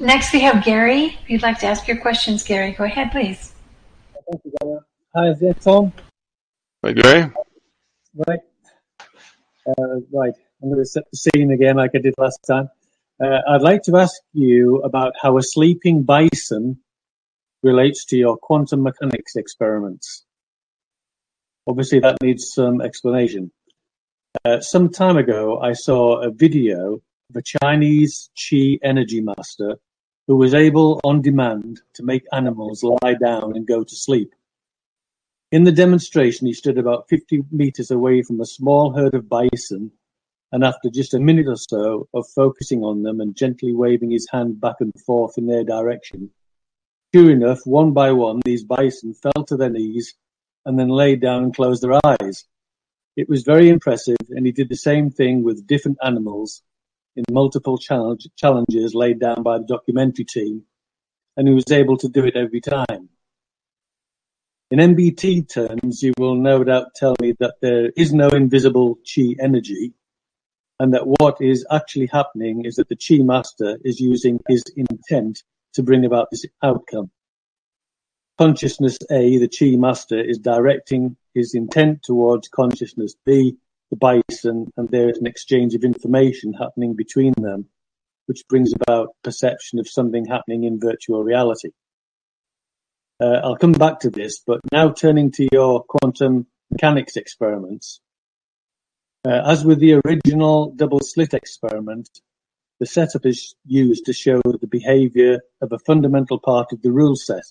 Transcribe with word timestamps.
Next, 0.00 0.32
we 0.32 0.40
have 0.40 0.64
Gary. 0.64 1.18
If 1.22 1.28
you'd 1.28 1.42
like 1.42 1.58
to 1.58 1.66
ask 1.66 1.86
your 1.86 1.98
questions, 1.98 2.42
Gary, 2.42 2.72
go 2.72 2.84
ahead, 2.84 3.12
please. 3.12 3.52
Thank 4.14 4.42
you, 4.46 4.52
Dana. 4.58 4.78
Hi, 5.14 5.28
is 5.28 5.40
that 5.40 5.60
Tom? 5.60 5.92
Hi, 6.82 6.92
Gary. 6.92 7.30
Right. 8.14 8.40
Uh, 9.68 10.00
right. 10.10 10.32
I'm 10.62 10.70
going 10.70 10.78
to 10.82 10.86
set 10.86 11.04
the 11.12 11.18
scene 11.18 11.50
again 11.50 11.76
like 11.76 11.90
I 11.94 11.98
did 11.98 12.14
last 12.16 12.38
time. 12.48 12.70
Uh, 13.22 13.40
I'd 13.46 13.60
like 13.60 13.82
to 13.82 13.98
ask 13.98 14.14
you 14.32 14.78
about 14.78 15.12
how 15.20 15.36
a 15.36 15.42
sleeping 15.42 16.02
bison 16.02 16.78
relates 17.62 18.06
to 18.06 18.16
your 18.16 18.38
quantum 18.38 18.82
mechanics 18.82 19.36
experiments. 19.36 20.24
Obviously, 21.66 22.00
that 22.00 22.16
needs 22.22 22.54
some 22.54 22.80
explanation. 22.80 23.52
Uh, 24.46 24.60
some 24.60 24.88
time 24.88 25.18
ago, 25.18 25.60
I 25.60 25.74
saw 25.74 26.22
a 26.22 26.30
video 26.30 27.02
of 27.28 27.36
a 27.36 27.42
Chinese 27.42 28.30
Qi 28.34 28.78
energy 28.82 29.20
master 29.20 29.76
who 30.30 30.36
was 30.36 30.54
able 30.54 31.00
on 31.02 31.20
demand 31.20 31.80
to 31.92 32.04
make 32.04 32.22
animals 32.32 32.84
lie 32.84 33.14
down 33.14 33.56
and 33.56 33.66
go 33.66 33.82
to 33.82 33.96
sleep. 33.96 34.32
In 35.50 35.64
the 35.64 35.72
demonstration, 35.72 36.46
he 36.46 36.52
stood 36.52 36.78
about 36.78 37.08
50 37.08 37.42
meters 37.50 37.90
away 37.90 38.22
from 38.22 38.40
a 38.40 38.46
small 38.46 38.92
herd 38.92 39.16
of 39.16 39.28
bison, 39.28 39.90
and 40.52 40.62
after 40.62 40.88
just 40.88 41.14
a 41.14 41.18
minute 41.18 41.48
or 41.48 41.56
so 41.56 42.06
of 42.14 42.28
focusing 42.28 42.84
on 42.84 43.02
them 43.02 43.20
and 43.20 43.34
gently 43.34 43.74
waving 43.74 44.12
his 44.12 44.28
hand 44.30 44.60
back 44.60 44.76
and 44.78 44.92
forth 45.04 45.36
in 45.36 45.48
their 45.48 45.64
direction, 45.64 46.30
sure 47.12 47.32
enough, 47.32 47.62
one 47.64 47.92
by 47.92 48.12
one, 48.12 48.40
these 48.44 48.62
bison 48.62 49.14
fell 49.14 49.44
to 49.48 49.56
their 49.56 49.68
knees 49.68 50.14
and 50.64 50.78
then 50.78 50.90
lay 50.90 51.16
down 51.16 51.42
and 51.42 51.56
closed 51.56 51.82
their 51.82 51.98
eyes. 52.06 52.44
It 53.16 53.28
was 53.28 53.42
very 53.42 53.68
impressive, 53.68 54.16
and 54.28 54.46
he 54.46 54.52
did 54.52 54.68
the 54.68 54.76
same 54.76 55.10
thing 55.10 55.42
with 55.42 55.66
different 55.66 55.98
animals 56.04 56.62
in 57.16 57.24
multiple 57.30 57.78
challenge, 57.78 58.26
challenges 58.36 58.94
laid 58.94 59.18
down 59.18 59.42
by 59.42 59.58
the 59.58 59.64
documentary 59.64 60.24
team, 60.24 60.62
and 61.36 61.48
he 61.48 61.54
was 61.54 61.70
able 61.70 61.96
to 61.98 62.08
do 62.08 62.24
it 62.24 62.36
every 62.36 62.60
time. 62.60 63.08
In 64.70 64.78
MBT 64.78 65.52
terms, 65.52 66.02
you 66.02 66.12
will 66.16 66.36
no 66.36 66.62
doubt 66.62 66.94
tell 66.94 67.16
me 67.20 67.34
that 67.40 67.54
there 67.60 67.90
is 67.96 68.12
no 68.12 68.28
invisible 68.28 68.98
chi 69.04 69.34
energy, 69.40 69.94
and 70.78 70.94
that 70.94 71.06
what 71.06 71.38
is 71.40 71.66
actually 71.70 72.06
happening 72.06 72.64
is 72.64 72.76
that 72.76 72.88
the 72.88 72.96
chi 72.96 73.22
master 73.22 73.78
is 73.84 74.00
using 74.00 74.38
his 74.48 74.62
intent 74.76 75.42
to 75.74 75.82
bring 75.82 76.04
about 76.04 76.28
this 76.30 76.44
outcome. 76.62 77.10
Consciousness 78.38 78.96
A, 79.10 79.38
the 79.38 79.48
chi 79.48 79.76
master, 79.76 80.20
is 80.20 80.38
directing 80.38 81.16
his 81.34 81.54
intent 81.54 82.02
towards 82.02 82.48
consciousness 82.48 83.14
B, 83.26 83.56
the 83.90 83.96
bison, 83.96 84.72
and 84.76 84.88
there 84.88 85.08
is 85.08 85.18
an 85.18 85.26
exchange 85.26 85.74
of 85.74 85.84
information 85.84 86.52
happening 86.52 86.94
between 86.94 87.34
them, 87.36 87.66
which 88.26 88.46
brings 88.48 88.72
about 88.72 89.16
perception 89.22 89.78
of 89.78 89.88
something 89.88 90.24
happening 90.24 90.64
in 90.64 90.80
virtual 90.80 91.22
reality. 91.24 91.70
Uh, 93.20 93.40
I'll 93.42 93.56
come 93.56 93.72
back 93.72 94.00
to 94.00 94.10
this, 94.10 94.40
but 94.46 94.60
now 94.72 94.90
turning 94.90 95.32
to 95.32 95.48
your 95.52 95.82
quantum 95.82 96.46
mechanics 96.70 97.16
experiments. 97.16 98.00
Uh, 99.26 99.42
as 99.44 99.64
with 99.64 99.80
the 99.80 100.00
original 100.04 100.72
double 100.74 101.00
slit 101.00 101.34
experiment, 101.34 102.08
the 102.78 102.86
setup 102.86 103.26
is 103.26 103.54
used 103.66 104.06
to 104.06 104.14
show 104.14 104.40
the 104.42 104.66
behavior 104.66 105.40
of 105.60 105.72
a 105.72 105.78
fundamental 105.80 106.38
part 106.38 106.72
of 106.72 106.80
the 106.80 106.90
rule 106.90 107.16
set. 107.16 107.44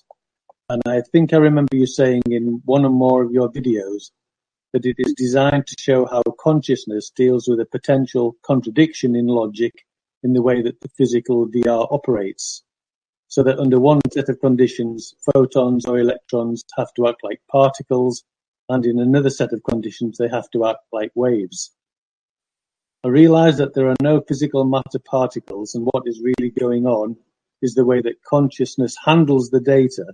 And 0.68 0.82
I 0.86 1.02
think 1.02 1.32
I 1.32 1.36
remember 1.36 1.76
you 1.76 1.86
saying 1.86 2.22
in 2.26 2.62
one 2.64 2.84
or 2.84 2.90
more 2.90 3.22
of 3.22 3.30
your 3.30 3.48
videos 3.52 4.10
that 4.72 4.86
it 4.86 4.96
is 4.98 5.14
designed 5.14 5.66
to 5.66 5.76
show 5.78 6.06
how 6.06 6.22
consciousness 6.38 7.10
deals 7.10 7.48
with 7.48 7.60
a 7.60 7.66
potential 7.66 8.36
contradiction 8.42 9.16
in 9.16 9.26
logic 9.26 9.84
in 10.22 10.32
the 10.32 10.42
way 10.42 10.62
that 10.62 10.80
the 10.80 10.88
physical 10.96 11.48
VR 11.48 11.86
operates. 11.90 12.62
So 13.28 13.42
that 13.42 13.58
under 13.58 13.80
one 13.80 14.00
set 14.12 14.28
of 14.28 14.40
conditions, 14.40 15.14
photons 15.32 15.86
or 15.86 15.98
electrons 15.98 16.64
have 16.76 16.92
to 16.94 17.08
act 17.08 17.22
like 17.22 17.40
particles, 17.50 18.24
and 18.68 18.86
in 18.86 19.00
another 19.00 19.30
set 19.30 19.52
of 19.52 19.62
conditions, 19.62 20.18
they 20.18 20.28
have 20.28 20.48
to 20.50 20.66
act 20.66 20.84
like 20.92 21.10
waves. 21.14 21.72
I 23.02 23.08
realize 23.08 23.56
that 23.58 23.74
there 23.74 23.88
are 23.88 23.96
no 24.02 24.20
physical 24.20 24.64
matter 24.64 24.98
particles, 24.98 25.74
and 25.74 25.88
what 25.90 26.04
is 26.06 26.20
really 26.20 26.50
going 26.50 26.86
on 26.86 27.16
is 27.62 27.74
the 27.74 27.84
way 27.84 28.00
that 28.02 28.22
consciousness 28.22 28.96
handles 29.04 29.50
the 29.50 29.60
data 29.60 30.06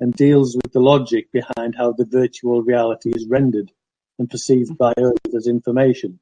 and 0.00 0.12
deals 0.12 0.56
with 0.56 0.72
the 0.72 0.80
logic 0.80 1.30
behind 1.30 1.74
how 1.76 1.92
the 1.92 2.04
virtual 2.04 2.62
reality 2.62 3.10
is 3.10 3.26
rendered 3.28 3.70
and 4.18 4.30
perceived 4.30 4.76
by 4.78 4.92
others 4.96 5.34
as 5.36 5.46
information. 5.46 6.18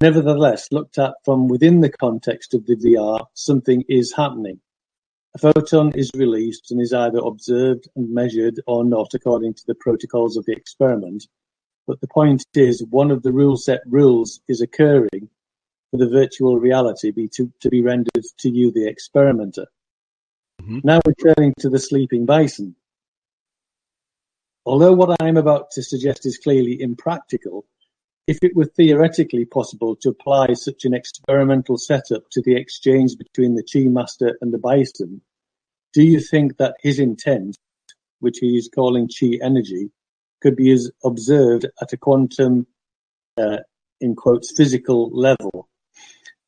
Nevertheless, 0.00 0.68
looked 0.70 0.98
at 0.98 1.14
from 1.24 1.48
within 1.48 1.80
the 1.80 1.90
context 1.90 2.54
of 2.54 2.66
the 2.66 2.76
VR, 2.76 3.26
something 3.34 3.84
is 3.88 4.12
happening. 4.12 4.60
A 5.34 5.38
photon 5.38 5.92
is 5.94 6.10
released 6.14 6.70
and 6.70 6.80
is 6.80 6.92
either 6.92 7.18
observed 7.18 7.88
and 7.96 8.12
measured 8.12 8.60
or 8.66 8.84
not 8.84 9.14
according 9.14 9.54
to 9.54 9.62
the 9.66 9.74
protocols 9.74 10.36
of 10.36 10.44
the 10.44 10.52
experiment, 10.52 11.26
but 11.86 12.00
the 12.00 12.08
point 12.08 12.44
is, 12.54 12.84
one 12.90 13.10
of 13.10 13.22
the 13.22 13.32
rule 13.32 13.56
set 13.56 13.80
rules 13.86 14.40
is 14.48 14.60
occurring 14.60 15.28
for 15.90 15.96
the 15.96 16.08
virtual 16.08 16.58
reality 16.58 17.10
be 17.10 17.28
to, 17.28 17.52
to 17.60 17.68
be 17.68 17.82
rendered 17.82 18.24
to 18.38 18.48
you, 18.48 18.70
the 18.70 18.86
experimenter. 18.86 19.66
Mm-hmm. 20.62 20.80
Now 20.84 21.00
returning 21.06 21.54
to 21.58 21.68
the 21.68 21.80
sleeping 21.80 22.26
bison. 22.26 22.76
Although 24.66 24.92
what 24.92 25.16
I 25.20 25.28
am 25.28 25.36
about 25.36 25.70
to 25.72 25.82
suggest 25.82 26.26
is 26.26 26.38
clearly 26.38 26.80
impractical, 26.80 27.64
if 28.26 28.38
it 28.42 28.54
were 28.54 28.66
theoretically 28.66 29.44
possible 29.44 29.96
to 29.96 30.10
apply 30.10 30.52
such 30.52 30.84
an 30.84 30.94
experimental 30.94 31.78
setup 31.78 32.28
to 32.30 32.42
the 32.42 32.54
exchange 32.56 33.16
between 33.16 33.54
the 33.54 33.64
Chi 33.64 33.88
Master 33.88 34.36
and 34.40 34.52
the 34.52 34.58
bison, 34.58 35.22
do 35.92 36.02
you 36.02 36.20
think 36.20 36.58
that 36.58 36.76
his 36.80 36.98
intent, 36.98 37.56
which 38.20 38.38
he 38.38 38.56
is 38.56 38.70
calling 38.72 39.08
Chi 39.08 39.38
energy, 39.42 39.90
could 40.40 40.56
be 40.56 40.78
observed 41.04 41.66
at 41.80 41.92
a 41.92 41.96
quantum, 41.96 42.66
uh, 43.36 43.58
in 44.00 44.14
quotes, 44.14 44.52
physical 44.56 45.10
level. 45.10 45.68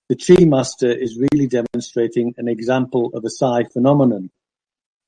The 0.09 0.17
Chi 0.17 0.45
Master 0.45 0.91
is 0.91 1.19
really 1.19 1.47
demonstrating 1.47 2.35
an 2.37 2.49
example 2.49 3.11
of 3.15 3.25
a 3.25 3.31
psi 3.31 3.65
phenomenon. 3.73 4.31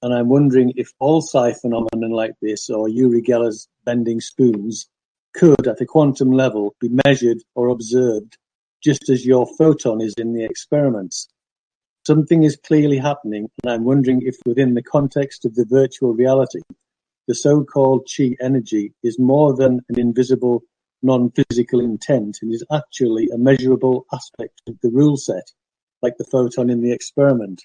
And 0.03 0.12
I'm 0.12 0.28
wondering 0.28 0.72
if 0.77 0.93
all 0.99 1.22
psi 1.22 1.55
phenomenon 1.55 2.10
like 2.10 2.34
this, 2.43 2.69
or 2.69 2.88
Uri 2.88 3.22
Geller's 3.22 3.69
bending 3.84 4.21
spoons, 4.21 4.87
could, 5.34 5.66
at 5.66 5.81
a 5.81 5.87
quantum 5.87 6.31
level, 6.31 6.75
be 6.81 6.91
measured 7.05 7.38
or 7.55 7.69
observed 7.69 8.37
just 8.82 9.09
as 9.09 9.25
your 9.25 9.47
photon 9.59 10.00
is 10.00 10.15
in 10.19 10.34
the 10.34 10.44
experiments. 10.44 11.28
Something 12.06 12.43
is 12.43 12.56
clearly 12.56 12.99
happening, 12.99 13.49
and 13.62 13.72
I'm 13.72 13.84
wondering 13.84 14.21
if 14.22 14.37
within 14.44 14.75
the 14.75 14.82
context 14.82 15.47
of 15.47 15.55
the 15.55 15.65
virtual 15.65 16.12
reality, 16.12 16.61
the 17.26 17.34
so-called 17.34 18.06
chi 18.15 18.37
energy 18.43 18.93
is 19.03 19.19
more 19.19 19.56
than 19.56 19.81
an 19.88 19.99
invisible, 19.99 20.62
non-physical 21.03 21.81
intent 21.81 22.38
and 22.43 22.53
is 22.53 22.65
actually 22.71 23.28
a 23.32 23.38
measurable 23.38 24.05
aspect 24.12 24.61
of 24.69 24.78
the 24.82 24.91
rule 24.91 25.16
set, 25.16 25.50
like 26.03 26.19
the 26.19 26.28
photon 26.31 26.69
in 26.69 26.82
the 26.82 26.93
experiment. 26.93 27.62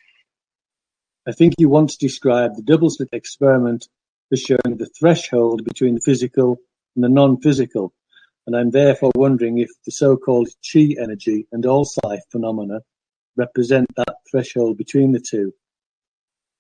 I 1.28 1.32
think 1.32 1.56
you 1.58 1.70
once 1.70 1.98
described 1.98 2.58
the 2.58 2.64
double-slit 2.64 3.10
experiment 3.12 3.88
as 4.32 4.42
showing 4.42 4.78
the 4.78 4.90
threshold 5.00 5.64
between 5.66 5.96
the 5.96 6.02
physical 6.02 6.60
and 6.96 7.04
the 7.04 7.10
non-physical, 7.10 7.94
and 8.48 8.56
I'm 8.56 8.72
therefore 8.72 9.12
wondering 9.16 9.58
if 9.60 9.70
the 9.86 9.92
so-called 9.92 10.50
chi 10.72 10.96
energy 11.00 11.48
and 11.52 11.66
all 11.66 11.86
psi 11.86 12.20
phenomena 12.32 12.82
represent 13.36 13.88
that 13.96 14.16
threshold 14.30 14.78
between 14.78 15.12
the 15.12 15.20
two. 15.20 15.54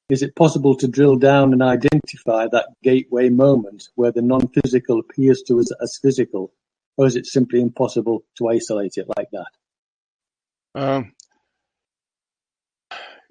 Is 0.09 0.23
it 0.23 0.35
possible 0.35 0.75
to 0.77 0.87
drill 0.87 1.17
down 1.17 1.53
and 1.53 1.61
identify 1.61 2.47
that 2.47 2.69
gateway 2.83 3.29
moment 3.29 3.89
where 3.95 4.11
the 4.11 4.21
non-physical 4.21 4.99
appears 4.99 5.43
to 5.43 5.59
us 5.59 5.71
as 5.81 5.99
physical, 6.01 6.51
or 6.97 7.05
is 7.05 7.15
it 7.15 7.27
simply 7.27 7.61
impossible 7.61 8.23
to 8.37 8.49
isolate 8.49 8.97
it 8.97 9.07
like 9.17 9.29
that? 9.31 9.47
Um, 10.75 11.13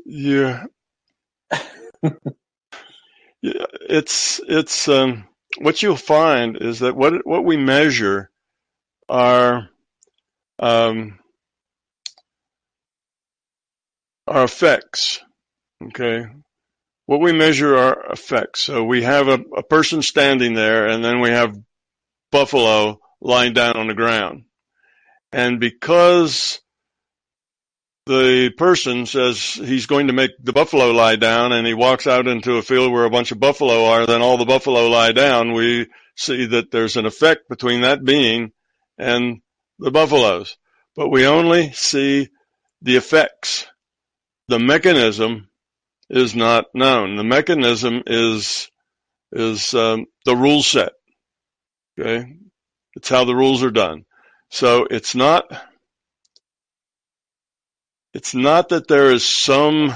yeah, 0.05 0.65
it's 3.43 4.41
it's 4.49 4.89
um, 4.89 5.27
what 5.59 5.83
you'll 5.83 5.97
find 5.97 6.59
is 6.61 6.81
that 6.81 6.97
what 6.97 7.27
what 7.27 7.45
we 7.45 7.57
measure 7.57 8.31
are 9.09 9.69
um, 10.59 11.19
are 14.27 14.45
effects. 14.45 15.21
Okay, 15.83 16.27
what 17.07 17.21
we 17.21 17.33
measure 17.33 17.77
are 17.77 18.13
effects. 18.13 18.65
So 18.65 18.85
we 18.85 19.03
have 19.03 19.29
a, 19.29 19.39
a 19.57 19.63
person 19.63 20.03
standing 20.03 20.55
there 20.55 20.89
and 20.89 21.03
then 21.03 21.21
we 21.21 21.31
have 21.31 21.57
buffalo 22.31 23.01
lying 23.21 23.55
down 23.55 23.77
on 23.77 23.87
the 23.87 23.95
ground. 23.95 24.45
And 25.33 25.59
because 25.59 26.61
the 28.09 28.51
person 28.57 29.05
says 29.05 29.39
he's 29.39 29.85
going 29.85 30.07
to 30.07 30.15
make 30.15 30.31
the 30.43 30.55
buffalo 30.55 30.93
lie 30.93 31.17
down 31.17 31.53
and 31.53 31.67
he 31.67 31.75
walks 31.75 32.07
out 32.07 32.27
into 32.27 32.57
a 32.57 32.63
field 32.63 32.91
where 32.91 33.05
a 33.05 33.11
bunch 33.11 33.33
of 33.33 33.39
buffalo 33.39 33.85
are, 33.85 34.07
then 34.07 34.23
all 34.23 34.39
the 34.39 34.47
buffalo 34.47 34.89
lie 34.89 35.13
down, 35.13 35.53
we 35.53 35.87
see 36.17 36.47
that 36.47 36.71
there's 36.71 36.97
an 36.97 37.05
effect 37.05 37.51
between 37.51 37.83
that 37.83 38.03
being 38.03 38.53
and 38.97 39.43
the 39.79 39.91
buffaloes. 39.91 40.57
But 40.97 41.11
we 41.11 41.27
only 41.27 41.73
see 41.73 42.29
the 42.81 42.97
effects. 42.97 43.67
The 44.49 44.59
mechanism 44.59 45.51
is 46.09 46.35
not 46.35 46.65
known. 46.75 47.17
The 47.17 47.25
mechanism 47.25 48.03
is 48.07 48.71
is 49.33 49.75
um, 49.75 50.07
the 50.25 50.35
rule 50.35 50.63
set. 50.63 50.93
Okay, 52.01 52.39
it's 52.95 53.11
how 53.11 53.27
the 53.27 53.37
rules 53.37 53.63
are 53.63 53.71
done. 53.71 54.07
So 54.51 54.87
it's 54.91 55.15
not 55.15 55.45
it's 58.19 58.35
not 58.35 58.71
that 58.71 58.89
there 58.89 59.13
is 59.13 59.25
some 59.25 59.95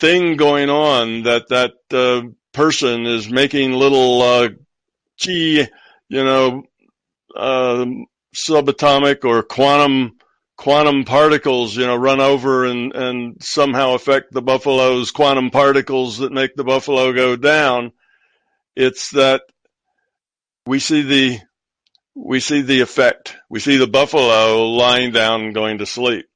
thing 0.00 0.36
going 0.36 0.68
on 0.68 1.22
that 1.22 1.46
that 1.48 1.74
uh, 1.92 2.22
person 2.52 3.06
is 3.06 3.30
making 3.30 3.70
little 3.70 4.20
uh, 4.20 4.48
chi, 5.22 5.30
you 5.30 5.68
know, 6.24 6.64
uh, 7.36 7.86
subatomic 8.34 9.24
or 9.24 9.44
quantum 9.44 10.18
quantum 10.56 11.04
particles, 11.04 11.76
you 11.76 11.86
know, 11.86 11.94
run 11.94 12.20
over 12.20 12.64
and, 12.64 12.96
and 12.96 13.36
somehow 13.40 13.94
affect 13.94 14.32
the 14.32 14.42
buffalo's 14.42 15.12
quantum 15.12 15.52
particles 15.52 16.18
that 16.18 16.32
make 16.32 16.56
the 16.56 16.64
buffalo 16.64 17.12
go 17.12 17.36
down. 17.36 17.92
It's 18.74 19.12
that 19.12 19.42
we 20.66 20.80
see 20.80 21.02
the 21.02 21.38
we 22.16 22.40
see 22.40 22.62
the 22.62 22.80
effect. 22.80 23.36
We 23.48 23.60
see 23.60 23.76
the 23.76 23.86
buffalo 23.86 24.66
lying 24.66 25.12
down 25.12 25.52
going 25.52 25.78
to 25.78 25.86
sleep. 25.86 26.26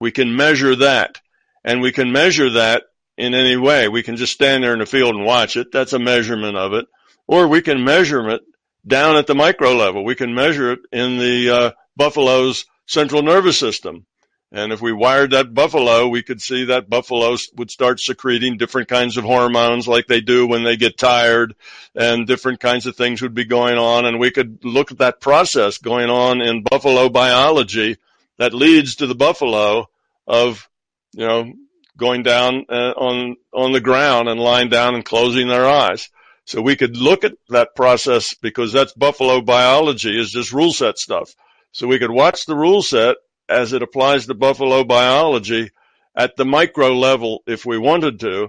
We 0.00 0.10
can 0.10 0.34
measure 0.34 0.76
that. 0.76 1.20
And 1.64 1.80
we 1.80 1.92
can 1.92 2.12
measure 2.12 2.50
that 2.50 2.84
in 3.16 3.34
any 3.34 3.56
way. 3.56 3.88
We 3.88 4.02
can 4.02 4.16
just 4.16 4.32
stand 4.32 4.62
there 4.62 4.72
in 4.72 4.78
the 4.78 4.86
field 4.86 5.14
and 5.14 5.24
watch 5.24 5.56
it. 5.56 5.72
That's 5.72 5.92
a 5.92 5.98
measurement 5.98 6.56
of 6.56 6.72
it. 6.72 6.86
Or 7.26 7.48
we 7.48 7.60
can 7.60 7.84
measure 7.84 8.28
it 8.30 8.42
down 8.86 9.16
at 9.16 9.26
the 9.26 9.34
micro 9.34 9.74
level. 9.74 10.04
We 10.04 10.14
can 10.14 10.34
measure 10.34 10.72
it 10.72 10.80
in 10.92 11.18
the 11.18 11.50
uh, 11.50 11.70
buffalo's 11.96 12.64
central 12.86 13.22
nervous 13.22 13.58
system. 13.58 14.06
And 14.50 14.72
if 14.72 14.80
we 14.80 14.92
wired 14.94 15.32
that 15.32 15.52
buffalo, 15.52 16.08
we 16.08 16.22
could 16.22 16.40
see 16.40 16.64
that 16.66 16.88
buffalo 16.88 17.36
would 17.56 17.70
start 17.70 18.00
secreting 18.00 18.56
different 18.56 18.88
kinds 18.88 19.18
of 19.18 19.24
hormones 19.24 19.86
like 19.86 20.06
they 20.06 20.22
do 20.22 20.46
when 20.46 20.64
they 20.64 20.78
get 20.78 20.96
tired 20.96 21.54
and 21.94 22.26
different 22.26 22.58
kinds 22.58 22.86
of 22.86 22.96
things 22.96 23.20
would 23.20 23.34
be 23.34 23.44
going 23.44 23.76
on. 23.76 24.06
And 24.06 24.18
we 24.18 24.30
could 24.30 24.64
look 24.64 24.90
at 24.90 24.98
that 24.98 25.20
process 25.20 25.76
going 25.76 26.08
on 26.08 26.40
in 26.40 26.62
buffalo 26.62 27.10
biology 27.10 27.98
that 28.38 28.54
leads 28.54 28.96
to 28.96 29.06
the 29.06 29.14
buffalo 29.14 29.86
of, 30.26 30.68
you 31.12 31.26
know, 31.26 31.52
going 31.96 32.22
down 32.22 32.64
uh, 32.68 32.92
on, 32.96 33.36
on 33.52 33.72
the 33.72 33.80
ground 33.80 34.28
and 34.28 34.40
lying 34.40 34.68
down 34.68 34.94
and 34.94 35.04
closing 35.04 35.48
their 35.48 35.66
eyes. 35.66 36.08
So 36.44 36.62
we 36.62 36.76
could 36.76 36.96
look 36.96 37.24
at 37.24 37.34
that 37.50 37.74
process 37.74 38.34
because 38.34 38.72
that's 38.72 38.94
buffalo 38.94 39.42
biology 39.42 40.18
is 40.18 40.30
just 40.30 40.52
rule 40.52 40.72
set 40.72 40.96
stuff. 40.96 41.34
So 41.72 41.86
we 41.86 41.98
could 41.98 42.10
watch 42.10 42.46
the 42.46 42.56
rule 42.56 42.82
set 42.82 43.16
as 43.48 43.72
it 43.72 43.82
applies 43.82 44.26
to 44.26 44.34
buffalo 44.34 44.84
biology 44.84 45.70
at 46.16 46.36
the 46.36 46.44
micro 46.44 46.94
level 46.94 47.42
if 47.46 47.66
we 47.66 47.76
wanted 47.76 48.20
to. 48.20 48.48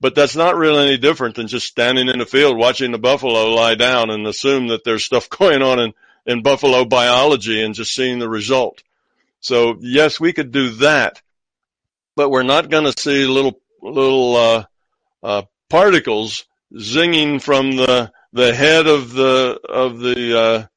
But 0.00 0.14
that's 0.14 0.36
not 0.36 0.56
really 0.56 0.88
any 0.88 0.96
different 0.98 1.36
than 1.36 1.46
just 1.46 1.66
standing 1.66 2.08
in 2.08 2.18
the 2.18 2.26
field 2.26 2.58
watching 2.58 2.92
the 2.92 2.98
buffalo 2.98 3.54
lie 3.54 3.76
down 3.76 4.10
and 4.10 4.26
assume 4.26 4.68
that 4.68 4.84
there's 4.84 5.04
stuff 5.04 5.28
going 5.30 5.62
on 5.62 5.78
in, 5.78 5.92
in 6.26 6.42
buffalo 6.42 6.84
biology 6.84 7.62
and 7.62 7.74
just 7.74 7.92
seeing 7.92 8.18
the 8.18 8.28
result. 8.28 8.82
So 9.46 9.76
yes, 9.80 10.18
we 10.18 10.32
could 10.32 10.50
do 10.50 10.70
that, 10.76 11.22
but 12.16 12.30
we're 12.30 12.42
not 12.42 12.68
going 12.68 12.84
to 12.84 13.00
see 13.00 13.26
little, 13.26 13.60
little, 13.80 14.36
uh, 14.36 14.64
uh, 15.22 15.42
particles 15.70 16.46
zinging 16.74 17.40
from 17.40 17.76
the, 17.76 18.10
the 18.32 18.52
head 18.52 18.88
of 18.88 19.12
the, 19.12 19.60
of 19.68 20.00
the, 20.00 20.68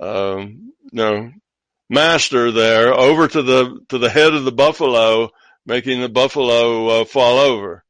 uh, 0.00 0.30
um, 0.32 0.72
master 1.88 2.50
there 2.50 2.92
over 2.92 3.28
to 3.28 3.42
the 3.42 3.80
to 3.88 3.98
the 3.98 4.10
head 4.10 4.34
of 4.34 4.44
the 4.44 4.52
buffalo, 4.52 5.30
making 5.66 6.00
the 6.00 6.08
buffalo 6.08 7.02
uh, 7.02 7.04
fall 7.04 7.38
over. 7.38 7.84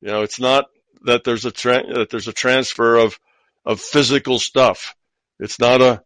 You 0.00 0.08
know, 0.08 0.22
it's 0.22 0.40
not 0.40 0.66
that 1.02 1.24
there's 1.24 1.46
a 1.46 1.50
tra- 1.50 1.94
that 1.94 2.10
there's 2.10 2.28
a 2.28 2.32
transfer 2.32 2.96
of 2.96 3.18
of 3.64 3.80
physical 3.80 4.38
stuff. 4.38 4.94
It's 5.40 5.58
not 5.58 5.80
a 5.80 6.02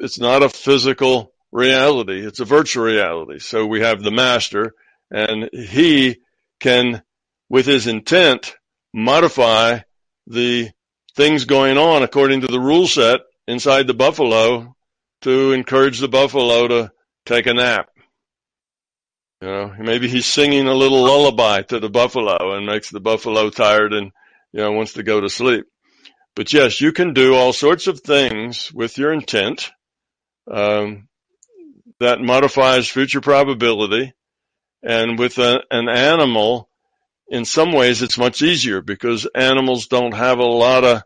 it's 0.00 0.18
not 0.18 0.42
a 0.42 0.48
physical 0.48 1.32
reality. 1.56 2.24
It's 2.24 2.40
a 2.40 2.44
virtual 2.44 2.84
reality. 2.84 3.38
So 3.38 3.66
we 3.66 3.80
have 3.80 4.02
the 4.02 4.10
master, 4.10 4.74
and 5.10 5.48
he 5.52 6.18
can, 6.60 7.02
with 7.48 7.66
his 7.66 7.86
intent, 7.86 8.54
modify 8.92 9.80
the 10.26 10.70
things 11.14 11.46
going 11.46 11.78
on 11.78 12.02
according 12.02 12.42
to 12.42 12.46
the 12.46 12.60
rule 12.60 12.86
set 12.86 13.20
inside 13.48 13.86
the 13.86 13.94
buffalo 13.94 14.76
to 15.22 15.52
encourage 15.52 15.98
the 15.98 16.08
buffalo 16.08 16.68
to 16.68 16.92
take 17.24 17.46
a 17.46 17.54
nap. 17.54 17.88
You 19.40 19.48
know, 19.48 19.74
maybe 19.78 20.08
he's 20.08 20.26
singing 20.26 20.66
a 20.66 20.74
little 20.74 21.02
lullaby 21.02 21.62
to 21.62 21.80
the 21.80 21.90
buffalo 21.90 22.56
and 22.56 22.66
makes 22.66 22.90
the 22.90 23.00
buffalo 23.00 23.50
tired 23.50 23.92
and, 23.92 24.12
you 24.52 24.60
know, 24.60 24.72
wants 24.72 24.94
to 24.94 25.02
go 25.02 25.20
to 25.20 25.28
sleep. 25.28 25.66
But 26.34 26.52
yes, 26.52 26.80
you 26.80 26.92
can 26.92 27.14
do 27.14 27.34
all 27.34 27.52
sorts 27.52 27.86
of 27.86 28.00
things 28.00 28.70
with 28.72 28.98
your 28.98 29.12
intent, 29.12 29.70
um, 30.50 31.08
that 32.00 32.20
modifies 32.20 32.88
future 32.88 33.20
probability. 33.20 34.12
And 34.82 35.18
with 35.18 35.38
a, 35.38 35.62
an 35.70 35.88
animal, 35.88 36.68
in 37.28 37.44
some 37.44 37.72
ways 37.72 38.02
it's 38.02 38.18
much 38.18 38.42
easier 38.42 38.82
because 38.82 39.26
animals 39.34 39.86
don't 39.86 40.14
have 40.14 40.38
a 40.38 40.44
lot 40.44 40.84
of 40.84 41.02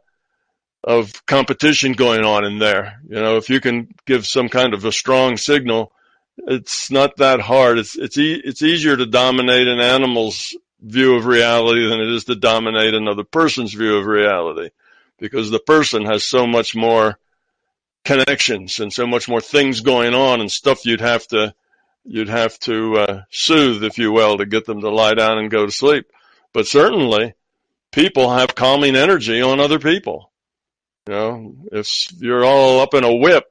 of 0.82 1.26
competition 1.26 1.92
going 1.92 2.24
on 2.24 2.44
in 2.44 2.58
there. 2.58 3.00
You 3.06 3.20
know, 3.20 3.36
if 3.36 3.50
you 3.50 3.60
can 3.60 3.88
give 4.06 4.26
some 4.26 4.48
kind 4.48 4.72
of 4.72 4.84
a 4.86 4.92
strong 4.92 5.36
signal, 5.36 5.92
it's 6.38 6.90
not 6.90 7.18
that 7.18 7.40
hard. 7.40 7.78
It's 7.78 7.96
it's 7.96 8.16
e- 8.16 8.40
it's 8.42 8.62
easier 8.62 8.96
to 8.96 9.04
dominate 9.06 9.68
an 9.68 9.78
animal's 9.78 10.56
view 10.80 11.16
of 11.16 11.26
reality 11.26 11.86
than 11.86 12.00
it 12.00 12.08
is 12.08 12.24
to 12.24 12.34
dominate 12.34 12.94
another 12.94 13.24
person's 13.24 13.74
view 13.74 13.96
of 13.98 14.06
reality, 14.06 14.70
because 15.18 15.50
the 15.50 15.60
person 15.60 16.06
has 16.06 16.24
so 16.24 16.46
much 16.46 16.74
more 16.74 17.18
connections 18.04 18.80
and 18.80 18.92
so 18.92 19.06
much 19.06 19.28
more 19.28 19.40
things 19.40 19.80
going 19.80 20.14
on 20.14 20.40
and 20.40 20.50
stuff 20.50 20.84
you'd 20.86 21.00
have 21.00 21.26
to 21.28 21.54
you'd 22.04 22.28
have 22.28 22.58
to 22.60 22.96
uh, 22.96 23.22
soothe, 23.30 23.84
if 23.84 23.98
you 23.98 24.10
will, 24.10 24.38
to 24.38 24.46
get 24.46 24.64
them 24.64 24.80
to 24.80 24.90
lie 24.90 25.14
down 25.14 25.38
and 25.38 25.50
go 25.50 25.66
to 25.66 25.72
sleep. 25.72 26.06
But 26.52 26.66
certainly, 26.66 27.34
people 27.92 28.30
have 28.30 28.54
calming 28.54 28.96
energy 28.96 29.42
on 29.42 29.60
other 29.60 29.78
people 29.78 30.30
you 31.06 31.16
know, 31.16 31.54
if 31.72 31.88
you're 32.18 32.44
all 32.44 32.80
up 32.80 32.94
in 32.94 33.04
a 33.04 33.14
whip, 33.14 33.44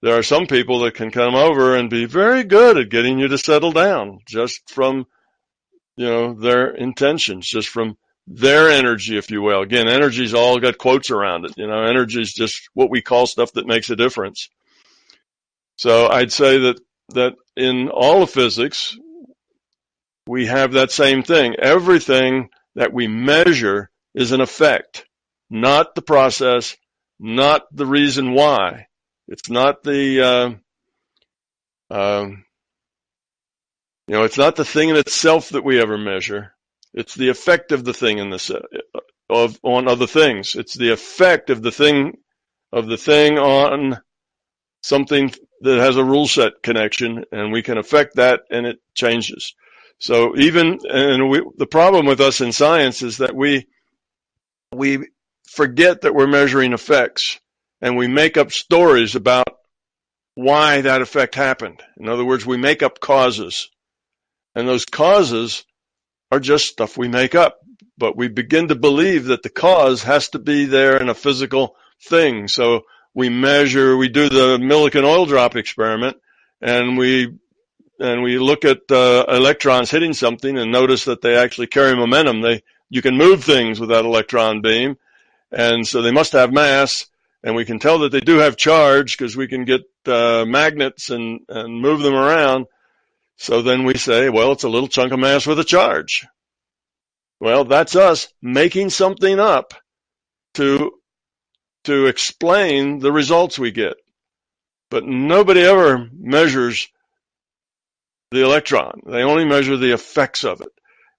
there 0.00 0.16
are 0.16 0.22
some 0.22 0.46
people 0.46 0.80
that 0.80 0.94
can 0.94 1.10
come 1.10 1.34
over 1.34 1.76
and 1.76 1.90
be 1.90 2.04
very 2.04 2.44
good 2.44 2.78
at 2.78 2.88
getting 2.88 3.18
you 3.18 3.28
to 3.28 3.38
settle 3.38 3.72
down 3.72 4.20
just 4.26 4.70
from, 4.70 5.06
you 5.96 6.06
know, 6.06 6.34
their 6.34 6.70
intentions, 6.70 7.46
just 7.46 7.68
from 7.68 7.96
their 8.26 8.70
energy, 8.70 9.18
if 9.18 9.30
you 9.30 9.42
will. 9.42 9.62
Again, 9.62 9.88
energy's 9.88 10.34
all 10.34 10.58
got 10.58 10.78
quotes 10.78 11.10
around 11.10 11.44
it. 11.44 11.52
You 11.56 11.66
know, 11.66 11.84
energy 11.84 12.20
is 12.20 12.32
just 12.32 12.68
what 12.72 12.90
we 12.90 13.02
call 13.02 13.26
stuff 13.26 13.52
that 13.52 13.66
makes 13.66 13.90
a 13.90 13.96
difference. 13.96 14.48
So 15.76 16.08
I'd 16.08 16.32
say 16.32 16.58
that, 16.58 16.80
that 17.10 17.34
in 17.56 17.88
all 17.90 18.22
of 18.22 18.30
physics, 18.30 18.96
we 20.26 20.46
have 20.46 20.72
that 20.72 20.90
same 20.90 21.22
thing. 21.22 21.56
Everything 21.58 22.48
that 22.76 22.92
we 22.92 23.08
measure 23.08 23.90
is 24.14 24.32
an 24.32 24.40
effect, 24.40 25.04
not 25.50 25.94
the 25.94 26.02
process, 26.02 26.76
not 27.20 27.62
the 27.72 27.86
reason 27.86 28.32
why. 28.32 28.86
It's 29.28 29.50
not 29.50 29.82
the, 29.82 30.60
uh, 31.90 31.94
um, 31.94 32.44
you 34.06 34.14
know, 34.14 34.24
it's 34.24 34.38
not 34.38 34.56
the 34.56 34.64
thing 34.64 34.90
in 34.90 34.96
itself 34.96 35.50
that 35.50 35.64
we 35.64 35.80
ever 35.80 35.98
measure. 35.98 36.53
It's 36.94 37.14
the 37.14 37.28
effect 37.28 37.72
of 37.72 37.84
the 37.84 37.92
thing 37.92 38.18
in 38.18 38.30
this, 38.30 38.50
uh, 38.50 38.60
of, 39.28 39.58
on 39.62 39.88
other 39.88 40.06
things. 40.06 40.54
It's 40.54 40.74
the 40.74 40.92
effect 40.92 41.50
of 41.50 41.60
the 41.60 41.72
thing, 41.72 42.18
of 42.72 42.86
the 42.86 42.96
thing 42.96 43.36
on 43.38 43.98
something 44.82 45.32
that 45.62 45.78
has 45.80 45.96
a 45.96 46.04
rule 46.04 46.28
set 46.28 46.62
connection 46.62 47.24
and 47.32 47.52
we 47.52 47.62
can 47.62 47.78
affect 47.78 48.16
that 48.16 48.42
and 48.50 48.66
it 48.66 48.78
changes. 48.94 49.54
So 49.98 50.36
even, 50.36 50.78
and 50.88 51.28
we, 51.30 51.42
the 51.56 51.66
problem 51.66 52.06
with 52.06 52.20
us 52.20 52.40
in 52.40 52.52
science 52.52 53.02
is 53.02 53.18
that 53.18 53.34
we, 53.34 53.66
we 54.72 55.08
forget 55.48 56.02
that 56.02 56.14
we're 56.14 56.26
measuring 56.26 56.72
effects 56.72 57.40
and 57.80 57.96
we 57.96 58.06
make 58.06 58.36
up 58.36 58.52
stories 58.52 59.14
about 59.14 59.48
why 60.34 60.82
that 60.82 61.02
effect 61.02 61.34
happened. 61.34 61.82
In 61.98 62.08
other 62.08 62.24
words, 62.24 62.44
we 62.44 62.56
make 62.56 62.82
up 62.82 63.00
causes. 63.00 63.68
And 64.54 64.68
those 64.68 64.84
causes 64.84 65.64
are 66.34 66.40
just 66.40 66.66
stuff 66.66 66.96
we 66.96 67.08
make 67.08 67.34
up. 67.34 67.60
But 67.96 68.16
we 68.16 68.28
begin 68.28 68.68
to 68.68 68.74
believe 68.74 69.26
that 69.26 69.42
the 69.42 69.50
cause 69.50 70.02
has 70.02 70.28
to 70.30 70.38
be 70.38 70.64
there 70.64 71.00
in 71.00 71.08
a 71.08 71.14
physical 71.14 71.76
thing. 72.02 72.48
So 72.48 72.82
we 73.14 73.28
measure, 73.28 73.96
we 73.96 74.08
do 74.08 74.28
the 74.28 74.58
Millikan 74.58 75.04
oil 75.04 75.26
drop 75.26 75.54
experiment 75.54 76.16
and 76.60 76.96
we 76.96 77.34
and 78.00 78.22
we 78.22 78.38
look 78.38 78.64
at 78.64 78.90
uh, 78.90 79.24
electrons 79.28 79.90
hitting 79.90 80.14
something 80.14 80.58
and 80.58 80.72
notice 80.72 81.04
that 81.04 81.20
they 81.20 81.36
actually 81.36 81.68
carry 81.68 81.94
momentum. 81.94 82.40
They 82.40 82.62
you 82.90 83.02
can 83.02 83.16
move 83.16 83.44
things 83.44 83.78
with 83.78 83.90
that 83.90 84.04
electron 84.04 84.62
beam, 84.62 84.96
and 85.52 85.86
so 85.86 86.02
they 86.02 86.10
must 86.10 86.32
have 86.32 86.52
mass, 86.52 87.06
and 87.42 87.54
we 87.54 87.64
can 87.64 87.78
tell 87.78 88.00
that 88.00 88.12
they 88.12 88.20
do 88.20 88.38
have 88.38 88.56
charge 88.56 89.16
because 89.16 89.36
we 89.36 89.46
can 89.46 89.64
get 89.64 89.82
uh, 90.06 90.44
magnets 90.46 91.10
and, 91.10 91.40
and 91.48 91.80
move 91.80 92.00
them 92.00 92.14
around. 92.14 92.66
So 93.36 93.62
then 93.62 93.84
we 93.84 93.96
say, 93.96 94.28
well, 94.28 94.52
it's 94.52 94.64
a 94.64 94.68
little 94.68 94.88
chunk 94.88 95.12
of 95.12 95.18
mass 95.18 95.46
with 95.46 95.58
a 95.58 95.64
charge. 95.64 96.26
Well, 97.40 97.64
that's 97.64 97.96
us 97.96 98.28
making 98.40 98.90
something 98.90 99.40
up 99.40 99.74
to, 100.54 100.92
to 101.84 102.06
explain 102.06 103.00
the 103.00 103.12
results 103.12 103.58
we 103.58 103.70
get. 103.70 103.94
But 104.90 105.04
nobody 105.04 105.60
ever 105.62 106.08
measures 106.12 106.88
the 108.30 108.44
electron. 108.44 109.00
They 109.06 109.22
only 109.22 109.44
measure 109.44 109.76
the 109.76 109.92
effects 109.92 110.44
of 110.44 110.60
it. 110.60 110.68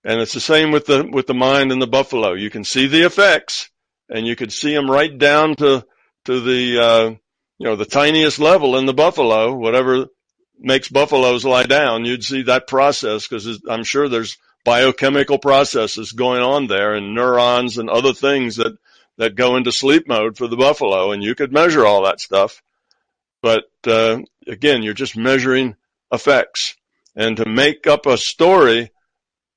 And 0.03 0.21
it's 0.21 0.33
the 0.33 0.39
same 0.39 0.71
with 0.71 0.85
the, 0.85 1.07
with 1.11 1.27
the 1.27 1.33
mind 1.33 1.71
and 1.71 1.81
the 1.81 1.87
buffalo. 1.87 2.33
You 2.33 2.49
can 2.49 2.63
see 2.63 2.87
the 2.87 3.05
effects 3.05 3.69
and 4.09 4.25
you 4.25 4.35
could 4.35 4.53
see 4.53 4.73
them 4.73 4.89
right 4.89 5.15
down 5.17 5.55
to, 5.55 5.85
to 6.25 6.39
the, 6.39 6.79
uh, 6.79 7.09
you 7.57 7.65
know, 7.65 7.75
the 7.75 7.85
tiniest 7.85 8.39
level 8.39 8.77
in 8.77 8.85
the 8.85 8.93
buffalo, 8.93 9.53
whatever 9.53 10.07
makes 10.59 10.89
buffaloes 10.89 11.45
lie 11.45 11.63
down. 11.63 12.05
You'd 12.05 12.23
see 12.23 12.43
that 12.43 12.67
process 12.67 13.27
because 13.27 13.61
I'm 13.69 13.83
sure 13.83 14.09
there's 14.09 14.37
biochemical 14.63 15.37
processes 15.37 16.11
going 16.11 16.41
on 16.41 16.67
there 16.67 16.95
and 16.95 17.13
neurons 17.13 17.77
and 17.77 17.89
other 17.89 18.13
things 18.13 18.55
that, 18.55 18.77
that 19.17 19.35
go 19.35 19.55
into 19.55 19.71
sleep 19.71 20.07
mode 20.07 20.37
for 20.37 20.47
the 20.47 20.57
buffalo 20.57 21.11
and 21.11 21.23
you 21.23 21.35
could 21.35 21.53
measure 21.53 21.85
all 21.85 22.03
that 22.03 22.19
stuff. 22.19 22.61
But, 23.41 23.65
uh, 23.85 24.19
again, 24.47 24.81
you're 24.81 24.93
just 24.93 25.15
measuring 25.15 25.75
effects 26.11 26.75
and 27.15 27.37
to 27.37 27.45
make 27.47 27.85
up 27.87 28.05
a 28.05 28.17
story 28.17 28.91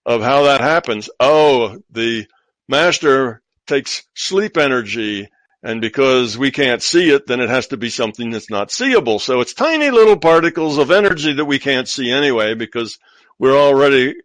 of 0.05 0.23
how 0.23 0.45
that 0.45 0.61
happens. 0.61 1.09
Oh, 1.19 1.83
the 1.91 2.27
master 2.69 3.43
takes 3.67 4.05
sleep 4.15 4.57
energy 4.57 5.29
and 5.63 5.81
because 5.81 6.39
we 6.39 6.51
can't 6.51 6.83
see 6.83 7.11
it, 7.11 7.27
then 7.27 7.41
it 7.41 7.49
has 7.49 7.69
to 7.69 7.77
be 7.77 7.91
something 7.91 8.31
that's 8.31 8.51
not 8.51 8.71
seeable. 8.71 9.19
So 9.19 9.41
it's 9.41 9.55
tiny 9.55 9.91
little 9.91 10.17
particles 10.17 10.79
of 10.79 10.91
energy 10.91 11.35
that 11.35 11.45
we 11.45 11.59
can't 11.59 11.89
see 11.89 12.11
anyway 12.11 12.55
because 12.55 12.99
we're 13.39 13.57
already, 13.57 14.17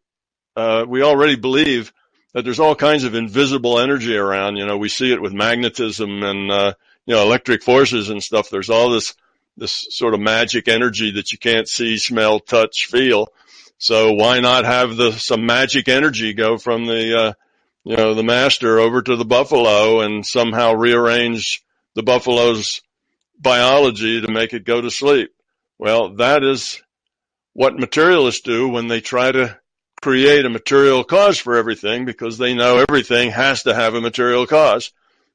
uh, 0.55 0.85
we 0.87 1.01
already 1.01 1.35
believe 1.35 1.91
that 2.33 2.43
there's 2.43 2.59
all 2.59 2.75
kinds 2.75 3.03
of 3.03 3.15
invisible 3.15 3.79
energy 3.79 4.15
around. 4.15 4.57
You 4.57 4.65
know, 4.65 4.77
we 4.77 4.89
see 4.89 5.11
it 5.11 5.21
with 5.21 5.33
magnetism 5.33 6.23
and, 6.23 6.51
uh, 6.51 6.73
you 7.05 7.15
know, 7.15 7.23
electric 7.23 7.63
forces 7.63 8.09
and 8.09 8.21
stuff. 8.21 8.49
There's 8.49 8.69
all 8.69 8.91
this, 8.91 9.15
this 9.57 9.87
sort 9.89 10.13
of 10.13 10.19
magic 10.19 10.67
energy 10.67 11.11
that 11.11 11.31
you 11.31 11.37
can't 11.37 11.67
see, 11.67 11.97
smell, 11.97 12.39
touch, 12.39 12.87
feel. 12.89 13.29
So 13.77 14.13
why 14.13 14.39
not 14.39 14.65
have 14.65 14.95
the 14.95 15.11
some 15.11 15.45
magic 15.45 15.89
energy 15.89 16.33
go 16.33 16.57
from 16.57 16.85
the 16.85 17.19
uh, 17.19 17.33
you 17.83 17.97
know 17.97 18.13
the 18.13 18.23
master 18.23 18.79
over 18.79 19.01
to 19.01 19.15
the 19.15 19.25
buffalo 19.25 20.01
and 20.01 20.25
somehow 20.25 20.73
rearrange 20.73 21.63
the 21.95 22.03
buffalo's 22.03 22.81
biology 23.39 24.21
to 24.21 24.31
make 24.31 24.53
it 24.53 24.65
go 24.65 24.81
to 24.81 24.91
sleep? 24.91 25.31
Well, 25.77 26.15
that 26.15 26.43
is 26.43 26.81
what 27.53 27.77
materialists 27.77 28.41
do 28.41 28.69
when 28.69 28.87
they 28.87 29.01
try 29.01 29.31
to 29.31 29.59
create 30.01 30.45
a 30.45 30.49
material 30.49 31.03
cause 31.03 31.37
for 31.37 31.55
everything 31.55 32.05
because 32.05 32.37
they 32.37 32.53
know 32.53 32.77
everything 32.77 33.31
has 33.31 33.63
to 33.63 33.73
have 33.73 33.93
a 33.93 34.01
material 34.01 34.45
cause. 34.45 34.91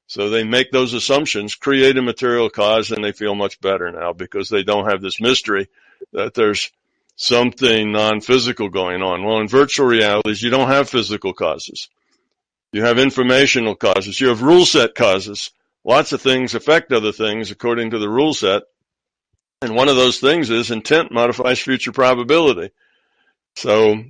So 0.09 0.31
they 0.31 0.45
make 0.45 0.71
those 0.71 0.95
assumptions, 0.95 1.55
create 1.55 1.99
a 1.99 2.02
material 2.02 2.49
cause, 2.49 2.90
and 2.90 3.05
they 3.05 3.12
feel 3.12 3.35
much 3.35 3.61
better 3.61 3.90
now 3.93 4.14
because 4.14 4.49
they 4.49 4.62
don't 4.62 4.88
have 4.88 5.02
this 5.02 5.21
mystery 5.21 5.69
that 6.12 6.35
there's 6.35 6.71
something 7.17 7.93
non-physical 7.93 8.71
going 8.71 9.02
on. 9.02 9.25
Well, 9.25 9.40
in 9.40 9.49
virtual 9.49 9.87
realities, 9.87 10.43
you 10.43 10.50
don't 10.50 10.69
have 10.69 10.88
physical 10.88 11.35
causes. 11.35 11.88
You 12.72 12.84
have 12.84 12.98
informational 12.98 13.75
causes. 13.75 14.20
You 14.20 14.28
have 14.28 14.42
rule 14.42 14.66
set 14.66 14.94
causes. 14.94 15.50
Lots 15.84 16.12
of 16.12 16.20
things 16.20 16.54
affect 16.54 16.92
other 16.92 17.12
things 17.12 17.50
according 17.50 17.90
to 17.90 17.98
the 17.98 18.08
rule 18.08 18.34
set. 18.34 18.64
And 19.62 19.75
one 19.75 19.88
of 19.88 19.96
those 19.96 20.18
things 20.18 20.50
is 20.50 20.70
intent 20.70 21.10
modifies 21.10 21.60
future 21.60 21.92
probability. 21.92 22.70
So 23.56 24.04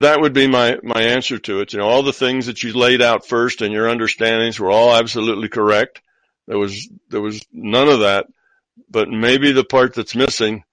that 0.00 0.20
would 0.20 0.32
be 0.32 0.46
my, 0.46 0.78
my 0.82 1.02
answer 1.02 1.38
to 1.38 1.60
it. 1.60 1.72
You 1.72 1.80
know, 1.80 1.88
all 1.88 2.02
the 2.02 2.12
things 2.12 2.46
that 2.46 2.62
you 2.62 2.72
laid 2.74 3.02
out 3.02 3.26
first 3.26 3.62
and 3.62 3.72
your 3.72 3.88
understandings 3.88 4.60
were 4.60 4.70
all 4.70 4.94
absolutely 4.94 5.48
correct. 5.48 6.00
There 6.46 6.58
was, 6.58 6.88
there 7.08 7.20
was 7.20 7.44
none 7.52 7.88
of 7.88 8.00
that, 8.00 8.26
but 8.88 9.08
maybe 9.08 9.52
the 9.52 9.64
part 9.64 9.94
that's 9.94 10.14
missing 10.14 10.64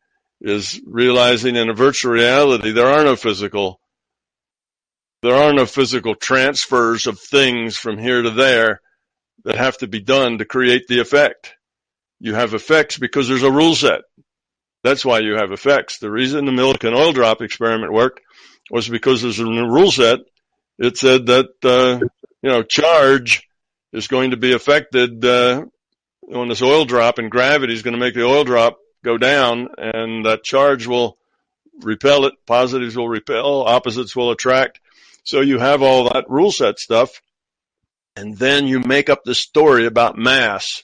is 0.42 0.80
realizing 0.86 1.56
in 1.56 1.70
a 1.70 1.74
virtual 1.74 2.12
reality 2.12 2.72
there 2.72 2.88
are 2.88 3.04
no 3.04 3.16
physical 3.16 3.80
there 5.26 5.36
are 5.36 5.54
no 5.54 5.66
physical 5.66 6.14
transfers 6.14 7.08
of 7.08 7.20
things 7.20 7.78
from 7.78 7.98
here 7.98 8.22
to 8.22 8.30
there 8.30 8.80
that 9.44 9.56
have 9.56 9.76
to 9.80 9.88
be 9.88 10.00
done 10.00 10.38
to 10.38 10.46
create 10.46 10.88
the 10.88 11.00
effect. 11.00 11.56
You 12.20 12.36
have 12.36 12.54
effects 12.54 13.00
because 13.00 13.28
there's 13.28 13.44
a 13.44 13.52
rule 13.52 13.74
set. 13.74 14.02
That's 14.84 15.04
why 15.04 15.20
you 15.20 15.36
have 15.36 15.52
effects. 15.52 15.98
The 15.98 16.12
reason 16.12 16.46
the 16.46 16.52
Millikan 16.52 16.96
oil 16.96 17.12
drop 17.12 17.42
experiment 17.42 17.92
worked 17.92 18.22
was 18.70 18.88
because 18.88 19.24
there's 19.24 19.40
a 19.40 19.46
rule 19.46 19.92
set. 19.92 20.20
It 20.78 20.96
said 20.98 21.26
that, 21.26 21.50
uh, 21.64 22.06
you 22.44 22.50
know, 22.50 22.62
charge 22.62 23.48
is 23.92 24.08
going 24.08 24.30
to 24.30 24.38
be 24.38 24.54
affected, 24.54 25.26
uh, 25.26 25.66
when 26.22 26.50
this 26.50 26.62
oil 26.62 26.86
drop 26.86 27.18
and 27.18 27.32
gravity 27.32 27.74
is 27.74 27.82
going 27.82 27.94
to 27.96 28.00
make 28.00 28.14
the 28.14 28.26
oil 28.26 28.44
drop 28.44 28.78
go 29.04 29.18
down 29.18 29.70
and 29.78 30.26
that 30.26 30.44
charge 30.44 30.86
will 30.86 31.18
repel 31.82 32.26
it. 32.26 32.34
Positives 32.46 32.96
will 32.96 33.10
repel, 33.10 33.64
opposites 33.64 34.16
will 34.16 34.30
attract. 34.30 34.80
So 35.26 35.42
you 35.42 35.60
have 35.60 35.84
all 35.84 36.06
that 36.06 36.30
rule 36.30 36.52
set 36.52 36.80
stuff 36.80 37.22
and 38.16 38.38
then 38.38 38.68
you 38.68 38.80
make 38.80 39.10
up 39.10 39.24
the 39.26 39.36
story 39.36 39.86
about 39.86 40.18
mass 40.18 40.84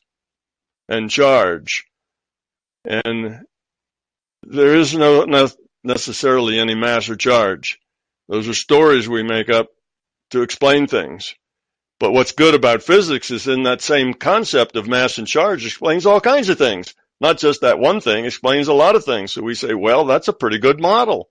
and 0.90 1.10
charge. 1.10 1.86
And 2.86 3.42
there 4.44 4.76
is 4.76 4.96
no, 4.96 5.26
necessarily 5.84 6.60
any 6.60 6.76
mass 6.76 7.10
or 7.10 7.16
charge. 7.16 7.80
Those 8.28 8.50
are 8.50 8.54
stories 8.54 9.08
we 9.08 9.24
make 9.24 9.50
up 9.50 9.70
to 10.32 10.42
explain 10.42 10.88
things. 10.88 11.36
But 12.00 12.12
what's 12.12 12.34
good 12.34 12.56
about 12.56 12.84
physics 12.84 13.32
is 13.32 13.48
in 13.48 13.64
that 13.64 13.82
same 13.82 14.14
concept 14.14 14.76
of 14.76 14.88
mass 14.88 15.18
and 15.18 15.28
charge 15.28 15.66
explains 15.66 16.06
all 16.06 16.20
kinds 16.20 16.50
of 16.50 16.58
things 16.58 16.94
not 17.22 17.38
just 17.38 17.62
that 17.62 17.80
one 17.80 18.02
thing, 18.02 18.26
explains 18.26 18.68
a 18.68 18.74
lot 18.74 18.96
of 18.96 19.06
things. 19.06 19.32
So 19.32 19.44
we 19.44 19.54
say, 19.54 19.76
well, 19.76 20.06
that's 20.06 20.28
a 20.28 20.34
pretty 20.34 20.58
good 20.58 20.82
model. 20.82 21.30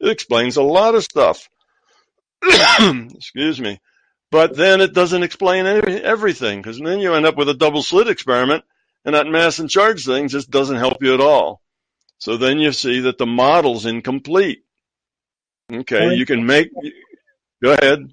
It 0.00 0.08
explains 0.08 0.56
a 0.56 0.62
lot 0.62 0.94
of 0.94 1.02
stuff. 1.02 1.48
Excuse 3.14 3.60
me. 3.60 3.80
But 4.30 4.56
then 4.56 4.80
it 4.80 4.94
doesn't 4.94 5.22
explain 5.22 5.66
everything 5.66 6.60
because 6.60 6.78
then 6.78 6.98
you 6.98 7.14
end 7.14 7.26
up 7.26 7.36
with 7.36 7.48
a 7.48 7.54
double 7.54 7.82
slit 7.82 8.08
experiment 8.08 8.64
and 9.04 9.14
that 9.14 9.26
mass 9.26 9.58
and 9.58 9.70
charge 9.70 10.04
thing 10.04 10.28
just 10.28 10.50
doesn't 10.50 10.76
help 10.76 11.02
you 11.02 11.14
at 11.14 11.20
all. 11.20 11.60
So 12.18 12.36
then 12.36 12.58
you 12.58 12.72
see 12.72 13.00
that 13.00 13.18
the 13.18 13.26
model's 13.26 13.86
incomplete. 13.86 14.64
Okay, 15.72 16.14
you 16.14 16.26
can 16.26 16.44
make, 16.46 16.70
go 17.62 17.76
ahead. 17.80 18.12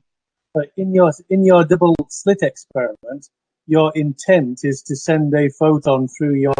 In 0.77 0.93
your, 0.93 1.11
in 1.29 1.43
your 1.43 1.63
double 1.65 1.95
slit 2.09 2.39
experiment, 2.41 3.27
your 3.67 3.91
intent 3.95 4.59
is 4.63 4.83
to 4.83 4.95
send 4.95 5.33
a 5.33 5.49
photon 5.49 6.07
through 6.07 6.35
your 6.35 6.53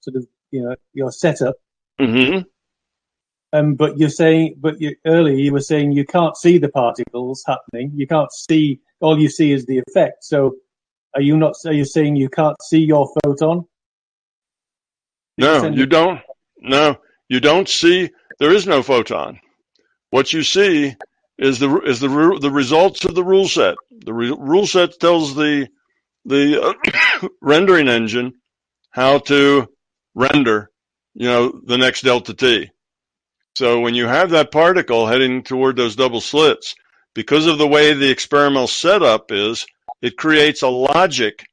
sort 0.00 0.16
of 0.16 0.26
you 0.50 0.62
know 0.62 0.76
your 0.92 1.10
setup. 1.10 1.56
Mm-hmm. 2.00 2.42
Um, 3.52 3.74
but 3.74 3.98
you're 3.98 4.08
saying, 4.08 4.56
but 4.58 4.80
you, 4.80 4.96
earlier 5.06 5.34
you 5.34 5.52
were 5.52 5.60
saying 5.60 5.92
you 5.92 6.06
can't 6.06 6.36
see 6.36 6.58
the 6.58 6.70
particles 6.70 7.44
happening. 7.46 7.92
You 7.94 8.06
can't 8.06 8.32
see. 8.32 8.80
All 9.00 9.18
you 9.18 9.28
see 9.28 9.52
is 9.52 9.66
the 9.66 9.78
effect. 9.86 10.24
So, 10.24 10.56
are 11.14 11.20
you 11.20 11.36
not? 11.36 11.54
Are 11.66 11.72
you 11.72 11.84
saying 11.84 12.16
you 12.16 12.28
can't 12.28 12.56
see 12.62 12.80
your 12.80 13.12
photon? 13.22 13.66
No, 15.36 15.66
you 15.68 15.86
don't. 15.86 16.20
No, 16.58 16.96
you 17.28 17.40
don't 17.40 17.68
see. 17.68 18.10
There 18.38 18.52
is 18.52 18.66
no 18.66 18.82
photon. 18.82 19.38
What 20.10 20.32
you 20.32 20.42
see 20.42 20.94
is 21.38 21.58
the 21.58 21.80
is 21.80 22.00
the 22.00 22.38
the 22.40 22.50
results 22.50 23.04
of 23.04 23.14
the 23.14 23.24
rule 23.24 23.48
set. 23.48 23.76
The 23.90 24.14
re, 24.14 24.34
rule 24.38 24.66
set 24.66 24.98
tells 24.98 25.34
the 25.34 25.68
the 26.24 26.62
uh, 26.62 27.28
rendering 27.42 27.88
engine 27.88 28.34
how 28.90 29.18
to 29.18 29.68
render, 30.14 30.70
you 31.14 31.26
know, 31.26 31.60
the 31.64 31.78
next 31.78 32.02
delta 32.02 32.34
T. 32.34 32.70
So 33.56 33.80
when 33.80 33.94
you 33.94 34.06
have 34.06 34.30
that 34.30 34.50
particle 34.50 35.06
heading 35.06 35.42
toward 35.42 35.76
those 35.76 35.96
double 35.96 36.20
slits, 36.20 36.74
because 37.14 37.46
of 37.46 37.58
the 37.58 37.68
way 37.68 37.92
the 37.92 38.10
experimental 38.10 38.66
setup 38.66 39.30
is, 39.30 39.66
it 40.00 40.16
creates 40.16 40.62
a 40.62 40.68
logic 40.68 41.44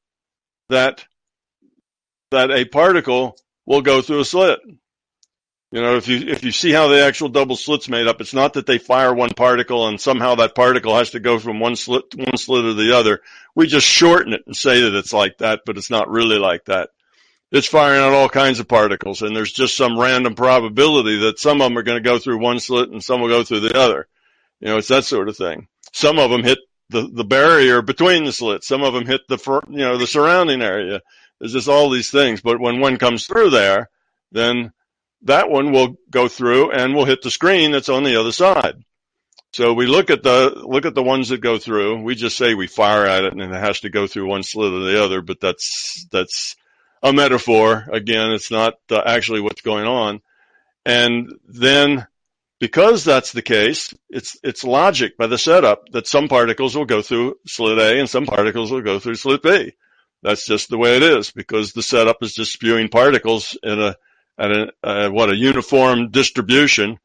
that 0.70 1.06
that 2.32 2.52
a 2.52 2.66
particle 2.66 3.36
will 3.66 3.82
go 3.82 4.02
through 4.02 4.20
a 4.20 4.26
slit. 4.26 4.60
You 5.72 5.82
know, 5.82 5.98
if 5.98 6.08
you 6.08 6.18
if 6.28 6.44
you 6.44 6.52
see 6.52 6.72
how 6.72 6.88
the 6.88 7.04
actual 7.04 7.30
double 7.30 7.56
slit's 7.56 7.90
made 7.90 8.08
up, 8.08 8.22
it's 8.22 8.34
not 8.34 8.54
that 8.54 8.66
they 8.66 8.78
fire 8.78 9.14
one 9.14 9.34
particle 9.36 9.88
and 9.88 10.00
somehow 10.00 10.36
that 10.36 10.56
particle 10.56 10.96
has 10.96 11.12
to 11.12 11.20
go 11.20 11.38
from 11.38 11.60
one 11.60 11.76
slit 11.76 12.04
one 12.16 12.38
slit 12.38 12.64
to 12.64 12.74
the 12.74 12.96
other. 12.96 13.20
We 13.56 13.68
just 13.68 13.86
shorten 13.86 14.34
it 14.34 14.44
and 14.48 14.56
say 14.56 14.82
that 14.82 14.96
it's 14.96 15.14
like 15.14 15.40
that, 15.40 15.62
but 15.66 15.78
it's 15.78 15.90
not 15.90 16.10
really 16.10 16.40
like 16.40 16.66
that 16.66 16.90
it's 17.52 17.68
firing 17.68 18.02
out 18.02 18.14
all 18.14 18.30
kinds 18.30 18.60
of 18.60 18.68
particles 18.68 19.22
and 19.22 19.36
there's 19.36 19.52
just 19.52 19.76
some 19.76 20.00
random 20.00 20.36
probability 20.36 21.20
that 21.20 21.40
some 21.40 21.62
of 21.62 21.66
them 21.70 21.78
are 21.78 21.84
going 21.84 22.02
to 22.02 22.10
go 22.10 22.20
through 22.20 22.40
one 22.40 22.60
slit 22.60 22.90
and 22.90 23.04
some 23.04 23.22
will 23.22 23.28
go 23.28 23.44
through 23.44 23.62
the 23.62 23.78
other. 23.78 24.08
You 24.60 24.68
know, 24.68 24.78
it's 24.78 24.90
that 24.90 25.06
sort 25.06 25.30
of 25.30 25.38
thing. 25.38 25.68
Some 25.94 26.20
of 26.20 26.30
them 26.30 26.44
hit 26.44 26.60
the, 26.90 27.10
the 27.12 27.24
barrier 27.24 27.82
between 27.82 28.26
the 28.26 28.32
slits. 28.32 28.68
Some 28.68 28.84
of 28.84 28.94
them 28.94 29.06
hit 29.06 29.22
the, 29.28 29.38
you 29.70 29.78
know, 29.78 29.98
the 29.98 30.08
surrounding 30.08 30.62
area. 30.62 31.02
There's 31.40 31.54
just 31.54 31.70
all 31.70 31.90
these 31.90 32.12
things. 32.12 32.42
But 32.42 32.60
when 32.60 32.80
one 32.80 32.98
comes 32.98 33.26
through 33.26 33.52
there, 33.52 33.90
then 34.32 34.72
that 35.24 35.50
one 35.50 35.72
will 35.72 35.96
go 36.10 36.28
through 36.28 36.72
and 36.72 36.94
will 36.94 37.06
hit 37.06 37.22
the 37.22 37.32
screen 37.32 37.72
that's 37.72 37.90
on 37.90 38.04
the 38.04 38.20
other 38.20 38.32
side. 38.32 38.76
So 39.54 39.74
we 39.74 39.88
look 39.88 40.12
at 40.12 40.22
the 40.22 40.62
look 40.64 40.86
at 40.86 40.94
the 40.94 41.04
ones 41.04 41.30
that 41.30 41.42
go 41.42 41.58
through. 41.58 42.04
We 42.04 42.14
just 42.14 42.38
say 42.38 42.54
we 42.54 42.68
fire 42.68 43.06
at 43.06 43.24
it 43.24 43.34
and 43.34 43.42
it 43.42 43.52
has 43.52 43.80
to 43.80 43.90
go 43.90 44.06
through 44.06 44.28
one 44.28 44.44
slit 44.44 44.72
or 44.72 44.80
the 44.80 45.04
other, 45.04 45.22
but 45.22 45.40
that's 45.40 46.06
that's 46.12 46.56
a 47.02 47.14
metaphor. 47.14 47.86
Again, 47.92 48.32
it's 48.32 48.52
not 48.52 48.76
uh, 48.90 49.02
actually 49.06 49.42
what's 49.42 49.62
going 49.62 49.86
on. 49.86 50.22
And 50.86 51.32
then 51.48 52.08
because 52.60 53.04
that's 53.04 53.32
the 53.32 53.42
case, 53.42 53.94
it's 54.10 54.38
it's 54.44 54.64
logic 54.64 55.18
by 55.18 55.28
the 55.28 55.38
setup 55.38 55.90
that 55.92 56.08
some 56.08 56.28
particles 56.28 56.76
will 56.76 56.86
go 56.86 57.02
through 57.02 57.36
slit 57.46 57.78
A 57.78 58.00
and 58.00 58.10
some 58.10 58.26
particles 58.26 58.72
will 58.72 58.82
go 58.82 59.00
through 59.00 59.16
slit 59.16 59.44
B. 59.44 59.74
That's 60.22 60.46
just 60.46 60.70
the 60.70 60.78
way 60.78 60.98
it 60.98 61.04
is 61.04 61.32
because 61.32 61.72
the 61.72 61.84
setup 61.84 62.18
is 62.22 62.34
just 62.34 62.52
spewing 62.52 62.90
particles 62.90 63.58
in 63.64 63.80
a 63.80 63.96
at 64.38 64.52
a, 64.52 64.72
uh, 64.84 65.10
what 65.10 65.30
a 65.30 65.36
uniform 65.36 66.12
distribution 66.12 66.98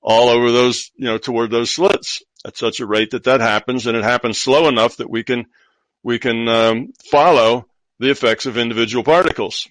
all 0.00 0.28
over 0.28 0.52
those, 0.52 0.92
you 0.94 1.06
know, 1.06 1.18
toward 1.18 1.50
those 1.50 1.74
slits 1.74 2.22
at 2.44 2.56
such 2.56 2.78
a 2.78 2.86
rate 2.86 3.10
that 3.10 3.24
that 3.24 3.40
happens 3.40 3.86
and 3.86 3.96
it 3.96 4.04
happens 4.04 4.38
slow 4.38 4.68
enough 4.68 4.98
that 4.98 5.10
we 5.10 5.24
can, 5.24 5.46
we 6.04 6.20
can 6.20 6.48
um, 6.48 6.92
follow 7.10 7.66
the 7.98 8.10
effects 8.10 8.46
of 8.46 8.58
individual 8.58 9.04
particles. 9.04 9.68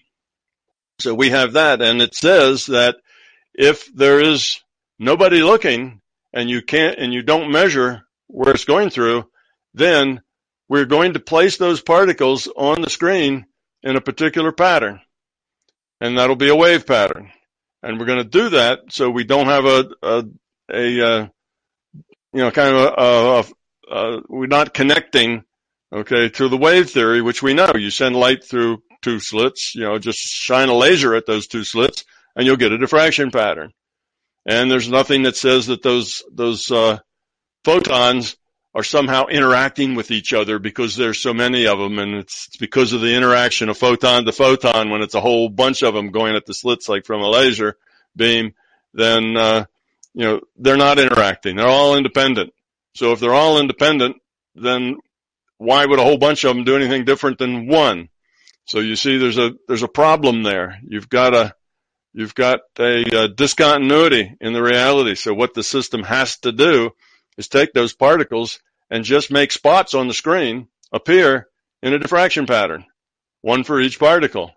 So 0.99 1.13
we 1.13 1.29
have 1.29 1.53
that 1.53 1.81
and 1.81 2.01
it 2.01 2.15
says 2.15 2.67
that 2.67 2.97
if 3.53 3.93
there 3.93 4.19
is 4.19 4.61
nobody 4.99 5.41
looking 5.41 6.01
and 6.33 6.49
you 6.49 6.61
can't, 6.61 6.99
and 6.99 7.13
you 7.13 7.21
don't 7.21 7.51
measure 7.51 8.03
where 8.27 8.53
it's 8.53 8.65
going 8.65 8.89
through, 8.89 9.29
then 9.73 10.21
we're 10.67 10.85
going 10.85 11.13
to 11.13 11.19
place 11.19 11.57
those 11.57 11.81
particles 11.81 12.47
on 12.47 12.81
the 12.81 12.89
screen 12.89 13.45
in 13.83 13.95
a 13.95 14.01
particular 14.01 14.51
pattern. 14.51 14.99
And 16.01 16.17
that'll 16.17 16.35
be 16.35 16.49
a 16.49 16.55
wave 16.55 16.85
pattern 16.85 17.31
and 17.85 17.99
we're 17.99 18.07
going 18.07 18.17
to 18.17 18.23
do 18.23 18.49
that 18.49 18.79
so 18.89 19.09
we 19.09 19.23
don't 19.23 19.45
have 19.45 19.65
a 19.65 19.89
a, 20.01 20.25
a 20.73 21.07
uh, 21.07 21.27
you 22.33 22.41
know 22.41 22.51
kind 22.51 22.75
of 22.75 22.93
a, 22.97 23.93
a, 23.93 23.95
a, 23.95 24.21
we're 24.27 24.47
not 24.47 24.73
connecting 24.73 25.43
okay 25.95 26.29
to 26.29 26.49
the 26.49 26.57
wave 26.57 26.89
theory 26.89 27.21
which 27.21 27.41
we 27.41 27.53
know 27.53 27.71
you 27.75 27.89
send 27.89 28.15
light 28.15 28.43
through 28.43 28.81
two 29.01 29.19
slits 29.19 29.73
you 29.75 29.81
know 29.81 29.97
just 29.97 30.19
shine 30.19 30.69
a 30.69 30.75
laser 30.75 31.15
at 31.15 31.25
those 31.25 31.47
two 31.47 31.63
slits 31.63 32.03
and 32.35 32.45
you'll 32.45 32.57
get 32.57 32.71
a 32.71 32.77
diffraction 32.77 33.31
pattern. 33.31 33.71
And 34.45 34.69
there's 34.69 34.89
nothing 34.89 35.23
that 35.23 35.37
says 35.37 35.67
that 35.67 35.81
those 35.81 36.23
those 36.31 36.69
uh, 36.69 36.99
photons 37.63 38.37
are 38.75 38.83
somehow 38.83 39.27
interacting 39.27 39.95
with 39.95 40.11
each 40.11 40.33
other 40.33 40.59
because 40.59 40.95
there's 40.95 41.21
so 41.21 41.33
many 41.33 41.65
of 41.65 41.79
them 41.79 41.97
and 41.97 42.15
it's, 42.15 42.47
it's, 42.47 42.57
because 42.57 42.91
of 42.91 42.99
the 42.99 43.15
interaction 43.15 43.69
of 43.69 43.77
photon 43.77 44.25
to 44.25 44.33
photon 44.33 44.89
when 44.89 45.01
it's 45.01 45.15
a 45.15 45.21
whole 45.21 45.47
bunch 45.47 45.81
of 45.81 45.93
them 45.93 46.11
going 46.11 46.35
at 46.35 46.45
the 46.45 46.53
slits 46.53 46.89
like 46.89 47.05
from 47.05 47.21
a 47.21 47.29
laser 47.29 47.77
beam 48.17 48.53
then 48.93 49.37
uh, 49.37 49.65
you 50.13 50.25
know 50.25 50.41
they're 50.57 50.77
not 50.77 50.99
interacting. 50.99 51.55
They're 51.55 51.67
all 51.67 51.97
independent. 51.97 52.53
So 52.95 53.13
if 53.13 53.19
they're 53.19 53.33
all 53.33 53.59
independent 53.59 54.17
then 54.53 54.97
why 55.65 55.85
would 55.85 55.99
a 55.99 56.03
whole 56.03 56.17
bunch 56.17 56.43
of 56.43 56.55
them 56.55 56.63
do 56.63 56.75
anything 56.75 57.05
different 57.05 57.37
than 57.37 57.67
one 57.67 58.09
so 58.65 58.79
you 58.79 58.95
see 58.95 59.17
there's 59.17 59.37
a 59.37 59.51
there's 59.67 59.83
a 59.83 59.87
problem 59.87 60.43
there 60.43 60.79
you've 60.87 61.09
got 61.09 61.33
a 61.33 61.53
you've 62.13 62.35
got 62.35 62.59
a, 62.79 63.03
a 63.23 63.27
discontinuity 63.27 64.35
in 64.39 64.53
the 64.53 64.63
reality 64.63 65.15
so 65.15 65.33
what 65.33 65.53
the 65.53 65.63
system 65.63 66.03
has 66.03 66.37
to 66.37 66.51
do 66.51 66.91
is 67.37 67.47
take 67.47 67.73
those 67.73 67.93
particles 67.93 68.59
and 68.89 69.03
just 69.03 69.31
make 69.31 69.51
spots 69.51 69.93
on 69.93 70.07
the 70.07 70.13
screen 70.13 70.67
appear 70.91 71.47
in 71.81 71.93
a 71.93 71.99
diffraction 71.99 72.45
pattern, 72.45 72.85
one 73.41 73.63
for 73.63 73.79
each 73.79 73.99
particle, 73.99 74.51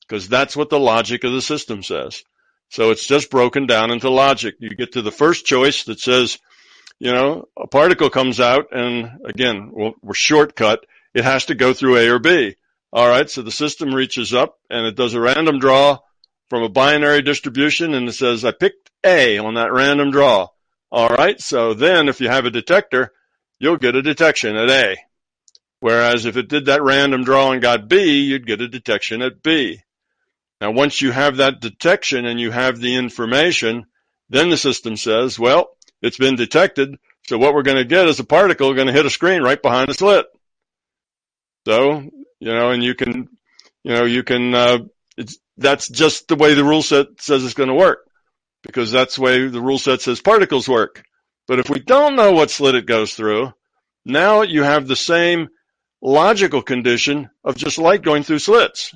because 0.00 0.28
that's 0.28 0.56
what 0.56 0.70
the 0.70 0.78
logic 0.78 1.24
of 1.24 1.32
the 1.32 1.42
system 1.42 1.82
says. 1.82 2.22
So 2.70 2.90
it's 2.90 3.06
just 3.06 3.30
broken 3.30 3.66
down 3.66 3.90
into 3.90 4.10
logic. 4.10 4.56
You 4.58 4.70
get 4.70 4.92
to 4.92 5.02
the 5.02 5.12
first 5.12 5.46
choice 5.46 5.84
that 5.84 6.00
says, 6.00 6.38
you 6.98 7.12
know, 7.12 7.48
a 7.56 7.66
particle 7.66 8.10
comes 8.10 8.40
out 8.40 8.66
and 8.72 9.20
again, 9.24 9.70
we're 9.72 10.14
shortcut. 10.14 10.86
It 11.14 11.24
has 11.24 11.46
to 11.46 11.54
go 11.54 11.72
through 11.72 11.98
A 11.98 12.08
or 12.08 12.18
B. 12.18 12.56
All 12.92 13.08
right. 13.08 13.28
So 13.28 13.42
the 13.42 13.50
system 13.50 13.94
reaches 13.94 14.32
up 14.32 14.58
and 14.70 14.86
it 14.86 14.96
does 14.96 15.14
a 15.14 15.20
random 15.20 15.58
draw 15.58 15.98
from 16.48 16.62
a 16.62 16.68
binary 16.68 17.22
distribution 17.22 17.94
and 17.94 18.08
it 18.08 18.12
says, 18.12 18.44
I 18.44 18.52
picked 18.52 18.90
A 19.04 19.38
on 19.38 19.54
that 19.54 19.72
random 19.72 20.10
draw. 20.10 20.48
All 20.90 21.08
right. 21.08 21.40
So 21.40 21.74
then 21.74 22.08
if 22.08 22.20
you 22.20 22.28
have 22.28 22.46
a 22.46 22.50
detector, 22.50 23.12
you'll 23.58 23.76
get 23.76 23.96
a 23.96 24.02
detection 24.02 24.56
at 24.56 24.70
A. 24.70 24.96
Whereas 25.80 26.24
if 26.24 26.36
it 26.36 26.48
did 26.48 26.66
that 26.66 26.82
random 26.82 27.24
draw 27.24 27.52
and 27.52 27.60
got 27.60 27.88
B, 27.88 28.22
you'd 28.22 28.46
get 28.46 28.60
a 28.60 28.68
detection 28.68 29.20
at 29.20 29.42
B. 29.42 29.80
Now, 30.60 30.70
once 30.70 31.02
you 31.02 31.10
have 31.10 31.36
that 31.36 31.60
detection 31.60 32.24
and 32.24 32.40
you 32.40 32.50
have 32.50 32.78
the 32.78 32.94
information, 32.94 33.86
then 34.30 34.48
the 34.48 34.56
system 34.56 34.96
says, 34.96 35.38
well, 35.38 35.76
it's 36.04 36.18
been 36.18 36.36
detected. 36.36 36.98
So 37.26 37.38
what 37.38 37.54
we're 37.54 37.62
going 37.62 37.78
to 37.78 37.84
get 37.84 38.06
is 38.06 38.20
a 38.20 38.24
particle 38.24 38.74
going 38.74 38.88
to 38.88 38.92
hit 38.92 39.06
a 39.06 39.10
screen 39.10 39.42
right 39.42 39.60
behind 39.60 39.88
the 39.88 39.94
slit. 39.94 40.26
So, 41.66 42.02
you 42.40 42.52
know, 42.52 42.70
and 42.70 42.84
you 42.84 42.94
can, 42.94 43.28
you 43.82 43.94
know, 43.94 44.04
you 44.04 44.22
can, 44.22 44.54
uh, 44.54 44.78
it's, 45.16 45.38
that's 45.56 45.88
just 45.88 46.28
the 46.28 46.36
way 46.36 46.52
the 46.52 46.64
rule 46.64 46.82
set 46.82 47.06
says 47.20 47.42
it's 47.42 47.54
going 47.54 47.70
to 47.70 47.74
work 47.74 48.00
because 48.62 48.92
that's 48.92 49.16
the 49.16 49.22
way 49.22 49.48
the 49.48 49.62
rule 49.62 49.78
set 49.78 50.02
says 50.02 50.20
particles 50.20 50.68
work. 50.68 51.02
But 51.48 51.58
if 51.58 51.70
we 51.70 51.80
don't 51.80 52.16
know 52.16 52.32
what 52.32 52.50
slit 52.50 52.74
it 52.74 52.86
goes 52.86 53.14
through, 53.14 53.52
now 54.04 54.42
you 54.42 54.62
have 54.62 54.86
the 54.86 54.96
same 54.96 55.48
logical 56.02 56.60
condition 56.60 57.30
of 57.42 57.56
just 57.56 57.78
light 57.78 58.02
going 58.02 58.24
through 58.24 58.40
slits. 58.40 58.94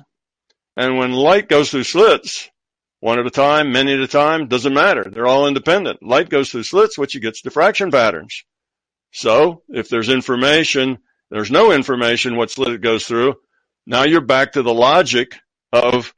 And 0.77 0.97
when 0.97 1.11
light 1.11 1.49
goes 1.49 1.71
through 1.71 1.85
slits, 1.85 2.51
one 2.99 3.19
at 3.19 3.25
a 3.25 3.31
time, 3.31 3.71
many 3.71 3.93
at 3.93 3.99
a 3.99 4.07
time, 4.07 4.47
doesn't 4.47 4.73
matter. 4.73 5.05
They're 5.09 5.27
all 5.27 5.47
independent. 5.47 6.03
Light 6.03 6.29
goes 6.29 6.49
through 6.49 6.63
slits, 6.63 6.97
which 6.97 7.15
you 7.15 7.21
get 7.21 7.33
is 7.33 7.41
diffraction 7.41 7.91
patterns. 7.91 8.43
So 9.11 9.63
if 9.69 9.89
there's 9.89 10.09
information, 10.09 10.99
there's 11.31 11.51
no 11.51 11.71
information 11.71 12.35
what 12.35 12.51
slit 12.51 12.73
it 12.73 12.81
goes 12.81 13.05
through, 13.05 13.35
now 13.85 14.03
you're 14.03 14.21
back 14.21 14.53
to 14.53 14.61
the 14.61 14.73
logic 14.73 15.35
of 15.71 16.13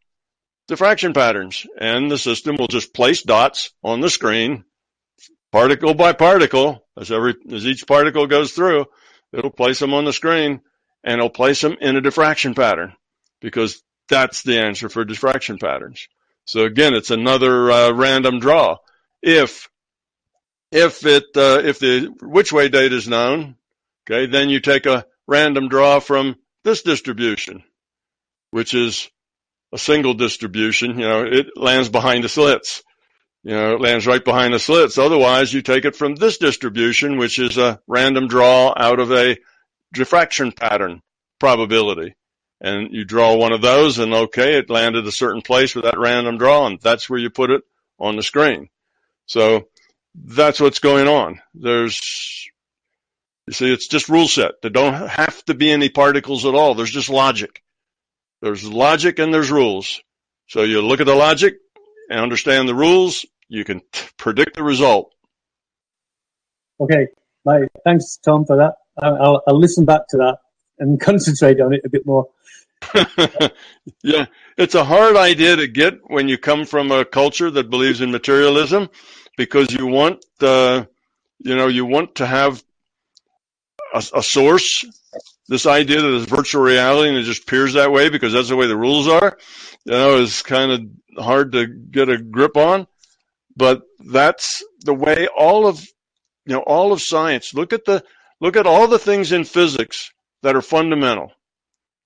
diffraction 0.67 1.13
patterns 1.13 1.65
and 1.79 2.09
the 2.09 2.17
system 2.17 2.55
will 2.57 2.67
just 2.67 2.93
place 2.93 3.23
dots 3.23 3.71
on 3.83 3.99
the 3.99 4.09
screen 4.09 4.63
particle 5.51 5.93
by 5.93 6.13
particle 6.13 6.85
as 6.97 7.11
every 7.11 7.35
as 7.51 7.65
each 7.65 7.85
particle 7.85 8.25
goes 8.25 8.53
through 8.53 8.85
it'll 9.33 9.51
place 9.51 9.79
them 9.79 9.93
on 9.93 10.05
the 10.05 10.13
screen 10.13 10.61
and 11.03 11.15
it'll 11.15 11.29
place 11.29 11.59
them 11.59 11.75
in 11.81 11.97
a 11.97 12.01
diffraction 12.01 12.55
pattern 12.55 12.93
because 13.41 13.83
that's 14.07 14.43
the 14.43 14.59
answer 14.59 14.87
for 14.87 15.03
diffraction 15.03 15.57
patterns 15.57 16.07
so 16.45 16.65
again 16.65 16.93
it's 16.93 17.11
another 17.11 17.71
uh, 17.71 17.91
random 17.91 18.39
draw 18.39 18.77
if 19.21 19.69
if 20.71 21.05
it 21.05 21.25
uh, 21.35 21.61
if 21.63 21.79
the 21.79 22.13
which 22.21 22.51
way 22.51 22.69
data 22.69 22.95
is 22.95 23.07
known 23.07 23.55
okay 24.09 24.25
then 24.25 24.49
you 24.49 24.59
take 24.59 24.85
a 24.85 25.05
random 25.27 25.69
draw 25.69 25.99
from 25.99 26.35
this 26.63 26.81
distribution 26.81 27.63
which 28.51 28.73
is 28.73 29.09
a 29.73 29.77
single 29.77 30.13
distribution, 30.13 30.99
you 30.99 31.07
know, 31.07 31.23
it 31.23 31.47
lands 31.55 31.89
behind 31.89 32.23
the 32.23 32.29
slits. 32.29 32.83
You 33.43 33.51
know, 33.51 33.75
it 33.75 33.81
lands 33.81 34.05
right 34.05 34.23
behind 34.23 34.53
the 34.53 34.59
slits. 34.59 34.97
Otherwise, 34.97 35.53
you 35.53 35.61
take 35.61 35.85
it 35.85 35.95
from 35.95 36.15
this 36.15 36.37
distribution, 36.37 37.17
which 37.17 37.39
is 37.39 37.57
a 37.57 37.79
random 37.87 38.27
draw 38.27 38.73
out 38.75 38.99
of 38.99 39.11
a 39.11 39.37
diffraction 39.93 40.51
pattern 40.51 41.01
probability. 41.39 42.15
And 42.63 42.93
you 42.93 43.05
draw 43.05 43.35
one 43.35 43.53
of 43.53 43.61
those 43.61 43.97
and 43.97 44.13
okay, 44.13 44.59
it 44.59 44.69
landed 44.69 45.05
a 45.07 45.11
certain 45.11 45.41
place 45.41 45.73
with 45.73 45.85
that 45.85 45.97
random 45.97 46.37
draw 46.37 46.67
and 46.67 46.79
that's 46.79 47.09
where 47.09 47.19
you 47.19 47.31
put 47.31 47.49
it 47.49 47.63
on 47.99 48.15
the 48.15 48.23
screen. 48.23 48.69
So 49.25 49.67
that's 50.13 50.59
what's 50.59 50.79
going 50.79 51.07
on. 51.07 51.41
There's, 51.55 51.99
you 53.47 53.53
see, 53.53 53.73
it's 53.73 53.87
just 53.87 54.09
rule 54.09 54.27
set. 54.27 54.61
There 54.61 54.69
don't 54.69 55.07
have 55.09 55.43
to 55.45 55.55
be 55.55 55.71
any 55.71 55.89
particles 55.89 56.45
at 56.45 56.53
all. 56.53 56.75
There's 56.75 56.91
just 56.91 57.09
logic. 57.09 57.63
There's 58.41 58.63
logic 58.63 59.17
and 59.17 59.33
there's 59.33 59.49
rules. 59.49 60.01
So 60.47 60.61
you 60.61 60.81
look 60.81 60.99
at 60.99 61.07
the 61.07 61.15
logic 61.15 61.55
and 62.09 62.19
understand 62.19 62.67
the 62.67 62.75
rules, 62.75 63.25
you 63.47 63.63
can 63.63 63.81
t- 63.91 64.05
predict 64.17 64.55
the 64.55 64.63
result. 64.63 65.13
Okay. 66.79 67.07
Thanks, 67.85 68.17
Tom, 68.23 68.45
for 68.45 68.57
that. 68.57 68.75
I'll, 69.01 69.41
I'll 69.47 69.59
listen 69.59 69.85
back 69.85 70.01
to 70.09 70.17
that 70.17 70.37
and 70.79 70.99
concentrate 71.01 71.59
on 71.61 71.73
it 71.73 71.81
a 71.85 71.89
bit 71.89 72.05
more. 72.05 72.27
yeah, 74.03 74.25
it's 74.57 74.75
a 74.75 74.83
hard 74.83 75.15
idea 75.15 75.55
to 75.55 75.67
get 75.67 75.99
when 76.07 76.27
you 76.27 76.37
come 76.37 76.65
from 76.65 76.91
a 76.91 77.05
culture 77.05 77.51
that 77.51 77.69
believes 77.69 78.01
in 78.01 78.11
materialism 78.11 78.89
because 79.37 79.71
you 79.71 79.87
want 79.87 80.25
the, 80.39 80.87
you 81.39 81.55
know, 81.55 81.67
you 81.67 81.85
want 81.85 82.15
to 82.15 82.25
have 82.25 82.63
a, 83.93 84.03
a 84.15 84.23
source 84.23 84.85
this 85.51 85.65
idea 85.65 86.01
that 86.01 86.15
it's 86.15 86.31
virtual 86.31 86.61
reality 86.61 87.09
and 87.09 87.17
it 87.17 87.23
just 87.23 87.43
appears 87.43 87.73
that 87.73 87.91
way 87.91 88.07
because 88.07 88.31
that's 88.31 88.47
the 88.47 88.55
way 88.55 88.67
the 88.67 88.77
rules 88.77 89.09
are, 89.09 89.37
you 89.83 89.91
know, 89.91 90.15
is 90.15 90.41
kind 90.41 90.71
of 90.71 91.23
hard 91.23 91.51
to 91.51 91.67
get 91.67 92.07
a 92.07 92.17
grip 92.17 92.55
on. 92.55 92.87
But 93.57 93.81
that's 93.99 94.63
the 94.79 94.93
way 94.93 95.27
all 95.27 95.67
of, 95.67 95.81
you 96.45 96.53
know, 96.53 96.61
all 96.61 96.93
of 96.93 97.01
science. 97.01 97.53
Look 97.53 97.73
at 97.73 97.83
the, 97.83 98.01
look 98.39 98.55
at 98.55 98.65
all 98.65 98.87
the 98.87 98.97
things 98.97 99.33
in 99.33 99.43
physics 99.43 100.11
that 100.41 100.55
are 100.55 100.61
fundamental. 100.61 101.33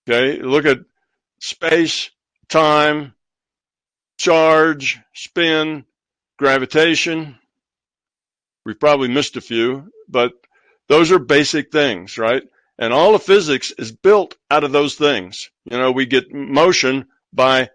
Okay. 0.07 0.41
Look 0.41 0.65
at 0.65 0.79
space, 1.39 2.11
time, 2.47 3.13
charge, 4.17 4.99
spin, 5.13 5.85
gravitation. 6.37 7.37
We've 8.65 8.79
probably 8.79 9.07
missed 9.07 9.37
a 9.37 9.41
few, 9.41 9.91
but 10.07 10.33
those 10.87 11.11
are 11.11 11.19
basic 11.19 11.71
things, 11.71 12.17
right? 12.17 12.43
And 12.77 12.93
all 12.93 13.15
of 13.15 13.23
physics 13.23 13.71
is 13.77 13.91
built 13.91 14.35
out 14.51 14.63
of 14.63 14.71
those 14.71 14.95
things. 14.95 15.49
You 15.69 15.77
know, 15.77 15.91
we 15.91 16.05
get 16.05 16.33
motion 16.33 17.07
by, 17.31 17.69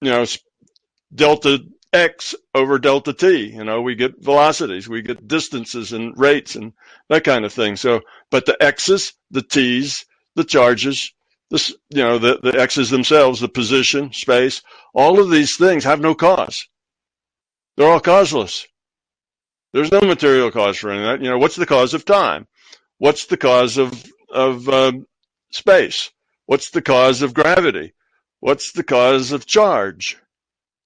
you 0.00 0.10
know, 0.10 0.24
delta 1.14 1.64
x 1.92 2.34
over 2.54 2.78
delta 2.78 3.12
t. 3.12 3.46
You 3.46 3.64
know, 3.64 3.82
we 3.82 3.94
get 3.94 4.22
velocities, 4.22 4.88
we 4.88 5.02
get 5.02 5.28
distances 5.28 5.92
and 5.92 6.16
rates 6.18 6.56
and 6.56 6.72
that 7.08 7.24
kind 7.24 7.44
of 7.44 7.52
thing. 7.52 7.76
So, 7.76 8.00
but 8.30 8.46
the 8.46 8.60
x's, 8.62 9.14
the 9.30 9.42
t's, 9.42 10.04
the 10.34 10.44
charges, 10.44 11.12
the, 11.52 11.74
you 11.90 12.02
know, 12.02 12.18
the, 12.18 12.40
the 12.42 12.58
x's 12.58 12.90
themselves, 12.90 13.40
the 13.40 13.48
position, 13.48 14.12
space, 14.12 14.62
all 14.94 15.20
of 15.20 15.30
these 15.30 15.56
things 15.56 15.84
have 15.84 16.00
no 16.00 16.14
cause. 16.14 16.66
They're 17.76 17.88
all 17.88 18.00
causeless. 18.00 18.66
There's 19.72 19.92
no 19.92 20.00
material 20.00 20.50
cause 20.50 20.78
for 20.78 20.90
any 20.90 21.00
of 21.00 21.06
that. 21.06 21.24
You 21.24 21.30
know, 21.30 21.38
what's 21.38 21.56
the 21.56 21.66
cause 21.66 21.94
of 21.94 22.04
time? 22.04 22.46
What's 22.98 23.26
the 23.26 23.36
cause 23.36 23.78
of 23.78 23.92
of 24.30 24.68
uh, 24.68 24.92
space? 25.50 26.10
What's 26.46 26.70
the 26.70 26.82
cause 26.82 27.22
of 27.22 27.34
gravity? 27.34 27.94
What's 28.40 28.72
the 28.72 28.82
cause 28.82 29.32
of 29.32 29.46
charge? 29.46 30.18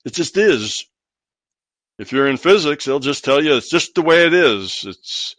It 0.05 0.15
just 0.15 0.37
is. 0.37 0.85
If 1.99 2.13
you're 2.13 2.29
in 2.29 2.37
physics, 2.37 2.85
they'll 2.85 3.01
just 3.01 3.25
tell 3.25 3.43
you 3.43 3.57
it's 3.57 3.71
just 3.71 3.95
the 3.95 4.03
way 4.03 4.27
it 4.27 4.35
is. 4.35 4.85
It's 4.87 5.37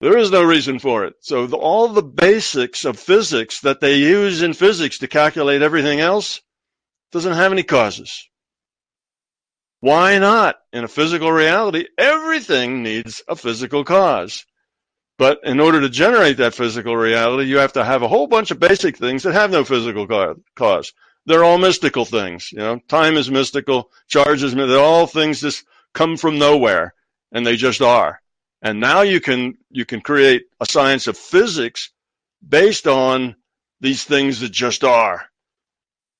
there 0.00 0.16
is 0.16 0.30
no 0.30 0.42
reason 0.42 0.78
for 0.78 1.04
it. 1.04 1.14
So 1.20 1.46
the, 1.46 1.56
all 1.56 1.88
the 1.88 2.02
basics 2.02 2.84
of 2.84 2.98
physics 2.98 3.60
that 3.60 3.80
they 3.80 3.96
use 3.96 4.42
in 4.42 4.54
physics 4.54 4.98
to 4.98 5.08
calculate 5.08 5.62
everything 5.62 6.00
else 6.00 6.40
doesn't 7.12 7.34
have 7.34 7.52
any 7.52 7.62
causes. 7.62 8.28
Why 9.80 10.18
not? 10.18 10.56
In 10.72 10.84
a 10.84 10.88
physical 10.88 11.32
reality, 11.32 11.86
everything 11.96 12.82
needs 12.82 13.22
a 13.28 13.36
physical 13.36 13.84
cause. 13.84 14.44
But 15.18 15.40
in 15.44 15.60
order 15.60 15.82
to 15.82 15.90
generate 15.90 16.38
that 16.38 16.54
physical 16.54 16.96
reality, 16.96 17.48
you 17.48 17.58
have 17.58 17.74
to 17.74 17.84
have 17.84 18.02
a 18.02 18.08
whole 18.08 18.26
bunch 18.26 18.50
of 18.50 18.58
basic 18.58 18.96
things 18.96 19.22
that 19.22 19.34
have 19.34 19.50
no 19.50 19.64
physical 19.64 20.06
cause. 20.54 20.92
They're 21.26 21.44
all 21.44 21.58
mystical 21.58 22.06
things. 22.06 22.52
You 22.52 22.58
know, 22.58 22.78
time 22.88 23.16
is 23.16 23.30
mystical, 23.30 23.90
charge 24.08 24.42
is 24.42 24.54
mystical. 24.54 24.68
They're 24.68 24.84
all 24.84 25.06
things 25.06 25.40
just 25.40 25.64
come 25.92 26.16
from 26.16 26.38
nowhere 26.38 26.94
and 27.32 27.46
they 27.46 27.56
just 27.56 27.82
are. 27.82 28.20
And 28.62 28.80
now 28.80 29.02
you 29.02 29.20
can, 29.20 29.54
you 29.70 29.84
can 29.84 30.00
create 30.00 30.44
a 30.60 30.66
science 30.66 31.06
of 31.06 31.16
physics 31.16 31.90
based 32.46 32.86
on 32.86 33.36
these 33.80 34.04
things 34.04 34.40
that 34.40 34.52
just 34.52 34.84
are. 34.84 35.26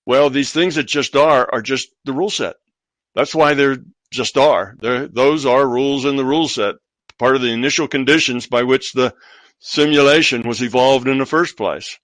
Well, 0.06 0.30
these 0.30 0.52
things 0.52 0.76
that 0.76 0.84
just 0.84 1.14
are 1.16 1.48
are 1.52 1.62
just 1.62 1.90
the 2.04 2.12
rule 2.12 2.30
set. 2.30 2.56
That's 3.14 3.34
why 3.34 3.54
they're 3.54 3.78
just 4.10 4.38
are. 4.38 4.74
They're, 4.80 5.06
those 5.06 5.46
are 5.46 5.66
rules 5.68 6.04
in 6.04 6.16
the 6.16 6.24
rule 6.24 6.48
set, 6.48 6.76
part 7.18 7.36
of 7.36 7.42
the 7.42 7.52
initial 7.52 7.86
conditions 7.86 8.46
by 8.46 8.62
which 8.62 8.92
the 8.92 9.14
simulation 9.60 10.48
was 10.48 10.62
evolved 10.62 11.06
in 11.06 11.18
the 11.18 11.26
first 11.26 11.56
place. 11.56 11.98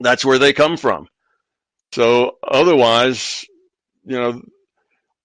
That's 0.00 0.24
where 0.24 0.38
they 0.38 0.52
come 0.52 0.76
from. 0.76 1.08
So 1.92 2.38
otherwise, 2.46 3.44
you 4.04 4.18
know, 4.18 4.42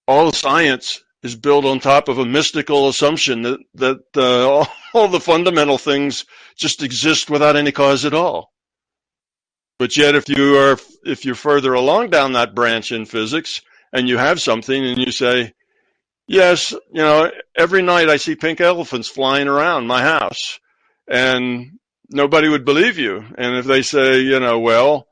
all 0.06 0.32
science 0.32 1.02
is 1.22 1.34
built 1.34 1.64
on 1.64 1.80
top 1.80 2.08
of 2.08 2.18
a 2.18 2.24
mystical 2.24 2.88
assumption 2.88 3.42
that 3.42 3.60
that 3.74 4.00
uh, 4.16 4.48
all, 4.48 4.68
all 4.94 5.08
the 5.08 5.20
fundamental 5.20 5.78
things 5.78 6.24
just 6.56 6.82
exist 6.82 7.30
without 7.30 7.56
any 7.56 7.72
cause 7.72 8.04
at 8.04 8.14
all. 8.14 8.52
But 9.78 9.96
yet, 9.96 10.14
if 10.14 10.28
you 10.28 10.56
are 10.58 10.78
if 11.04 11.24
you're 11.24 11.34
further 11.34 11.72
along 11.74 12.10
down 12.10 12.32
that 12.32 12.54
branch 12.54 12.92
in 12.92 13.04
physics, 13.04 13.60
and 13.92 14.08
you 14.08 14.18
have 14.18 14.40
something 14.40 14.84
and 14.84 14.98
you 14.98 15.10
say, 15.10 15.52
yes, 16.26 16.72
you 16.72 17.02
know, 17.02 17.30
every 17.56 17.82
night 17.82 18.08
I 18.08 18.16
see 18.16 18.36
pink 18.36 18.60
elephants 18.60 19.08
flying 19.08 19.48
around 19.48 19.86
my 19.86 20.02
house 20.02 20.60
and 21.08 21.78
nobody 22.10 22.48
would 22.48 22.64
believe 22.64 22.98
you. 22.98 23.24
And 23.36 23.56
if 23.56 23.64
they 23.64 23.82
say, 23.82 24.20
you 24.20 24.40
know, 24.40 24.58
well, 24.58 25.07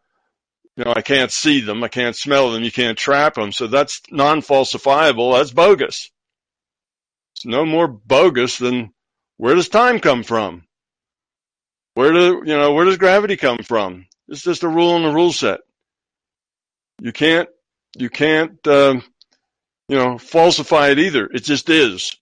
you 0.77 0.85
know, 0.85 0.93
I 0.95 1.03
can't 1.03 1.33
see 1.33 1.61
them, 1.61 1.83
I 1.83 1.89
can't 1.89 2.17
smell 2.17 2.53
them, 2.53 2.63
you 2.63 2.73
can't 2.73 2.99
trap 2.99 3.35
them. 3.35 3.53
So 3.53 3.67
that's 3.67 4.03
non-falsifiable. 4.11 5.37
That's 5.37 5.53
bogus. 5.53 6.11
It's 7.35 7.47
no 7.47 7.65
more 7.65 7.89
bogus 7.89 8.59
than 8.59 8.93
where 9.37 9.55
does 9.55 9.69
time 9.69 10.01
come 10.01 10.23
from? 10.23 10.65
Where 11.95 12.13
do, 12.13 12.43
you 12.45 12.57
know, 12.57 12.73
where 12.73 12.85
does 12.85 12.99
gravity 12.99 13.37
come 13.37 13.59
from? 13.59 14.07
It's 14.29 14.43
just 14.43 14.65
a 14.65 14.69
rule 14.69 14.97
in 14.97 15.03
the 15.03 15.13
rule 15.13 15.33
set. 15.33 15.61
You 17.01 17.13
can't 17.13 17.49
you 17.99 18.11
can't, 18.11 18.65
uh, 18.67 19.01
you 19.89 19.97
know, 19.97 20.19
falsify 20.19 20.89
it 20.89 20.99
either. 20.99 21.27
It 21.27 21.45
just 21.45 21.71
is. 21.71 22.17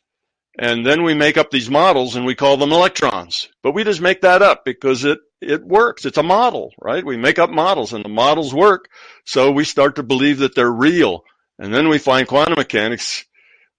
And 0.56 0.86
then 0.86 1.02
we 1.02 1.14
make 1.14 1.36
up 1.36 1.50
these 1.50 1.68
models 1.68 2.14
and 2.14 2.24
we 2.24 2.36
call 2.36 2.56
them 2.56 2.72
electrons. 2.72 3.48
But 3.62 3.72
we 3.72 3.82
just 3.82 4.00
make 4.00 4.20
that 4.20 4.42
up 4.42 4.64
because 4.64 5.04
it, 5.04 5.18
it 5.40 5.64
works. 5.64 6.04
It's 6.04 6.18
a 6.18 6.22
model, 6.22 6.72
right? 6.80 7.04
We 7.04 7.16
make 7.16 7.38
up 7.38 7.50
models 7.50 7.92
and 7.92 8.04
the 8.04 8.08
models 8.08 8.54
work. 8.54 8.88
So 9.24 9.50
we 9.50 9.64
start 9.64 9.96
to 9.96 10.02
believe 10.02 10.38
that 10.38 10.54
they're 10.54 10.70
real. 10.70 11.24
And 11.58 11.72
then 11.72 11.88
we 11.88 11.98
find 11.98 12.26
quantum 12.26 12.54
mechanics, 12.56 13.24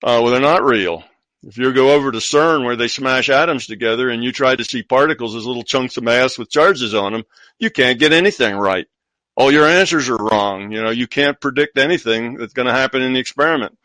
uh, 0.03 0.19
well, 0.21 0.27
they're 0.27 0.39
not 0.39 0.63
real. 0.63 1.03
If 1.43 1.57
you 1.57 1.71
go 1.73 1.93
over 1.93 2.11
to 2.11 2.17
CERN 2.17 2.65
where 2.65 2.75
they 2.75 2.87
smash 2.87 3.29
atoms 3.29 3.67
together 3.67 4.09
and 4.09 4.23
you 4.23 4.31
try 4.31 4.55
to 4.55 4.63
see 4.63 4.81
particles 4.81 5.35
as 5.35 5.45
little 5.45 5.63
chunks 5.63 5.97
of 5.97 6.03
mass 6.03 6.37
with 6.37 6.49
charges 6.49 6.95
on 6.95 7.13
them, 7.13 7.23
you 7.59 7.69
can't 7.69 7.99
get 7.99 8.13
anything 8.13 8.55
right 8.55 8.87
all 9.35 9.51
your 9.51 9.67
answers 9.67 10.09
are 10.09 10.17
wrong. 10.17 10.71
You 10.71 10.83
know, 10.83 10.91
you 10.91 11.07
can't 11.07 11.39
predict 11.39 11.77
anything 11.77 12.35
that's 12.35 12.53
going 12.53 12.67
to 12.67 12.73
happen 12.73 13.01
in 13.01 13.13
the 13.13 13.19
experiment. 13.19 13.77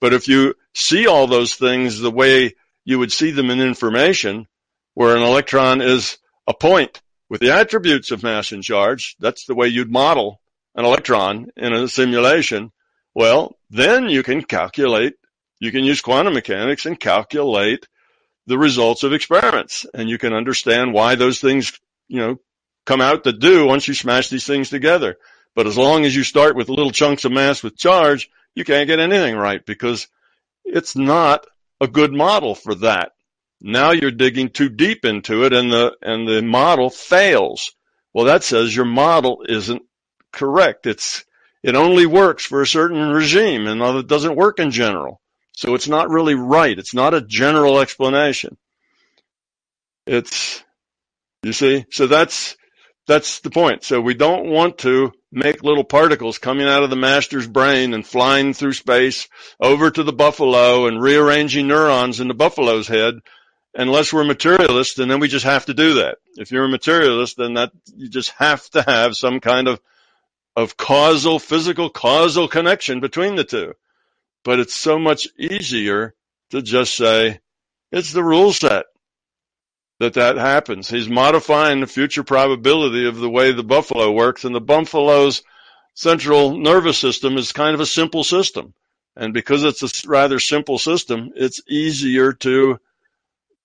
But 0.00 0.12
if 0.12 0.28
you 0.28 0.54
see 0.74 1.06
all 1.06 1.26
those 1.26 1.54
things 1.54 1.98
the 1.98 2.10
way 2.10 2.54
you 2.84 2.98
would 2.98 3.12
see 3.12 3.30
them 3.30 3.50
in 3.50 3.60
information, 3.60 4.46
where 4.94 5.16
an 5.16 5.22
electron 5.22 5.80
is 5.80 6.18
a 6.46 6.54
point 6.54 7.00
with 7.28 7.40
the 7.40 7.52
attributes 7.52 8.10
of 8.10 8.22
mass 8.22 8.52
and 8.52 8.62
charge, 8.62 9.16
that's 9.18 9.44
the 9.46 9.54
way 9.54 9.68
you'd 9.68 9.90
model 9.90 10.40
an 10.74 10.84
electron 10.84 11.48
in 11.56 11.72
a 11.72 11.88
simulation. 11.88 12.70
Well, 13.14 13.56
then 13.70 14.08
you 14.08 14.22
can 14.22 14.42
calculate, 14.42 15.14
you 15.60 15.72
can 15.72 15.84
use 15.84 16.00
quantum 16.00 16.34
mechanics 16.34 16.86
and 16.86 16.98
calculate 16.98 17.86
the 18.46 18.58
results 18.58 19.02
of 19.02 19.12
experiments 19.12 19.84
and 19.92 20.08
you 20.08 20.18
can 20.18 20.32
understand 20.32 20.92
why 20.94 21.16
those 21.16 21.40
things, 21.40 21.78
you 22.08 22.20
know, 22.20 22.36
come 22.86 23.00
out 23.00 23.24
that 23.24 23.40
do 23.40 23.66
once 23.66 23.86
you 23.86 23.94
smash 23.94 24.28
these 24.30 24.46
things 24.46 24.70
together. 24.70 25.16
But 25.54 25.66
as 25.66 25.76
long 25.76 26.04
as 26.04 26.16
you 26.16 26.22
start 26.22 26.56
with 26.56 26.68
little 26.68 26.92
chunks 26.92 27.24
of 27.24 27.32
mass 27.32 27.62
with 27.62 27.76
charge, 27.76 28.30
you 28.54 28.64
can't 28.64 28.86
get 28.86 29.00
anything 29.00 29.36
right 29.36 29.64
because 29.64 30.08
it's 30.64 30.96
not 30.96 31.46
a 31.80 31.88
good 31.88 32.12
model 32.12 32.54
for 32.54 32.74
that. 32.76 33.12
Now 33.60 33.90
you're 33.90 34.10
digging 34.10 34.50
too 34.50 34.68
deep 34.68 35.04
into 35.04 35.44
it 35.44 35.52
and 35.52 35.70
the, 35.70 35.96
and 36.00 36.28
the 36.28 36.42
model 36.42 36.90
fails. 36.90 37.72
Well, 38.14 38.26
that 38.26 38.44
says 38.44 38.74
your 38.74 38.84
model 38.84 39.44
isn't 39.48 39.82
correct. 40.32 40.86
It's, 40.86 41.24
it 41.62 41.74
only 41.74 42.06
works 42.06 42.44
for 42.44 42.62
a 42.62 42.66
certain 42.66 43.10
regime 43.10 43.66
and 43.66 43.82
it 43.82 44.06
doesn't 44.06 44.36
work 44.36 44.60
in 44.60 44.70
general. 44.70 45.20
So 45.56 45.74
it's 45.74 45.88
not 45.88 46.10
really 46.10 46.34
right. 46.34 46.78
It's 46.78 46.94
not 46.94 47.14
a 47.14 47.20
general 47.20 47.80
explanation. 47.80 48.56
It's, 50.06 50.62
you 51.42 51.52
see, 51.52 51.84
so 51.90 52.06
that's, 52.06 52.56
that's 53.08 53.40
the 53.40 53.50
point. 53.50 53.82
So 53.82 54.00
we 54.00 54.14
don't 54.14 54.50
want 54.50 54.78
to 54.78 55.12
make 55.32 55.64
little 55.64 55.84
particles 55.84 56.38
coming 56.38 56.66
out 56.66 56.84
of 56.84 56.90
the 56.90 56.96
master's 56.96 57.46
brain 57.46 57.92
and 57.92 58.06
flying 58.06 58.54
through 58.54 58.72
space 58.74 59.28
over 59.60 59.90
to 59.90 60.02
the 60.04 60.12
buffalo 60.12 60.86
and 60.86 61.02
rearranging 61.02 61.66
neurons 61.66 62.20
in 62.20 62.28
the 62.28 62.34
buffalo's 62.34 62.86
head 62.86 63.14
unless 63.74 64.12
we're 64.12 64.24
materialists 64.24 64.98
and 64.98 65.10
then 65.10 65.20
we 65.20 65.28
just 65.28 65.44
have 65.44 65.66
to 65.66 65.74
do 65.74 65.94
that. 65.94 66.18
If 66.36 66.50
you're 66.50 66.64
a 66.64 66.68
materialist, 66.68 67.36
then 67.36 67.54
that 67.54 67.72
you 67.96 68.08
just 68.08 68.30
have 68.30 68.68
to 68.70 68.82
have 68.82 69.16
some 69.16 69.40
kind 69.40 69.68
of 69.68 69.80
of 70.56 70.76
causal, 70.76 71.38
physical 71.38 71.88
causal 71.88 72.48
connection 72.48 72.98
between 72.98 73.36
the 73.36 73.44
two. 73.44 73.74
But 74.42 74.58
it's 74.58 74.74
so 74.74 74.98
much 74.98 75.28
easier 75.38 76.14
to 76.50 76.62
just 76.62 76.96
say, 76.96 77.38
it's 77.92 78.12
the 78.12 78.24
rule 78.24 78.52
set 78.52 78.86
that 80.00 80.14
that 80.14 80.36
happens. 80.36 80.88
He's 80.88 81.08
modifying 81.08 81.80
the 81.80 81.86
future 81.86 82.24
probability 82.24 83.06
of 83.06 83.18
the 83.18 83.30
way 83.30 83.52
the 83.52 83.62
buffalo 83.62 84.10
works 84.10 84.44
and 84.44 84.54
the 84.54 84.60
buffalo's 84.60 85.42
central 85.94 86.56
nervous 86.56 86.98
system 86.98 87.36
is 87.36 87.52
kind 87.52 87.74
of 87.74 87.80
a 87.80 87.86
simple 87.86 88.24
system. 88.24 88.74
And 89.16 89.34
because 89.34 89.64
it's 89.64 89.82
a 89.82 90.08
rather 90.08 90.38
simple 90.38 90.78
system, 90.78 91.32
it's 91.34 91.60
easier 91.68 92.32
to, 92.34 92.78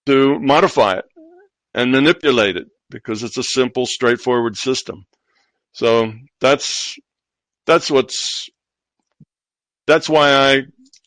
to 0.06 0.40
modify 0.40 0.98
it 0.98 1.06
and 1.74 1.92
manipulate 1.92 2.58
it 2.58 2.68
because 2.90 3.24
it's 3.24 3.38
a 3.38 3.44
simple, 3.44 3.86
straightforward 3.86 4.56
system. 4.58 5.06
So 5.72 6.14
that's, 6.40 6.96
that's 7.66 7.90
what's, 7.90 8.50
that's 9.88 10.08
why 10.10 10.34
I 10.34 10.62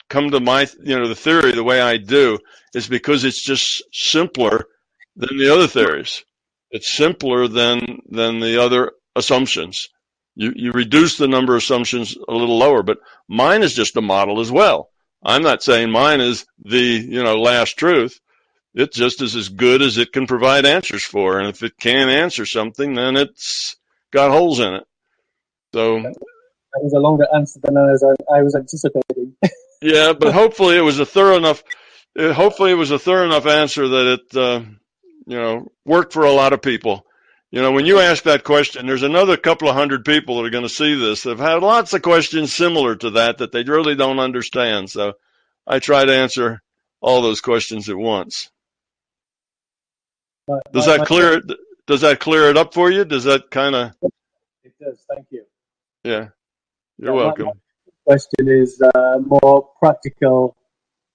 come 0.09 0.30
to 0.30 0.40
my, 0.40 0.68
you 0.82 0.98
know, 0.98 1.09
the 1.09 1.14
theory 1.14 1.52
the 1.52 1.64
way 1.64 1.80
I 1.80 1.96
do 1.96 2.38
is 2.74 2.88
because 2.88 3.24
it's 3.24 3.44
just 3.44 3.82
simpler 3.92 4.66
than 5.16 5.38
the 5.38 5.52
other 5.52 5.66
theories. 5.66 6.24
It's 6.70 6.92
simpler 6.92 7.48
than 7.48 8.00
than 8.09 8.40
the 8.40 8.62
other 8.62 8.92
assumptions. 9.14 9.88
You 10.35 10.52
you 10.54 10.72
reduce 10.72 11.16
the 11.16 11.28
number 11.28 11.54
of 11.54 11.62
assumptions 11.62 12.16
a 12.28 12.35
little 12.35 12.59
lower, 12.59 12.82
but 12.82 12.98
mine 13.28 13.62
is 13.62 13.72
just 13.74 13.96
a 13.96 14.02
model 14.02 14.40
as 14.40 14.50
well. 14.50 14.90
I'm 15.24 15.42
not 15.42 15.62
saying 15.62 15.90
mine 15.90 16.20
is 16.20 16.44
the 16.62 16.78
you 16.78 17.22
know 17.22 17.37
last 17.37 17.78
truth. 17.78 18.18
It 18.76 18.92
just 18.92 19.22
is 19.22 19.34
as 19.34 19.48
good 19.48 19.80
as 19.80 19.96
it 19.96 20.12
can 20.12 20.26
provide 20.26 20.66
answers 20.66 21.02
for. 21.02 21.40
And 21.40 21.48
if 21.48 21.62
it 21.62 21.78
can't 21.78 22.10
answer 22.10 22.44
something, 22.44 22.94
then 22.94 23.16
it's 23.16 23.76
got 24.12 24.30
holes 24.30 24.60
in 24.60 24.74
it. 24.74 24.84
So 25.72 26.02
that 26.02 26.14
was 26.82 26.92
a 26.92 26.98
longer 26.98 27.26
answer 27.34 27.58
than 27.62 27.76
I 27.78 27.92
was, 27.92 28.04
I 28.32 28.42
was 28.42 28.54
anticipating. 28.54 29.34
yeah, 29.82 30.12
but 30.12 30.34
hopefully 30.34 30.76
it 30.76 30.82
was 30.82 30.98
a 30.98 31.06
thorough 31.06 31.38
enough. 31.38 31.62
Hopefully 32.18 32.70
it 32.70 32.74
was 32.74 32.90
a 32.90 32.98
thorough 32.98 33.24
enough 33.24 33.46
answer 33.46 33.88
that 33.88 34.12
it, 34.12 34.36
uh, 34.36 34.60
you 35.26 35.36
know, 35.36 35.72
worked 35.86 36.12
for 36.12 36.24
a 36.24 36.32
lot 36.32 36.52
of 36.52 36.60
people. 36.60 37.06
You 37.50 37.62
know, 37.62 37.72
when 37.72 37.86
you 37.86 38.00
ask 38.00 38.24
that 38.24 38.44
question, 38.44 38.86
there's 38.86 39.02
another 39.02 39.38
couple 39.38 39.70
of 39.70 39.74
hundred 39.74 40.04
people 40.04 40.36
that 40.36 40.46
are 40.46 40.50
going 40.50 40.64
to 40.64 40.68
see 40.68 40.94
this 40.98 41.22
They've 41.22 41.38
had 41.38 41.62
lots 41.62 41.94
of 41.94 42.02
questions 42.02 42.54
similar 42.54 42.94
to 42.96 43.10
that 43.12 43.38
that 43.38 43.52
they 43.52 43.62
really 43.62 43.94
don't 43.94 44.18
understand. 44.18 44.90
So 44.90 45.14
I 45.66 45.78
try 45.78 46.04
to 46.04 46.14
answer 46.14 46.60
all 47.00 47.22
those 47.22 47.40
questions 47.40 47.88
at 47.88 47.96
once. 47.96 48.50
Does 50.72 50.87
that 50.87 51.06
clear 51.06 51.35
it? 51.35 51.44
Does 51.87 52.00
that 52.02 52.20
clear 52.20 52.50
it 52.50 52.56
up 52.56 52.74
for 52.74 52.90
you? 52.90 53.04
Does 53.04 53.24
that 53.24 53.50
kind 53.50 53.74
of? 53.74 53.92
It 54.64 54.74
does. 54.80 55.04
Thank 55.12 55.26
you. 55.30 55.44
Yeah, 56.04 56.28
you're 56.98 57.14
yeah, 57.14 57.24
welcome. 57.24 57.50
question 58.04 58.48
is 58.48 58.80
uh, 58.80 59.18
more 59.24 59.68
practical 59.80 60.56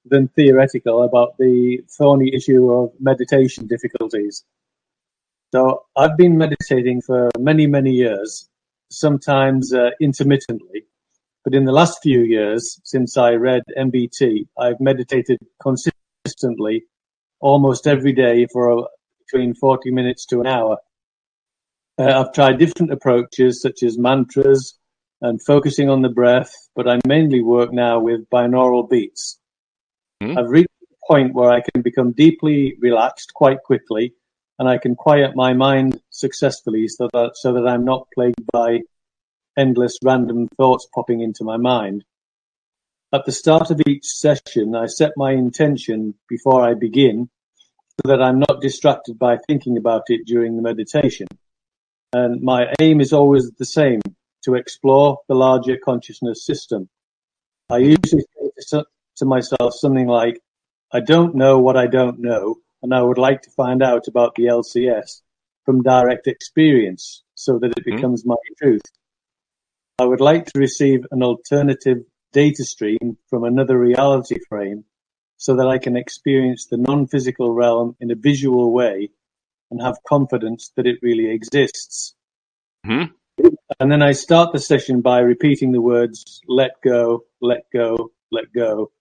than 0.06 0.28
theoretical 0.30 1.04
about 1.04 1.38
the 1.38 1.84
thorny 1.98 2.34
issue 2.34 2.72
of 2.72 2.92
meditation 3.00 3.68
difficulties. 3.68 4.44
So 5.54 5.84
I've 5.96 6.18
been 6.18 6.38
meditating 6.38 7.02
for 7.02 7.30
many, 7.38 7.68
many 7.68 7.92
years, 7.92 8.50
sometimes 8.90 9.74
uh, 9.74 9.92
intermittently, 10.02 10.86
but 11.44 11.54
in 11.54 11.66
the 11.66 11.72
last 11.72 12.00
few 12.02 12.22
years, 12.22 12.80
since 12.84 13.18
I 13.18 13.32
read 13.32 13.64
MBT, 13.78 14.48
I've 14.58 14.80
meditated 14.80 15.40
consistently 15.62 16.86
almost 17.40 17.88
every 17.88 18.14
day 18.14 18.48
for 18.52 18.88
between 19.32 19.54
40 19.54 19.92
minutes 19.92 20.26
to 20.28 20.42
an 20.42 20.48
hour. 20.48 20.78
Uh, 21.98 22.22
I've 22.22 22.34
tried 22.34 22.60
different 22.60 22.92
approaches 22.92 23.62
such 23.62 23.84
as 23.84 23.98
mantras 23.98 24.78
and 25.22 25.42
focusing 25.42 25.90
on 25.90 26.02
the 26.02 26.10
breath, 26.10 26.54
but 26.76 26.90
I 26.90 27.00
mainly 27.06 27.42
work 27.42 27.72
now 27.72 28.00
with 28.00 28.30
binaural 28.30 28.90
beats. 28.90 29.40
Mm-hmm. 30.22 30.38
I've 30.38 30.50
reached 30.50 30.70
a 30.84 31.08
point 31.08 31.34
where 31.34 31.52
I 31.52 31.62
can 31.62 31.82
become 31.82 32.12
deeply 32.12 32.76
relaxed 32.80 33.34
quite 33.34 33.62
quickly 33.64 34.14
and 34.58 34.68
I 34.68 34.78
can 34.78 34.96
quiet 34.96 35.36
my 35.36 35.54
mind 35.54 36.00
successfully 36.10 36.88
so 36.88 37.10
that, 37.14 37.32
so 37.36 37.54
that 37.54 37.68
I'm 37.68 37.86
not 37.86 38.08
plagued 38.14 38.46
by 38.52 38.82
endless 39.58 39.98
random 40.04 40.48
thoughts 40.58 40.88
popping 40.94 41.22
into 41.22 41.44
my 41.44 41.58
mind. 41.58 42.04
At 43.14 43.26
the 43.26 43.32
start 43.32 43.70
of 43.72 43.82
each 43.86 44.06
session, 44.06 44.76
I 44.76 44.86
set 44.86 45.12
my 45.18 45.32
intention 45.34 46.16
before 46.30 46.64
I 46.64 46.74
begin 46.74 47.30
so 48.04 48.12
that 48.12 48.22
I'm 48.22 48.40
not 48.40 48.62
distracted 48.62 49.20
by 49.20 49.38
thinking 49.38 49.78
about 49.78 50.04
it 50.08 50.26
during 50.26 50.56
the 50.56 50.62
meditation. 50.62 51.28
And 52.14 52.42
my 52.42 52.74
aim 52.80 53.00
is 53.00 53.14
always 53.14 53.52
the 53.52 53.66
same, 53.66 54.02
to 54.44 54.56
explore 54.56 55.20
the 55.28 55.36
larger 55.36 55.78
consciousness 55.78 56.46
system. 56.46 56.90
I 57.70 57.78
usually 57.78 58.26
say 58.58 58.84
to 59.18 59.26
myself 59.26 59.74
something 59.74 60.08
like, 60.08 60.40
I 60.92 61.00
don't 61.00 61.36
know 61.36 61.60
what 61.60 61.78
I 61.78 61.88
don't 61.88 62.20
know, 62.20 62.56
and 62.82 62.94
I 62.94 63.02
would 63.02 63.18
like 63.18 63.44
to 63.44 63.52
find 63.52 63.84
out 63.84 64.08
about 64.08 64.36
the 64.36 64.46
LCS 64.46 65.22
from 65.66 65.84
direct 65.84 66.28
experience 66.28 67.24
so 67.36 67.60
that 67.60 67.72
it 67.78 67.84
hmm? 67.84 67.96
becomes 67.96 68.22
mm-hmm. 68.22 68.32
my 68.32 68.36
truth. 68.58 68.82
I 70.00 70.06
would 70.06 70.22
like 70.22 70.48
to 70.48 70.60
receive 70.60 71.06
an 71.12 71.22
alternative 71.22 72.00
data 72.34 72.64
stream 72.64 73.18
from 73.30 73.44
another 73.44 73.78
reality 73.78 74.38
frame 74.50 74.86
so 75.42 75.56
that 75.56 75.68
I 75.68 75.80
can 75.80 75.98
experience 75.98 76.68
the 76.68 76.78
non-physical 76.78 77.52
realm 77.52 77.96
in 78.00 78.12
a 78.12 78.16
visual 78.16 78.72
way 78.72 79.10
and 79.72 79.82
have 79.82 79.98
confidence 80.08 80.72
that 80.76 80.86
it 80.86 81.00
really 81.02 81.32
exists. 81.32 82.14
Mm-hmm. 82.86 83.48
And 83.80 83.92
then 83.92 84.04
I 84.04 84.12
start 84.12 84.54
the 84.54 84.60
session 84.60 85.02
by 85.02 85.22
repeating 85.22 85.72
the 85.72 85.82
words, 85.82 86.42
let 86.48 86.80
go, 86.84 87.24
let 87.42 87.64
go, 87.74 88.12
let 88.32 88.54
go, 88.54 88.92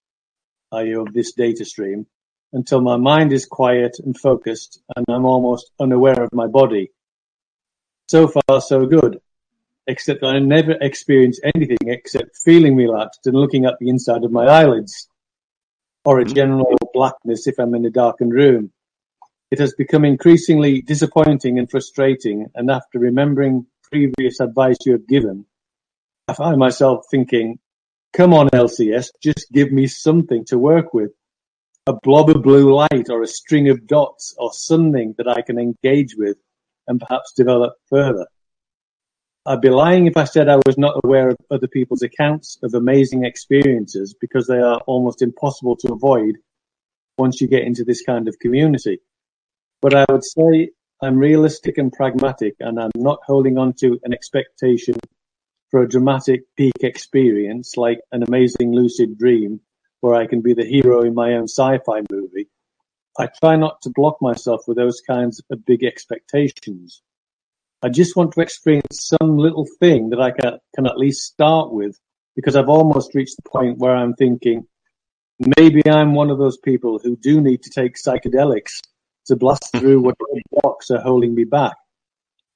i.e. 0.72 0.94
of 0.94 1.12
this 1.12 1.32
data 1.32 1.66
stream, 1.66 2.06
until 2.54 2.80
my 2.80 2.96
mind 2.96 3.34
is 3.34 3.44
quiet 3.44 3.98
and 3.98 4.18
focused 4.18 4.80
and 4.96 5.04
I'm 5.10 5.26
almost 5.26 5.70
unaware 5.78 6.22
of 6.22 6.32
my 6.32 6.46
body. 6.46 6.90
So 8.08 8.28
far, 8.28 8.62
so 8.62 8.86
good. 8.86 9.20
Except 9.86 10.24
I 10.24 10.38
never 10.38 10.72
experience 10.72 11.38
anything 11.54 11.86
except 11.86 12.38
feeling 12.42 12.76
relaxed 12.76 13.26
and 13.26 13.36
looking 13.36 13.66
at 13.66 13.74
the 13.78 13.90
inside 13.90 14.24
of 14.24 14.32
my 14.32 14.46
eyelids 14.46 15.09
or 16.04 16.20
a 16.20 16.24
general 16.24 16.76
blackness 16.94 17.46
if 17.46 17.58
I'm 17.58 17.74
in 17.74 17.84
a 17.84 17.90
darkened 17.90 18.32
room. 18.32 18.72
It 19.50 19.58
has 19.58 19.74
become 19.74 20.04
increasingly 20.04 20.80
disappointing 20.80 21.58
and 21.58 21.70
frustrating, 21.70 22.46
and 22.54 22.70
after 22.70 22.98
remembering 22.98 23.66
previous 23.82 24.40
advice 24.40 24.76
you 24.86 24.92
have 24.92 25.08
given, 25.08 25.44
I 26.28 26.34
find 26.34 26.58
myself 26.58 27.06
thinking, 27.10 27.58
come 28.12 28.32
on 28.32 28.48
LCS, 28.50 29.08
just 29.20 29.46
give 29.52 29.72
me 29.72 29.88
something 29.88 30.44
to 30.46 30.58
work 30.58 30.94
with. 30.94 31.10
A 31.86 31.94
blob 32.04 32.30
of 32.30 32.42
blue 32.42 32.72
light 32.72 33.10
or 33.10 33.22
a 33.22 33.26
string 33.26 33.68
of 33.68 33.86
dots 33.86 34.34
or 34.38 34.52
something 34.52 35.14
that 35.18 35.26
I 35.26 35.42
can 35.42 35.58
engage 35.58 36.14
with 36.16 36.36
and 36.86 37.00
perhaps 37.00 37.32
develop 37.32 37.74
further. 37.88 38.26
I'd 39.46 39.62
be 39.62 39.70
lying 39.70 40.06
if 40.06 40.18
I 40.18 40.24
said 40.24 40.48
I 40.48 40.60
was 40.66 40.76
not 40.76 41.00
aware 41.02 41.30
of 41.30 41.36
other 41.50 41.66
people's 41.66 42.02
accounts 42.02 42.58
of 42.62 42.74
amazing 42.74 43.24
experiences 43.24 44.14
because 44.20 44.46
they 44.46 44.58
are 44.58 44.80
almost 44.86 45.22
impossible 45.22 45.76
to 45.76 45.92
avoid 45.94 46.36
once 47.16 47.40
you 47.40 47.48
get 47.48 47.62
into 47.62 47.82
this 47.84 48.02
kind 48.02 48.28
of 48.28 48.38
community. 48.38 48.98
But 49.80 49.94
I 49.94 50.04
would 50.10 50.24
say 50.24 50.70
I'm 51.02 51.16
realistic 51.16 51.78
and 51.78 51.90
pragmatic 51.90 52.56
and 52.60 52.78
I'm 52.78 52.90
not 52.94 53.20
holding 53.24 53.56
on 53.56 53.72
to 53.80 53.98
an 54.04 54.12
expectation 54.12 54.96
for 55.70 55.82
a 55.82 55.88
dramatic 55.88 56.42
peak 56.56 56.74
experience 56.82 57.78
like 57.78 58.00
an 58.12 58.22
amazing 58.22 58.74
lucid 58.74 59.16
dream 59.16 59.60
where 60.00 60.16
I 60.16 60.26
can 60.26 60.42
be 60.42 60.52
the 60.52 60.66
hero 60.66 61.02
in 61.02 61.14
my 61.14 61.32
own 61.34 61.44
sci-fi 61.44 62.02
movie. 62.12 62.48
I 63.18 63.28
try 63.40 63.56
not 63.56 63.80
to 63.82 63.90
block 63.90 64.18
myself 64.20 64.64
with 64.66 64.76
those 64.76 65.00
kinds 65.00 65.40
of 65.50 65.64
big 65.64 65.82
expectations. 65.82 67.02
I 67.82 67.88
just 67.88 68.16
want 68.16 68.32
to 68.32 68.40
experience 68.40 69.08
some 69.20 69.38
little 69.38 69.66
thing 69.78 70.10
that 70.10 70.20
I 70.20 70.32
can, 70.32 70.58
can 70.74 70.86
at 70.86 70.98
least 70.98 71.22
start 71.22 71.72
with 71.72 71.98
because 72.36 72.54
I've 72.54 72.68
almost 72.68 73.14
reached 73.14 73.36
the 73.36 73.48
point 73.48 73.78
where 73.78 73.96
I'm 73.96 74.14
thinking 74.14 74.66
maybe 75.58 75.82
I'm 75.88 76.14
one 76.14 76.30
of 76.30 76.38
those 76.38 76.58
people 76.58 76.98
who 77.02 77.16
do 77.16 77.40
need 77.40 77.62
to 77.62 77.70
take 77.70 77.96
psychedelics 77.96 78.80
to 79.26 79.36
blast 79.36 79.62
mm-hmm. 79.74 79.78
through 79.78 80.00
whatever 80.00 80.40
blocks 80.52 80.90
are 80.90 81.00
holding 81.00 81.34
me 81.34 81.44
back, 81.44 81.76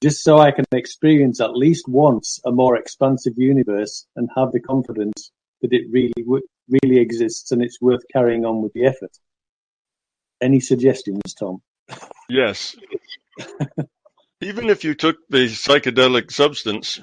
just 0.03 0.23
so 0.23 0.39
I 0.39 0.51
can 0.51 0.67
experience 0.73 1.41
at 1.41 1.57
least 1.57 1.89
once 1.89 2.41
a 2.45 2.53
more 2.53 2.77
expansive 2.77 3.35
universe 3.37 4.07
and 4.17 4.29
have 4.37 4.53
the 4.53 4.61
confidence 4.61 5.31
that 5.63 5.73
it 5.73 5.87
really, 5.91 6.13
really 6.27 6.99
exists 6.99 7.51
and 7.51 7.63
it's 7.63 7.81
worth 7.81 8.03
carrying 8.13 8.45
on 8.45 8.63
with 8.63 8.73
the 8.75 8.85
effort. 8.85 9.17
Any 10.43 10.61
suggestions, 10.61 11.33
Tom? 11.39 11.63
Yes. 12.29 12.77
even 14.41 14.69
if 14.69 14.85
you 14.85 14.95
took 14.95 15.17
the 15.29 15.47
psychedelic 15.47 16.31
substance, 16.31 17.01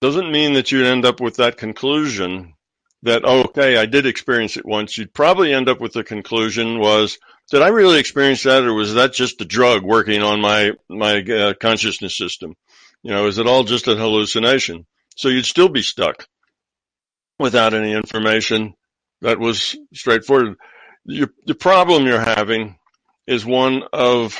doesn't 0.00 0.32
mean 0.32 0.54
that 0.54 0.70
you'd 0.70 0.86
end 0.86 1.04
up 1.04 1.20
with 1.20 1.36
that 1.36 1.56
conclusion 1.56 2.54
that, 3.02 3.22
oh, 3.24 3.44
okay, 3.44 3.76
I 3.76 3.86
did 3.86 4.06
experience 4.06 4.56
it 4.56 4.66
once. 4.66 4.96
You'd 4.96 5.14
probably 5.14 5.52
end 5.52 5.68
up 5.68 5.80
with 5.80 5.92
the 5.92 6.04
conclusion 6.04 6.78
was, 6.78 7.18
did 7.50 7.62
I 7.62 7.68
really 7.68 7.98
experience 7.98 8.42
that 8.42 8.64
or 8.64 8.74
was 8.74 8.94
that 8.94 9.12
just 9.12 9.40
a 9.40 9.44
drug 9.44 9.82
working 9.82 10.22
on 10.22 10.40
my, 10.40 10.72
my 10.88 11.20
uh, 11.20 11.54
consciousness 11.54 12.16
system? 12.16 12.54
You 13.02 13.12
know, 13.12 13.26
is 13.26 13.38
it 13.38 13.46
all 13.46 13.64
just 13.64 13.88
a 13.88 13.94
hallucination? 13.94 14.86
So 15.16 15.28
you'd 15.28 15.44
still 15.44 15.68
be 15.68 15.82
stuck 15.82 16.26
without 17.38 17.74
any 17.74 17.92
information 17.92 18.74
that 19.20 19.38
was 19.38 19.76
straightforward. 19.92 20.56
Your, 21.04 21.28
the 21.46 21.54
problem 21.54 22.06
you're 22.06 22.20
having 22.20 22.78
is 23.26 23.44
one 23.44 23.82
of 23.92 24.38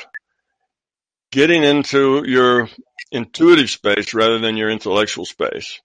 getting 1.35 1.64
into 1.64 2.23
your 2.25 2.68
intuitive 3.11 3.68
space 3.68 4.14
rather 4.14 4.38
than 4.38 4.57
your 4.57 4.70
intellectual 4.70 5.25
space. 5.25 5.81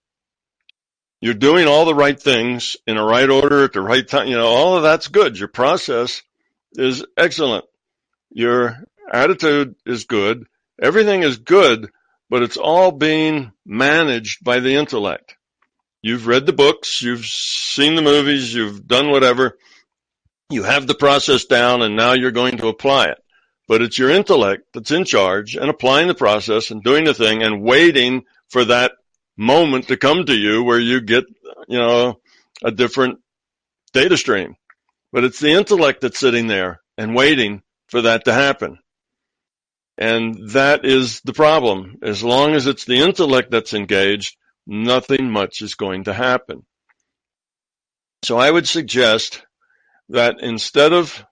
You're 1.21 1.33
doing 1.33 1.67
all 1.67 1.85
the 1.85 1.95
right 1.95 2.17
things 2.17 2.77
in 2.85 2.97
the 2.97 3.03
right 3.03 3.27
order 3.27 3.63
at 3.63 3.73
the 3.73 3.81
right 3.81 4.07
time. 4.07 4.27
You 4.27 4.38
know, 4.38 4.45
all 4.45 4.77
of 4.77 4.83
that's 4.83 5.07
good. 5.07 5.39
Your 5.39 5.47
process 5.47 6.21
is 6.73 7.03
excellent. 7.17 7.65
Your 8.29 8.77
attitude 9.12 9.73
is 9.88 10.05
good. 10.05 10.45
Everything 10.79 11.23
is 11.23 11.38
good, 11.38 11.89
but 12.29 12.43
it's 12.43 12.57
all 12.57 12.91
being 12.91 13.51
managed 13.65 14.43
by 14.43 14.59
the 14.59 14.75
intellect. 14.75 15.35
You've 16.03 16.27
read 16.27 16.45
the 16.45 16.53
books, 16.53 17.01
you've 17.01 17.25
seen 17.25 17.95
the 17.95 18.03
movies, 18.03 18.53
you've 18.53 18.88
done 18.88 19.09
whatever. 19.09 19.57
You 20.51 20.62
have 20.62 20.85
the 20.85 20.93
process 20.93 21.45
down 21.45 21.81
and 21.81 21.97
now 21.97 22.13
you're 22.13 22.29
going 22.29 22.57
to 22.59 22.67
apply 22.67 23.07
it 23.07 23.17
but 23.69 23.84
it's 23.84 23.99
your 23.99 24.10
intellect 24.10 24.63
that's 24.73 24.89
in 24.89 25.05
charge 25.05 25.55
and 25.55 25.69
applying 25.69 26.08
the 26.08 26.15
process 26.15 26.71
and 26.71 26.84
doing 26.84 27.05
the 27.05 27.13
thing 27.13 27.43
and 27.43 27.62
waiting 27.62 28.23
for 28.49 28.65
that 28.65 28.93
moment 29.38 29.88
to 29.88 29.95
come 29.95 30.25
to 30.25 30.36
you 30.36 30.63
where 30.63 30.79
you 30.79 30.99
get, 30.99 31.23
you 31.67 31.77
know, 31.77 32.19
a 32.63 32.71
different 32.71 33.19
data 33.93 34.17
stream. 34.17 34.55
but 35.12 35.23
it's 35.23 35.39
the 35.39 35.51
intellect 35.51 36.01
that's 36.01 36.19
sitting 36.19 36.47
there 36.47 36.82
and 36.97 37.15
waiting 37.15 37.62
for 37.88 38.01
that 38.01 38.25
to 38.25 38.34
happen. 38.34 38.79
And 39.97 40.51
that 40.51 40.84
is 40.86 41.21
the 41.21 41.34
problem. 41.34 41.97
As 42.01 42.23
long 42.23 42.55
as 42.55 42.65
it's 42.67 42.86
the 42.86 42.99
intellect 42.99 43.51
that's 43.51 43.73
engaged, 43.73 44.36
nothing 44.65 45.29
much 45.29 45.62
is 45.62 45.75
going 45.75 46.05
to 46.05 46.13
happen. 46.13 46.65
So 48.23 48.38
I 48.38 48.49
would 48.49 48.67
suggest 48.67 49.43
that 50.10 50.38
instead 50.41 50.93
of 50.93 51.23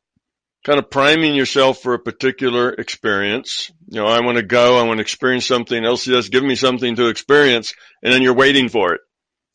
kind 0.67 0.80
of 0.80 0.89
priming 0.89 1.34
yourself 1.34 1.82
for 1.82 1.93
a 1.93 1.99
particular 1.99 2.73
experience, 2.73 3.71
you 3.88 4.01
know, 4.01 4.06
I 4.06 4.19
want 4.19 4.38
to 4.38 4.43
go, 4.43 4.77
I 4.77 4.84
want 4.84 4.97
to 4.97 5.01
experience 5.01 5.45
something, 5.45 5.82
LCS, 5.82 6.30
give 6.30 6.43
me 6.43 6.56
something 6.56 6.97
to 6.97 7.08
experience, 7.08 7.73
and 8.03 8.12
then 8.12 8.21
you're 8.21 8.34
waiting 8.34 8.67
for 8.67 8.93
it. 8.93 8.99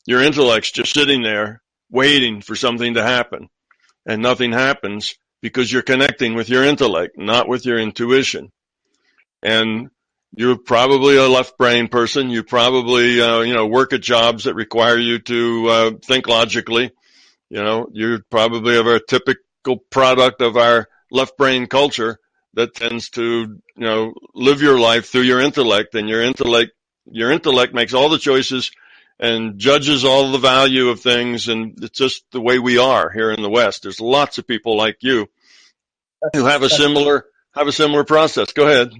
Your 0.07 0.23
intellect's 0.23 0.71
just 0.71 0.91
sitting 0.91 1.21
there 1.21 1.61
waiting 1.91 2.41
for 2.41 2.55
something 2.55 2.95
to 2.95 3.03
happen 3.03 3.47
and 4.07 4.23
nothing 4.23 4.53
happens 4.53 5.13
because 5.39 5.71
you're 5.71 5.83
connecting 5.83 6.33
with 6.33 6.49
your 6.49 6.63
intellect, 6.63 7.15
not 7.15 7.47
with 7.47 7.63
your 7.63 7.77
intuition. 7.77 8.51
And 9.43 9.91
you're 10.35 10.57
probably 10.57 11.17
a 11.17 11.27
left 11.27 11.59
brain 11.59 11.89
person. 11.89 12.31
You 12.31 12.41
probably, 12.41 13.21
uh, 13.21 13.41
you 13.41 13.53
know, 13.53 13.67
work 13.67 13.93
at 13.93 14.01
jobs 14.01 14.45
that 14.45 14.55
require 14.55 14.97
you 14.97 15.19
to 15.19 15.67
uh, 15.67 15.91
think 16.03 16.27
logically. 16.27 16.91
You 17.51 17.63
know, 17.63 17.87
you're 17.93 18.23
probably 18.31 18.77
a 18.77 18.83
very 18.83 19.01
typical 19.07 19.77
product 19.91 20.41
of 20.41 20.57
our 20.57 20.87
left 21.13 21.37
brain 21.37 21.67
culture 21.67 22.19
that 22.55 22.75
tends 22.75 23.09
to, 23.11 23.23
you 23.23 23.61
know, 23.75 24.13
live 24.33 24.61
your 24.61 24.79
life 24.79 25.07
through 25.07 25.21
your 25.21 25.39
intellect 25.39 25.95
and 25.95 26.09
your 26.09 26.21
intellect, 26.21 26.71
your 27.05 27.31
intellect 27.31 27.73
makes 27.73 27.93
all 27.93 28.09
the 28.09 28.17
choices 28.17 28.71
and 29.19 29.59
judges 29.59 30.03
all 30.03 30.31
the 30.31 30.39
value 30.39 30.89
of 30.89 30.99
things. 30.99 31.47
And 31.47 31.77
it's 31.81 31.97
just 31.97 32.25
the 32.31 32.41
way 32.41 32.59
we 32.59 32.77
are 32.77 33.09
here 33.11 33.31
in 33.31 33.41
the 33.41 33.49
West. 33.49 33.83
There's 33.83 34.01
lots 34.01 34.37
of 34.39 34.47
people 34.47 34.75
like 34.75 34.97
you 35.01 35.27
who 36.33 36.45
have 36.45 36.63
a 36.63 36.69
similar, 36.69 37.25
have 37.53 37.67
a 37.67 37.71
similar 37.71 38.03
process. 38.03 38.51
Go 38.53 38.65
ahead. 38.65 38.91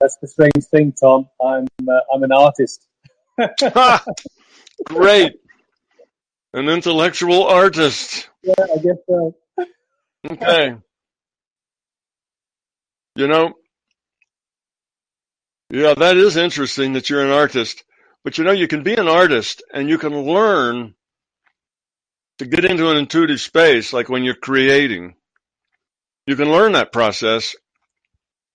That's 0.00 0.16
the 0.20 0.28
strange 0.28 0.66
thing, 0.70 0.92
Tom. 0.92 1.28
I'm, 1.40 1.66
uh, 1.88 2.00
I'm 2.12 2.22
an 2.24 2.32
artist. 2.32 2.84
Great. 4.84 5.32
An 6.52 6.68
intellectual 6.68 7.44
artist. 7.44 8.28
Yeah, 8.42 8.54
I 8.58 8.78
guess 8.78 8.96
so. 9.08 9.34
Okay. 10.30 10.76
You 13.16 13.28
know, 13.28 13.54
yeah, 15.70 15.94
that 15.94 16.16
is 16.16 16.36
interesting 16.36 16.94
that 16.94 17.10
you're 17.10 17.24
an 17.24 17.30
artist. 17.30 17.84
But 18.24 18.38
you 18.38 18.44
know, 18.44 18.52
you 18.52 18.68
can 18.68 18.82
be 18.82 18.94
an 18.94 19.08
artist 19.08 19.62
and 19.72 19.88
you 19.88 19.98
can 19.98 20.16
learn 20.22 20.94
to 22.38 22.46
get 22.46 22.64
into 22.64 22.90
an 22.90 22.96
intuitive 22.96 23.40
space, 23.40 23.92
like 23.92 24.08
when 24.08 24.24
you're 24.24 24.34
creating. 24.34 25.14
You 26.26 26.36
can 26.36 26.50
learn 26.50 26.72
that 26.72 26.92
process 26.92 27.54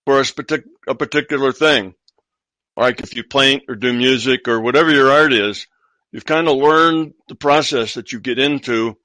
for 0.06 0.20
a, 0.20 0.24
partic- 0.24 0.66
a 0.88 0.96
particular 0.96 1.52
thing. 1.54 1.94
Like 2.76 3.02
if 3.02 3.16
you 3.16 3.24
paint 3.24 3.64
or 3.68 3.76
do 3.76 3.94
music 3.94 4.48
or 4.48 4.60
whatever 4.62 4.92
your 4.92 5.12
art 5.12 5.34
is, 5.34 5.68
you've 6.12 6.26
kind 6.26 6.48
of 6.48 6.58
learned 6.58 7.14
the 7.28 7.36
process 7.36 7.96
that 7.96 8.12
you 8.12 8.20
get 8.20 8.40
into 8.40 8.98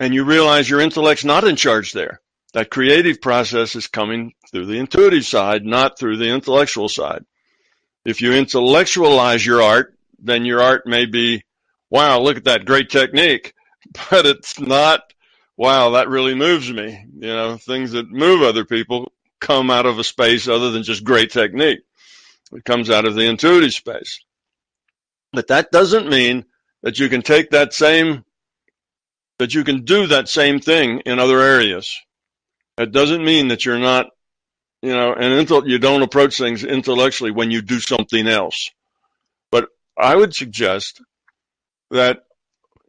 and 0.00 0.14
you 0.14 0.24
realize 0.24 0.68
your 0.68 0.80
intellect's 0.80 1.24
not 1.24 1.44
in 1.44 1.56
charge 1.56 1.92
there. 1.92 2.20
That 2.54 2.70
creative 2.70 3.20
process 3.20 3.76
is 3.76 3.86
coming 3.86 4.32
through 4.50 4.66
the 4.66 4.78
intuitive 4.78 5.24
side, 5.24 5.64
not 5.64 5.98
through 5.98 6.16
the 6.16 6.30
intellectual 6.30 6.88
side. 6.88 7.24
If 8.04 8.20
you 8.20 8.32
intellectualize 8.32 9.44
your 9.44 9.62
art, 9.62 9.94
then 10.18 10.44
your 10.44 10.62
art 10.62 10.86
may 10.86 11.06
be, 11.06 11.44
wow, 11.90 12.20
look 12.20 12.36
at 12.36 12.44
that 12.44 12.64
great 12.64 12.90
technique, 12.90 13.54
but 14.10 14.26
it's 14.26 14.58
not, 14.60 15.02
wow, 15.56 15.90
that 15.90 16.08
really 16.08 16.34
moves 16.34 16.72
me. 16.72 17.04
You 17.14 17.28
know, 17.28 17.56
things 17.56 17.92
that 17.92 18.10
move 18.10 18.42
other 18.42 18.64
people 18.64 19.12
come 19.40 19.70
out 19.70 19.86
of 19.86 19.98
a 19.98 20.04
space 20.04 20.48
other 20.48 20.70
than 20.70 20.82
just 20.82 21.04
great 21.04 21.30
technique. 21.30 21.80
It 22.52 22.64
comes 22.64 22.90
out 22.90 23.06
of 23.06 23.14
the 23.14 23.26
intuitive 23.26 23.72
space. 23.72 24.20
But 25.32 25.48
that 25.48 25.70
doesn't 25.70 26.08
mean 26.08 26.44
that 26.82 26.98
you 26.98 27.08
can 27.08 27.22
take 27.22 27.50
that 27.50 27.72
same, 27.72 28.24
that 29.38 29.54
you 29.54 29.64
can 29.64 29.84
do 29.84 30.08
that 30.08 30.28
same 30.28 30.60
thing 30.60 31.00
in 31.06 31.18
other 31.18 31.40
areas. 31.40 31.88
It 32.76 32.92
doesn't 32.92 33.24
mean 33.24 33.48
that 33.48 33.64
you're 33.64 33.78
not, 33.78 34.06
you 34.82 34.92
know, 34.92 35.12
and 35.14 35.48
you 35.66 35.78
don't 35.78 36.02
approach 36.02 36.38
things 36.38 36.64
intellectually 36.64 37.30
when 37.30 37.50
you 37.50 37.62
do 37.62 37.80
something 37.80 38.26
else. 38.26 38.70
But 39.50 39.68
I 39.98 40.16
would 40.16 40.34
suggest 40.34 41.00
that 41.90 42.22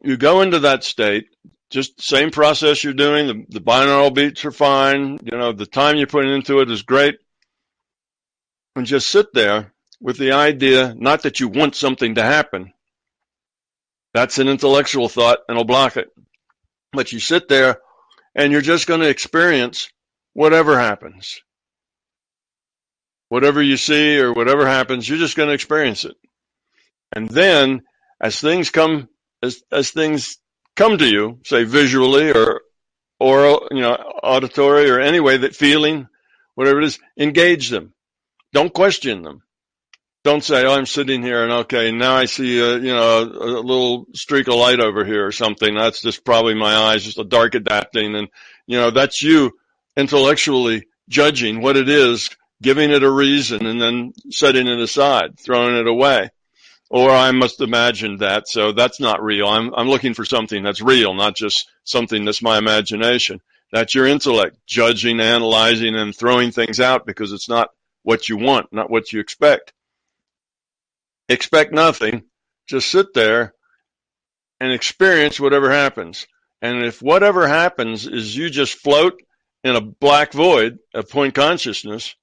you 0.02 0.16
go 0.16 0.40
into 0.40 0.60
that 0.60 0.84
state, 0.84 1.26
just 1.70 2.02
same 2.02 2.30
process 2.30 2.82
you're 2.82 2.92
doing. 2.92 3.26
The, 3.26 3.44
the 3.48 3.60
binaural 3.60 4.14
beats 4.14 4.44
are 4.44 4.52
fine. 4.52 5.18
You 5.22 5.36
know, 5.36 5.52
the 5.52 5.66
time 5.66 5.96
you're 5.96 6.06
putting 6.06 6.32
into 6.32 6.60
it 6.60 6.70
is 6.70 6.82
great. 6.82 7.18
And 8.74 8.86
just 8.86 9.08
sit 9.08 9.32
there 9.34 9.72
with 10.00 10.16
the 10.16 10.32
idea, 10.32 10.94
not 10.96 11.22
that 11.22 11.40
you 11.40 11.48
want 11.48 11.76
something 11.76 12.14
to 12.14 12.22
happen. 12.22 12.72
That's 14.14 14.38
an 14.38 14.48
intellectual 14.48 15.08
thought 15.08 15.40
and 15.48 15.56
it'll 15.56 15.64
block 15.64 15.96
it. 15.96 16.08
But 16.92 17.12
you 17.12 17.20
sit 17.20 17.48
there 17.48 17.80
and 18.34 18.50
you're 18.50 18.60
just 18.60 18.86
going 18.86 19.00
to 19.00 19.08
experience 19.08 19.90
whatever 20.32 20.78
happens. 20.78 21.40
Whatever 23.32 23.62
you 23.62 23.78
see 23.78 24.18
or 24.18 24.34
whatever 24.34 24.66
happens, 24.66 25.08
you're 25.08 25.16
just 25.16 25.38
going 25.38 25.48
to 25.48 25.54
experience 25.54 26.04
it. 26.04 26.18
And 27.16 27.30
then 27.30 27.80
as 28.20 28.38
things 28.38 28.68
come, 28.68 29.08
as, 29.42 29.62
as 29.72 29.90
things 29.90 30.36
come 30.76 30.98
to 30.98 31.06
you, 31.06 31.38
say 31.46 31.64
visually 31.64 32.30
or 32.30 32.60
oral, 33.18 33.68
you 33.70 33.80
know, 33.80 33.94
auditory 33.94 34.90
or 34.90 35.00
any 35.00 35.18
way 35.18 35.38
that 35.38 35.56
feeling, 35.56 36.08
whatever 36.56 36.82
it 36.82 36.84
is, 36.84 36.98
engage 37.18 37.70
them. 37.70 37.94
Don't 38.52 38.74
question 38.74 39.22
them. 39.22 39.42
Don't 40.24 40.44
say, 40.44 40.66
oh, 40.66 40.74
I'm 40.74 40.84
sitting 40.84 41.22
here 41.22 41.42
and 41.42 41.52
okay, 41.64 41.90
now 41.90 42.14
I 42.14 42.26
see 42.26 42.60
a, 42.60 42.74
you 42.76 42.92
know, 42.92 43.22
a, 43.22 43.64
little 43.64 44.08
streak 44.12 44.46
of 44.48 44.56
light 44.56 44.80
over 44.80 45.06
here 45.06 45.26
or 45.26 45.32
something. 45.32 45.74
That's 45.74 46.02
just 46.02 46.22
probably 46.22 46.54
my 46.54 46.74
eyes, 46.74 47.02
just 47.02 47.18
a 47.18 47.24
dark 47.24 47.54
adapting. 47.54 48.14
And, 48.14 48.28
you 48.66 48.76
know, 48.76 48.90
that's 48.90 49.22
you 49.22 49.52
intellectually 49.96 50.86
judging 51.08 51.62
what 51.62 51.78
it 51.78 51.88
is, 51.88 52.28
giving 52.62 52.90
it 52.90 53.02
a 53.02 53.10
reason 53.10 53.66
and 53.66 53.80
then 53.80 54.12
setting 54.30 54.68
it 54.68 54.78
aside, 54.78 55.38
throwing 55.38 55.76
it 55.76 55.86
away. 55.86 56.30
Or 56.88 57.10
I 57.10 57.30
must 57.32 57.60
imagine 57.60 58.18
that, 58.18 58.48
so 58.48 58.72
that's 58.72 59.00
not 59.00 59.22
real. 59.22 59.48
I'm, 59.48 59.74
I'm 59.74 59.88
looking 59.88 60.14
for 60.14 60.24
something 60.24 60.62
that's 60.62 60.82
real, 60.82 61.14
not 61.14 61.34
just 61.34 61.70
something 61.84 62.24
that's 62.24 62.42
my 62.42 62.58
imagination. 62.58 63.40
That's 63.72 63.94
your 63.94 64.06
intellect, 64.06 64.58
judging, 64.66 65.18
analyzing, 65.18 65.94
and 65.96 66.14
throwing 66.14 66.50
things 66.50 66.80
out 66.80 67.06
because 67.06 67.32
it's 67.32 67.48
not 67.48 67.70
what 68.02 68.28
you 68.28 68.36
want, 68.36 68.72
not 68.72 68.90
what 68.90 69.12
you 69.12 69.20
expect. 69.20 69.72
Expect 71.30 71.72
nothing. 71.72 72.24
Just 72.68 72.90
sit 72.90 73.14
there 73.14 73.54
and 74.60 74.70
experience 74.70 75.40
whatever 75.40 75.70
happens. 75.70 76.26
And 76.60 76.84
if 76.84 77.00
whatever 77.00 77.48
happens 77.48 78.06
is 78.06 78.36
you 78.36 78.50
just 78.50 78.74
float 78.74 79.20
in 79.64 79.74
a 79.74 79.80
black 79.80 80.32
void 80.32 80.78
of 80.94 81.08
point 81.08 81.34
consciousness, 81.34 82.14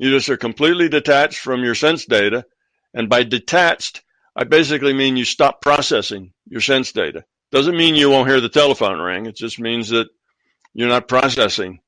you 0.00 0.10
just 0.10 0.30
are 0.30 0.38
completely 0.38 0.88
detached 0.88 1.38
from 1.38 1.62
your 1.62 1.74
sense 1.74 2.06
data. 2.06 2.46
And 2.94 3.10
by 3.10 3.22
detached, 3.22 4.02
I 4.34 4.44
basically 4.44 4.94
mean 4.94 5.18
you 5.18 5.26
stop 5.26 5.60
processing 5.60 6.32
your 6.48 6.62
sense 6.62 6.92
data. 6.92 7.24
Doesn't 7.52 7.76
mean 7.76 7.96
you 7.96 8.08
won't 8.08 8.28
hear 8.28 8.40
the 8.40 8.48
telephone 8.48 8.98
ring. 8.98 9.26
It 9.26 9.36
just 9.36 9.60
means 9.60 9.90
that 9.90 10.08
you're 10.72 10.88
not 10.88 11.06
processing 11.06 11.80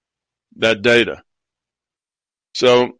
that 0.56 0.82
data. 0.82 1.22
So 2.54 2.98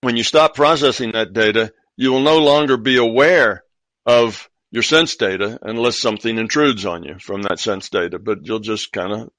when 0.00 0.16
you 0.16 0.24
stop 0.24 0.56
processing 0.56 1.12
that 1.12 1.32
data, 1.32 1.72
you 1.96 2.10
will 2.10 2.22
no 2.22 2.38
longer 2.38 2.76
be 2.76 2.96
aware 2.96 3.62
of 4.04 4.50
your 4.72 4.82
sense 4.82 5.14
data 5.14 5.60
unless 5.62 6.00
something 6.00 6.38
intrudes 6.38 6.84
on 6.84 7.04
you 7.04 7.20
from 7.20 7.42
that 7.42 7.60
sense 7.60 7.88
data, 7.88 8.18
but 8.18 8.38
you'll 8.42 8.58
just 8.58 8.90
kind 8.90 9.12
of 9.12 9.30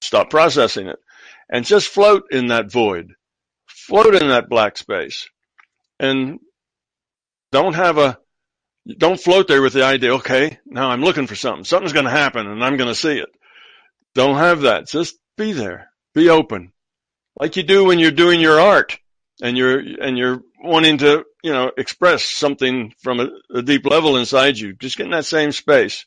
stop 0.00 0.30
processing 0.30 0.86
it 0.86 0.98
and 1.50 1.66
just 1.66 1.88
float 1.88 2.28
in 2.30 2.46
that 2.46 2.72
void, 2.72 3.12
float 3.86 4.14
in 4.14 4.28
that 4.28 4.48
black 4.48 4.78
space 4.78 5.28
and 5.98 6.38
don't 7.50 7.74
have 7.74 7.98
a, 7.98 8.18
don't 8.98 9.20
float 9.20 9.48
there 9.48 9.62
with 9.62 9.72
the 9.72 9.84
idea, 9.84 10.14
okay, 10.14 10.58
now 10.66 10.90
I'm 10.90 11.02
looking 11.02 11.26
for 11.26 11.34
something. 11.36 11.64
Something's 11.64 11.92
going 11.92 12.06
to 12.06 12.10
happen 12.10 12.46
and 12.46 12.64
I'm 12.64 12.76
going 12.76 12.88
to 12.88 12.94
see 12.94 13.18
it. 13.18 13.28
Don't 14.14 14.36
have 14.36 14.62
that. 14.62 14.88
Just 14.88 15.16
be 15.36 15.52
there. 15.52 15.90
Be 16.14 16.28
open. 16.28 16.72
Like 17.38 17.56
you 17.56 17.62
do 17.62 17.84
when 17.84 17.98
you're 17.98 18.10
doing 18.10 18.40
your 18.40 18.60
art 18.60 18.98
and 19.42 19.56
you're, 19.56 19.78
and 19.78 20.18
you're 20.18 20.42
wanting 20.62 20.98
to, 20.98 21.24
you 21.42 21.52
know, 21.52 21.70
express 21.76 22.24
something 22.24 22.94
from 23.02 23.20
a, 23.20 23.28
a 23.54 23.62
deep 23.62 23.86
level 23.86 24.16
inside 24.16 24.58
you. 24.58 24.74
Just 24.74 24.96
get 24.96 25.06
in 25.06 25.12
that 25.12 25.24
same 25.24 25.52
space. 25.52 26.06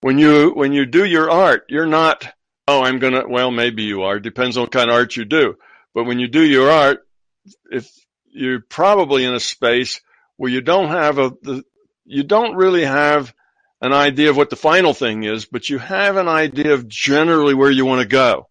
When 0.00 0.18
you, 0.18 0.50
when 0.50 0.72
you 0.72 0.86
do 0.86 1.04
your 1.04 1.30
art, 1.30 1.64
you're 1.68 1.86
not, 1.86 2.26
oh, 2.66 2.82
I'm 2.82 2.98
going 2.98 3.12
to, 3.14 3.24
well, 3.28 3.50
maybe 3.50 3.82
you 3.82 4.02
are. 4.02 4.18
Depends 4.18 4.56
on 4.56 4.66
kind 4.68 4.90
of 4.90 4.96
art 4.96 5.16
you 5.16 5.24
do. 5.24 5.56
But 5.94 6.04
when 6.04 6.18
you 6.18 6.28
do 6.28 6.42
your 6.42 6.70
art, 6.70 7.06
if 7.70 7.90
you're 8.32 8.60
probably 8.60 9.24
in 9.24 9.34
a 9.34 9.40
space 9.40 10.00
where 10.36 10.50
you 10.50 10.60
don't 10.60 10.88
have 10.88 11.18
a, 11.18 11.32
the, 11.42 11.64
you 12.04 12.22
don't 12.22 12.56
really 12.56 12.84
have 12.84 13.34
an 13.80 13.92
idea 13.92 14.30
of 14.30 14.36
what 14.36 14.50
the 14.50 14.56
final 14.56 14.94
thing 14.94 15.24
is, 15.24 15.46
but 15.46 15.68
you 15.68 15.78
have 15.78 16.16
an 16.16 16.28
idea 16.28 16.74
of 16.74 16.88
generally 16.88 17.54
where 17.54 17.70
you 17.70 17.84
want 17.86 18.02
to 18.02 18.08
go. 18.08 18.48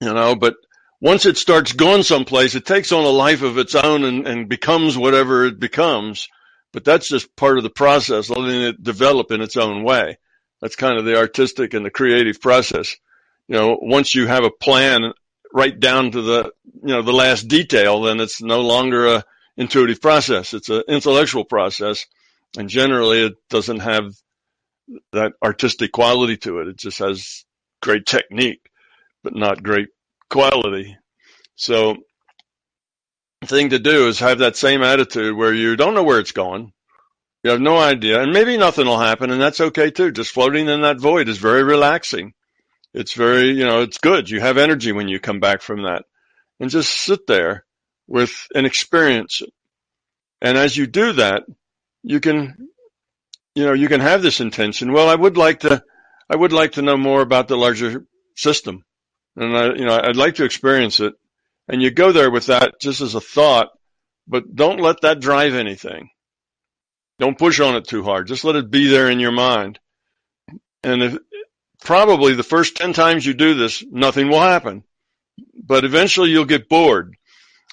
You 0.00 0.12
know, 0.12 0.36
but 0.36 0.54
once 1.00 1.26
it 1.26 1.36
starts 1.36 1.72
going 1.72 2.02
someplace, 2.02 2.54
it 2.54 2.66
takes 2.66 2.92
on 2.92 3.04
a 3.04 3.08
life 3.08 3.42
of 3.42 3.58
its 3.58 3.74
own 3.74 4.04
and, 4.04 4.26
and 4.26 4.48
becomes 4.48 4.96
whatever 4.96 5.46
it 5.46 5.58
becomes. 5.58 6.28
But 6.72 6.84
that's 6.84 7.08
just 7.08 7.34
part 7.34 7.56
of 7.56 7.64
the 7.64 7.70
process, 7.70 8.28
letting 8.28 8.62
it 8.62 8.82
develop 8.82 9.30
in 9.30 9.40
its 9.40 9.56
own 9.56 9.82
way. 9.84 10.18
That's 10.60 10.76
kind 10.76 10.98
of 10.98 11.04
the 11.04 11.16
artistic 11.16 11.72
and 11.74 11.84
the 11.84 11.90
creative 11.90 12.40
process. 12.40 12.94
You 13.46 13.56
know, 13.56 13.78
once 13.80 14.14
you 14.14 14.26
have 14.26 14.44
a 14.44 14.50
plan 14.50 15.12
right 15.52 15.78
down 15.78 16.10
to 16.12 16.22
the, 16.22 16.52
you 16.82 16.94
know, 16.94 17.02
the 17.02 17.12
last 17.12 17.48
detail, 17.48 18.02
then 18.02 18.20
it's 18.20 18.42
no 18.42 18.60
longer 18.60 19.06
a 19.06 19.24
intuitive 19.56 20.00
process. 20.00 20.54
It's 20.54 20.68
an 20.68 20.82
intellectual 20.88 21.44
process. 21.44 22.06
And 22.56 22.68
generally 22.68 23.22
it 23.26 23.34
doesn't 23.50 23.80
have 23.80 24.14
that 25.12 25.32
artistic 25.44 25.92
quality 25.92 26.36
to 26.38 26.60
it. 26.60 26.68
It 26.68 26.78
just 26.78 26.98
has 27.00 27.44
great 27.82 28.06
technique, 28.06 28.70
but 29.22 29.34
not 29.34 29.62
great 29.62 29.88
quality. 30.30 30.96
So 31.56 31.96
the 33.42 33.48
thing 33.48 33.70
to 33.70 33.78
do 33.78 34.08
is 34.08 34.20
have 34.20 34.38
that 34.38 34.56
same 34.56 34.82
attitude 34.82 35.36
where 35.36 35.52
you 35.52 35.76
don't 35.76 35.94
know 35.94 36.04
where 36.04 36.20
it's 36.20 36.32
going. 36.32 36.72
You 37.44 37.50
have 37.50 37.60
no 37.60 37.78
idea 37.78 38.20
and 38.22 38.32
maybe 38.32 38.56
nothing 38.56 38.86
will 38.86 38.98
happen 38.98 39.30
and 39.30 39.40
that's 39.40 39.60
okay 39.60 39.90
too. 39.90 40.10
Just 40.12 40.32
floating 40.32 40.68
in 40.68 40.82
that 40.82 41.00
void 41.00 41.28
is 41.28 41.38
very 41.38 41.62
relaxing. 41.62 42.32
It's 42.94 43.12
very, 43.12 43.50
you 43.50 43.64
know, 43.64 43.82
it's 43.82 43.98
good. 43.98 44.30
You 44.30 44.40
have 44.40 44.58
energy 44.58 44.92
when 44.92 45.08
you 45.08 45.20
come 45.20 45.40
back 45.40 45.62
from 45.62 45.82
that 45.82 46.04
and 46.58 46.70
just 46.70 46.92
sit 46.92 47.26
there 47.26 47.64
with 48.06 48.46
and 48.54 48.66
experience 48.66 49.42
it. 49.42 49.50
And 50.40 50.56
as 50.56 50.76
you 50.76 50.86
do 50.86 51.12
that, 51.14 51.42
you 52.02 52.20
can, 52.20 52.68
you 53.54 53.64
know, 53.64 53.72
you 53.72 53.88
can 53.88 54.00
have 54.00 54.22
this 54.22 54.40
intention. 54.40 54.92
Well, 54.92 55.08
I 55.08 55.14
would 55.14 55.36
like 55.36 55.60
to, 55.60 55.82
I 56.30 56.36
would 56.36 56.52
like 56.52 56.72
to 56.72 56.82
know 56.82 56.96
more 56.96 57.20
about 57.20 57.48
the 57.48 57.56
larger 57.56 58.04
system. 58.36 58.84
And 59.36 59.56
I, 59.56 59.66
you 59.74 59.84
know, 59.84 59.98
I'd 60.00 60.16
like 60.16 60.36
to 60.36 60.44
experience 60.44 61.00
it. 61.00 61.14
And 61.68 61.82
you 61.82 61.90
go 61.90 62.12
there 62.12 62.30
with 62.30 62.46
that 62.46 62.80
just 62.80 63.00
as 63.00 63.14
a 63.14 63.20
thought, 63.20 63.68
but 64.26 64.54
don't 64.54 64.80
let 64.80 65.02
that 65.02 65.20
drive 65.20 65.54
anything. 65.54 66.08
Don't 67.18 67.38
push 67.38 67.60
on 67.60 67.74
it 67.74 67.86
too 67.86 68.02
hard. 68.02 68.26
Just 68.26 68.44
let 68.44 68.56
it 68.56 68.70
be 68.70 68.88
there 68.88 69.10
in 69.10 69.20
your 69.20 69.32
mind. 69.32 69.78
And 70.82 71.02
if, 71.02 71.18
probably 71.84 72.34
the 72.34 72.42
first 72.42 72.76
10 72.76 72.92
times 72.92 73.24
you 73.24 73.34
do 73.34 73.54
this, 73.54 73.84
nothing 73.90 74.28
will 74.28 74.40
happen. 74.40 74.84
But 75.54 75.84
eventually 75.84 76.30
you'll 76.30 76.44
get 76.44 76.68
bored. 76.68 77.16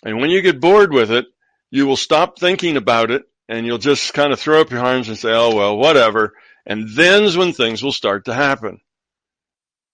And 0.04 0.20
when 0.20 0.30
you 0.30 0.42
get 0.42 0.62
bored 0.62 0.94
with 0.94 1.12
it, 1.12 1.26
you 1.72 1.88
will 1.88 1.98
stop 1.98 2.40
thinking 2.40 2.78
about 2.78 3.12
it 3.12 3.24
and 3.50 3.66
you'll 3.66 3.78
just 3.78 4.14
kind 4.14 4.32
of 4.32 4.40
throw 4.40 4.62
up 4.62 4.72
your 4.72 4.84
arms 4.84 5.08
and 5.08 5.18
say, 5.18 5.32
oh, 5.32 5.54
well, 5.54 5.78
whatever. 5.78 6.34
And 6.66 6.90
then's 6.90 7.38
when 7.38 7.54
things 7.54 7.84
will 7.84 7.92
start 7.92 8.26
to 8.26 8.34
happen. 8.34 8.80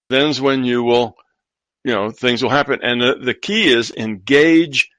Then's 0.09 0.39
when 0.39 0.63
you 0.63 0.83
will, 0.83 1.15
you 1.83 1.93
know, 1.93 2.11
things 2.11 2.41
will 2.41 2.49
happen. 2.49 2.79
And 2.81 3.01
the, 3.01 3.15
the 3.23 3.33
key 3.33 3.67
is 3.67 3.91
engage 3.91 4.89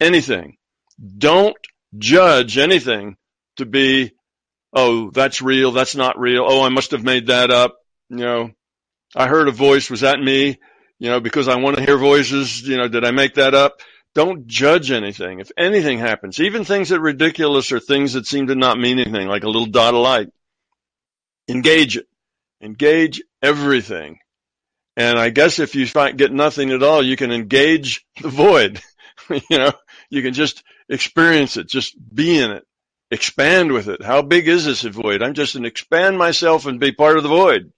anything. 0.00 0.56
Don't 1.18 1.56
judge 1.98 2.58
anything 2.58 3.16
to 3.56 3.66
be, 3.66 4.12
oh, 4.72 5.10
that's 5.10 5.42
real. 5.42 5.72
That's 5.72 5.94
not 5.94 6.18
real. 6.18 6.44
Oh, 6.46 6.62
I 6.62 6.68
must 6.68 6.90
have 6.92 7.04
made 7.04 7.28
that 7.28 7.50
up. 7.50 7.76
You 8.08 8.16
know, 8.16 8.50
I 9.14 9.28
heard 9.28 9.48
a 9.48 9.52
voice. 9.52 9.90
Was 9.90 10.00
that 10.00 10.20
me? 10.20 10.58
You 10.98 11.10
know, 11.10 11.20
because 11.20 11.48
I 11.48 11.56
want 11.56 11.76
to 11.76 11.84
hear 11.84 11.98
voices. 11.98 12.66
You 12.66 12.76
know, 12.76 12.88
did 12.88 13.04
I 13.04 13.10
make 13.10 13.34
that 13.34 13.54
up? 13.54 13.80
Don't 14.14 14.46
judge 14.46 14.90
anything. 14.90 15.40
If 15.40 15.50
anything 15.56 15.98
happens, 15.98 16.38
even 16.38 16.64
things 16.64 16.90
that 16.90 16.98
are 16.98 17.00
ridiculous 17.00 17.72
or 17.72 17.80
things 17.80 18.12
that 18.12 18.26
seem 18.26 18.48
to 18.48 18.54
not 18.54 18.78
mean 18.78 18.98
anything, 18.98 19.26
like 19.26 19.44
a 19.44 19.48
little 19.48 19.66
dot 19.66 19.94
of 19.94 20.00
light, 20.00 20.28
engage 21.48 21.96
it. 21.96 22.06
Engage 22.60 23.22
everything. 23.42 24.18
And 24.96 25.18
I 25.18 25.30
guess 25.30 25.58
if 25.58 25.74
you 25.74 25.86
find, 25.86 26.18
get 26.18 26.32
nothing 26.32 26.70
at 26.70 26.82
all, 26.82 27.02
you 27.02 27.16
can 27.16 27.32
engage 27.32 28.04
the 28.20 28.28
void. 28.28 28.80
you 29.30 29.58
know, 29.58 29.72
you 30.10 30.22
can 30.22 30.34
just 30.34 30.62
experience 30.88 31.56
it, 31.56 31.68
just 31.68 31.96
be 32.14 32.38
in 32.38 32.50
it, 32.50 32.64
expand 33.10 33.72
with 33.72 33.88
it. 33.88 34.02
How 34.02 34.20
big 34.20 34.48
is 34.48 34.66
this 34.66 34.82
void? 34.82 35.22
I'm 35.22 35.34
just 35.34 35.54
an 35.54 35.64
expand 35.64 36.18
myself 36.18 36.66
and 36.66 36.78
be 36.78 36.92
part 36.92 37.16
of 37.16 37.22
the 37.22 37.30
void. 37.30 37.72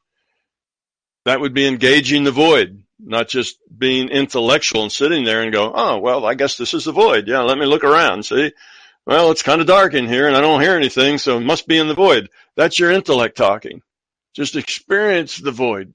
That 1.25 1.41
would 1.41 1.55
be 1.55 1.67
engaging 1.67 2.25
the 2.25 2.31
void 2.31 2.85
not 3.05 3.29
just 3.29 3.59
being 3.77 4.09
intellectual 4.09 4.83
and 4.83 4.93
sitting 4.93 5.25
there 5.25 5.43
and 5.43 5.53
go, 5.53 5.73
oh, 5.75 5.99
well, 5.99 6.25
I 6.25 6.35
guess 6.35 6.57
this 6.57 6.75
is 6.75 6.85
the 6.85 6.93
void. 6.93 7.29
Yeah, 7.29 7.41
let 7.41 7.59
me 7.59 7.67
look 7.67 7.85
around. 7.85 8.25
See, 8.25 8.53
well, 9.07 9.31
it's 9.31 9.43
kind 9.43 9.61
of 9.61 9.67
dark 9.67 9.95
in 9.95 10.09
here 10.09 10.27
and 10.27 10.37
I 10.37 10.41
don't 10.41 10.63
hear 10.63 10.77
anything, 10.77 11.19
so 11.19 11.37
it 11.37 11.45
must 11.45 11.67
be 11.67 11.79
in 11.79 11.89
the 11.89 11.95
void. 11.95 12.31
That's 12.57 12.79
your 12.79 12.91
intellect 12.91 13.37
talking. 13.37 13.83
Just 14.35 14.57
experience 14.57 15.39
the 15.39 15.53
void. 15.53 15.93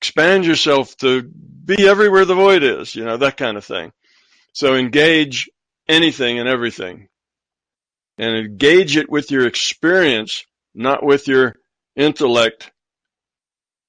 Expand 0.00 0.44
yourself 0.44 0.96
to 0.98 1.22
be 1.22 1.88
everywhere 1.88 2.24
the 2.24 2.34
void 2.34 2.62
is, 2.62 2.94
you 2.94 3.04
know, 3.04 3.16
that 3.18 3.36
kind 3.36 3.56
of 3.56 3.64
thing. 3.64 3.92
So 4.52 4.74
engage 4.74 5.50
anything 5.88 6.38
and 6.38 6.48
everything 6.48 7.08
and 8.18 8.36
engage 8.36 8.96
it 8.96 9.10
with 9.10 9.30
your 9.30 9.46
experience, 9.46 10.44
not 10.74 11.04
with 11.04 11.28
your 11.28 11.56
intellect 11.96 12.71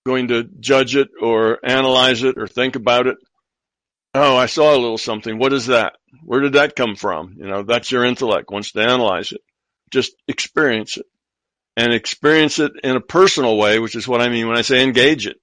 going 0.06 0.30
to 0.30 0.44
judge 0.60 0.96
it 0.96 1.10
or 1.22 1.60
analyze 1.64 2.24
it 2.24 2.38
or 2.38 2.48
think 2.48 2.76
about 2.76 3.08
it. 3.08 3.18
Oh, 4.14 4.36
I 4.36 4.46
saw 4.46 4.76
a 4.76 4.78
little 4.78 4.98
something. 4.98 5.40
What 5.40 5.54
is 5.54 5.68
that? 5.68 5.94
Where 6.24 6.42
did 6.42 6.54
that 6.54 6.76
come 6.76 6.96
from? 6.96 7.36
You 7.38 7.48
know, 7.48 7.64
that's 7.64 7.92
your 7.92 8.06
intellect 8.06 8.52
wants 8.52 8.72
to 8.74 8.82
analyze 8.82 9.32
it. 9.32 9.42
Just 9.92 10.14
experience 10.28 10.98
it 10.98 11.06
and 11.76 11.94
experience 11.94 12.60
it 12.60 12.74
in 12.84 12.96
a 12.96 13.02
personal 13.02 13.58
way, 13.58 13.80
which 13.80 13.96
is 13.96 14.08
what 14.08 14.22
I 14.22 14.30
mean 14.30 14.48
when 14.48 14.58
I 14.58 14.62
say 14.62 14.84
engage 14.84 15.26
it. 15.26 15.38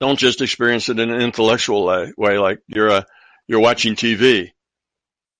Don't 0.00 0.18
just 0.18 0.40
experience 0.40 0.88
it 0.88 0.98
in 0.98 1.10
an 1.10 1.20
intellectual 1.20 1.84
way, 1.84 2.38
like 2.38 2.60
you're 2.66 2.88
a, 2.88 3.06
you're 3.46 3.60
watching 3.60 3.96
TV. 3.96 4.50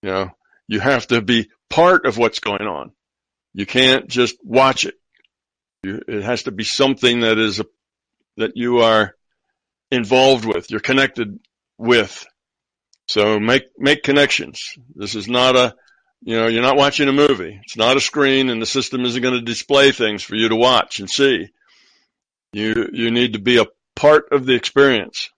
You 0.02 0.10
know, 0.10 0.30
you 0.68 0.80
have 0.80 1.06
to 1.08 1.22
be 1.22 1.48
part 1.70 2.04
of 2.04 2.18
what's 2.18 2.40
going 2.40 2.66
on. 2.66 2.92
You 3.54 3.64
can't 3.64 4.06
just 4.06 4.36
watch 4.44 4.84
it. 4.84 4.99
You, 5.82 6.02
it 6.06 6.22
has 6.22 6.42
to 6.42 6.50
be 6.50 6.64
something 6.64 7.20
that 7.20 7.38
is 7.38 7.60
a, 7.60 7.66
that 8.36 8.52
you 8.54 8.80
are 8.80 9.14
involved 9.90 10.44
with, 10.44 10.70
you're 10.70 10.80
connected 10.80 11.40
with. 11.78 12.26
So 13.08 13.40
make 13.40 13.64
make 13.78 14.02
connections. 14.02 14.74
This 14.94 15.14
is 15.14 15.26
not 15.26 15.56
a 15.56 15.74
you 16.22 16.36
know, 16.36 16.48
you're 16.48 16.62
not 16.62 16.76
watching 16.76 17.08
a 17.08 17.12
movie. 17.12 17.58
It's 17.64 17.78
not 17.78 17.96
a 17.96 18.00
screen 18.00 18.50
and 18.50 18.60
the 18.60 18.66
system 18.66 19.06
isn't 19.06 19.22
going 19.22 19.34
to 19.34 19.40
display 19.40 19.90
things 19.90 20.22
for 20.22 20.36
you 20.36 20.50
to 20.50 20.56
watch 20.56 21.00
and 21.00 21.08
see. 21.08 21.48
You 22.52 22.90
you 22.92 23.10
need 23.10 23.32
to 23.32 23.40
be 23.40 23.56
a 23.56 23.66
part 23.96 24.32
of 24.32 24.44
the 24.44 24.54
experience. 24.54 25.30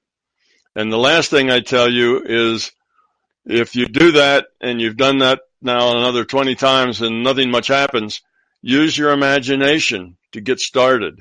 And 0.74 0.93
the 0.93 0.99
last 0.99 1.30
thing 1.30 1.51
I 1.51 1.61
tell 1.61 1.88
you 1.88 2.22
is 2.24 2.72
if 3.47 3.76
you 3.76 3.86
do 3.86 4.12
that 4.12 4.47
and 4.61 4.80
you've 4.80 4.97
done 4.97 5.18
that 5.18 5.40
now 5.61 5.97
another 5.97 6.24
20 6.24 6.57
times 6.57 7.01
and 7.01 7.22
nothing 7.22 7.51
much 7.51 7.68
happens, 7.68 8.22
use 8.61 8.99
your 8.99 9.12
imagination 9.12 10.16
to 10.33 10.41
get 10.41 10.59
started. 10.61 11.20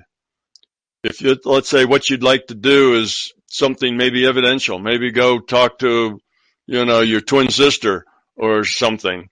If 1.04 1.22
you, 1.22 1.38
let's 1.46 1.70
say 1.70 1.86
what 1.86 2.10
you'd 2.10 2.24
like 2.24 2.48
to 2.48 2.56
do 2.56 2.96
is 2.96 3.34
something 3.48 3.98
maybe 3.98 4.26
evidential, 4.26 4.80
maybe 4.80 5.12
go 5.12 5.40
talk 5.40 5.80
to, 5.80 6.20
you 6.68 6.86
know, 6.86 7.02
your 7.02 7.22
twin 7.22 7.50
sister 7.50 8.06
or 8.36 8.64
something, 8.64 9.30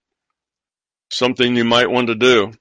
something 1.12 1.56
you 1.56 1.66
might 1.66 1.90
want 1.90 2.08
to 2.08 2.16
do, 2.16 2.52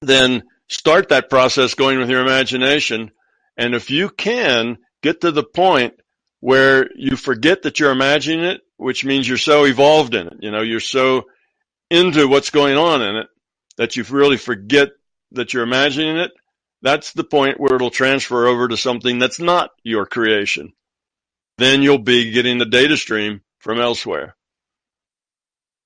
then 0.00 0.42
start 0.68 1.10
that 1.10 1.30
process 1.30 1.74
going 1.74 1.98
with 1.98 2.10
your 2.10 2.22
imagination. 2.22 3.10
And 3.56 3.74
if 3.74 3.90
you 3.90 4.08
can 4.08 4.78
get 5.02 5.20
to 5.22 5.32
the 5.32 5.44
point 5.44 5.94
where 6.40 6.88
you 6.94 7.16
forget 7.16 7.62
that 7.62 7.80
you're 7.80 7.90
imagining 7.90 8.44
it, 8.44 8.60
which 8.76 9.04
means 9.04 9.28
you're 9.28 9.38
so 9.38 9.64
evolved 9.64 10.14
in 10.14 10.28
it, 10.28 10.36
you 10.40 10.50
know, 10.50 10.62
you're 10.62 10.80
so 10.80 11.24
into 11.90 12.28
what's 12.28 12.50
going 12.50 12.76
on 12.76 13.02
in 13.02 13.16
it 13.16 13.26
that 13.76 13.96
you 13.96 14.04
really 14.04 14.36
forget 14.36 14.88
that 15.32 15.52
you're 15.52 15.62
imagining 15.62 16.18
it, 16.18 16.32
that's 16.82 17.12
the 17.12 17.24
point 17.24 17.58
where 17.58 17.74
it'll 17.74 17.90
transfer 17.90 18.46
over 18.46 18.68
to 18.68 18.76
something 18.76 19.18
that's 19.18 19.40
not 19.40 19.70
your 19.82 20.06
creation. 20.06 20.72
Then 21.58 21.82
you'll 21.82 21.98
be 21.98 22.30
getting 22.30 22.58
the 22.58 22.66
data 22.66 22.96
stream 22.96 23.40
from 23.58 23.80
elsewhere. 23.80 24.36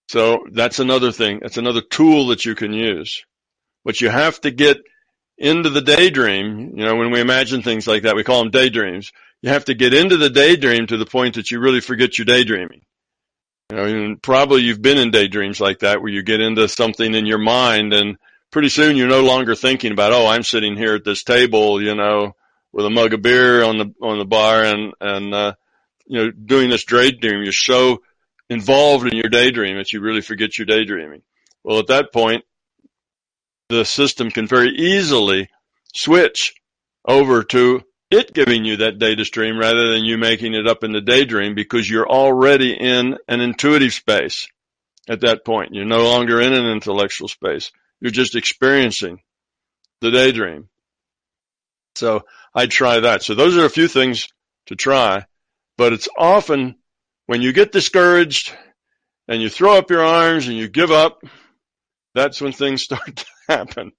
So 0.08 0.44
that's 0.52 0.78
another 0.78 1.12
thing. 1.12 1.38
That's 1.40 1.56
another 1.56 1.80
tool 1.80 2.28
that 2.28 2.44
you 2.44 2.54
can 2.54 2.74
use. 2.74 3.24
But 3.84 4.00
you 4.00 4.10
have 4.10 4.40
to 4.42 4.50
get 4.50 4.78
into 5.38 5.70
the 5.70 5.80
daydream. 5.80 6.76
You 6.76 6.84
know, 6.84 6.96
when 6.96 7.10
we 7.10 7.20
imagine 7.20 7.62
things 7.62 7.86
like 7.86 8.02
that, 8.02 8.14
we 8.14 8.22
call 8.22 8.40
them 8.40 8.50
daydreams. 8.50 9.12
You 9.40 9.50
have 9.50 9.64
to 9.64 9.74
get 9.74 9.94
into 9.94 10.18
the 10.18 10.30
daydream 10.30 10.86
to 10.88 10.98
the 10.98 11.06
point 11.06 11.36
that 11.36 11.50
you 11.50 11.60
really 11.60 11.80
forget 11.80 12.18
you're 12.18 12.26
daydreaming. 12.26 12.82
You 13.70 13.76
know, 13.76 14.16
probably 14.22 14.60
you've 14.62 14.82
been 14.82 14.98
in 14.98 15.10
daydreams 15.10 15.60
like 15.60 15.78
that 15.78 16.02
where 16.02 16.12
you 16.12 16.22
get 16.22 16.40
into 16.40 16.68
something 16.68 17.14
in 17.14 17.24
your 17.24 17.38
mind 17.38 17.94
and 17.94 18.18
pretty 18.52 18.68
soon 18.68 18.96
you're 18.96 19.08
no 19.08 19.24
longer 19.24 19.56
thinking 19.56 19.90
about, 19.90 20.12
oh, 20.12 20.26
I'm 20.26 20.44
sitting 20.44 20.76
here 20.76 20.94
at 20.94 21.04
this 21.04 21.24
table, 21.24 21.82
you 21.82 21.96
know, 21.96 22.36
with 22.72 22.86
a 22.86 22.90
mug 22.90 23.12
of 23.14 23.22
beer 23.22 23.64
on 23.64 23.78
the 23.78 23.94
on 24.00 24.18
the 24.18 24.24
bar 24.24 24.62
and 24.62 24.92
and 25.00 25.34
uh, 25.34 25.54
you 26.06 26.18
know 26.18 26.30
doing 26.30 26.70
this 26.70 26.84
daydream. 26.84 27.42
You're 27.42 27.52
so 27.52 28.02
involved 28.48 29.06
in 29.06 29.16
your 29.16 29.28
daydream 29.28 29.76
that 29.76 29.92
you 29.92 30.00
really 30.00 30.20
forget 30.20 30.56
your 30.56 30.66
daydreaming. 30.66 31.22
Well, 31.64 31.78
at 31.78 31.88
that 31.88 32.12
point, 32.12 32.44
the 33.68 33.84
system 33.84 34.30
can 34.30 34.46
very 34.46 34.70
easily 34.70 35.48
switch 35.94 36.54
over 37.06 37.42
to 37.42 37.82
it 38.10 38.34
giving 38.34 38.64
you 38.64 38.76
that 38.78 38.98
data 38.98 39.24
stream 39.24 39.58
rather 39.58 39.90
than 39.92 40.04
you 40.04 40.18
making 40.18 40.54
it 40.54 40.66
up 40.66 40.84
in 40.84 40.92
the 40.92 41.00
daydream 41.00 41.54
because 41.54 41.88
you're 41.88 42.08
already 42.08 42.72
in 42.72 43.16
an 43.26 43.40
intuitive 43.40 43.94
space 43.94 44.48
at 45.08 45.22
that 45.22 45.44
point. 45.44 45.70
You're 45.72 45.86
no 45.86 46.04
longer 46.04 46.40
in 46.40 46.52
an 46.52 46.66
intellectual 46.66 47.28
space. 47.28 47.72
You're 48.02 48.10
just 48.10 48.36
experiencing 48.36 49.20
the 50.02 50.10
daydream. 50.10 50.68
So 51.94 52.22
I'd 52.54 52.70
try 52.70 53.00
that. 53.00 53.22
So 53.22 53.34
those 53.34 53.56
are 53.56 53.64
a 53.64 53.70
few 53.70 53.88
things 53.88 54.28
to 54.66 54.76
try, 54.76 55.24
but 55.78 55.94
it's 55.94 56.08
often 56.18 56.76
when 57.26 57.40
you 57.40 57.54
get 57.54 57.72
discouraged 57.72 58.54
and 59.26 59.40
you 59.40 59.48
throw 59.48 59.78
up 59.78 59.90
your 59.90 60.04
arms 60.04 60.48
and 60.48 60.56
you 60.58 60.68
give 60.68 60.90
up, 60.90 61.22
that's 62.14 62.42
when 62.42 62.52
things 62.52 62.82
start 62.82 63.16
to 63.16 63.26
happen 63.48 63.92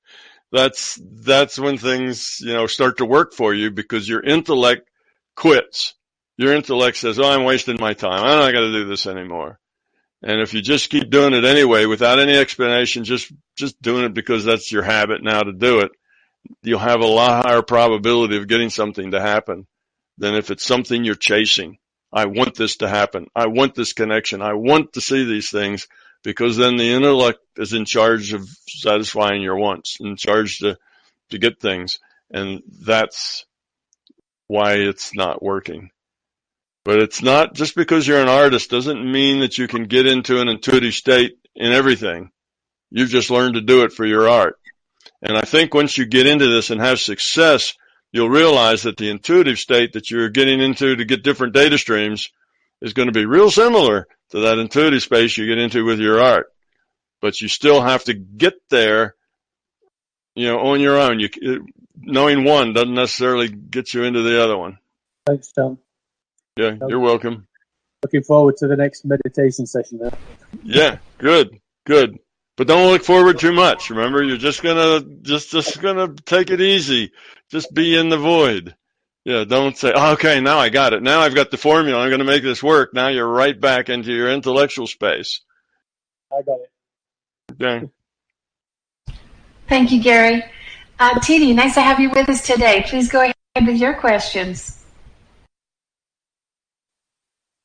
that's 0.53 0.99
that's 1.01 1.57
when 1.59 1.77
things 1.77 2.37
you 2.39 2.53
know 2.53 2.67
start 2.67 2.97
to 2.97 3.05
work 3.05 3.33
for 3.33 3.53
you 3.53 3.71
because 3.71 4.07
your 4.07 4.21
intellect 4.21 4.87
quits. 5.35 5.95
Your 6.37 6.53
intellect 6.53 6.97
says, 6.97 7.19
"Oh, 7.19 7.27
I'm 7.27 7.43
wasting 7.43 7.77
my 7.79 7.93
time. 7.93 8.23
I'm 8.23 8.39
not 8.39 8.53
going 8.53 8.71
to 8.71 8.79
do 8.79 8.85
this 8.85 9.07
anymore." 9.07 9.59
And 10.23 10.39
if 10.39 10.53
you 10.53 10.61
just 10.61 10.89
keep 10.89 11.09
doing 11.09 11.33
it 11.33 11.43
anyway 11.43 11.85
without 11.85 12.17
any 12.17 12.33
explanation, 12.33 13.03
just 13.03 13.31
just 13.57 13.81
doing 13.81 14.05
it 14.05 14.13
because 14.13 14.45
that's 14.45 14.71
your 14.71 14.83
habit 14.83 15.21
now 15.21 15.41
to 15.41 15.51
do 15.51 15.79
it, 15.79 15.91
you'll 16.61 16.79
have 16.79 17.01
a 17.01 17.05
lot 17.05 17.45
higher 17.45 17.61
probability 17.61 18.37
of 18.37 18.47
getting 18.47 18.69
something 18.69 19.11
to 19.11 19.21
happen 19.21 19.67
than 20.17 20.35
if 20.35 20.49
it's 20.49 20.65
something 20.65 21.03
you're 21.03 21.15
chasing. 21.15 21.77
I 22.11 22.25
want 22.25 22.55
this 22.55 22.77
to 22.77 22.87
happen. 22.87 23.27
I 23.35 23.47
want 23.47 23.75
this 23.75 23.93
connection. 23.93 24.41
I 24.41 24.53
want 24.53 24.93
to 24.93 25.01
see 25.01 25.25
these 25.25 25.49
things 25.49 25.87
because 26.23 26.55
then 26.55 26.77
the 26.77 26.93
intellect 26.93 27.39
is 27.57 27.73
in 27.73 27.85
charge 27.85 28.33
of 28.33 28.47
satisfying 28.67 29.41
your 29.41 29.57
wants, 29.57 29.97
in 29.99 30.15
charge 30.15 30.59
to, 30.59 30.77
to 31.31 31.37
get 31.37 31.59
things. 31.59 31.99
And 32.31 32.61
that's 32.81 33.45
why 34.47 34.75
it's 34.75 35.15
not 35.15 35.43
working. 35.43 35.89
But 36.85 36.99
it's 36.99 37.21
not 37.21 37.53
just 37.53 37.75
because 37.75 38.05
you're 38.07 38.21
an 38.21 38.27
artist 38.27 38.69
doesn't 38.69 39.09
mean 39.09 39.39
that 39.39 39.57
you 39.57 39.67
can 39.67 39.85
get 39.85 40.05
into 40.05 40.41
an 40.41 40.49
intuitive 40.49 40.93
state 40.93 41.37
in 41.55 41.71
everything. 41.71 42.31
You've 42.91 43.09
just 43.09 43.31
learned 43.31 43.55
to 43.55 43.61
do 43.61 43.83
it 43.83 43.93
for 43.93 44.05
your 44.05 44.27
art. 44.27 44.57
And 45.21 45.37
I 45.37 45.41
think 45.41 45.73
once 45.73 45.97
you 45.97 46.05
get 46.05 46.27
into 46.27 46.47
this 46.47 46.69
and 46.69 46.81
have 46.81 46.99
success, 46.99 47.73
you'll 48.11 48.29
realize 48.29 48.83
that 48.83 48.97
the 48.97 49.09
intuitive 49.09 49.57
state 49.57 49.93
that 49.93 50.11
you're 50.11 50.29
getting 50.29 50.59
into 50.61 50.95
to 50.95 51.05
get 51.05 51.23
different 51.23 51.53
data 51.53 51.77
streams 51.77 52.29
is 52.81 52.93
going 52.93 53.07
to 53.07 53.13
be 53.13 53.25
real 53.25 53.49
similar 53.49 54.07
to 54.31 54.41
that 54.41 54.59
intuitive 54.59 55.01
space 55.01 55.37
you 55.37 55.47
get 55.47 55.57
into 55.57 55.85
with 55.85 55.99
your 55.99 56.21
art. 56.21 56.47
But 57.21 57.39
you 57.39 57.47
still 57.47 57.81
have 57.81 58.03
to 58.05 58.13
get 58.13 58.55
there, 58.69 59.15
you 60.35 60.47
know, 60.47 60.59
on 60.59 60.81
your 60.81 60.97
own. 60.97 61.21
You, 61.21 61.65
knowing 61.95 62.43
one 62.43 62.73
doesn't 62.73 62.93
necessarily 62.93 63.47
get 63.47 63.93
you 63.93 64.03
into 64.03 64.21
the 64.21 64.43
other 64.43 64.57
one. 64.57 64.77
Thanks, 65.25 65.51
Tom. 65.53 65.77
Yeah, 66.55 66.75
you're 66.87 66.99
welcome. 66.99 67.47
Looking 68.03 68.23
forward 68.23 68.57
to 68.57 68.67
the 68.67 68.75
next 68.75 69.05
meditation 69.05 69.65
session 69.65 69.99
now. 70.01 70.11
Yeah, 70.63 70.97
good, 71.17 71.59
good. 71.85 72.19
But 72.55 72.67
don't 72.67 72.91
look 72.91 73.03
forward 73.03 73.39
too 73.39 73.53
much. 73.53 73.89
Remember, 73.89 74.21
you're 74.21 74.37
just 74.37 74.61
gonna 74.61 75.01
just 75.21 75.51
just 75.51 75.81
gonna 75.81 76.13
take 76.25 76.51
it 76.51 76.61
easy. 76.61 77.11
Just 77.49 77.73
be 77.73 77.95
in 77.95 78.09
the 78.09 78.17
void. 78.17 78.75
Yeah, 79.25 79.45
don't 79.45 79.77
say, 79.77 79.93
oh, 79.95 80.13
okay, 80.13 80.41
now 80.41 80.57
I 80.59 80.67
got 80.67 80.91
it. 80.91 81.01
Now 81.01 81.21
I've 81.21 81.33
got 81.33 81.49
the 81.49 81.57
formula. 81.57 82.01
I'm 82.01 82.09
going 82.09 82.19
to 82.19 82.25
make 82.25 82.43
this 82.43 82.61
work. 82.61 82.93
Now 82.93 83.07
you're 83.07 83.27
right 83.27 83.57
back 83.57 83.87
into 83.87 84.11
your 84.11 84.29
intellectual 84.29 84.85
space. 84.85 85.39
I 86.29 86.41
got 86.41 86.59
it. 86.59 87.63
Okay. 87.63 87.89
Thank 89.69 89.93
you, 89.93 90.03
Gary. 90.03 90.43
Uh, 90.99 91.19
Titi, 91.21 91.53
nice 91.53 91.75
to 91.75 91.81
have 91.81 92.01
you 92.01 92.09
with 92.09 92.27
us 92.27 92.45
today. 92.45 92.83
Please 92.85 93.09
go 93.09 93.21
ahead 93.21 93.65
with 93.65 93.77
your 93.77 93.93
questions. 93.93 94.82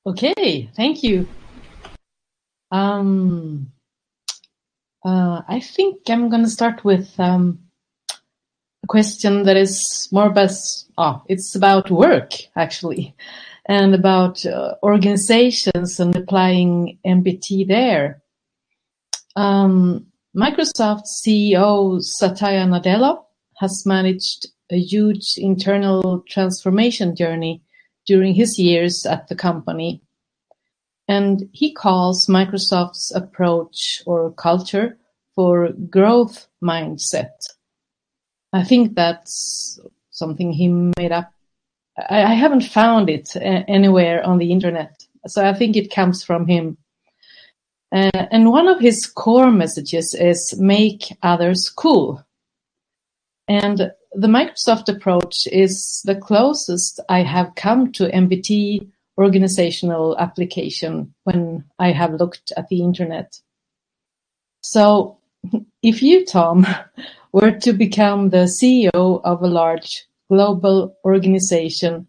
Okay, 0.09 0.71
thank 0.75 1.03
you. 1.03 1.29
Um, 2.71 3.71
uh, 5.05 5.43
I 5.47 5.61
think 5.61 6.09
I'm 6.09 6.31
going 6.31 6.45
to 6.45 6.49
start 6.49 6.83
with 6.83 7.13
um, 7.21 7.59
a 8.83 8.87
question 8.87 9.43
that 9.43 9.59
is 9.59 10.09
more 10.11 10.29
about 10.29 10.53
oh, 10.97 11.23
it's 11.29 11.55
about 11.55 11.91
work 11.91 12.33
actually, 12.57 13.15
and 13.67 13.95
about 13.95 14.47
uh, 14.47 14.77
organizations 14.83 16.01
and 16.01 16.17
applying 16.17 16.99
MBT 17.07 17.69
there. 17.69 18.23
Um, 19.37 20.07
Microsoft 20.35 21.05
CEO 21.05 22.03
Satya 22.03 22.65
Nadella 22.65 23.25
has 23.59 23.85
managed 23.85 24.47
a 24.73 24.79
huge 24.79 25.35
internal 25.37 26.25
transformation 26.27 27.15
journey 27.15 27.63
during 28.09 28.35
his 28.35 28.59
years 28.59 29.07
at 29.07 29.29
the 29.29 29.37
company. 29.37 30.03
And 31.07 31.49
he 31.53 31.73
calls 31.73 32.27
Microsoft's 32.27 33.13
approach 33.15 34.03
or 34.07 34.33
culture 34.33 34.99
for 35.35 35.69
growth 35.91 36.49
mindset. 36.63 37.37
I 38.53 38.65
think 38.65 38.95
that's 38.95 39.79
something 40.11 40.53
he 40.53 40.69
made 40.69 41.13
up. 41.13 41.33
I, 42.11 42.23
I 42.25 42.35
haven't 42.35 42.63
found 42.63 43.11
it 43.11 43.37
anywhere 43.37 44.25
on 44.25 44.39
the 44.39 44.51
internet, 44.51 45.07
so 45.27 45.47
I 45.47 45.53
think 45.53 45.77
it 45.77 45.95
comes 45.95 46.25
from 46.25 46.47
him. 46.47 46.79
Uh, 47.93 48.27
and 48.31 48.51
one 48.51 48.69
of 48.69 48.81
his 48.81 49.07
core 49.07 49.51
messages 49.51 50.15
is 50.15 50.55
make 50.59 51.17
others 51.23 51.71
cool. 51.75 52.23
And 53.47 53.93
the 54.13 54.29
Microsoft 54.29 54.89
approach 54.89 55.47
is 55.51 56.03
the 56.05 56.17
closest 56.17 57.01
I 57.09 57.23
have 57.23 57.55
come 57.55 57.93
to 57.93 58.09
MBT 58.09 58.91
organizational 59.19 60.17
application 60.19 61.15
when 61.25 61.65
I 61.79 61.93
have 61.93 62.15
looked 62.15 62.53
at 62.57 62.69
the 62.69 62.83
internet. 62.83 63.41
So 64.61 65.19
if 65.83 66.03
you, 66.03 66.25
Tom, 66.25 66.67
were 67.33 67.51
to 67.51 67.73
become 67.73 68.31
the 68.31 68.47
CEO 68.47 69.21
of 69.25 69.43
a 69.43 69.47
large 69.47 70.07
global 70.31 70.97
organization 71.05 72.07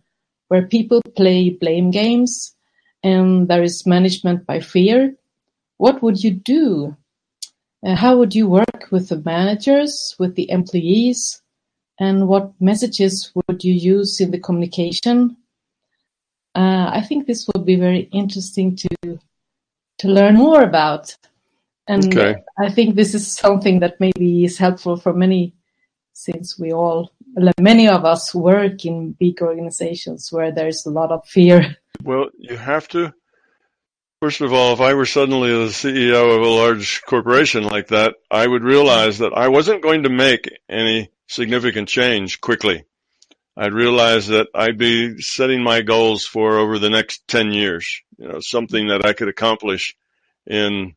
where 0.48 0.68
people 0.68 1.02
play 1.16 1.50
blame 1.50 1.92
games 1.92 2.56
and 3.04 3.48
there 3.48 3.64
is 3.64 3.86
management 3.86 4.46
by 4.46 4.60
fear, 4.60 5.16
what 5.78 6.02
would 6.02 6.24
you 6.24 6.32
do? 6.32 6.96
Uh, 7.86 7.96
how 7.96 8.18
would 8.18 8.36
you 8.36 8.48
work 8.48 8.88
with 8.92 9.10
the 9.10 9.22
managers, 9.26 10.16
with 10.20 10.36
the 10.36 10.50
employees, 10.52 11.42
and 12.00 12.28
what 12.28 12.52
messages 12.60 13.32
would 13.36 13.64
you 13.64 13.74
use 13.74 14.22
in 14.22 14.32
the 14.32 14.40
communication? 14.40 15.38
Uh, 16.56 16.90
I 16.92 17.02
think 17.02 17.28
this 17.28 17.48
would 17.48 17.66
be 17.66 17.76
very 17.76 18.10
interesting 18.12 18.76
to 18.78 19.20
to 20.00 20.08
learn 20.08 20.36
more 20.36 20.64
about. 20.64 21.16
And 21.88 22.06
okay. 22.06 22.40
I 22.58 22.70
think 22.70 22.96
this 22.96 23.14
is 23.14 23.32
something 23.32 23.80
that 23.80 24.00
maybe 24.00 24.46
is 24.46 24.58
helpful 24.58 24.96
for 24.96 25.14
many, 25.14 25.56
since 26.14 26.58
we 26.58 26.72
all, 26.72 27.12
many 27.60 27.88
of 27.88 28.06
us 28.06 28.34
work 28.34 28.86
in 28.86 29.14
big 29.14 29.42
organizations 29.42 30.32
where 30.32 30.52
there's 30.52 30.86
a 30.86 30.92
lot 30.92 31.12
of 31.12 31.26
fear. 31.28 31.76
Well, 32.04 32.30
you 32.38 32.56
have 32.56 32.88
to. 32.90 33.14
First 34.22 34.42
of 34.42 34.52
all, 34.52 34.74
if 34.74 34.82
I 34.82 34.96
were 34.96 35.06
suddenly 35.06 35.50
the 35.50 35.70
CEO 35.70 36.36
of 36.36 36.42
a 36.42 36.50
large 36.50 37.02
corporation 37.04 37.64
like 37.64 37.88
that, 37.88 38.16
I 38.30 38.46
would 38.46 38.64
realize 38.64 39.20
that 39.20 39.32
I 39.32 39.48
wasn't 39.48 39.82
going 39.82 40.04
to 40.04 40.10
make 40.10 40.50
any 40.68 41.10
significant 41.28 41.88
change 41.88 42.42
quickly. 42.42 42.84
I'd 43.56 43.72
realize 43.72 44.28
that 44.28 44.48
I'd 44.54 44.78
be 44.78 45.22
setting 45.22 45.64
my 45.64 45.84
goals 45.84 46.26
for 46.26 46.58
over 46.58 46.80
the 46.80 46.90
next 46.90 47.30
10 47.30 47.54
years, 47.54 48.02
you 48.18 48.28
know, 48.28 48.42
something 48.42 48.90
that 48.90 49.06
I 49.06 49.14
could 49.14 49.30
accomplish 49.30 49.96
in 50.46 50.96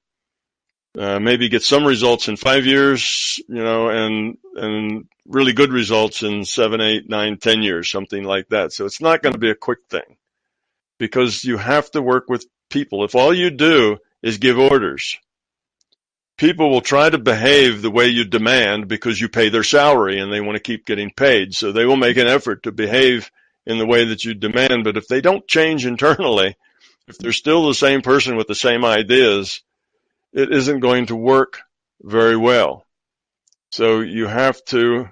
uh, 0.98 1.20
maybe 1.20 1.48
get 1.48 1.62
some 1.62 1.86
results 1.86 2.26
in 2.26 2.36
five 2.36 2.66
years, 2.66 3.40
you 3.48 3.62
know, 3.62 3.88
and 3.88 4.36
and 4.56 5.08
really 5.26 5.52
good 5.52 5.72
results 5.72 6.24
in 6.24 6.44
seven, 6.44 6.80
eight, 6.80 7.08
nine, 7.08 7.38
ten 7.38 7.62
years, 7.62 7.88
something 7.88 8.24
like 8.24 8.48
that. 8.48 8.72
So 8.72 8.84
it's 8.84 9.00
not 9.00 9.22
going 9.22 9.34
to 9.34 9.38
be 9.38 9.50
a 9.50 9.54
quick 9.54 9.78
thing 9.88 10.16
because 10.98 11.44
you 11.44 11.56
have 11.56 11.90
to 11.92 12.02
work 12.02 12.28
with 12.28 12.46
people. 12.70 13.04
If 13.04 13.14
all 13.14 13.34
you 13.34 13.50
do 13.50 13.98
is 14.22 14.38
give 14.38 14.58
orders, 14.58 15.16
people 16.36 16.70
will 16.70 16.80
try 16.80 17.08
to 17.08 17.18
behave 17.18 17.82
the 17.82 17.90
way 17.90 18.08
you 18.08 18.24
demand 18.24 18.88
because 18.88 19.20
you 19.20 19.28
pay 19.28 19.48
their 19.48 19.62
salary 19.62 20.18
and 20.18 20.32
they 20.32 20.40
want 20.40 20.56
to 20.56 20.62
keep 20.62 20.86
getting 20.86 21.10
paid. 21.10 21.54
So 21.54 21.72
they 21.72 21.84
will 21.84 21.96
make 21.96 22.16
an 22.16 22.26
effort 22.26 22.64
to 22.64 22.72
behave 22.72 23.30
in 23.66 23.78
the 23.78 23.86
way 23.86 24.06
that 24.06 24.24
you 24.24 24.34
demand. 24.34 24.84
But 24.84 24.96
if 24.96 25.06
they 25.06 25.20
don't 25.20 25.46
change 25.46 25.86
internally, 25.86 26.56
if 27.08 27.18
they're 27.18 27.32
still 27.32 27.66
the 27.66 27.74
same 27.74 28.02
person 28.02 28.36
with 28.36 28.46
the 28.46 28.54
same 28.54 28.84
ideas, 28.84 29.62
it 30.32 30.52
isn't 30.52 30.80
going 30.80 31.06
to 31.06 31.16
work 31.16 31.60
very 32.02 32.36
well. 32.36 32.86
So 33.70 34.00
you 34.00 34.26
have 34.26 34.64
to, 34.66 35.08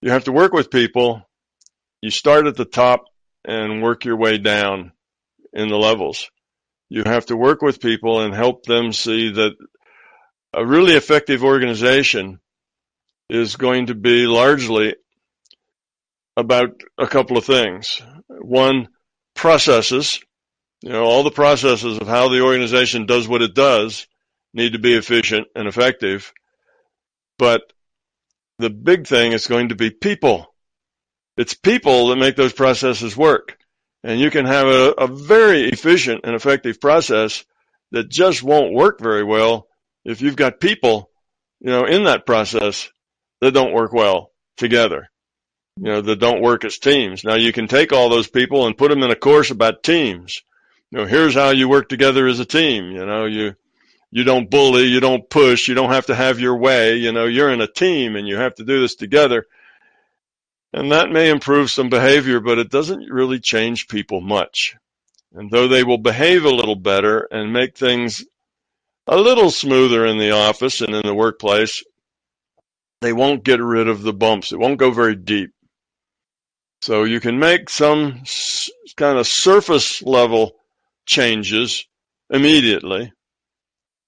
you 0.00 0.10
have 0.10 0.24
to 0.24 0.32
work 0.32 0.52
with 0.52 0.70
people. 0.70 1.22
You 2.00 2.10
start 2.10 2.46
at 2.46 2.56
the 2.56 2.64
top 2.64 3.06
and 3.46 3.82
work 3.82 4.04
your 4.04 4.16
way 4.16 4.38
down 4.38 4.92
in 5.52 5.68
the 5.68 5.76
levels. 5.76 6.30
You 6.88 7.04
have 7.04 7.26
to 7.26 7.36
work 7.36 7.62
with 7.62 7.80
people 7.80 8.20
and 8.20 8.34
help 8.34 8.64
them 8.64 8.92
see 8.92 9.32
that 9.32 9.52
a 10.52 10.66
really 10.66 10.94
effective 10.94 11.42
organization 11.42 12.40
is 13.28 13.56
going 13.56 13.86
to 13.86 13.94
be 13.94 14.26
largely 14.26 14.94
about 16.36 16.80
a 16.98 17.06
couple 17.06 17.36
of 17.36 17.44
things. 17.44 18.02
One, 18.28 18.88
processes. 19.34 20.20
You 20.82 20.90
know, 20.90 21.04
all 21.04 21.22
the 21.22 21.30
processes 21.30 21.98
of 21.98 22.06
how 22.06 22.28
the 22.28 22.42
organization 22.42 23.06
does 23.06 23.26
what 23.26 23.42
it 23.42 23.54
does 23.54 24.06
need 24.52 24.72
to 24.72 24.78
be 24.78 24.94
efficient 24.94 25.48
and 25.54 25.66
effective. 25.66 26.32
But 27.38 27.62
the 28.58 28.70
big 28.70 29.06
thing 29.06 29.32
is 29.32 29.46
going 29.46 29.70
to 29.70 29.74
be 29.74 29.90
people. 29.90 30.54
It's 31.36 31.54
people 31.54 32.08
that 32.08 32.16
make 32.16 32.36
those 32.36 32.52
processes 32.52 33.16
work. 33.16 33.58
And 34.02 34.20
you 34.20 34.30
can 34.30 34.46
have 34.46 34.68
a, 34.68 34.92
a 34.92 35.06
very 35.06 35.68
efficient 35.68 36.22
and 36.24 36.34
effective 36.34 36.80
process 36.80 37.44
that 37.92 38.08
just 38.08 38.42
won't 38.42 38.74
work 38.74 39.00
very 39.00 39.24
well 39.24 39.68
if 40.04 40.22
you've 40.22 40.36
got 40.36 40.60
people, 40.60 41.10
you 41.60 41.70
know, 41.70 41.84
in 41.84 42.04
that 42.04 42.26
process 42.26 42.88
that 43.40 43.52
don't 43.52 43.72
work 43.74 43.92
well 43.92 44.30
together, 44.56 45.08
you 45.76 45.84
know, 45.84 46.00
that 46.00 46.20
don't 46.20 46.42
work 46.42 46.64
as 46.64 46.78
teams. 46.78 47.24
Now 47.24 47.34
you 47.34 47.52
can 47.52 47.66
take 47.66 47.92
all 47.92 48.08
those 48.08 48.28
people 48.28 48.66
and 48.66 48.78
put 48.78 48.90
them 48.90 49.02
in 49.02 49.10
a 49.10 49.16
course 49.16 49.50
about 49.50 49.82
teams. 49.82 50.42
You 50.90 50.98
know, 50.98 51.06
here's 51.06 51.34
how 51.34 51.50
you 51.50 51.68
work 51.68 51.88
together 51.88 52.26
as 52.26 52.38
a 52.38 52.44
team. 52.44 52.92
You 52.92 53.04
know, 53.04 53.26
you, 53.26 53.54
you 54.12 54.22
don't 54.22 54.48
bully, 54.48 54.84
you 54.84 55.00
don't 55.00 55.28
push, 55.28 55.66
you 55.66 55.74
don't 55.74 55.90
have 55.90 56.06
to 56.06 56.14
have 56.14 56.38
your 56.38 56.56
way. 56.56 56.96
You 56.96 57.12
know, 57.12 57.26
you're 57.26 57.52
in 57.52 57.60
a 57.60 57.66
team 57.66 58.14
and 58.14 58.28
you 58.28 58.36
have 58.36 58.54
to 58.54 58.64
do 58.64 58.80
this 58.80 58.94
together. 58.94 59.46
And 60.76 60.92
that 60.92 61.10
may 61.10 61.30
improve 61.30 61.70
some 61.70 61.88
behavior, 61.88 62.38
but 62.38 62.58
it 62.58 62.68
doesn't 62.68 63.10
really 63.10 63.40
change 63.40 63.88
people 63.88 64.20
much. 64.20 64.76
And 65.32 65.50
though 65.50 65.68
they 65.68 65.82
will 65.82 65.96
behave 65.96 66.44
a 66.44 66.50
little 66.50 66.76
better 66.76 67.26
and 67.30 67.50
make 67.50 67.78
things 67.78 68.22
a 69.06 69.16
little 69.16 69.50
smoother 69.50 70.04
in 70.04 70.18
the 70.18 70.32
office 70.32 70.82
and 70.82 70.94
in 70.94 71.06
the 71.06 71.14
workplace, 71.14 71.82
they 73.00 73.14
won't 73.14 73.42
get 73.42 73.62
rid 73.62 73.88
of 73.88 74.02
the 74.02 74.12
bumps. 74.12 74.52
It 74.52 74.58
won't 74.58 74.78
go 74.78 74.90
very 74.90 75.16
deep. 75.16 75.50
So 76.82 77.04
you 77.04 77.20
can 77.20 77.38
make 77.38 77.70
some 77.70 78.24
kind 78.98 79.16
of 79.18 79.26
surface 79.26 80.02
level 80.02 80.56
changes 81.06 81.86
immediately. 82.28 83.14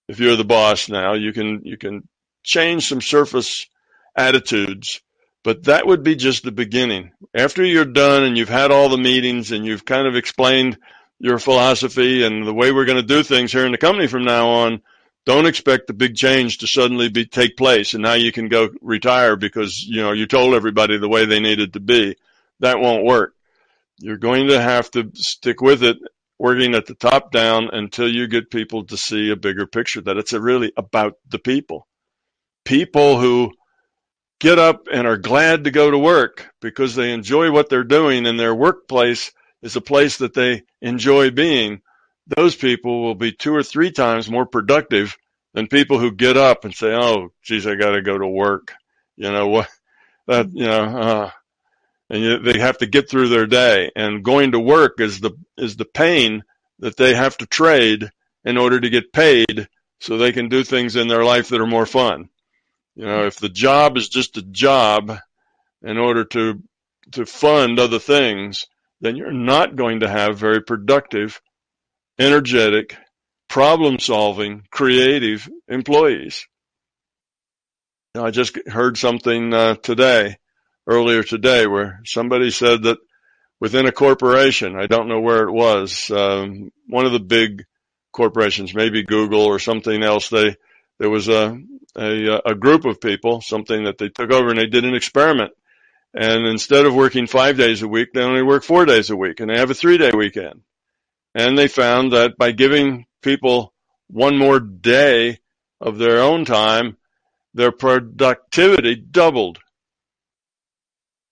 If 0.07 0.21
you're 0.21 0.37
the 0.37 0.45
boss 0.45 0.91
now, 0.91 1.15
you 1.15 1.33
can, 1.33 1.63
you 1.65 1.79
can 1.79 2.07
change 2.43 2.89
some 2.89 3.01
surface 3.01 3.67
attitudes, 4.15 5.01
but 5.49 5.65
that 5.65 5.87
would 5.87 6.03
be 6.03 6.15
just 6.15 6.45
the 6.45 6.53
beginning. 6.53 7.11
After 7.35 7.65
you're 7.65 7.87
done 7.87 8.23
and 8.23 8.37
you've 8.37 8.51
had 8.51 8.71
all 8.71 8.91
the 8.91 8.99
meetings 8.99 9.51
and 9.51 9.65
you've 9.65 9.87
kind 9.87 10.07
of 10.07 10.15
explained 10.15 10.77
your 11.19 11.39
philosophy 11.39 12.23
and 12.23 12.47
the 12.47 12.53
way 12.53 12.71
we're 12.71 12.85
going 12.85 13.01
to 13.01 13.15
do 13.15 13.23
things 13.23 13.51
here 13.51 13.65
in 13.65 13.73
the 13.73 13.79
company 13.79 14.09
from 14.09 14.27
now 14.27 14.51
on, 14.51 14.83
don't 15.25 15.47
expect 15.47 15.87
the 15.87 15.95
big 15.95 16.17
change 16.17 16.59
to 16.59 16.67
suddenly 16.67 17.09
be 17.09 17.25
take 17.25 17.57
place 17.57 17.95
and 17.95 18.03
now 18.03 18.13
you 18.13 18.31
can 18.31 18.49
go 18.49 18.69
retire 18.83 19.37
because 19.37 19.83
you 19.83 20.03
know 20.03 20.13
you 20.13 20.27
told 20.27 20.53
everybody 20.53 20.99
the 20.99 21.09
way 21.09 21.25
they 21.25 21.41
needed 21.41 21.73
to 21.73 21.81
be. 21.81 22.15
That 22.61 22.79
won't 22.79 23.07
work. 23.07 23.33
You're 23.97 24.19
going 24.19 24.49
to 24.49 24.61
have 24.61 24.91
to 24.91 25.11
stick 25.15 25.63
with 25.63 25.83
it, 25.83 25.97
working 26.39 26.75
at 26.75 26.85
the 26.85 26.95
top 26.95 27.33
down 27.33 27.71
until 27.73 28.07
you 28.07 28.27
get 28.27 28.51
people 28.51 28.85
to 28.85 28.99
see 28.99 29.31
a 29.31 29.37
bigger 29.37 29.67
picture 29.67 30.03
that 30.03 30.19
it's 30.19 30.35
really 30.35 30.75
about 30.77 31.15
the 31.27 31.39
people. 31.39 31.89
People 32.67 33.19
who 33.19 33.55
get 34.41 34.59
up 34.59 34.89
and 34.93 35.07
are 35.07 35.19
glad 35.19 35.65
to 35.65 35.71
go 35.71 35.91
to 35.91 35.99
work 35.99 36.49
because 36.61 36.95
they 36.95 37.13
enjoy 37.13 37.51
what 37.51 37.69
they're 37.69 37.85
doing 37.85 38.27
and 38.27 38.39
their 38.39 38.55
workplace 38.55 39.33
is 39.63 39.77
a 39.77 39.81
place 39.81 40.19
that 40.19 40.35
they 40.35 40.63
enjoy 40.81 41.31
being, 41.31 41.83
those 42.37 42.55
people 42.55 43.03
will 43.03 43.15
be 43.15 43.33
two 43.33 43.55
or 43.55 43.63
three 43.63 43.91
times 43.91 44.31
more 44.31 44.47
productive 44.47 45.17
than 45.55 45.67
people 45.67 45.99
who 45.99 46.13
get 46.13 46.37
up 46.37 46.65
and 46.65 46.75
say, 46.75 46.95
"Oh, 46.95 47.33
geez, 47.43 47.67
I 47.67 47.75
got 47.75 47.93
to 47.93 48.03
go 48.03 48.17
to 48.17 48.27
work." 48.27 48.75
You 49.17 49.33
know 49.33 49.49
what? 49.49 49.69
That 50.29 50.53
you 50.53 50.67
know, 50.67 50.85
uh, 50.85 51.31
and 52.11 52.23
you, 52.23 52.39
they 52.41 52.59
have 52.59 52.77
to 52.79 52.87
get 52.87 53.09
through 53.09 53.31
their 53.31 53.47
day. 53.47 53.91
And 53.97 54.23
going 54.23 54.53
to 54.53 54.61
work 54.61 55.01
is 55.01 55.21
the 55.21 55.31
is 55.57 55.77
the 55.77 55.87
pain 55.87 56.45
that 56.81 56.99
they 56.99 57.15
have 57.15 57.39
to 57.39 57.47
trade 57.47 58.11
in 58.45 58.59
order 58.59 58.79
to 58.79 58.91
get 58.91 59.11
paid, 59.11 59.69
so 60.01 60.19
they 60.19 60.33
can 60.33 60.51
do 60.51 60.65
things 60.65 60.97
in 60.97 61.09
their 61.09 61.25
life 61.25 61.49
that 61.49 61.63
are 61.63 61.67
more 61.67 61.87
fun. 61.87 62.29
You 62.99 63.07
know, 63.07 63.27
if 63.27 63.37
the 63.37 63.49
job 63.49 63.97
is 63.97 64.09
just 64.09 64.39
a 64.39 64.43
job 64.43 65.17
in 65.83 65.99
order 65.99 66.25
to 66.25 66.61
to 67.13 67.25
fund 67.25 67.79
other 67.79 68.01
things, 68.01 68.67
then 69.01 69.15
you're 69.15 69.31
not 69.31 69.77
going 69.77 70.01
to 70.01 70.09
have 70.09 70.37
very 70.37 70.61
productive, 70.61 71.41
energetic, 72.19 72.97
problem 73.49 74.01
solving, 74.01 74.65
creative 74.73 75.49
employees. 75.69 76.45
I 78.17 78.33
just 78.33 78.59
heard 78.67 78.99
something 78.99 79.55
uh, 79.55 79.77
today, 79.77 80.37
earlier 80.85 81.23
today, 81.23 81.69
where 81.69 82.01
somebody 82.05 82.51
said 82.51 82.83
that 82.83 82.99
within 83.61 83.87
a 83.87 83.93
corporation, 83.93 84.75
I 84.77 84.89
don't 84.89 85.09
know 85.09 85.21
where 85.21 85.45
it 85.45 85.53
was, 85.53 86.11
um, 86.11 86.73
one 86.89 87.07
of 87.07 87.13
the 87.13 87.21
big 87.21 87.65
corporations, 88.13 88.75
maybe 88.75 89.05
Google 89.05 89.45
or 89.45 89.61
something 89.61 90.03
else, 90.03 90.31
they 90.31 90.57
there 90.99 91.11
was 91.11 91.29
a, 91.29 91.57
a 91.99 92.37
uh, 92.37 92.41
a 92.47 92.55
group 92.55 92.85
of 92.85 93.01
people, 93.01 93.41
something 93.41 93.85
that 93.85 93.99
they 93.99 94.09
took 94.09 94.33
over 94.33 94.51
and 94.51 94.59
they 94.59 94.67
did 94.67 94.85
an 94.85 94.95
experiment 94.95 95.53
and 96.15 96.47
instead 96.47 96.87
of 96.87 96.95
working 96.95 97.27
five 97.27 97.57
days 97.57 97.83
a 97.83 97.89
week, 97.89 98.13
they 98.13 98.23
only 98.23 98.43
work 98.43 98.65
four 98.65 98.85
days 98.87 99.11
a 99.11 99.17
week 99.17 99.41
and 99.41 99.51
they 99.51 99.59
have 99.59 99.71
a 99.71 99.75
three 99.75 99.99
day 99.99 100.11
weekend. 100.15 100.63
And 101.35 101.57
they 101.57 101.69
found 101.69 102.13
that 102.13 102.39
by 102.39 102.53
giving 102.53 103.07
people 103.23 103.75
one 104.09 104.39
more 104.39 104.59
day 104.59 105.39
of 105.81 105.99
their 105.99 106.21
own 106.21 106.45
time, 106.45 106.97
their 107.55 107.73
productivity 107.73 108.97
doubled. 108.97 109.59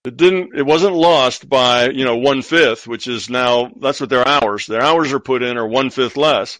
It 0.05 0.15
didn't, 0.15 0.55
it 0.55 0.65
wasn't 0.65 0.95
lost 0.95 1.49
by, 1.49 1.89
you 1.89 2.05
know, 2.05 2.17
one 2.17 2.41
fifth, 2.41 2.87
which 2.87 3.07
is 3.07 3.29
now, 3.29 3.71
that's 3.81 3.99
what 3.99 4.09
their 4.09 4.25
hours, 4.25 4.67
their 4.67 4.81
hours 4.81 5.11
are 5.11 5.19
put 5.19 5.43
in 5.43 5.57
are 5.57 5.67
one 5.67 5.89
fifth 5.89 6.15
less. 6.15 6.59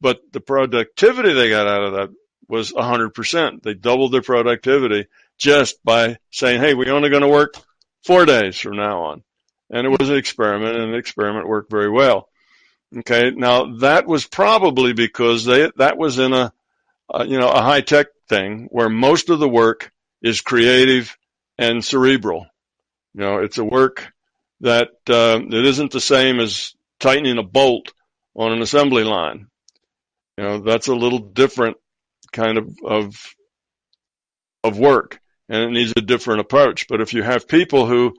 But 0.00 0.20
the 0.32 0.40
productivity 0.40 1.32
they 1.32 1.48
got 1.48 1.68
out 1.68 1.84
of 1.84 1.92
that 1.92 2.08
was 2.52 2.74
a 2.74 2.82
hundred 2.82 3.14
percent. 3.14 3.62
They 3.62 3.72
doubled 3.72 4.12
their 4.12 4.20
productivity 4.20 5.06
just 5.38 5.82
by 5.82 6.18
saying, 6.30 6.60
hey, 6.60 6.74
we're 6.74 6.92
only 6.92 7.08
going 7.08 7.22
to 7.22 7.28
work 7.28 7.54
four 8.04 8.26
days 8.26 8.58
from 8.58 8.76
now 8.76 9.04
on. 9.04 9.22
And 9.70 9.86
it 9.86 9.98
was 9.98 10.10
an 10.10 10.16
experiment 10.16 10.76
and 10.76 10.92
the 10.92 10.98
experiment 10.98 11.48
worked 11.48 11.70
very 11.70 11.88
well. 11.88 12.28
Okay. 12.98 13.30
Now 13.30 13.76
that 13.78 14.06
was 14.06 14.26
probably 14.26 14.92
because 14.92 15.46
they, 15.46 15.70
that 15.76 15.96
was 15.96 16.18
in 16.18 16.34
a, 16.34 16.52
a 17.08 17.26
you 17.26 17.40
know, 17.40 17.48
a 17.48 17.62
high 17.62 17.80
tech 17.80 18.08
thing 18.28 18.68
where 18.70 18.90
most 18.90 19.30
of 19.30 19.38
the 19.38 19.48
work 19.48 19.90
is 20.20 20.42
creative 20.42 21.16
and 21.56 21.82
cerebral. 21.82 22.46
You 23.14 23.22
know, 23.22 23.38
it's 23.38 23.56
a 23.56 23.64
work 23.64 24.12
that, 24.60 24.90
uh, 25.08 25.40
it 25.40 25.64
isn't 25.64 25.92
the 25.92 26.02
same 26.02 26.38
as 26.38 26.74
tightening 27.00 27.38
a 27.38 27.42
bolt 27.42 27.94
on 28.34 28.52
an 28.52 28.60
assembly 28.60 29.04
line. 29.04 29.46
You 30.36 30.44
know, 30.44 30.58
that's 30.60 30.88
a 30.88 30.94
little 30.94 31.18
different 31.18 31.78
kind 32.32 32.58
of, 32.58 32.76
of, 32.84 33.34
of 34.64 34.78
work 34.78 35.20
and 35.48 35.62
it 35.62 35.70
needs 35.70 35.92
a 35.96 36.00
different 36.00 36.40
approach. 36.40 36.86
But 36.88 37.00
if 37.00 37.12
you 37.12 37.22
have 37.22 37.46
people 37.46 37.86
who 37.86 38.14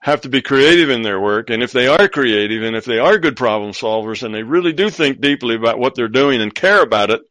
have 0.00 0.20
to 0.22 0.28
be 0.28 0.42
creative 0.42 0.90
in 0.90 1.02
their 1.02 1.20
work, 1.20 1.50
and 1.50 1.62
if 1.62 1.72
they 1.72 1.88
are 1.88 2.08
creative 2.08 2.62
and 2.62 2.76
if 2.76 2.84
they 2.84 2.98
are 2.98 3.18
good 3.18 3.36
problem 3.36 3.72
solvers 3.72 4.22
and 4.22 4.34
they 4.34 4.42
really 4.42 4.72
do 4.72 4.90
think 4.90 5.20
deeply 5.20 5.54
about 5.54 5.78
what 5.78 5.94
they're 5.94 6.08
doing 6.08 6.42
and 6.42 6.54
care 6.54 6.82
about 6.82 7.10
it, 7.10 7.22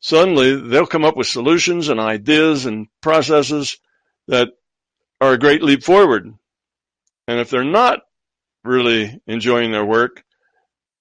suddenly 0.00 0.54
they'll 0.54 0.86
come 0.86 1.04
up 1.04 1.16
with 1.16 1.26
solutions 1.26 1.88
and 1.88 2.00
ideas 2.00 2.66
and 2.66 2.86
processes 3.00 3.78
that 4.28 4.50
are 5.20 5.32
a 5.32 5.38
great 5.38 5.62
leap 5.62 5.82
forward. 5.82 6.32
And 7.26 7.40
if 7.40 7.50
they're 7.50 7.64
not 7.64 8.00
really 8.64 9.20
enjoying 9.26 9.72
their 9.72 9.84
work, 9.84 10.22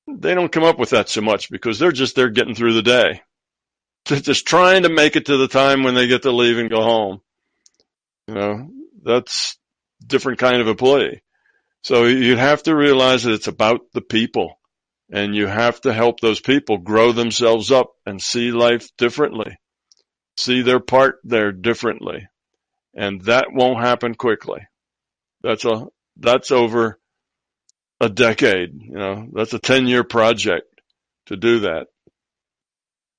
they 0.07 0.33
don't 0.33 0.51
come 0.51 0.63
up 0.63 0.79
with 0.79 0.91
that 0.91 1.09
so 1.09 1.21
much 1.21 1.49
because 1.49 1.77
they're 1.77 1.91
just 1.91 2.15
there 2.15 2.29
getting 2.29 2.55
through 2.55 2.73
the 2.73 2.81
day. 2.81 3.21
They're 4.05 4.19
just 4.19 4.47
trying 4.47 4.83
to 4.83 4.89
make 4.89 5.15
it 5.15 5.27
to 5.27 5.37
the 5.37 5.47
time 5.47 5.83
when 5.83 5.93
they 5.93 6.07
get 6.07 6.23
to 6.23 6.31
leave 6.31 6.57
and 6.57 6.69
go 6.69 6.81
home. 6.81 7.21
You 8.27 8.33
know, 8.33 8.69
that's 9.03 9.57
different 10.05 10.39
kind 10.39 10.61
of 10.61 10.67
employee. 10.67 11.21
So 11.83 12.05
you 12.05 12.37
have 12.37 12.63
to 12.63 12.75
realize 12.75 13.23
that 13.23 13.33
it's 13.33 13.47
about 13.47 13.81
the 13.93 14.01
people 14.01 14.59
and 15.11 15.35
you 15.35 15.47
have 15.47 15.81
to 15.81 15.93
help 15.93 16.19
those 16.19 16.39
people 16.39 16.77
grow 16.77 17.11
themselves 17.11 17.71
up 17.71 17.91
and 18.05 18.21
see 18.21 18.51
life 18.51 18.89
differently, 18.97 19.57
see 20.37 20.61
their 20.61 20.79
part 20.79 21.15
there 21.23 21.51
differently. 21.51 22.27
And 22.93 23.21
that 23.23 23.47
won't 23.51 23.83
happen 23.83 24.15
quickly. 24.15 24.59
That's 25.41 25.65
a, 25.65 25.87
that's 26.17 26.51
over 26.51 26.99
a 27.99 28.09
decade, 28.09 28.81
you 28.81 28.95
know, 28.95 29.27
that's 29.33 29.53
a 29.53 29.59
10 29.59 29.87
year 29.87 30.03
project 30.03 30.67
to 31.27 31.35
do 31.35 31.61
that. 31.61 31.87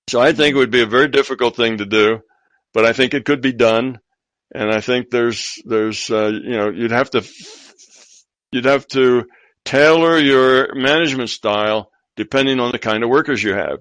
So 0.09 0.21
I 0.21 0.33
think 0.33 0.55
it 0.55 0.59
would 0.59 0.71
be 0.71 0.83
a 0.83 0.87
very 0.87 1.09
difficult 1.09 1.57
thing 1.57 1.79
to 1.79 1.87
do, 1.87 2.21
but 2.75 2.85
I 2.85 2.93
think 2.93 3.15
it 3.15 3.25
could 3.25 3.41
be 3.41 3.53
done 3.53 4.01
and 4.55 4.71
I 4.71 4.81
think 4.81 5.11
there's 5.11 5.61
there's 5.65 6.11
uh, 6.11 6.27
you 6.27 6.57
know 6.57 6.71
you'd 6.71 6.91
have 6.91 7.11
to 7.11 7.23
you'd 8.53 8.67
have 8.67 8.87
to 8.89 9.27
tailor 9.65 10.19
your 10.19 10.75
management 10.75 11.31
style 11.31 11.91
depending 12.17 12.61
on 12.61 12.73
the 12.73 12.79
kind 12.79 13.03
of 13.03 13.09
workers 13.09 13.43
you 13.43 13.55
have. 13.55 13.79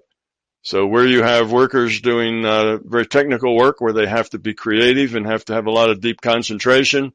So 0.64 0.86
where 0.86 1.06
you 1.06 1.24
have 1.24 1.52
workers 1.52 2.02
doing 2.02 2.46
uh, 2.46 2.78
very 2.84 3.08
technical 3.08 3.56
work 3.58 3.82
where 3.82 3.94
they 3.94 4.08
have 4.08 4.30
to 4.30 4.40
be 4.40 4.54
creative 4.54 5.16
and 5.16 5.26
have 5.26 5.44
to 5.46 5.54
have 5.54 5.66
a 5.66 5.72
lot 5.72 5.90
of 5.90 6.02
deep 6.02 6.22
concentration, 6.22 7.14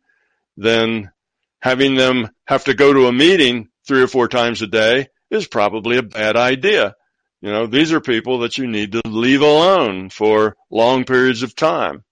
then 0.57 1.13
having 1.61 1.95
them 1.95 2.29
have 2.47 2.65
to 2.65 2.75
go 2.75 2.93
to 2.93 3.07
a 3.07 3.13
meeting 3.13 3.69
three 3.87 4.03
or 4.03 4.09
four 4.09 4.27
times 4.29 4.63
a 4.63 4.67
day 4.67 5.09
is 5.31 5.47
probably 5.47 5.97
a 5.97 6.03
bad 6.03 6.37
idea. 6.37 6.97
You 7.47 7.53
know, 7.53 7.69
these 7.69 7.93
are 7.93 8.01
people 8.01 8.41
that 8.41 8.59
you 8.59 8.67
need 8.67 8.91
to 8.91 9.03
leave 9.07 9.41
alone 9.41 10.11
for 10.11 10.57
long 10.69 11.05
periods 11.05 11.45
of 11.45 11.55
time. 11.55 12.03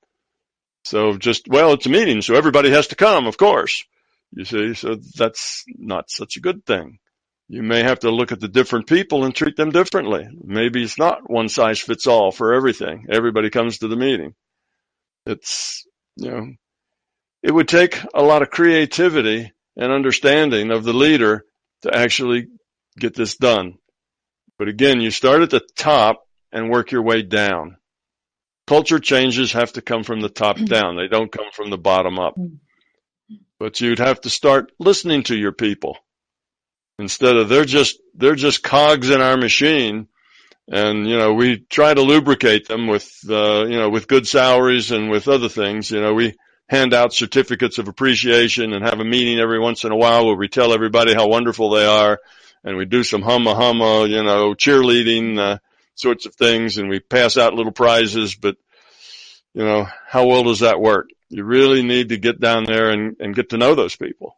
So 0.85 1.17
just, 1.17 1.49
well, 1.49 1.73
it's 1.73 1.87
a 1.87 1.89
meeting, 1.89 2.23
so 2.23 2.37
everybody 2.37 2.71
has 2.71 2.87
to 2.89 2.95
come, 2.95 3.27
of 3.27 3.37
course. 3.37 3.83
You 4.31 4.45
see, 4.45 4.75
so 4.75 4.95
that's 5.17 5.65
not 5.77 6.09
such 6.09 6.37
a 6.37 6.41
good 6.41 6.65
thing. 6.65 7.01
You 7.49 7.65
may 7.65 7.83
have 7.83 7.99
to 8.01 8.13
look 8.13 8.31
at 8.31 8.39
the 8.39 8.47
different 8.47 8.87
people 8.87 9.25
and 9.25 9.35
treat 9.35 9.57
them 9.57 9.71
differently. 9.71 10.29
Maybe 10.41 10.85
it's 10.85 11.01
not 11.01 11.29
one 11.29 11.49
size 11.49 11.81
fits 11.81 12.07
all 12.07 12.31
for 12.31 12.55
everything. 12.55 13.07
Everybody 13.11 13.51
comes 13.51 13.79
to 13.79 13.89
the 13.89 13.97
meeting. 13.97 14.37
It's, 15.27 15.85
you 16.15 16.31
know, 16.31 16.47
it 17.43 17.51
would 17.51 17.67
take 17.67 17.99
a 18.15 18.23
lot 18.23 18.43
of 18.43 18.51
creativity 18.51 19.51
and 19.77 19.91
understanding 19.91 20.71
of 20.71 20.85
the 20.85 20.93
leader 20.93 21.45
to 21.83 21.93
actually 21.93 22.47
get 22.97 23.17
this 23.17 23.37
done. 23.37 23.79
But 24.59 24.69
again, 24.69 25.01
you 25.01 25.11
start 25.11 25.43
at 25.43 25.51
the 25.51 25.63
top 25.77 26.27
and 26.53 26.71
work 26.71 26.93
your 26.93 27.03
way 27.03 27.23
down. 27.23 27.77
Culture 28.67 28.99
changes 28.99 29.53
have 29.53 29.73
to 29.75 29.83
come 29.83 30.05
from 30.05 30.21
the 30.21 30.29
top 30.29 30.57
down. 30.57 30.97
They 30.97 31.09
don't 31.09 31.31
come 31.31 31.51
from 31.53 31.71
the 31.71 31.79
bottom 31.79 32.19
up. 32.19 32.35
But 33.59 33.81
you'd 33.81 33.99
have 33.99 34.21
to 34.23 34.31
start 34.31 34.73
listening 34.79 35.25
to 35.25 35.37
your 35.37 35.53
people 35.53 35.99
instead 36.99 37.37
of 37.37 37.49
they're 37.49 37.65
just 37.65 37.99
they're 38.15 38.35
just 38.35 38.63
cogs 38.63 39.11
in 39.11 39.21
our 39.21 39.37
machine 39.37 40.07
and 40.69 41.09
you 41.09 41.17
know 41.17 41.35
we 41.35 41.59
try 41.59 41.93
to 41.93 42.03
lubricate 42.03 42.69
them 42.69 42.87
with 42.87 43.13
uh, 43.29 43.65
you 43.67 43.79
know 43.79 43.91
with 43.91 44.09
good 44.09 44.27
salaries 44.27 44.91
and 44.91 45.11
with 45.11 45.29
other 45.29 45.49
things 45.49 45.91
you 45.91 46.01
know 46.01 46.15
we 46.15 46.35
hand 46.69 46.95
out 46.95 47.13
certificates 47.13 47.79
of 47.79 47.89
appreciation 47.89 48.73
and 48.73 48.85
have 48.85 49.01
a 49.01 49.05
meeting 49.05 49.39
every 49.39 49.59
once 49.59 49.85
in 49.85 49.93
a 49.93 49.97
while 49.97 50.27
where 50.27 50.37
we 50.37 50.49
tell 50.49 50.73
everybody 50.73 51.13
how 51.13 51.27
wonderful 51.27 51.71
they 51.71 51.85
are 51.85 52.19
and 52.65 52.77
we 52.77 52.85
do 52.85 53.03
some 53.03 53.23
humma 53.23 53.55
humma 53.55 54.09
you 54.09 54.23
know 54.23 54.55
cheerleading 54.55 55.39
uh, 55.39 55.59
sorts 55.95 56.27
of 56.27 56.35
things 56.35 56.79
and 56.79 56.89
we 56.89 57.01
pass 57.01 57.37
out 57.37 57.55
little 57.55 57.73
prizes 57.73 58.35
but 58.35 58.57
you 59.55 59.65
know 59.65 59.87
how 60.09 60.27
well 60.27 60.45
does 60.45 60.61
that 60.61 60.81
work 60.81 61.09
you 61.29 61.45
really 61.45 61.83
need 61.83 62.11
to 62.11 62.17
get 62.17 62.41
down 62.41 62.65
there 62.65 62.91
and, 62.91 63.17
and 63.21 63.35
get 63.35 63.51
to 63.51 63.59
know 63.59 63.75
those 63.75 63.97
people 63.97 64.37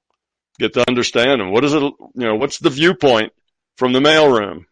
get 0.58 0.74
to 0.74 0.88
understand 0.88 1.40
them. 1.40 1.52
What 1.52 1.64
is 1.64 1.74
it, 1.74 1.82
you 1.82 2.00
know, 2.14 2.36
what's 2.36 2.58
the 2.58 2.70
viewpoint 2.70 3.32
from 3.76 3.92
the 3.92 4.00
mailroom? 4.00 4.64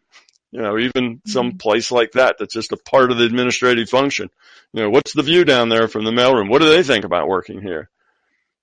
You 0.51 0.61
know, 0.61 0.77
even 0.77 1.21
some 1.25 1.49
mm-hmm. 1.49 1.57
place 1.57 1.91
like 1.91 2.13
that 2.13 2.37
that's 2.39 2.53
just 2.53 2.71
a 2.71 2.77
part 2.77 3.11
of 3.11 3.17
the 3.17 3.25
administrative 3.25 3.89
function. 3.89 4.29
You 4.73 4.83
know, 4.83 4.89
what's 4.89 5.13
the 5.13 5.23
view 5.23 5.43
down 5.43 5.69
there 5.69 5.87
from 5.87 6.05
the 6.05 6.11
mailroom? 6.11 6.49
What 6.49 6.61
do 6.61 6.69
they 6.69 6.83
think 6.83 7.05
about 7.05 7.27
working 7.27 7.61
here? 7.61 7.89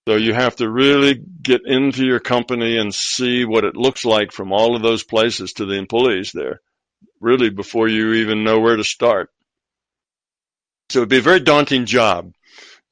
So 0.09 0.17
you 0.17 0.35
have 0.35 0.57
to 0.57 0.69
really 0.69 1.15
get 1.15 1.61
into 1.65 2.05
your 2.05 2.19
company 2.19 2.77
and 2.77 2.93
see 2.93 3.45
what 3.45 3.65
it 3.65 3.77
looks 3.77 4.05
like 4.05 4.33
from 4.33 4.53
all 4.53 4.75
of 4.75 4.83
those 4.83 5.05
places 5.05 5.53
to 5.55 5.65
the 5.65 5.75
employees 5.75 6.33
there, 6.33 6.61
really 7.21 7.51
before 7.51 7.87
you 7.87 8.15
even 8.15 8.43
know 8.43 8.59
where 8.59 8.77
to 8.77 8.83
start. 8.83 9.31
So 10.91 11.01
it'd 11.01 11.09
be 11.09 11.19
a 11.19 11.23
very 11.23 11.39
daunting 11.39 11.87
job. 11.87 12.35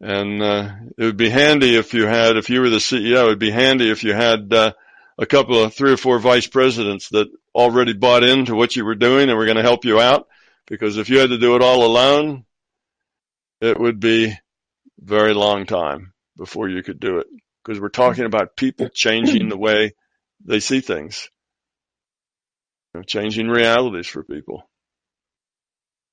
And 0.01 0.41
uh, 0.41 0.71
it 0.97 1.05
would 1.05 1.17
be 1.17 1.29
handy 1.29 1.77
if 1.77 1.95
you 1.95 2.07
had, 2.07 2.37
if 2.37 2.49
you 2.49 2.61
were 2.61 2.71
the 2.71 2.77
CEO, 2.77 3.25
it'd 3.25 3.41
be 3.41 3.51
handy 3.51 3.91
if 3.91 4.05
you 4.05 4.15
had 4.15 4.53
uh, 4.53 4.73
a 5.19 5.27
couple 5.27 5.63
of 5.63 5.75
three 5.75 5.93
or 5.93 5.97
four 5.99 6.21
vice 6.21 6.47
presidents 6.47 7.09
that 7.11 7.29
already 7.55 7.93
bought 7.93 8.23
into 8.23 8.55
what 8.55 8.77
you 8.77 8.85
were 8.85 8.95
doing 8.95 9.29
and 9.29 9.37
were 9.37 9.47
going 9.47 9.57
to 9.57 9.63
help 9.63 9.85
you 9.85 10.01
out. 10.01 10.29
Because 10.69 10.97
if 10.97 11.11
you 11.11 11.19
had 11.19 11.31
to 11.31 11.39
do 11.39 11.57
it 11.57 11.63
all 11.63 11.85
alone, 11.85 12.45
it 13.61 13.79
would 13.79 13.99
be 13.99 14.39
very 15.01 15.35
long 15.35 15.67
time 15.67 16.13
before 16.41 16.71
you 16.71 16.83
could 16.83 16.99
do 16.99 17.19
it. 17.19 17.27
Because 17.63 17.79
we're 17.79 17.91
talking 17.91 18.25
about 18.25 18.57
people 18.57 18.89
changing 18.89 19.51
the 19.51 19.59
way 19.59 19.93
they 20.43 20.61
see 20.61 20.81
things, 20.81 21.29
you 22.95 23.01
know, 23.01 23.05
changing 23.05 23.49
realities 23.49 24.07
for 24.07 24.25
people. 24.25 24.69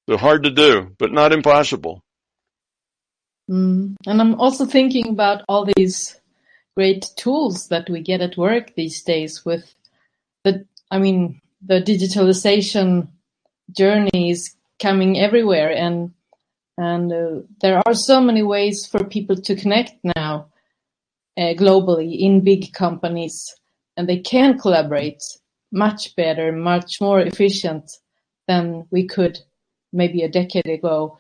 So 0.10 0.18
hard 0.18 0.44
to 0.44 0.52
do, 0.52 0.94
but 1.00 1.14
not 1.14 1.32
impossible. 1.32 2.04
Mm. 3.50 3.96
And 4.06 4.22
I'm 4.22 4.36
also 4.36 4.66
thinking 4.66 5.08
about 5.08 5.46
all 5.48 5.66
these 5.78 6.20
great 6.76 7.06
tools 7.16 7.70
that 7.70 7.90
we 7.90 8.02
get 8.02 8.20
at 8.20 8.36
work 8.36 8.76
these 8.76 9.02
days 9.04 9.46
with 9.46 9.74
the, 10.44 10.66
I 10.92 11.00
mean, 11.00 11.40
the 11.66 11.82
digitalization 11.82 13.08
journey 13.72 14.32
is 14.32 14.54
coming 14.82 15.18
everywhere 15.18 15.72
and 15.72 16.12
and 16.78 17.12
uh, 17.12 17.42
there 17.62 17.82
are 17.86 17.94
so 17.94 18.22
many 18.22 18.44
ways 18.44 18.86
for 18.86 19.04
people 19.04 19.36
to 19.36 19.56
connect 19.56 19.94
now 20.04 20.48
uh, 21.38 21.54
globally 21.54 22.20
in 22.20 22.44
big 22.44 22.74
companies 22.74 23.56
and 23.96 24.08
they 24.08 24.20
can 24.20 24.58
collaborate 24.58 25.24
much 25.72 26.16
better, 26.16 26.52
much 26.52 27.02
more 27.02 27.20
efficient 27.20 27.92
than 28.48 28.86
we 28.92 29.08
could 29.08 29.40
maybe 29.92 30.22
a 30.22 30.30
decade 30.30 30.68
ago 30.68 31.20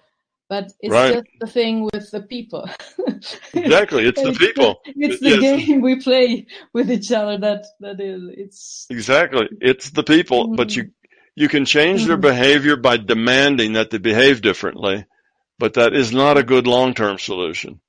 but 0.50 0.72
it's 0.80 0.92
right. 0.92 1.14
just 1.14 1.28
the 1.40 1.48
thing 1.48 1.90
with 1.92 2.10
the 2.12 2.22
people. 2.22 2.70
exactly, 3.54 4.06
it's 4.06 4.22
the 4.22 4.34
people. 4.34 4.80
It's 4.86 5.20
the 5.20 5.42
yes. 5.42 5.66
game 5.66 5.82
we 5.82 6.00
play 6.00 6.48
with 6.74 6.90
each 6.90 7.12
other 7.12 7.38
that 7.38 7.66
that 7.82 8.00
is 8.00 8.24
it's 8.30 8.88
exactly 8.90 9.50
it's 9.60 9.90
the 9.90 10.04
people. 10.04 10.50
Mm. 10.50 10.56
But 10.56 10.76
you 10.76 10.92
you 11.36 11.50
can 11.50 11.66
change 11.66 12.06
their 12.06 12.18
behavior 12.18 12.78
by 12.78 12.98
demanding 12.98 13.74
that 13.74 13.90
they 13.90 13.98
behave 13.98 14.42
differently, 14.42 15.06
but 15.60 15.76
that 15.76 15.94
is 15.94 16.12
not 16.12 16.38
a 16.38 16.44
good 16.44 16.68
long 16.68 16.94
term 16.94 17.18
solution. 17.18 17.80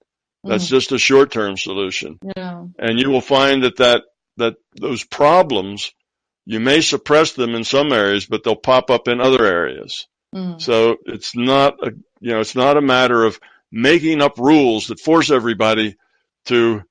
That's 0.44 0.66
mm. 0.66 0.70
just 0.70 0.92
a 0.92 0.98
short 0.98 1.32
term 1.32 1.56
solution. 1.56 2.18
Yeah. 2.36 2.64
And 2.78 2.98
you 2.98 3.10
will 3.10 3.20
find 3.20 3.64
that 3.64 3.76
that 3.76 4.02
that 4.36 4.56
those 4.80 5.04
problems 5.04 5.92
you 6.48 6.60
may 6.60 6.80
suppress 6.80 7.34
them 7.34 7.54
in 7.54 7.62
some 7.62 7.92
areas, 7.92 8.24
but 8.24 8.42
they'll 8.42 8.56
pop 8.56 8.90
up 8.90 9.06
in 9.06 9.20
other 9.20 9.44
areas. 9.44 10.06
Mm. 10.34 10.58
So 10.58 10.96
it's 11.04 11.36
not 11.36 11.74
a, 11.86 11.92
you 12.20 12.32
know, 12.32 12.40
it's 12.40 12.54
not 12.54 12.78
a 12.78 12.80
matter 12.80 13.22
of 13.22 13.38
making 13.70 14.22
up 14.22 14.38
rules 14.38 14.86
that 14.86 14.98
force 14.98 15.30
everybody 15.30 15.96
to, 16.46 16.82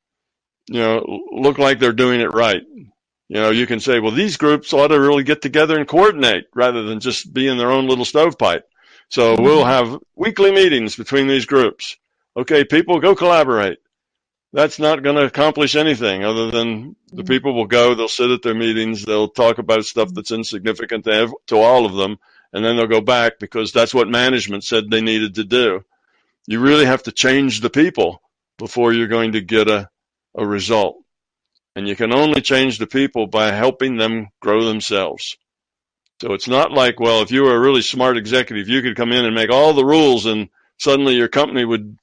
you 0.68 0.80
know, 0.80 1.04
look 1.32 1.58
like 1.58 1.80
they're 1.80 1.92
doing 1.92 2.22
it 2.22 2.36
right. 2.36 2.62
You 3.30 3.36
know, 3.36 3.50
you 3.50 3.66
can 3.66 3.80
say, 3.80 4.00
well, 4.00 4.12
these 4.12 4.38
groups 4.38 4.74
ought 4.74 4.90
to 4.90 5.00
really 5.00 5.24
get 5.24 5.42
together 5.42 5.76
and 5.76 5.88
coordinate 5.88 6.46
rather 6.54 6.84
than 6.84 7.00
just 7.00 7.34
be 7.34 7.48
in 7.48 7.58
their 7.58 7.72
own 7.72 7.88
little 7.88 8.06
stovepipe. 8.06 8.64
So 9.10 9.36
we'll 9.40 9.66
have 9.66 9.98
weekly 10.16 10.52
meetings 10.52 10.96
between 10.96 11.28
these 11.28 11.46
groups. 11.46 11.98
Okay, 12.36 12.66
people 12.66 13.00
go 13.00 13.16
collaborate. 13.16 13.80
That's 14.54 14.80
not 14.80 15.04
going 15.04 15.16
to 15.16 15.26
accomplish 15.26 15.76
anything 15.76 16.24
other 16.24 16.52
than 16.52 16.96
the 17.12 17.24
mm-hmm. 17.24 17.28
people 17.28 17.54
will 17.54 17.68
go, 17.68 17.96
they'll 17.96 18.08
sit 18.08 18.32
at 18.32 18.42
their 18.42 18.56
meetings, 18.56 19.04
they'll 19.04 19.30
talk 19.30 19.58
about 19.58 19.86
stuff 19.86 20.10
that's 20.14 20.32
insignificant 20.32 21.06
to, 21.06 21.34
to 21.48 21.58
all 21.58 21.86
of 21.86 21.94
them, 21.94 22.18
and 22.54 22.64
then 22.64 22.76
they'll 22.76 22.88
go 22.88 23.02
back 23.02 23.40
because 23.40 23.72
that's 23.72 23.94
what 23.94 24.08
management 24.08 24.64
said 24.64 24.90
they 24.90 25.02
needed 25.02 25.36
to 25.36 25.44
do. 25.44 25.84
You 26.48 26.60
really 26.60 26.86
have 26.86 27.04
to 27.04 27.12
change 27.12 27.60
the 27.60 27.70
people 27.70 28.22
before 28.58 28.94
you're 28.94 29.08
going 29.08 29.34
to 29.34 29.42
get 29.42 29.70
a, 29.70 29.90
a 30.36 30.46
result. 30.46 30.98
And 31.76 31.88
you 31.88 31.96
can 31.96 32.14
only 32.14 32.42
change 32.42 32.78
the 32.78 32.88
people 32.88 33.28
by 33.28 33.52
helping 33.52 33.98
them 33.98 34.30
grow 34.40 34.66
themselves. 34.66 35.38
So 36.22 36.34
it's 36.34 36.48
not 36.48 36.72
like, 36.72 37.00
well, 37.00 37.22
if 37.22 37.32
you 37.32 37.44
were 37.44 37.56
a 37.56 37.60
really 37.60 37.84
smart 37.84 38.18
executive, 38.18 38.68
you 38.68 38.82
could 38.82 38.96
come 38.96 39.12
in 39.12 39.26
and 39.26 39.36
make 39.36 39.52
all 39.52 39.74
the 39.74 39.86
rules 39.86 40.26
and 40.26 40.50
suddenly 40.78 41.16
your 41.16 41.28
company 41.28 41.64
would, 41.64 41.98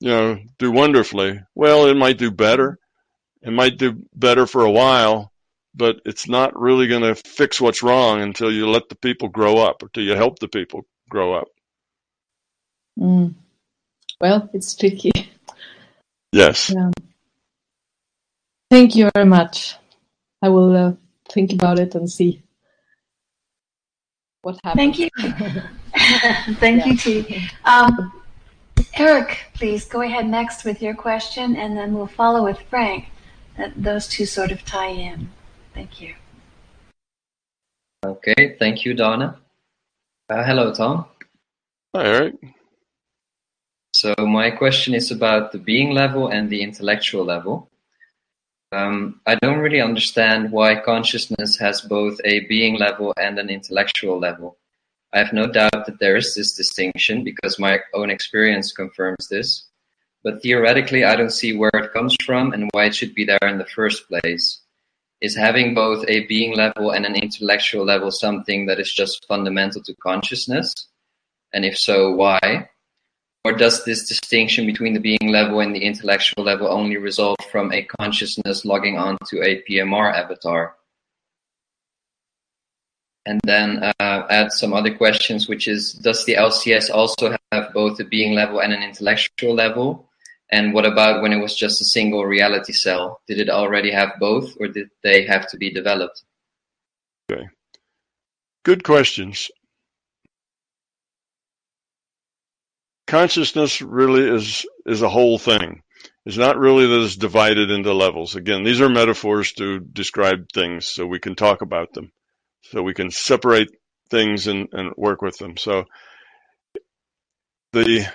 you 0.00 0.08
know, 0.08 0.38
do 0.58 0.72
wonderfully. 0.72 1.40
Well, 1.54 1.86
it 1.86 1.96
might 1.96 2.18
do 2.18 2.30
better. 2.30 2.78
It 3.42 3.52
might 3.52 3.78
do 3.78 4.02
better 4.14 4.46
for 4.46 4.64
a 4.64 4.70
while, 4.70 5.32
but 5.74 6.00
it's 6.04 6.28
not 6.28 6.58
really 6.58 6.88
going 6.88 7.02
to 7.02 7.14
fix 7.14 7.60
what's 7.60 7.82
wrong 7.82 8.20
until 8.20 8.52
you 8.52 8.68
let 8.68 8.88
the 8.88 8.96
people 8.96 9.28
grow 9.28 9.58
up, 9.58 9.82
or 9.82 9.86
until 9.86 10.04
you 10.04 10.14
help 10.16 10.40
the 10.40 10.48
people 10.48 10.84
grow 11.08 11.34
up. 11.34 11.48
Mm. 12.98 13.34
Well, 14.20 14.50
it's 14.52 14.74
tricky. 14.74 15.12
Yes. 16.32 16.70
Yeah. 16.70 16.90
Thank 18.70 18.94
you 18.94 19.10
very 19.14 19.26
much. 19.26 19.76
I 20.42 20.48
will 20.48 20.76
uh, 20.76 20.92
think 21.28 21.52
about 21.52 21.78
it 21.78 21.94
and 21.94 22.10
see 22.10 22.42
what 24.42 24.58
happens. 24.64 24.96
Thank 24.96 24.98
you. 24.98 25.10
Thank 26.56 26.86
yeah. 26.86 26.86
you, 26.86 26.96
T. 26.96 27.48
Um, 27.64 28.12
Eric, 28.94 29.38
please 29.54 29.84
go 29.84 30.00
ahead 30.02 30.26
next 30.28 30.64
with 30.64 30.82
your 30.82 30.94
question, 30.94 31.56
and 31.56 31.76
then 31.76 31.94
we'll 31.94 32.06
follow 32.06 32.44
with 32.44 32.60
Frank. 32.70 33.06
those 33.76 34.08
two 34.08 34.24
sort 34.24 34.52
of 34.52 34.64
tie 34.64 34.88
in. 34.88 35.28
Thank 35.74 36.00
you. 36.00 36.14
Okay, 38.04 38.56
thank 38.58 38.84
you, 38.84 38.94
Donna. 38.94 39.36
Uh, 40.28 40.42
hello, 40.44 40.72
Tom. 40.72 41.04
Hi, 41.94 42.06
Eric. 42.06 42.34
So 43.92 44.14
my 44.18 44.50
question 44.50 44.94
is 44.94 45.10
about 45.10 45.52
the 45.52 45.58
being 45.58 45.90
level 45.90 46.28
and 46.28 46.48
the 46.48 46.62
intellectual 46.62 47.24
level. 47.24 47.68
Um, 48.72 49.20
I 49.26 49.34
don't 49.34 49.58
really 49.58 49.80
understand 49.80 50.52
why 50.52 50.80
consciousness 50.80 51.58
has 51.58 51.80
both 51.80 52.20
a 52.24 52.46
being 52.46 52.78
level 52.78 53.12
and 53.20 53.38
an 53.38 53.50
intellectual 53.50 54.18
level. 54.18 54.58
I 55.12 55.18
have 55.18 55.32
no 55.32 55.48
doubt 55.48 55.86
that 55.86 55.98
there 55.98 56.16
is 56.16 56.34
this 56.36 56.52
distinction 56.54 57.24
because 57.24 57.58
my 57.58 57.80
own 57.94 58.10
experience 58.10 58.70
confirms 58.70 59.26
this. 59.28 59.64
But 60.22 60.40
theoretically, 60.42 61.02
I 61.02 61.16
don't 61.16 61.32
see 61.32 61.56
where 61.56 61.72
it 61.74 61.92
comes 61.92 62.14
from 62.24 62.52
and 62.52 62.70
why 62.72 62.84
it 62.84 62.94
should 62.94 63.14
be 63.14 63.24
there 63.24 63.42
in 63.42 63.58
the 63.58 63.66
first 63.66 64.06
place. 64.06 64.60
Is 65.20 65.34
having 65.34 65.74
both 65.74 66.04
a 66.08 66.26
being 66.26 66.54
level 66.54 66.92
and 66.92 67.04
an 67.04 67.16
intellectual 67.16 67.84
level 67.84 68.12
something 68.12 68.66
that 68.66 68.78
is 68.78 68.92
just 68.92 69.26
fundamental 69.26 69.82
to 69.82 69.94
consciousness? 69.96 70.72
And 71.52 71.64
if 71.64 71.76
so, 71.76 72.12
why? 72.12 72.69
Or 73.44 73.52
does 73.52 73.84
this 73.84 74.06
distinction 74.06 74.66
between 74.66 74.92
the 74.92 75.00
being 75.00 75.30
level 75.30 75.60
and 75.60 75.74
the 75.74 75.82
intellectual 75.82 76.44
level 76.44 76.68
only 76.68 76.98
result 76.98 77.42
from 77.50 77.72
a 77.72 77.82
consciousness 77.82 78.64
logging 78.64 78.98
onto 78.98 79.42
a 79.42 79.62
PMR 79.62 80.12
avatar? 80.12 80.76
And 83.24 83.40
then 83.44 83.82
uh, 84.00 84.26
add 84.28 84.52
some 84.52 84.72
other 84.74 84.94
questions, 84.94 85.48
which 85.48 85.68
is, 85.68 85.92
does 85.92 86.24
the 86.24 86.34
LCS 86.34 86.90
also 86.90 87.36
have 87.52 87.72
both 87.72 88.00
a 88.00 88.04
being 88.04 88.34
level 88.34 88.60
and 88.60 88.72
an 88.72 88.82
intellectual 88.82 89.54
level? 89.54 90.10
And 90.52 90.74
what 90.74 90.84
about 90.84 91.22
when 91.22 91.32
it 91.32 91.40
was 91.40 91.54
just 91.54 91.80
a 91.80 91.84
single 91.84 92.26
reality 92.26 92.72
cell? 92.72 93.20
Did 93.26 93.40
it 93.40 93.48
already 93.48 93.90
have 93.90 94.14
both 94.18 94.54
or 94.58 94.68
did 94.68 94.88
they 95.02 95.24
have 95.24 95.48
to 95.50 95.56
be 95.56 95.70
developed? 95.70 96.24
Okay. 97.30 97.48
Good 98.64 98.84
questions. 98.84 99.50
Consciousness 103.10 103.82
really 103.82 104.22
is 104.22 104.64
is 104.86 105.02
a 105.02 105.08
whole 105.08 105.36
thing. 105.36 105.82
It's 106.24 106.36
not 106.36 106.58
really 106.58 106.86
that 106.86 107.04
it's 107.04 107.16
divided 107.16 107.68
into 107.68 107.92
levels. 107.92 108.36
Again, 108.36 108.62
these 108.62 108.80
are 108.80 108.88
metaphors 108.88 109.50
to 109.54 109.80
describe 109.80 110.46
things 110.54 110.92
so 110.92 111.06
we 111.06 111.18
can 111.18 111.34
talk 111.34 111.60
about 111.60 111.92
them. 111.92 112.12
So 112.62 112.82
we 112.84 112.94
can 112.94 113.10
separate 113.10 113.66
things 114.10 114.46
and, 114.46 114.68
and 114.70 114.92
work 114.96 115.22
with 115.22 115.36
them. 115.38 115.56
So 115.56 115.86
the 117.72 118.06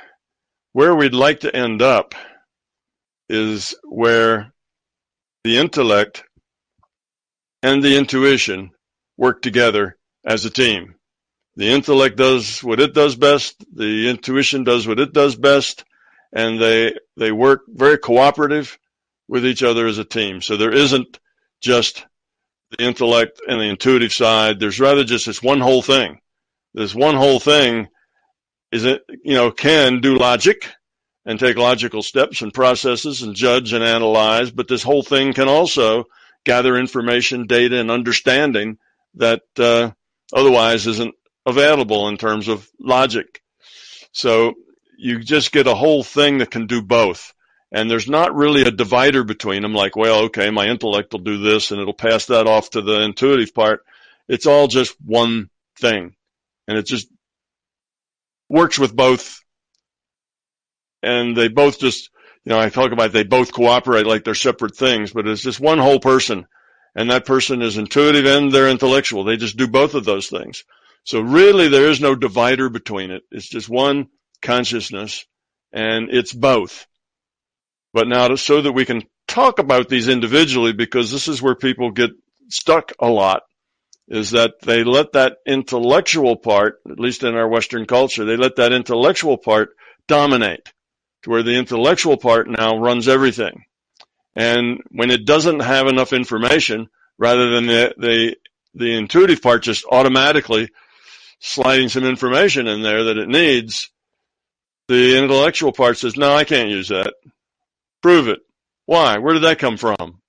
where 0.71 0.95
we'd 0.95 1.13
like 1.13 1.41
to 1.41 1.53
end 1.53 1.81
up 1.81 2.15
is 3.27 3.75
where 3.83 4.53
the 5.43 5.57
intellect 5.57 6.23
and 7.61 7.83
the 7.83 7.97
intuition 7.97 8.71
work 9.17 9.41
together 9.41 9.97
as 10.25 10.45
a 10.45 10.49
team. 10.49 10.95
The 11.57 11.69
intellect 11.69 12.17
does 12.17 12.63
what 12.63 12.79
it 12.79 12.93
does 12.93 13.15
best, 13.15 13.63
the 13.73 14.09
intuition 14.09 14.63
does 14.63 14.87
what 14.87 14.99
it 14.99 15.13
does 15.13 15.35
best, 15.35 15.85
and 16.33 16.59
they 16.59 16.93
they 17.15 17.31
work 17.31 17.61
very 17.67 17.97
cooperative 17.97 18.77
with 19.27 19.45
each 19.45 19.63
other 19.63 19.87
as 19.87 19.97
a 19.97 20.03
team. 20.03 20.41
So 20.41 20.57
there 20.57 20.73
isn't 20.73 21.19
just 21.61 22.05
the 22.71 22.83
intellect 22.83 23.41
and 23.47 23.59
the 23.59 23.65
intuitive 23.65 24.13
side. 24.13 24.59
There's 24.59 24.79
rather 24.79 25.03
just 25.03 25.25
this 25.25 25.41
one 25.41 25.61
whole 25.61 25.81
thing. 25.81 26.19
This 26.73 26.93
one 26.93 27.15
whole 27.15 27.39
thing 27.39 27.87
is 28.71 28.83
it, 28.83 29.03
you 29.23 29.33
know, 29.33 29.51
can 29.51 30.01
do 30.01 30.17
logic 30.17 30.69
and 31.25 31.39
take 31.39 31.57
logical 31.57 32.03
steps 32.03 32.41
and 32.41 32.53
processes 32.53 33.21
and 33.21 33.33
judge 33.33 33.71
and 33.73 33.83
analyze, 33.83 34.51
but 34.51 34.67
this 34.67 34.83
whole 34.83 35.01
thing 35.01 35.33
can 35.33 35.47
also 35.47 36.03
gather 36.43 36.77
information, 36.77 37.47
data, 37.47 37.79
and 37.79 37.89
understanding 37.89 38.77
that 39.15 39.41
uh, 39.57 39.89
otherwise 40.33 40.85
isn't 40.85 41.15
available 41.45 42.07
in 42.07 42.17
terms 42.17 42.47
of 42.47 42.67
logic. 42.79 43.41
So 44.11 44.53
you 44.97 45.19
just 45.19 45.51
get 45.51 45.67
a 45.67 45.75
whole 45.75 46.03
thing 46.03 46.39
that 46.39 46.51
can 46.51 46.67
do 46.67 46.81
both. 46.81 47.33
And 47.71 47.89
there's 47.89 48.07
not 48.07 48.35
really 48.35 48.61
a 48.61 48.71
divider 48.71 49.23
between 49.23 49.61
them 49.61 49.73
like, 49.73 49.95
well, 49.95 50.25
okay, 50.25 50.49
my 50.49 50.67
intellect 50.67 51.11
will 51.11 51.19
do 51.19 51.37
this 51.39 51.71
and 51.71 51.81
it'll 51.81 51.93
pass 51.93 52.27
that 52.27 52.47
off 52.47 52.69
to 52.71 52.81
the 52.81 53.01
intuitive 53.01 53.53
part. 53.53 53.81
It's 54.27 54.45
all 54.45 54.67
just 54.67 54.95
one 55.01 55.49
thing. 55.77 56.15
And 56.67 56.77
it 56.77 56.85
just 56.85 57.07
works 58.49 58.79
with 58.79 58.95
both. 58.95 59.41
And 61.03 61.35
they 61.35 61.49
both 61.49 61.79
just, 61.79 62.09
you 62.45 62.51
know, 62.51 62.59
I 62.59 62.69
talk 62.69 62.91
about 62.91 63.11
they 63.11 63.23
both 63.23 63.51
cooperate 63.51 64.07
like 64.07 64.23
they're 64.23 64.35
separate 64.35 64.75
things, 64.75 65.11
but 65.11 65.27
it's 65.27 65.41
just 65.41 65.59
one 65.59 65.79
whole 65.79 65.99
person. 65.99 66.47
And 66.95 67.11
that 67.11 67.25
person 67.25 67.61
is 67.61 67.77
intuitive 67.77 68.25
and 68.25 68.51
they're 68.51 68.69
intellectual. 68.69 69.25
They 69.25 69.35
just 69.35 69.57
do 69.57 69.67
both 69.67 69.95
of 69.95 70.05
those 70.05 70.27
things. 70.27 70.63
So 71.05 71.21
really 71.21 71.69
there 71.69 71.89
is 71.89 72.01
no 72.01 72.15
divider 72.15 72.69
between 72.69 73.11
it. 73.11 73.23
It's 73.31 73.47
just 73.47 73.69
one 73.69 74.07
consciousness 74.41 75.25
and 75.71 76.09
it's 76.09 76.33
both. 76.33 76.87
But 77.93 78.07
now 78.07 78.35
so 78.35 78.61
that 78.61 78.73
we 78.73 78.85
can 78.85 79.03
talk 79.27 79.59
about 79.59 79.87
these 79.87 80.07
individually 80.07 80.73
because 80.73 81.11
this 81.11 81.27
is 81.27 81.41
where 81.41 81.55
people 81.55 81.91
get 81.91 82.09
stuck 82.49 82.91
a 82.99 83.07
lot 83.07 83.43
is 84.07 84.31
that 84.31 84.59
they 84.61 84.83
let 84.83 85.13
that 85.13 85.37
intellectual 85.47 86.35
part, 86.35 86.79
at 86.89 86.99
least 86.99 87.23
in 87.23 87.35
our 87.35 87.47
Western 87.47 87.85
culture, 87.85 88.25
they 88.25 88.37
let 88.37 88.57
that 88.57 88.73
intellectual 88.73 89.37
part 89.37 89.69
dominate 90.07 90.71
to 91.23 91.29
where 91.29 91.43
the 91.43 91.55
intellectual 91.55 92.17
part 92.17 92.47
now 92.49 92.77
runs 92.77 93.07
everything. 93.07 93.63
And 94.35 94.81
when 94.91 95.11
it 95.11 95.25
doesn't 95.25 95.61
have 95.61 95.87
enough 95.87 96.13
information, 96.13 96.87
rather 97.17 97.49
than 97.51 97.67
the, 97.67 97.95
the, 97.97 98.35
the 98.73 98.97
intuitive 98.97 99.41
part 99.41 99.63
just 99.63 99.85
automatically 99.89 100.69
sliding 101.39 101.89
some 101.89 102.05
information 102.05 102.67
in 102.67 102.81
there 102.81 103.05
that 103.05 103.17
it 103.17 103.27
needs, 103.27 103.91
the 104.87 105.17
intellectual 105.17 105.71
part 105.71 105.97
says, 105.97 106.15
no, 106.15 106.33
I 106.33 106.43
can't 106.43 106.69
use 106.69 106.89
that. 106.89 107.13
Prove 108.01 108.27
it. 108.27 108.39
Why? 108.85 109.17
Where 109.17 109.33
did 109.33 109.43
that 109.43 109.59
come 109.59 109.77
from? 109.77 110.21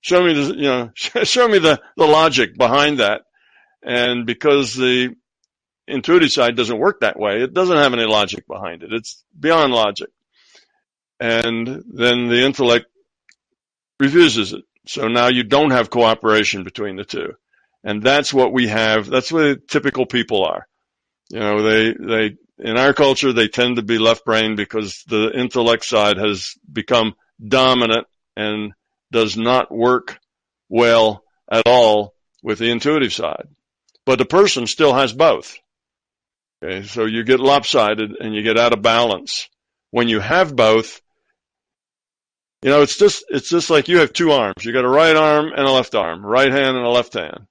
Show 0.00 0.22
me 0.22 0.34
the, 0.34 0.54
you 0.54 0.62
know, 0.62 0.90
show 1.24 1.48
me 1.48 1.58
the, 1.58 1.80
the 1.96 2.06
logic 2.06 2.56
behind 2.56 2.98
that. 2.98 3.22
And 3.82 4.26
because 4.26 4.74
the 4.74 5.14
intuitive 5.86 6.32
side 6.32 6.56
doesn't 6.56 6.78
work 6.78 7.00
that 7.00 7.18
way, 7.18 7.42
it 7.42 7.54
doesn't 7.54 7.76
have 7.76 7.92
any 7.92 8.04
logic 8.04 8.46
behind 8.46 8.82
it. 8.82 8.92
It's 8.92 9.22
beyond 9.38 9.72
logic. 9.72 10.08
And 11.20 11.66
then 11.66 12.28
the 12.28 12.44
intellect 12.44 12.86
refuses 14.00 14.52
it. 14.52 14.64
So 14.86 15.08
now 15.08 15.28
you 15.28 15.44
don't 15.44 15.70
have 15.70 15.90
cooperation 15.90 16.64
between 16.64 16.96
the 16.96 17.04
two. 17.04 17.34
And 17.84 18.02
that's 18.02 18.32
what 18.32 18.52
we 18.52 18.68
have. 18.68 19.06
That's 19.06 19.30
what 19.30 19.68
typical 19.68 20.06
people 20.06 20.44
are. 20.44 20.66
You 21.28 21.40
know, 21.40 21.62
they, 21.62 21.92
they, 21.92 22.36
in 22.58 22.78
our 22.78 22.94
culture, 22.94 23.32
they 23.32 23.48
tend 23.48 23.76
to 23.76 23.82
be 23.82 23.98
left 23.98 24.24
brain 24.24 24.56
because 24.56 25.02
the 25.06 25.30
intellect 25.30 25.84
side 25.84 26.16
has 26.16 26.54
become 26.70 27.14
dominant 27.46 28.06
and 28.36 28.72
does 29.12 29.36
not 29.36 29.70
work 29.70 30.18
well 30.68 31.22
at 31.50 31.66
all 31.66 32.14
with 32.42 32.58
the 32.58 32.70
intuitive 32.70 33.12
side. 33.12 33.48
But 34.06 34.18
the 34.18 34.24
person 34.24 34.66
still 34.66 34.94
has 34.94 35.12
both. 35.12 35.56
Okay. 36.62 36.86
So 36.86 37.04
you 37.04 37.22
get 37.22 37.40
lopsided 37.40 38.12
and 38.18 38.34
you 38.34 38.42
get 38.42 38.58
out 38.58 38.72
of 38.72 38.82
balance. 38.82 39.48
When 39.90 40.08
you 40.08 40.20
have 40.20 40.56
both, 40.56 41.00
you 42.62 42.70
know, 42.70 42.82
it's 42.82 42.96
just, 42.96 43.24
it's 43.28 43.48
just 43.50 43.68
like 43.68 43.88
you 43.88 43.98
have 43.98 44.12
two 44.12 44.32
arms. 44.32 44.64
You 44.64 44.72
got 44.72 44.84
a 44.84 44.88
right 44.88 45.14
arm 45.14 45.52
and 45.54 45.66
a 45.66 45.70
left 45.70 45.94
arm, 45.94 46.24
right 46.24 46.50
hand 46.50 46.76
and 46.76 46.86
a 46.86 46.90
left 46.90 47.12
hand. 47.12 47.46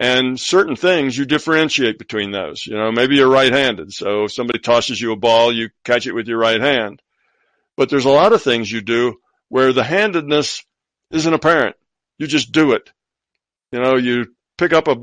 And 0.00 0.38
certain 0.38 0.76
things 0.76 1.18
you 1.18 1.24
differentiate 1.24 1.98
between 1.98 2.30
those. 2.30 2.64
You 2.64 2.76
know, 2.76 2.92
maybe 2.92 3.16
you're 3.16 3.28
right-handed. 3.28 3.92
So 3.92 4.24
if 4.24 4.32
somebody 4.32 4.60
tosses 4.60 5.00
you 5.00 5.10
a 5.10 5.16
ball, 5.16 5.52
you 5.52 5.70
catch 5.84 6.06
it 6.06 6.14
with 6.14 6.28
your 6.28 6.38
right 6.38 6.60
hand. 6.60 7.02
But 7.76 7.90
there's 7.90 8.04
a 8.04 8.10
lot 8.10 8.32
of 8.32 8.40
things 8.40 8.70
you 8.70 8.80
do 8.80 9.16
where 9.48 9.72
the 9.72 9.82
handedness 9.82 10.64
isn't 11.10 11.34
apparent. 11.34 11.74
You 12.16 12.28
just 12.28 12.52
do 12.52 12.72
it. 12.72 12.88
You 13.72 13.80
know, 13.80 13.96
you 13.96 14.26
pick 14.56 14.72
up 14.72 14.86
a, 14.86 14.96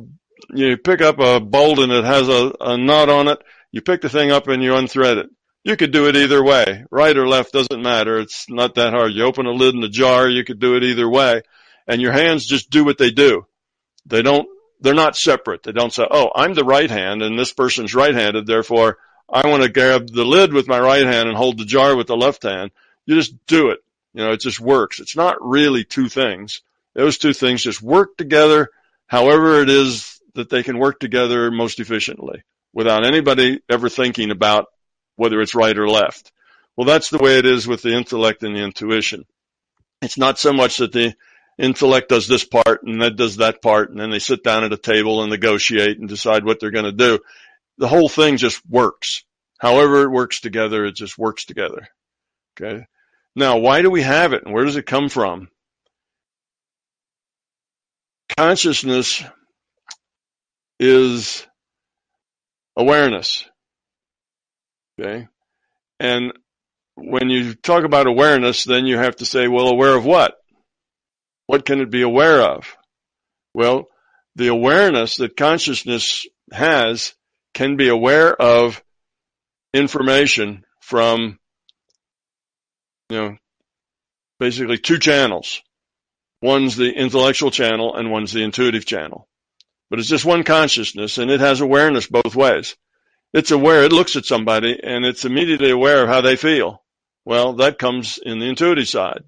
you 0.53 0.77
pick 0.77 1.01
up 1.01 1.19
a 1.19 1.41
bolt 1.41 1.79
and 1.79 1.91
it 1.91 2.05
has 2.05 2.29
a, 2.29 2.53
a 2.61 2.77
knot 2.77 3.09
on 3.09 3.27
it. 3.27 3.39
You 3.73 3.81
pick 3.81 4.01
the 4.01 4.09
thing 4.09 4.31
up 4.31 4.47
and 4.47 4.63
you 4.63 4.75
unthread 4.75 5.17
it. 5.17 5.27
You 5.65 5.75
could 5.75 5.91
do 5.91 6.07
it 6.07 6.15
either 6.15 6.41
way. 6.41 6.85
Right 6.89 7.17
or 7.17 7.27
left 7.27 7.51
doesn't 7.51 7.81
matter. 7.81 8.19
It's 8.19 8.45
not 8.49 8.75
that 8.75 8.93
hard. 8.93 9.11
You 9.11 9.25
open 9.25 9.45
a 9.45 9.51
lid 9.51 9.75
in 9.75 9.83
a 9.83 9.89
jar, 9.89 10.29
you 10.29 10.45
could 10.45 10.59
do 10.59 10.77
it 10.77 10.83
either 10.83 11.09
way. 11.09 11.41
And 11.85 12.01
your 12.01 12.13
hands 12.13 12.45
just 12.45 12.69
do 12.69 12.85
what 12.85 12.97
they 12.97 13.11
do. 13.11 13.45
They 14.05 14.21
don't, 14.21 14.47
they're 14.79 14.93
not 14.93 15.15
separate. 15.15 15.63
They 15.63 15.71
don't 15.71 15.93
say, 15.93 16.05
oh, 16.09 16.31
I'm 16.35 16.53
the 16.53 16.63
right 16.63 16.89
hand 16.89 17.21
and 17.21 17.37
this 17.37 17.53
person's 17.53 17.95
right-handed. 17.95 18.45
Therefore, 18.45 18.97
I 19.29 19.47
want 19.47 19.63
to 19.63 19.69
grab 19.69 20.07
the 20.09 20.25
lid 20.25 20.53
with 20.53 20.67
my 20.67 20.79
right 20.79 21.05
hand 21.05 21.27
and 21.27 21.37
hold 21.37 21.57
the 21.57 21.65
jar 21.65 21.95
with 21.95 22.07
the 22.07 22.17
left 22.17 22.43
hand. 22.43 22.71
You 23.05 23.15
just 23.15 23.33
do 23.47 23.69
it. 23.69 23.79
You 24.13 24.23
know, 24.23 24.31
it 24.31 24.41
just 24.41 24.59
works. 24.59 24.99
It's 24.99 25.15
not 25.15 25.37
really 25.41 25.83
two 25.83 26.09
things. 26.09 26.61
Those 26.93 27.17
two 27.17 27.33
things 27.33 27.63
just 27.63 27.81
work 27.81 28.17
together 28.17 28.69
however 29.07 29.61
it 29.61 29.69
is 29.69 30.19
that 30.35 30.49
they 30.49 30.63
can 30.63 30.79
work 30.79 30.99
together 30.99 31.51
most 31.51 31.79
efficiently 31.79 32.43
without 32.73 33.05
anybody 33.05 33.61
ever 33.69 33.89
thinking 33.89 34.31
about 34.31 34.67
whether 35.15 35.41
it's 35.41 35.55
right 35.55 35.77
or 35.77 35.87
left. 35.87 36.31
Well, 36.75 36.85
that's 36.85 37.09
the 37.09 37.19
way 37.19 37.37
it 37.37 37.45
is 37.45 37.67
with 37.67 37.81
the 37.81 37.93
intellect 37.93 38.43
and 38.43 38.55
the 38.55 38.63
intuition. 38.63 39.25
It's 40.01 40.17
not 40.17 40.37
so 40.37 40.51
much 40.51 40.77
that 40.77 40.91
the 40.91 41.15
intellect 41.57 42.09
does 42.09 42.27
this 42.27 42.43
part 42.43 42.83
and 42.83 43.01
that 43.01 43.15
does 43.15 43.37
that 43.37 43.61
part 43.61 43.89
and 43.89 43.99
then 43.99 44.09
they 44.09 44.19
sit 44.19 44.43
down 44.43 44.63
at 44.63 44.73
a 44.73 44.77
table 44.77 45.21
and 45.21 45.29
negotiate 45.29 45.99
and 45.99 46.09
decide 46.09 46.43
what 46.43 46.59
they're 46.59 46.71
going 46.71 46.85
to 46.85 46.91
do. 46.91 47.19
The 47.77 47.87
whole 47.87 48.09
thing 48.09 48.37
just 48.37 48.61
works. 48.67 49.23
However 49.59 50.03
it 50.03 50.11
works 50.11 50.41
together, 50.41 50.85
it 50.85 50.95
just 50.95 51.17
works 51.17 51.45
together. 51.45 51.87
Okay. 52.59 52.85
Now, 53.35 53.57
why 53.57 53.81
do 53.81 53.89
we 53.89 54.01
have 54.01 54.33
it 54.33 54.43
and 54.45 54.53
where 54.53 54.65
does 54.65 54.75
it 54.75 54.85
come 54.85 55.09
from? 55.09 55.49
Consciousness 58.37 59.23
is 60.79 61.45
awareness. 62.75 63.45
Okay. 64.99 65.27
And 65.99 66.33
when 66.95 67.29
you 67.29 67.53
talk 67.53 67.83
about 67.83 68.07
awareness, 68.07 68.63
then 68.63 68.85
you 68.85 68.97
have 68.97 69.17
to 69.17 69.25
say, 69.25 69.47
well, 69.47 69.67
aware 69.67 69.95
of 69.95 70.05
what? 70.05 70.35
What 71.47 71.65
can 71.65 71.79
it 71.79 71.89
be 71.91 72.01
aware 72.01 72.41
of? 72.41 72.75
Well, 73.53 73.87
the 74.35 74.47
awareness 74.47 75.17
that 75.17 75.37
consciousness 75.37 76.25
has 76.51 77.13
can 77.53 77.77
be 77.77 77.87
aware 77.87 78.33
of 78.33 78.83
information 79.73 80.65
from, 80.81 81.39
you 83.09 83.17
know, 83.17 83.37
basically 84.39 84.77
two 84.77 84.99
channels. 84.99 85.61
One's 86.41 86.75
the 86.75 86.91
intellectual 86.91 87.51
channel 87.51 87.95
and 87.95 88.11
one's 88.11 88.33
the 88.33 88.43
intuitive 88.43 88.85
channel. 88.85 89.27
But 89.89 89.99
it's 89.99 90.09
just 90.09 90.25
one 90.25 90.43
consciousness 90.43 91.17
and 91.17 91.31
it 91.31 91.39
has 91.39 91.61
awareness 91.61 92.07
both 92.07 92.35
ways. 92.35 92.75
It's 93.33 93.51
aware, 93.51 93.83
it 93.83 93.93
looks 93.93 94.15
at 94.15 94.25
somebody 94.25 94.79
and 94.81 95.05
it's 95.05 95.25
immediately 95.25 95.71
aware 95.71 96.03
of 96.03 96.09
how 96.09 96.21
they 96.21 96.35
feel. 96.35 96.83
Well, 97.23 97.53
that 97.53 97.79
comes 97.79 98.19
in 98.23 98.39
the 98.39 98.45
intuitive 98.45 98.87
side. 98.87 99.23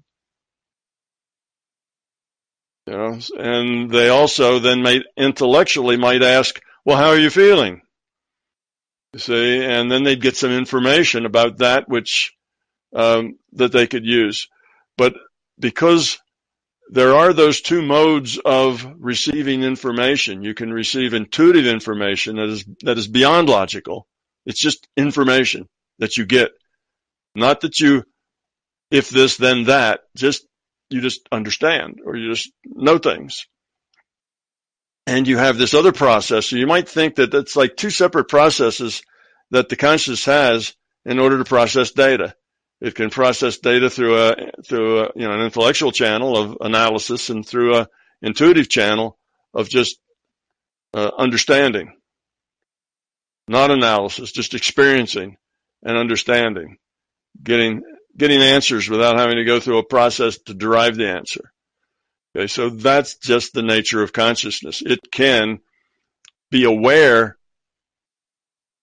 You 2.88 2.96
know, 2.96 3.18
and 3.38 3.90
they 3.90 4.08
also 4.08 4.60
then 4.60 4.80
might 4.80 5.02
intellectually 5.14 5.98
might 5.98 6.22
ask, 6.22 6.58
well, 6.86 6.96
how 6.96 7.08
are 7.08 7.18
you 7.18 7.28
feeling? 7.28 7.82
You 9.12 9.18
see, 9.18 9.62
and 9.62 9.92
then 9.92 10.04
they'd 10.04 10.22
get 10.22 10.38
some 10.38 10.52
information 10.52 11.26
about 11.26 11.58
that 11.58 11.86
which, 11.86 12.32
um, 12.94 13.38
that 13.52 13.72
they 13.72 13.86
could 13.86 14.06
use. 14.06 14.48
But 14.96 15.16
because 15.58 16.18
there 16.90 17.14
are 17.14 17.34
those 17.34 17.60
two 17.60 17.82
modes 17.82 18.38
of 18.42 18.90
receiving 18.98 19.64
information. 19.64 20.42
You 20.42 20.54
can 20.54 20.72
receive 20.72 21.12
intuitive 21.12 21.66
information 21.66 22.36
that 22.36 22.48
is, 22.48 22.64
that 22.84 22.96
is 22.96 23.06
beyond 23.06 23.50
logical. 23.50 24.06
It's 24.46 24.62
just 24.62 24.88
information 24.96 25.68
that 25.98 26.16
you 26.16 26.24
get. 26.24 26.52
Not 27.34 27.60
that 27.60 27.80
you, 27.80 28.04
if 28.90 29.10
this, 29.10 29.36
then 29.36 29.64
that, 29.64 30.00
just, 30.16 30.47
you 30.90 31.00
just 31.00 31.28
understand 31.30 32.00
or 32.04 32.16
you 32.16 32.30
just 32.30 32.50
know 32.64 32.98
things. 32.98 33.46
And 35.06 35.26
you 35.26 35.38
have 35.38 35.56
this 35.56 35.74
other 35.74 35.92
process. 35.92 36.46
So 36.46 36.56
you 36.56 36.66
might 36.66 36.88
think 36.88 37.16
that 37.16 37.32
it's 37.32 37.56
like 37.56 37.76
two 37.76 37.90
separate 37.90 38.28
processes 38.28 39.02
that 39.50 39.68
the 39.68 39.76
conscious 39.76 40.24
has 40.26 40.74
in 41.04 41.18
order 41.18 41.38
to 41.38 41.44
process 41.44 41.92
data. 41.92 42.34
It 42.80 42.94
can 42.94 43.10
process 43.10 43.58
data 43.58 43.90
through 43.90 44.18
a, 44.18 44.36
through 44.66 45.00
a, 45.00 45.10
you 45.16 45.26
know, 45.26 45.32
an 45.32 45.40
intellectual 45.40 45.92
channel 45.92 46.36
of 46.36 46.58
analysis 46.60 47.30
and 47.30 47.46
through 47.46 47.76
a 47.76 47.88
intuitive 48.20 48.68
channel 48.68 49.18
of 49.54 49.68
just 49.68 49.98
uh, 50.94 51.10
understanding. 51.16 51.94
Not 53.48 53.70
analysis, 53.70 54.30
just 54.30 54.54
experiencing 54.54 55.38
and 55.82 55.96
understanding 55.96 56.76
getting 57.42 57.82
getting 58.18 58.42
answers 58.42 58.88
without 58.88 59.18
having 59.18 59.36
to 59.36 59.44
go 59.44 59.60
through 59.60 59.78
a 59.78 59.84
process 59.84 60.38
to 60.38 60.54
derive 60.54 60.96
the 60.96 61.08
answer. 61.08 61.52
Okay, 62.36 62.48
so 62.48 62.68
that's 62.68 63.16
just 63.16 63.54
the 63.54 63.62
nature 63.62 64.02
of 64.02 64.12
consciousness. 64.12 64.82
It 64.84 65.10
can 65.10 65.60
be 66.50 66.64
aware 66.64 67.36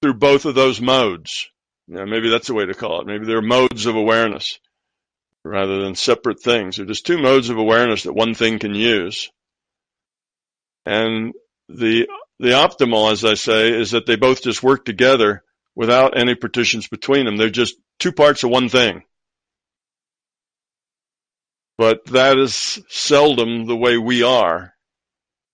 through 0.02 0.16
both 0.16 0.46
of 0.46 0.56
those 0.56 0.82
modes. 0.82 1.50
Yeah, 1.88 2.06
maybe 2.06 2.30
that's 2.30 2.50
a 2.50 2.54
way 2.54 2.66
to 2.66 2.74
call 2.74 3.02
it. 3.02 3.08
Maybe 3.08 3.26
they're 3.26 3.42
modes 3.42 3.86
of 3.86 3.96
awareness 3.96 4.60
rather 5.44 5.84
than 5.84 5.96
separate 5.96 6.42
things. 6.42 6.78
They're 6.78 6.86
just 6.86 7.06
two 7.06 7.22
modes 7.22 7.50
of 7.50 7.58
awareness 7.58 8.04
that 8.04 8.14
one 8.14 8.34
thing 8.34 8.58
can 8.58 8.74
use. 8.74 9.30
And 10.86 11.34
the 11.70 12.08
the 12.40 12.50
optimal, 12.50 13.12
as 13.12 13.24
I 13.24 13.36
say, 13.36 13.70
is 13.70 13.92
that 13.92 14.06
they 14.06 14.16
both 14.16 14.44
just 14.44 14.64
work 14.64 14.86
together 14.86 15.44
without 15.76 16.18
any 16.18 16.36
partitions 16.36 16.88
between 16.88 17.26
them. 17.26 17.38
They're 17.38 17.50
just 17.50 17.76
two 18.00 18.12
parts 18.12 18.44
of 18.44 18.50
one 18.50 18.70
thing. 18.70 19.04
But 21.78 22.06
that 22.06 22.38
is 22.38 22.82
seldom 22.88 23.66
the 23.66 23.76
way 23.76 23.98
we 23.98 24.24
are 24.24 24.74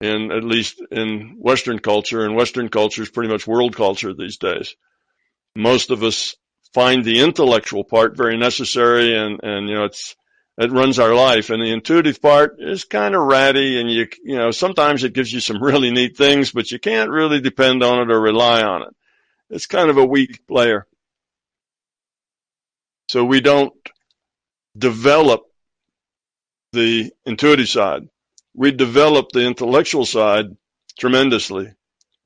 in, 0.02 0.32
at 0.32 0.44
least 0.44 0.82
in 0.92 1.36
Western 1.40 1.80
culture, 1.80 2.26
and 2.26 2.36
Western 2.36 2.70
culture 2.70 3.04
is 3.04 3.10
pretty 3.10 3.32
much 3.32 3.48
world 3.48 3.76
culture 3.76 4.14
these 4.14 4.38
days. 4.38 4.76
Most 5.56 5.92
of 5.92 6.04
us 6.04 6.36
find 6.74 7.04
the 7.04 7.22
intellectual 7.22 7.84
part 7.84 8.18
very 8.18 8.38
necessary 8.38 9.16
and, 9.18 9.40
and, 9.44 9.68
you 9.68 9.76
know, 9.76 9.86
it's, 9.86 10.16
it 10.58 10.72
runs 10.72 11.00
our 11.00 11.14
life. 11.14 11.50
And 11.50 11.62
the 11.62 11.72
intuitive 11.72 12.22
part 12.22 12.58
is 12.60 12.86
kind 12.86 13.16
of 13.16 13.24
ratty 13.24 13.80
and 13.80 13.92
you, 13.92 14.08
you 14.24 14.38
know, 14.38 14.52
sometimes 14.52 15.04
it 15.04 15.14
gives 15.14 15.32
you 15.32 15.40
some 15.40 15.62
really 15.64 15.92
neat 15.92 16.18
things, 16.18 16.52
but 16.52 16.72
you 16.72 16.80
can't 16.80 17.10
really 17.10 17.42
depend 17.42 17.84
on 17.84 18.00
it 18.00 18.14
or 18.14 18.20
rely 18.20 18.64
on 18.64 18.84
it. 18.84 18.96
It's 19.50 19.66
kind 19.66 19.90
of 19.90 19.98
a 19.98 20.06
weak 20.06 20.48
player. 20.48 20.88
So 23.10 23.26
we 23.26 23.42
don't 23.42 23.74
develop 24.78 25.42
the 26.74 27.12
intuitive 27.26 27.70
side. 27.70 28.08
We 28.54 28.72
develop 28.72 29.30
the 29.32 29.46
intellectual 29.46 30.06
side 30.06 30.56
tremendously. 31.00 31.74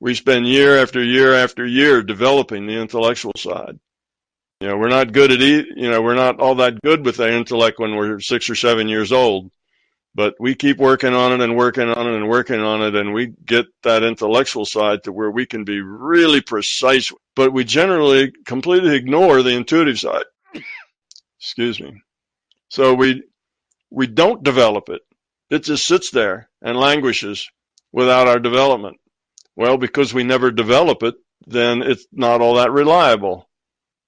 We 0.00 0.14
spend 0.14 0.46
year 0.46 0.78
after 0.78 1.02
year 1.02 1.34
after 1.34 1.66
year 1.66 2.02
developing 2.02 2.66
the 2.66 2.80
intellectual 2.80 3.32
side. 3.36 3.78
You 4.60 4.68
know, 4.68 4.76
we're 4.78 4.88
not 4.88 5.12
good 5.12 5.32
at 5.32 5.40
it. 5.40 5.66
You 5.76 5.90
know, 5.90 6.00
we're 6.02 6.14
not 6.14 6.40
all 6.40 6.56
that 6.56 6.80
good 6.82 7.04
with 7.04 7.18
the 7.18 7.30
intellect 7.30 7.78
when 7.78 7.94
we're 7.94 8.20
six 8.20 8.48
or 8.48 8.54
seven 8.54 8.88
years 8.88 9.12
old, 9.12 9.50
but 10.14 10.34
we 10.40 10.54
keep 10.54 10.78
working 10.78 11.12
on 11.12 11.32
it 11.32 11.40
and 11.42 11.56
working 11.56 11.88
on 11.88 12.06
it 12.06 12.16
and 12.16 12.28
working 12.28 12.60
on 12.60 12.82
it. 12.82 12.94
And 12.94 13.12
we 13.12 13.26
get 13.44 13.66
that 13.82 14.02
intellectual 14.02 14.64
side 14.64 15.04
to 15.04 15.12
where 15.12 15.30
we 15.30 15.44
can 15.44 15.64
be 15.64 15.80
really 15.80 16.40
precise, 16.40 17.12
but 17.34 17.52
we 17.52 17.64
generally 17.64 18.32
completely 18.46 18.96
ignore 18.96 19.42
the 19.42 19.54
intuitive 19.54 19.98
side. 19.98 20.24
Excuse 21.38 21.80
me. 21.80 22.02
So 22.70 22.94
we, 22.94 23.22
we 23.90 24.06
don't 24.06 24.42
develop 24.42 24.88
it. 24.88 25.02
It 25.50 25.64
just 25.64 25.86
sits 25.86 26.10
there 26.10 26.48
and 26.62 26.76
languishes 26.76 27.48
without 27.92 28.26
our 28.28 28.38
development. 28.38 28.96
Well, 29.54 29.78
because 29.78 30.12
we 30.12 30.24
never 30.24 30.50
develop 30.50 31.02
it, 31.02 31.14
then 31.46 31.82
it's 31.82 32.06
not 32.12 32.40
all 32.40 32.54
that 32.54 32.72
reliable. 32.72 33.48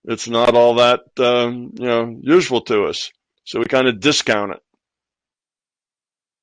It's 0.05 0.29
not 0.29 0.55
all 0.55 0.74
that, 0.74 1.01
um, 1.18 1.72
you 1.79 1.87
know, 1.87 2.18
useful 2.20 2.62
to 2.62 2.85
us. 2.85 3.11
So 3.45 3.59
we 3.59 3.66
kind 3.66 3.89
of 3.89 4.01
discount 4.01 4.53
it. 4.53 4.61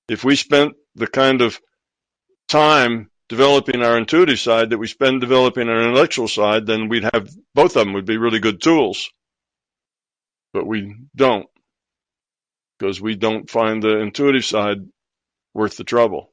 If 0.08 0.24
we 0.24 0.36
spent 0.36 0.74
the 0.96 1.08
kind 1.08 1.42
of 1.42 1.60
time 2.48 3.10
developing 3.28 3.82
our 3.82 3.98
intuitive 3.98 4.40
side 4.40 4.70
that 4.70 4.78
we 4.78 4.88
spend 4.88 5.22
developing 5.22 5.68
our 5.68 5.82
intellectual 5.82 6.28
side, 6.28 6.66
then 6.66 6.90
we'd 6.90 7.10
have 7.12 7.30
both 7.54 7.76
of 7.76 7.86
them 7.86 7.94
would 7.94 8.06
be 8.06 8.18
really 8.18 8.40
good 8.40 8.62
tools 8.62 9.10
but 10.56 10.66
we 10.66 10.96
don't 11.14 11.48
because 12.78 13.02
we 13.02 13.16
don't 13.16 13.50
find 13.50 13.82
the 13.82 14.00
intuitive 14.00 14.46
side 14.46 14.78
worth 15.54 15.78
the 15.78 15.84
trouble. 15.84 16.32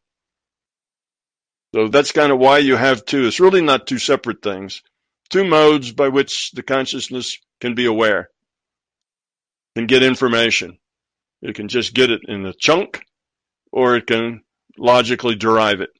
So 1.74 1.88
that's 1.88 2.12
kind 2.12 2.32
of 2.32 2.38
why 2.38 2.58
you 2.58 2.76
have 2.76 3.04
two. 3.04 3.26
It's 3.26 3.40
really 3.40 3.62
not 3.62 3.86
two 3.86 3.98
separate 3.98 4.42
things. 4.42 4.82
Two 5.30 5.44
modes 5.44 5.92
by 5.92 6.08
which 6.08 6.50
the 6.52 6.62
consciousness 6.62 7.38
can 7.60 7.74
be 7.74 7.86
aware, 7.86 8.28
can 9.74 9.86
get 9.86 10.02
information. 10.02 10.76
It 11.40 11.54
can 11.54 11.68
just 11.68 11.94
get 11.94 12.10
it 12.10 12.20
in 12.28 12.44
a 12.44 12.52
chunk 12.52 13.02
or 13.72 13.96
it 13.96 14.06
can 14.06 14.42
logically 14.76 15.34
derive 15.34 15.80
it. 15.80 15.90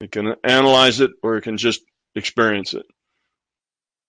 It 0.00 0.10
can 0.10 0.34
analyze 0.42 1.00
it 1.00 1.10
or 1.22 1.36
it 1.36 1.42
can 1.42 1.58
just 1.58 1.82
experience 2.14 2.72
it. 2.72 2.86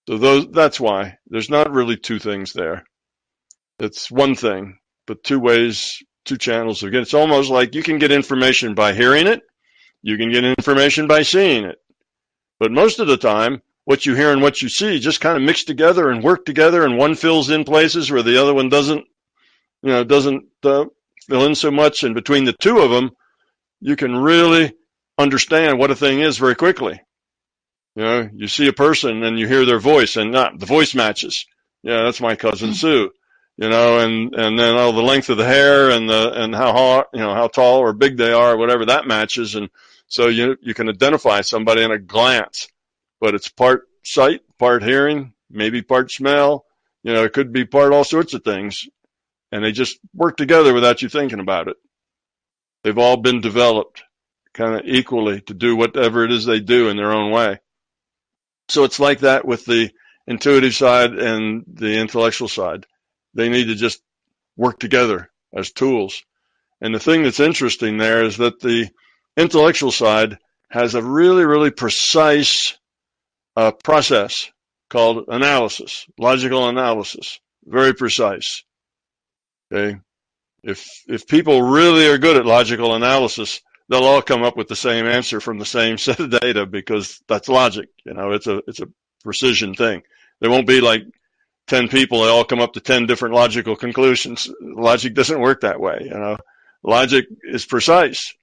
So 0.08 0.18
those, 0.18 0.48
that's 0.50 0.80
why 0.80 1.18
there's 1.26 1.50
not 1.50 1.72
really 1.72 1.96
two 1.96 2.18
things 2.18 2.52
there. 2.52 2.84
It's 3.78 4.10
one 4.10 4.34
thing, 4.34 4.78
but 5.06 5.22
two 5.22 5.38
ways, 5.38 6.02
two 6.24 6.38
channels 6.38 6.82
again. 6.82 7.02
It's 7.02 7.14
almost 7.14 7.50
like 7.50 7.74
you 7.74 7.82
can 7.82 7.98
get 7.98 8.10
information 8.10 8.74
by 8.74 8.94
hearing 8.94 9.26
it. 9.26 9.42
You 10.02 10.16
can 10.16 10.30
get 10.30 10.44
information 10.44 11.06
by 11.06 11.22
seeing 11.22 11.64
it. 11.64 11.78
But 12.58 12.72
most 12.72 13.00
of 13.00 13.06
the 13.06 13.16
time, 13.16 13.60
what 13.84 14.06
you 14.06 14.14
hear 14.14 14.32
and 14.32 14.42
what 14.42 14.62
you 14.62 14.68
see 14.68 14.98
just 14.98 15.20
kind 15.20 15.36
of 15.36 15.42
mix 15.42 15.64
together 15.64 16.10
and 16.10 16.22
work 16.22 16.44
together 16.44 16.84
and 16.84 16.96
one 16.96 17.14
fills 17.14 17.50
in 17.50 17.64
places 17.64 18.10
where 18.10 18.22
the 18.22 18.40
other 18.40 18.54
one 18.54 18.68
doesn't, 18.68 19.04
you 19.82 19.90
know, 19.90 20.04
doesn't 20.04 20.44
uh, 20.64 20.86
fill 21.28 21.44
in 21.44 21.54
so 21.54 21.70
much. 21.70 22.02
And 22.02 22.14
between 22.14 22.44
the 22.44 22.52
two 22.54 22.78
of 22.78 22.90
them, 22.90 23.10
you 23.80 23.94
can 23.94 24.16
really 24.16 24.72
understand 25.18 25.78
what 25.78 25.90
a 25.90 25.96
thing 25.96 26.20
is 26.20 26.38
very 26.38 26.54
quickly. 26.54 27.00
You 27.94 28.02
know, 28.02 28.28
you 28.34 28.48
see 28.48 28.68
a 28.68 28.72
person 28.72 29.22
and 29.22 29.38
you 29.38 29.46
hear 29.46 29.64
their 29.64 29.78
voice 29.78 30.16
and 30.16 30.32
not 30.32 30.58
the 30.58 30.66
voice 30.66 30.94
matches. 30.94 31.46
Yeah, 31.82 32.02
that's 32.02 32.20
my 32.20 32.36
cousin 32.36 32.70
mm-hmm. 32.70 32.76
Sue. 32.76 33.10
You 33.56 33.70
know, 33.70 33.98
and 34.00 34.34
and 34.34 34.58
then 34.58 34.76
oh, 34.76 34.92
the 34.92 35.02
length 35.02 35.30
of 35.30 35.38
the 35.38 35.46
hair 35.46 35.90
and 35.90 36.08
the 36.08 36.32
and 36.32 36.54
how 36.54 36.72
hard, 36.72 37.06
you 37.14 37.20
know 37.20 37.34
how 37.34 37.48
tall 37.48 37.78
or 37.78 37.94
big 37.94 38.18
they 38.18 38.32
are, 38.32 38.52
or 38.52 38.56
whatever 38.58 38.84
that 38.86 39.06
matches, 39.06 39.54
and 39.54 39.70
so 40.08 40.28
you 40.28 40.56
you 40.60 40.74
can 40.74 40.90
identify 40.90 41.40
somebody 41.40 41.82
in 41.82 41.90
a 41.90 41.98
glance. 41.98 42.68
But 43.18 43.34
it's 43.34 43.48
part 43.48 43.88
sight, 44.04 44.42
part 44.58 44.82
hearing, 44.82 45.32
maybe 45.50 45.80
part 45.80 46.10
smell. 46.10 46.66
You 47.02 47.14
know, 47.14 47.24
it 47.24 47.32
could 47.32 47.52
be 47.52 47.64
part 47.64 47.92
all 47.92 48.04
sorts 48.04 48.34
of 48.34 48.44
things, 48.44 48.86
and 49.50 49.64
they 49.64 49.72
just 49.72 49.98
work 50.12 50.36
together 50.36 50.74
without 50.74 51.00
you 51.00 51.08
thinking 51.08 51.40
about 51.40 51.68
it. 51.68 51.76
They've 52.84 52.98
all 52.98 53.16
been 53.16 53.40
developed 53.40 54.02
kind 54.52 54.74
of 54.74 54.82
equally 54.84 55.40
to 55.42 55.54
do 55.54 55.76
whatever 55.76 56.24
it 56.24 56.32
is 56.32 56.44
they 56.44 56.60
do 56.60 56.88
in 56.88 56.96
their 56.96 57.12
own 57.12 57.30
way. 57.30 57.58
So 58.68 58.84
it's 58.84 59.00
like 59.00 59.20
that 59.20 59.46
with 59.46 59.64
the 59.64 59.92
intuitive 60.26 60.74
side 60.74 61.14
and 61.14 61.64
the 61.66 61.98
intellectual 61.98 62.48
side. 62.48 62.86
They 63.36 63.48
need 63.48 63.66
to 63.66 63.74
just 63.74 64.00
work 64.56 64.78
together 64.78 65.30
as 65.54 65.70
tools. 65.70 66.22
And 66.80 66.94
the 66.94 67.00
thing 67.00 67.22
that's 67.22 67.40
interesting 67.40 67.98
there 67.98 68.24
is 68.24 68.38
that 68.38 68.60
the 68.60 68.88
intellectual 69.36 69.92
side 69.92 70.38
has 70.70 70.94
a 70.94 71.02
really, 71.02 71.44
really 71.44 71.70
precise 71.70 72.76
uh, 73.56 73.72
process 73.72 74.50
called 74.88 75.24
analysis, 75.28 76.06
logical 76.18 76.68
analysis, 76.68 77.38
very 77.64 77.94
precise. 77.94 78.62
Okay. 79.72 79.98
If, 80.62 80.86
if 81.06 81.26
people 81.26 81.62
really 81.62 82.06
are 82.08 82.18
good 82.18 82.36
at 82.36 82.46
logical 82.46 82.94
analysis, 82.94 83.60
they'll 83.88 84.04
all 84.04 84.22
come 84.22 84.42
up 84.42 84.56
with 84.56 84.68
the 84.68 84.76
same 84.76 85.06
answer 85.06 85.40
from 85.40 85.58
the 85.58 85.64
same 85.64 85.98
set 85.98 86.20
of 86.20 86.30
data 86.30 86.66
because 86.66 87.20
that's 87.28 87.48
logic. 87.48 87.88
You 88.04 88.14
know, 88.14 88.32
it's 88.32 88.46
a, 88.46 88.62
it's 88.66 88.80
a 88.80 88.88
precision 89.22 89.74
thing. 89.74 90.02
There 90.40 90.50
won't 90.50 90.66
be 90.66 90.80
like 90.80 91.02
10 91.66 91.88
people 91.88 92.22
they 92.22 92.28
all 92.28 92.44
come 92.44 92.60
up 92.60 92.74
to 92.74 92.80
10 92.80 93.06
different 93.06 93.34
logical 93.34 93.76
conclusions. 93.76 94.50
Logic 94.60 95.12
doesn't 95.12 95.40
work 95.40 95.62
that 95.62 95.80
way. 95.80 96.02
You 96.04 96.10
know, 96.10 96.36
logic 96.82 97.26
is 97.42 97.66
precise. 97.66 98.34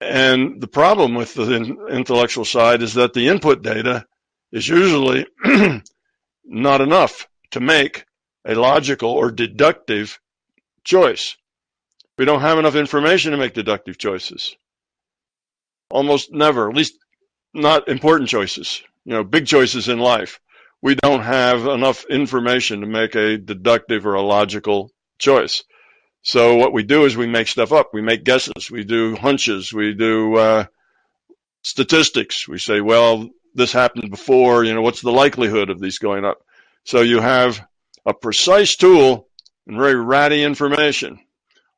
And 0.00 0.60
the 0.60 0.66
problem 0.66 1.14
with 1.14 1.34
the 1.34 1.86
intellectual 1.90 2.44
side 2.44 2.82
is 2.82 2.94
that 2.94 3.12
the 3.12 3.28
input 3.28 3.62
data 3.62 4.06
is 4.50 4.66
usually 4.66 5.26
not 6.44 6.80
enough 6.80 7.28
to 7.52 7.60
make 7.60 8.06
a 8.46 8.54
logical 8.54 9.10
or 9.10 9.30
deductive 9.30 10.18
choice. 10.84 11.36
We 12.18 12.24
don't 12.24 12.40
have 12.40 12.58
enough 12.58 12.74
information 12.74 13.32
to 13.32 13.38
make 13.38 13.54
deductive 13.54 13.98
choices. 13.98 14.56
Almost 15.90 16.32
never, 16.32 16.68
at 16.68 16.76
least 16.76 16.94
not 17.52 17.88
important 17.88 18.28
choices, 18.28 18.82
you 19.04 19.12
know, 19.12 19.24
big 19.24 19.46
choices 19.46 19.88
in 19.88 19.98
life. 19.98 20.40
We 20.82 20.94
don't 20.94 21.22
have 21.22 21.66
enough 21.66 22.04
information 22.06 22.80
to 22.80 22.86
make 22.86 23.14
a 23.14 23.36
deductive 23.36 24.06
or 24.06 24.14
a 24.14 24.22
logical 24.22 24.90
choice. 25.18 25.62
So 26.22 26.56
what 26.56 26.72
we 26.72 26.82
do 26.82 27.04
is 27.04 27.16
we 27.16 27.26
make 27.26 27.48
stuff 27.48 27.72
up. 27.72 27.90
We 27.92 28.02
make 28.02 28.24
guesses. 28.24 28.70
We 28.70 28.84
do 28.84 29.16
hunches. 29.16 29.72
We 29.72 29.94
do 29.94 30.36
uh, 30.36 30.64
statistics. 31.62 32.48
We 32.48 32.58
say, 32.58 32.80
well, 32.80 33.28
this 33.54 33.72
happened 33.72 34.10
before. 34.10 34.64
You 34.64 34.74
know, 34.74 34.82
what's 34.82 35.00
the 35.00 35.12
likelihood 35.12 35.70
of 35.70 35.80
these 35.80 35.98
going 35.98 36.24
up? 36.24 36.38
So 36.84 37.00
you 37.00 37.20
have 37.20 37.60
a 38.06 38.14
precise 38.14 38.76
tool 38.76 39.28
and 39.66 39.76
very 39.76 39.96
ratty 39.96 40.42
information. 40.42 41.20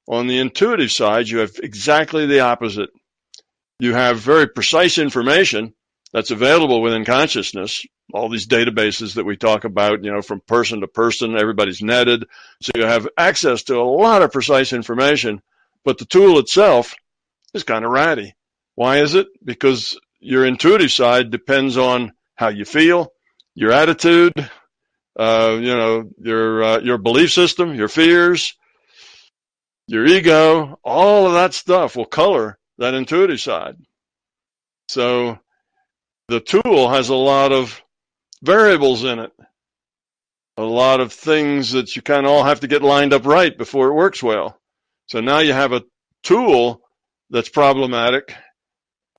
On 0.08 0.26
the 0.26 0.38
intuitive 0.38 0.90
side, 0.90 1.28
you 1.28 1.38
have 1.38 1.52
exactly 1.62 2.26
the 2.26 2.40
opposite. 2.40 2.90
You 3.78 3.94
have 3.94 4.18
very 4.18 4.48
precise 4.48 4.98
information 4.98 5.74
that's 6.12 6.30
available 6.30 6.82
within 6.82 7.04
consciousness. 7.04 7.84
All 8.12 8.28
these 8.28 8.46
databases 8.46 9.14
that 9.14 9.24
we 9.24 9.36
talk 9.36 9.64
about, 9.64 10.04
you 10.04 10.12
know, 10.12 10.22
from 10.22 10.40
person 10.40 10.80
to 10.80 10.86
person, 10.86 11.36
everybody's 11.36 11.82
netted. 11.82 12.26
So 12.60 12.72
you 12.74 12.84
have 12.84 13.08
access 13.16 13.62
to 13.64 13.76
a 13.76 13.82
lot 13.82 14.22
of 14.22 14.32
precise 14.32 14.72
information, 14.72 15.40
but 15.84 15.98
the 15.98 16.04
tool 16.04 16.38
itself 16.38 16.94
is 17.54 17.64
kind 17.64 17.84
of 17.84 17.90
ratty. 17.90 18.34
Why 18.74 18.98
is 18.98 19.14
it? 19.14 19.28
Because 19.42 19.98
your 20.20 20.44
intuitive 20.44 20.92
side 20.92 21.30
depends 21.30 21.76
on 21.76 22.12
how 22.34 22.48
you 22.48 22.64
feel, 22.64 23.12
your 23.54 23.72
attitude, 23.72 24.32
uh, 25.18 25.56
you 25.60 25.74
know, 25.74 26.10
your 26.18 26.64
uh, 26.64 26.78
your 26.80 26.98
belief 26.98 27.32
system, 27.32 27.74
your 27.74 27.88
fears, 27.88 28.56
your 29.86 30.06
ego, 30.06 30.78
all 30.82 31.26
of 31.26 31.34
that 31.34 31.54
stuff 31.54 31.96
will 31.96 32.06
color 32.06 32.58
that 32.78 32.94
intuitive 32.94 33.40
side. 33.40 33.76
So 34.88 35.38
the 36.32 36.40
tool 36.40 36.88
has 36.88 37.10
a 37.10 37.14
lot 37.14 37.52
of 37.52 37.82
variables 38.42 39.04
in 39.04 39.18
it, 39.18 39.32
a 40.56 40.62
lot 40.62 41.00
of 41.00 41.12
things 41.12 41.72
that 41.72 41.94
you 41.94 42.00
kind 42.00 42.24
of 42.24 42.32
all 42.32 42.42
have 42.42 42.60
to 42.60 42.68
get 42.68 42.80
lined 42.80 43.12
up 43.12 43.26
right 43.26 43.56
before 43.56 43.88
it 43.88 43.94
works 43.94 44.22
well. 44.22 44.58
So 45.08 45.20
now 45.20 45.40
you 45.40 45.52
have 45.52 45.72
a 45.72 45.84
tool 46.22 46.80
that's 47.28 47.50
problematic 47.50 48.34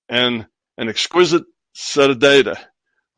and 0.09 0.47
an 0.79 0.89
exquisite 0.89 1.43
set 1.75 2.09
of 2.09 2.17
data. 2.17 2.59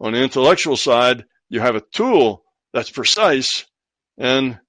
On 0.01 0.11
the 0.11 0.21
intellectual 0.21 0.75
side, 0.75 1.23
you 1.47 1.61
have 1.61 1.75
a 1.75 1.83
tool 1.93 2.43
that's 2.73 2.89
precise 2.89 3.65
and 4.17 4.59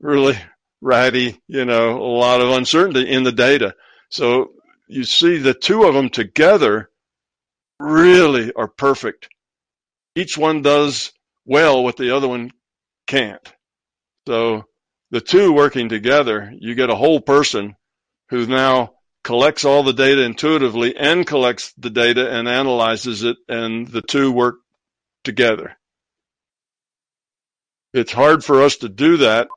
really 0.00 0.38
ratty, 0.80 1.38
you 1.48 1.66
know, 1.66 1.98
a 1.98 2.12
lot 2.16 2.40
of 2.40 2.48
uncertainty 2.48 3.10
in 3.10 3.24
the 3.24 3.32
data. 3.32 3.74
So 4.08 4.52
you 4.88 5.04
see 5.04 5.36
the 5.36 5.52
two 5.52 5.84
of 5.84 5.92
them 5.92 6.08
together 6.08 6.88
really 7.80 8.52
are 8.52 8.68
perfect. 8.68 9.28
Each 10.14 10.36
one 10.36 10.62
does 10.62 11.12
well 11.44 11.82
what 11.82 11.96
the 11.96 12.14
other 12.14 12.28
one 12.28 12.52
can't. 13.06 13.52
So 14.28 14.64
the 15.10 15.20
two 15.20 15.52
working 15.52 15.88
together, 15.88 16.52
you 16.56 16.74
get 16.74 16.90
a 16.90 16.96
whole 16.96 17.20
person 17.20 17.74
who 18.28 18.46
now 18.46 18.92
collects 19.24 19.64
all 19.64 19.82
the 19.82 19.92
data 19.92 20.22
intuitively 20.22 20.96
and 20.96 21.26
collects 21.26 21.72
the 21.76 21.90
data 21.90 22.30
and 22.30 22.48
analyzes 22.48 23.24
it, 23.24 23.36
and 23.48 23.88
the 23.88 24.02
two 24.02 24.30
work 24.30 24.56
together. 25.24 25.76
It's 27.92 28.12
hard 28.12 28.44
for 28.44 28.62
us 28.62 28.76
to 28.78 28.88
do 28.88 29.18
that 29.18 29.48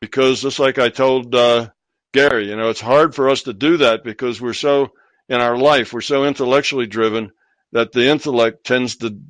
because, 0.00 0.42
just 0.42 0.58
like 0.58 0.78
I 0.78 0.90
told 0.90 1.34
uh, 1.34 1.70
Gary, 2.12 2.48
you 2.48 2.56
know, 2.56 2.68
it's 2.68 2.80
hard 2.80 3.14
for 3.14 3.30
us 3.30 3.44
to 3.44 3.54
do 3.54 3.78
that 3.78 4.04
because 4.04 4.40
we're 4.40 4.52
so 4.52 4.92
in 5.28 5.40
our 5.40 5.56
life, 5.56 5.92
we're 5.92 6.02
so 6.02 6.24
intellectually 6.24 6.86
driven 6.86 7.32
that 7.74 7.92
the 7.92 8.08
intellect 8.08 8.64
tends 8.64 8.96
to 8.96 9.20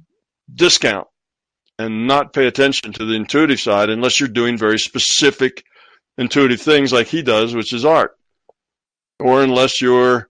discount 0.53 1.09
and 1.78 2.07
not 2.07 2.32
pay 2.32 2.47
attention 2.47 2.92
to 2.92 3.05
the 3.05 3.14
intuitive 3.14 3.59
side 3.59 3.90
unless 3.90 4.20
you're 4.20 4.28
doing 4.28 4.57
very 4.57 4.78
specific 4.78 5.64
intuitive 6.16 6.61
things 6.61 6.92
like 6.92 7.09
he 7.09 7.22
does, 7.22 7.55
which 7.55 7.72
is 7.72 7.84
art. 7.84 8.16
Or 9.18 9.42
unless 9.42 9.80
you're 9.80 10.28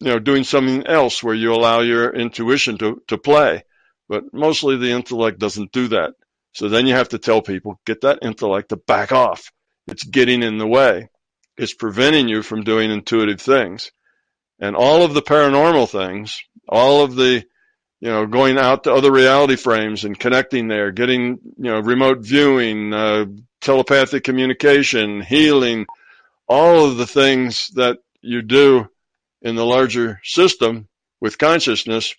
you 0.00 0.08
know 0.08 0.18
doing 0.18 0.44
something 0.44 0.86
else 0.86 1.22
where 1.22 1.34
you 1.34 1.54
allow 1.54 1.80
your 1.80 2.10
intuition 2.10 2.76
to, 2.78 3.00
to 3.08 3.16
play. 3.16 3.62
But 4.08 4.24
mostly 4.34 4.76
the 4.76 4.90
intellect 4.90 5.38
doesn't 5.38 5.72
do 5.72 5.88
that. 5.88 6.12
So 6.52 6.68
then 6.68 6.86
you 6.86 6.94
have 6.94 7.10
to 7.10 7.18
tell 7.18 7.40
people 7.40 7.80
get 7.86 8.02
that 8.02 8.18
intellect 8.20 8.68
to 8.70 8.76
back 8.76 9.12
off. 9.12 9.50
It's 9.86 10.04
getting 10.04 10.42
in 10.42 10.58
the 10.58 10.66
way. 10.66 11.08
It's 11.56 11.74
preventing 11.74 12.28
you 12.28 12.42
from 12.42 12.64
doing 12.64 12.90
intuitive 12.90 13.40
things. 13.40 13.90
And 14.58 14.76
all 14.76 15.02
of 15.02 15.14
the 15.14 15.22
paranormal 15.22 15.88
things 15.88 16.38
all 16.68 17.04
of 17.04 17.14
the 17.14 17.44
you 18.02 18.08
know 18.08 18.26
going 18.26 18.58
out 18.58 18.84
to 18.84 18.92
other 18.92 19.10
reality 19.10 19.56
frames 19.56 20.04
and 20.04 20.18
connecting 20.18 20.68
there 20.68 20.90
getting 20.90 21.38
you 21.56 21.70
know 21.70 21.80
remote 21.80 22.18
viewing 22.18 22.92
uh, 22.92 23.24
telepathic 23.62 24.24
communication 24.24 25.22
healing 25.22 25.86
all 26.46 26.84
of 26.84 26.98
the 26.98 27.06
things 27.06 27.68
that 27.76 27.96
you 28.20 28.42
do 28.42 28.86
in 29.40 29.54
the 29.54 29.64
larger 29.64 30.20
system 30.22 30.86
with 31.20 31.38
consciousness 31.38 32.14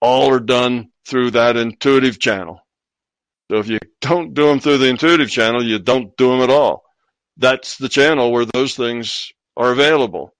all 0.00 0.32
are 0.32 0.40
done 0.40 0.90
through 1.06 1.32
that 1.32 1.56
intuitive 1.56 2.18
channel. 2.18 2.60
So 3.50 3.58
if 3.58 3.68
you 3.68 3.78
don't 4.00 4.34
do 4.34 4.46
them 4.46 4.60
through 4.60 4.78
the 4.78 4.88
intuitive 4.88 5.30
channel, 5.30 5.62
you 5.62 5.78
don't 5.78 6.16
do 6.16 6.30
them 6.30 6.40
at 6.40 6.50
all. 6.50 6.82
That's 7.36 7.76
the 7.76 7.88
channel 7.88 8.32
where 8.32 8.44
those 8.44 8.74
things 8.74 9.30
are 9.56 9.72
available. 9.72 10.32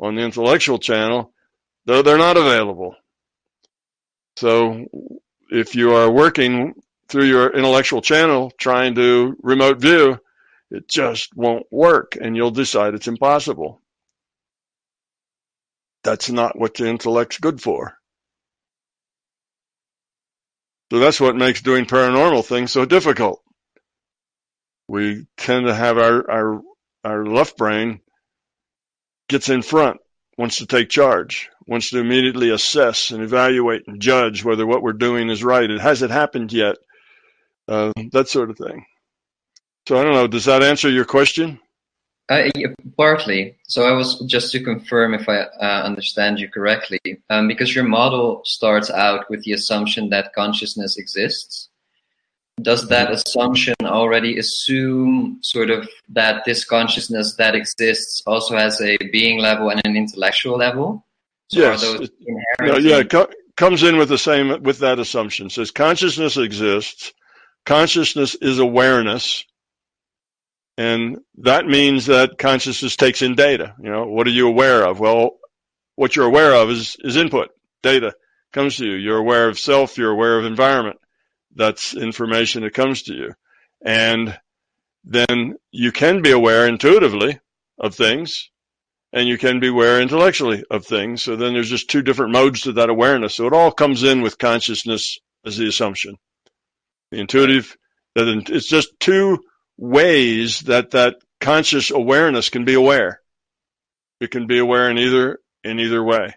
On 0.00 0.14
the 0.14 0.22
intellectual 0.22 0.78
channel, 0.78 1.32
though 1.86 2.02
they're 2.02 2.18
not 2.18 2.36
available. 2.36 2.94
So 4.36 4.86
if 5.50 5.74
you 5.74 5.94
are 5.94 6.10
working 6.10 6.74
through 7.08 7.24
your 7.24 7.50
intellectual 7.50 8.02
channel 8.02 8.52
trying 8.58 8.94
to 8.94 9.36
remote 9.42 9.78
view, 9.80 10.18
it 10.70 10.88
just 10.88 11.36
won't 11.36 11.66
work 11.70 12.16
and 12.20 12.36
you'll 12.36 12.50
decide 12.50 12.94
it's 12.94 13.08
impossible 13.08 13.82
that's 16.02 16.30
not 16.30 16.58
what 16.58 16.74
the 16.74 16.86
intellect's 16.86 17.38
good 17.38 17.60
for. 17.60 17.96
So 20.90 20.98
that's 20.98 21.20
what 21.20 21.36
makes 21.36 21.62
doing 21.62 21.86
paranormal 21.86 22.44
things 22.44 22.72
so 22.72 22.84
difficult. 22.84 23.42
We 24.88 25.26
tend 25.38 25.66
to 25.66 25.74
have 25.74 25.96
our, 25.96 26.30
our, 26.30 26.60
our 27.04 27.24
left 27.24 27.56
brain 27.56 28.00
gets 29.28 29.48
in 29.48 29.62
front, 29.62 29.98
wants 30.36 30.58
to 30.58 30.66
take 30.66 30.90
charge, 30.90 31.48
wants 31.66 31.90
to 31.90 31.98
immediately 31.98 32.50
assess 32.50 33.10
and 33.10 33.22
evaluate 33.22 33.86
and 33.86 34.00
judge 34.00 34.44
whether 34.44 34.66
what 34.66 34.82
we're 34.82 34.92
doing 34.92 35.30
is 35.30 35.44
right. 35.44 35.70
It 35.70 35.80
hasn't 35.80 36.10
happened 36.10 36.52
yet. 36.52 36.76
Uh, 37.68 37.92
that 38.12 38.28
sort 38.28 38.50
of 38.50 38.58
thing. 38.58 38.84
So 39.88 39.98
I 39.98 40.04
don't 40.04 40.14
know. 40.14 40.26
Does 40.26 40.44
that 40.44 40.62
answer 40.62 40.88
your 40.88 41.04
question? 41.04 41.58
Uh, 42.28 42.48
partly. 42.96 43.56
So 43.68 43.82
I 43.82 43.92
was 43.92 44.20
just 44.26 44.52
to 44.52 44.62
confirm 44.62 45.12
if 45.12 45.28
I 45.28 45.40
uh, 45.40 45.82
understand 45.82 46.38
you 46.38 46.48
correctly, 46.48 47.00
um, 47.30 47.48
because 47.48 47.74
your 47.74 47.84
model 47.84 48.42
starts 48.44 48.90
out 48.90 49.28
with 49.28 49.42
the 49.44 49.52
assumption 49.52 50.08
that 50.10 50.32
consciousness 50.34 50.96
exists. 50.96 51.68
Does 52.60 52.88
that 52.88 53.06
mm-hmm. 53.08 53.14
assumption 53.14 53.74
already 53.82 54.38
assume 54.38 55.38
sort 55.42 55.70
of 55.70 55.88
that 56.10 56.44
this 56.44 56.64
consciousness 56.64 57.34
that 57.36 57.54
exists 57.54 58.22
also 58.26 58.56
has 58.56 58.80
a 58.80 58.96
being 59.10 59.40
level 59.40 59.70
and 59.70 59.80
an 59.84 59.96
intellectual 59.96 60.56
level? 60.56 61.04
Yes. 61.52 61.82
are 61.82 61.98
those 61.98 62.08
It- 62.08 62.14
No, 62.60 62.76
yeah, 62.78 62.98
it 62.98 63.10
co- 63.10 63.30
comes 63.56 63.82
in 63.82 63.96
with 63.96 64.08
the 64.08 64.18
same 64.18 64.62
with 64.62 64.78
that 64.80 64.98
assumption. 64.98 65.50
Says 65.50 65.70
consciousness 65.70 66.36
exists. 66.36 67.12
Consciousness 67.64 68.34
is 68.34 68.58
awareness, 68.58 69.44
and 70.76 71.18
that 71.38 71.66
means 71.66 72.06
that 72.06 72.38
consciousness 72.38 72.96
takes 72.96 73.22
in 73.22 73.34
data. 73.34 73.74
You 73.80 73.90
know, 73.90 74.06
what 74.06 74.26
are 74.26 74.30
you 74.30 74.48
aware 74.48 74.84
of? 74.86 74.98
Well, 74.98 75.38
what 75.96 76.16
you're 76.16 76.26
aware 76.26 76.54
of 76.54 76.70
is 76.70 76.96
is 77.00 77.16
input 77.16 77.50
data 77.82 78.14
comes 78.52 78.76
to 78.76 78.86
you. 78.86 78.94
You're 78.94 79.18
aware 79.18 79.48
of 79.48 79.58
self. 79.58 79.96
You're 79.98 80.10
aware 80.10 80.38
of 80.38 80.44
environment. 80.44 80.98
That's 81.54 81.94
information 81.94 82.62
that 82.62 82.74
comes 82.74 83.02
to 83.04 83.14
you, 83.14 83.34
and 83.84 84.38
then 85.04 85.56
you 85.70 85.92
can 85.92 86.22
be 86.22 86.30
aware 86.30 86.66
intuitively 86.66 87.38
of 87.78 87.94
things 87.94 88.50
and 89.12 89.28
you 89.28 89.36
can 89.38 89.60
be 89.60 89.68
aware 89.68 90.00
intellectually 90.00 90.64
of 90.70 90.86
things. 90.86 91.22
So 91.22 91.36
then 91.36 91.52
there's 91.52 91.68
just 91.68 91.90
two 91.90 92.02
different 92.02 92.32
modes 92.32 92.62
to 92.62 92.72
that 92.72 92.88
awareness. 92.88 93.36
So 93.36 93.46
it 93.46 93.52
all 93.52 93.70
comes 93.70 94.02
in 94.02 94.22
with 94.22 94.38
consciousness 94.38 95.18
as 95.44 95.56
the 95.56 95.68
assumption. 95.68 96.16
The 97.10 97.20
intuitive, 97.20 97.76
that 98.14 98.28
it's 98.48 98.68
just 98.68 98.98
two 98.98 99.38
ways 99.76 100.60
that 100.60 100.92
that 100.92 101.16
conscious 101.40 101.90
awareness 101.90 102.48
can 102.48 102.64
be 102.64 102.74
aware. 102.74 103.20
It 104.20 104.30
can 104.30 104.46
be 104.46 104.58
aware 104.58 104.88
in 104.90 104.98
either 104.98 105.38
in 105.64 105.78
either 105.78 106.02
way. 106.02 106.34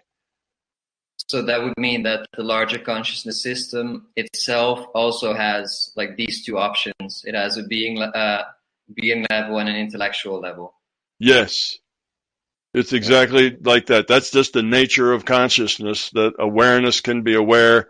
So 1.28 1.42
that 1.42 1.62
would 1.62 1.74
mean 1.78 2.02
that 2.02 2.26
the 2.36 2.42
larger 2.42 2.78
consciousness 2.78 3.42
system 3.42 4.08
itself 4.16 4.86
also 4.94 5.34
has 5.34 5.92
like 5.96 6.16
these 6.16 6.44
two 6.44 6.58
options. 6.58 7.22
It 7.24 7.34
has 7.34 7.56
a 7.56 7.64
being 7.64 8.00
uh, 8.02 8.42
being 8.94 9.26
level 9.30 9.58
and 9.58 9.68
an 9.68 9.76
intellectual 9.76 10.40
level. 10.40 10.74
Yes. 11.18 11.78
It's 12.76 12.92
exactly 12.92 13.56
like 13.58 13.86
that. 13.86 14.06
That's 14.06 14.30
just 14.30 14.52
the 14.52 14.62
nature 14.62 15.10
of 15.10 15.24
consciousness 15.24 16.10
that 16.10 16.34
awareness 16.38 17.00
can 17.00 17.22
be 17.22 17.34
aware 17.34 17.88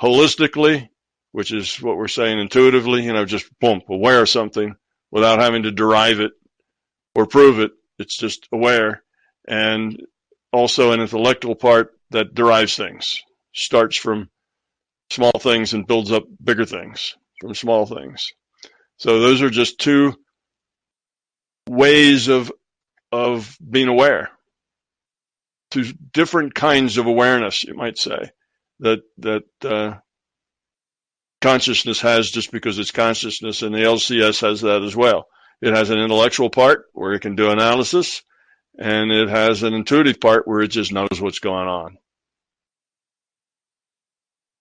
holistically, 0.00 0.88
which 1.32 1.52
is 1.52 1.82
what 1.82 1.96
we're 1.96 2.06
saying 2.06 2.38
intuitively, 2.38 3.02
you 3.02 3.12
know, 3.12 3.24
just 3.24 3.50
boom, 3.58 3.82
aware 3.88 4.22
of 4.22 4.28
something 4.28 4.76
without 5.10 5.40
having 5.40 5.64
to 5.64 5.72
derive 5.72 6.20
it 6.20 6.30
or 7.16 7.26
prove 7.26 7.58
it. 7.58 7.72
It's 7.98 8.16
just 8.16 8.46
aware. 8.52 9.02
And 9.48 10.00
also 10.52 10.92
an 10.92 11.00
intellectual 11.00 11.56
part 11.56 11.90
that 12.10 12.32
derives 12.32 12.76
things, 12.76 13.22
starts 13.52 13.96
from 13.96 14.30
small 15.10 15.32
things 15.40 15.74
and 15.74 15.84
builds 15.84 16.12
up 16.12 16.22
bigger 16.40 16.64
things 16.64 17.16
from 17.40 17.56
small 17.56 17.86
things. 17.86 18.24
So 18.98 19.18
those 19.18 19.42
are 19.42 19.50
just 19.50 19.80
two 19.80 20.14
ways 21.68 22.28
of 22.28 22.52
of 23.12 23.56
being 23.68 23.88
aware 23.88 24.30
to 25.70 25.84
different 26.12 26.54
kinds 26.54 26.96
of 26.96 27.06
awareness 27.06 27.62
you 27.64 27.74
might 27.74 27.98
say 27.98 28.30
that 28.80 29.02
that 29.18 29.44
uh, 29.64 29.94
consciousness 31.40 32.00
has 32.00 32.30
just 32.30 32.50
because 32.50 32.78
it's 32.78 32.90
consciousness 32.90 33.62
and 33.62 33.74
the 33.74 33.80
lcs 33.80 34.40
has 34.40 34.62
that 34.62 34.82
as 34.82 34.96
well 34.96 35.26
it 35.60 35.74
has 35.74 35.90
an 35.90 35.98
intellectual 35.98 36.50
part 36.50 36.86
where 36.92 37.12
it 37.12 37.20
can 37.20 37.36
do 37.36 37.50
analysis 37.50 38.22
and 38.78 39.12
it 39.12 39.28
has 39.28 39.62
an 39.62 39.74
intuitive 39.74 40.20
part 40.20 40.48
where 40.48 40.60
it 40.60 40.68
just 40.68 40.92
knows 40.92 41.20
what's 41.20 41.38
going 41.38 41.68
on 41.68 41.98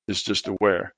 it's 0.07 0.23
just 0.23 0.47
aware 0.47 0.93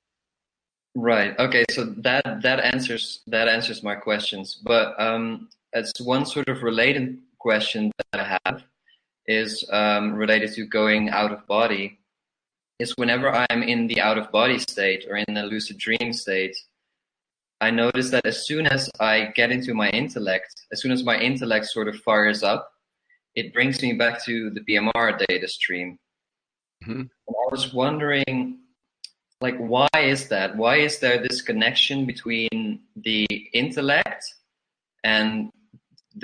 Right. 0.96 1.38
Okay. 1.40 1.66
So 1.72 1.86
that 1.98 2.42
that 2.44 2.60
answers 2.60 3.22
that 3.28 3.48
answers 3.48 3.82
my 3.82 3.96
questions. 3.96 4.60
But 4.64 5.00
um, 5.00 5.50
as 5.74 5.92
one 6.00 6.26
sort 6.26 6.50
of 6.50 6.62
related 6.62 7.18
question 7.44 7.92
that 7.98 8.22
I 8.24 8.40
have 8.46 8.64
is 9.28 9.52
um, 9.72 10.14
related 10.14 10.54
to 10.54 10.66
going 10.66 11.10
out 11.10 11.32
of 11.32 11.46
body. 11.46 12.00
Is 12.80 12.98
whenever 12.98 13.30
I'm 13.30 13.62
in 13.74 13.88
the 13.88 14.02
out 14.02 14.18
of 14.18 14.32
body 14.32 14.58
state 14.58 15.06
or 15.10 15.16
in 15.18 15.34
the 15.36 15.44
lucid 15.44 15.78
dream 15.78 16.12
state, 16.12 16.56
I 17.62 17.70
notice 17.70 18.10
that 18.10 18.26
as 18.26 18.48
soon 18.48 18.66
as 18.66 18.90
I 19.00 19.32
get 19.36 19.52
into 19.52 19.74
my 19.74 19.90
intellect, 19.92 20.54
as 20.72 20.82
soon 20.82 20.92
as 20.92 21.04
my 21.04 21.18
intellect 21.18 21.66
sort 21.68 21.88
of 21.88 21.96
fires 22.08 22.42
up, 22.44 22.64
it 23.36 23.54
brings 23.54 23.82
me 23.82 23.94
back 23.94 24.26
to 24.26 24.50
the 24.56 24.62
PMR 24.68 25.08
data 25.28 25.48
stream. 25.48 26.00
Mhm. 26.84 27.08
And 27.28 27.36
I 27.44 27.48
was 27.52 27.74
wondering 27.74 28.38
like 29.46 29.58
why 29.58 29.96
is 30.14 30.30
that 30.30 30.56
why 30.56 30.76
is 30.88 31.00
there 31.00 31.20
this 31.22 31.42
connection 31.42 32.06
between 32.06 32.82
the 32.96 33.26
intellect 33.54 34.24
and 35.04 35.52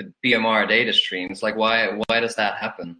the 0.00 0.12
PMR 0.24 0.66
data 0.66 0.92
streams 0.92 1.42
like 1.42 1.56
why 1.56 1.98
why 2.06 2.20
does 2.20 2.36
that 2.36 2.56
happen? 2.56 2.96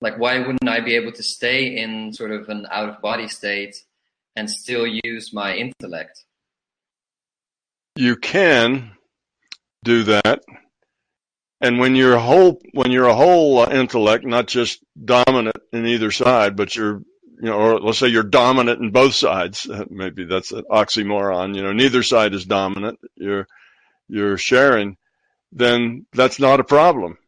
Like 0.00 0.18
why 0.18 0.38
wouldn't 0.38 0.68
i 0.68 0.80
be 0.80 0.94
able 0.94 1.12
to 1.12 1.22
stay 1.22 1.78
in 1.78 2.12
sort 2.12 2.30
of 2.30 2.48
an 2.48 2.66
out 2.70 2.88
of 2.88 3.00
body 3.00 3.28
state 3.28 3.76
and 4.36 4.50
still 4.50 4.86
use 4.86 5.32
my 5.32 5.56
intellect? 5.56 6.24
You 7.96 8.16
can 8.16 8.92
do 9.84 10.02
that. 10.04 10.42
And 11.62 11.78
when 11.78 11.96
you're 11.96 12.14
a 12.14 12.20
whole 12.20 12.60
when 12.72 12.90
you're 12.90 13.08
a 13.08 13.14
whole 13.14 13.60
uh, 13.60 13.70
intellect 13.70 14.26
not 14.26 14.46
just 14.46 14.84
dominant 15.02 15.56
in 15.72 15.86
either 15.86 16.10
side 16.10 16.54
but 16.54 16.76
you're 16.76 17.00
you 17.40 17.48
know 17.48 17.58
or 17.58 17.80
let's 17.80 17.98
say 17.98 18.08
you're 18.08 18.22
dominant 18.22 18.82
in 18.82 18.90
both 18.90 19.14
sides 19.14 19.68
uh, 19.68 19.84
maybe 19.88 20.24
that's 20.24 20.52
an 20.52 20.64
oxymoron 20.70 21.56
you 21.56 21.62
know 21.62 21.72
neither 21.72 22.02
side 22.02 22.34
is 22.34 22.44
dominant 22.44 22.98
you're 23.14 23.46
you're 24.08 24.36
sharing 24.36 24.98
then 25.56 26.06
that's 26.12 26.38
not 26.38 26.60
a 26.60 26.64
problem 26.64 27.18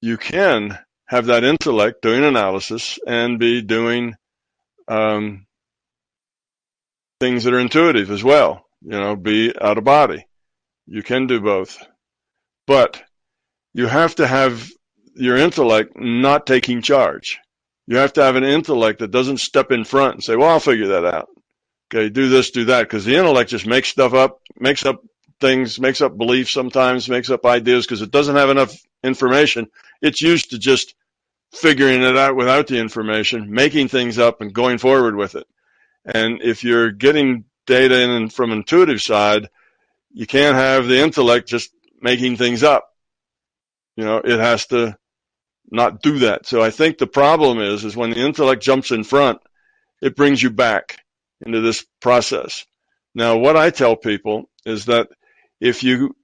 you 0.00 0.16
can 0.16 0.78
have 1.06 1.26
that 1.26 1.44
intellect 1.44 2.00
doing 2.00 2.24
analysis 2.24 2.98
and 3.06 3.38
be 3.38 3.60
doing 3.60 4.14
um, 4.88 5.46
things 7.20 7.44
that 7.44 7.52
are 7.52 7.60
intuitive 7.60 8.10
as 8.10 8.24
well 8.24 8.64
you 8.82 8.98
know 8.98 9.14
be 9.16 9.52
out 9.60 9.78
of 9.78 9.84
body 9.84 10.26
you 10.86 11.02
can 11.02 11.26
do 11.26 11.40
both 11.40 11.78
but 12.66 13.02
you 13.74 13.86
have 13.86 14.14
to 14.16 14.26
have 14.26 14.70
your 15.14 15.36
intellect 15.36 15.92
not 15.96 16.46
taking 16.46 16.82
charge. 16.82 17.38
You 17.86 17.96
have 17.96 18.12
to 18.14 18.22
have 18.22 18.36
an 18.36 18.44
intellect 18.44 19.00
that 19.00 19.10
doesn't 19.10 19.38
step 19.38 19.72
in 19.72 19.84
front 19.84 20.14
and 20.14 20.24
say, 20.24 20.36
well, 20.36 20.50
I'll 20.50 20.60
figure 20.60 20.88
that 20.88 21.04
out. 21.04 21.28
Okay, 21.92 22.08
do 22.08 22.28
this, 22.28 22.50
do 22.50 22.66
that. 22.66 22.82
Because 22.82 23.04
the 23.04 23.16
intellect 23.16 23.50
just 23.50 23.66
makes 23.66 23.88
stuff 23.88 24.14
up, 24.14 24.38
makes 24.56 24.84
up 24.86 25.02
things, 25.40 25.80
makes 25.80 26.00
up 26.00 26.16
beliefs 26.16 26.52
sometimes, 26.52 27.08
makes 27.08 27.30
up 27.30 27.44
ideas 27.44 27.86
because 27.86 28.02
it 28.02 28.10
doesn't 28.10 28.36
have 28.36 28.50
enough 28.50 28.74
information. 29.02 29.68
It's 30.02 30.22
used 30.22 30.50
to 30.50 30.58
just 30.58 30.94
figuring 31.52 32.02
it 32.02 32.16
out 32.16 32.36
without 32.36 32.68
the 32.68 32.78
information, 32.78 33.50
making 33.50 33.88
things 33.88 34.18
up 34.18 34.40
and 34.40 34.52
going 34.52 34.78
forward 34.78 35.16
with 35.16 35.34
it. 35.34 35.46
And 36.04 36.42
if 36.42 36.64
you're 36.64 36.92
getting 36.92 37.44
data 37.66 38.00
in 38.00 38.28
from 38.28 38.52
intuitive 38.52 39.02
side, 39.02 39.48
you 40.12 40.26
can't 40.26 40.56
have 40.56 40.86
the 40.86 41.00
intellect 41.00 41.48
just 41.48 41.70
making 42.00 42.36
things 42.36 42.62
up. 42.62 42.88
You 43.96 44.04
know, 44.04 44.18
it 44.18 44.38
has 44.38 44.66
to 44.66 44.96
not 45.70 46.02
do 46.02 46.20
that. 46.20 46.46
So 46.46 46.62
I 46.62 46.70
think 46.70 46.98
the 46.98 47.06
problem 47.06 47.60
is, 47.60 47.84
is 47.84 47.96
when 47.96 48.10
the 48.10 48.24
intellect 48.24 48.62
jumps 48.62 48.90
in 48.90 49.04
front, 49.04 49.40
it 50.00 50.16
brings 50.16 50.42
you 50.42 50.50
back 50.50 50.98
into 51.44 51.60
this 51.60 51.84
process. 52.00 52.64
Now, 53.14 53.36
what 53.36 53.56
I 53.56 53.70
tell 53.70 53.96
people 53.96 54.48
is 54.64 54.86
that 54.86 55.08
if 55.60 55.82
you, 55.82 56.16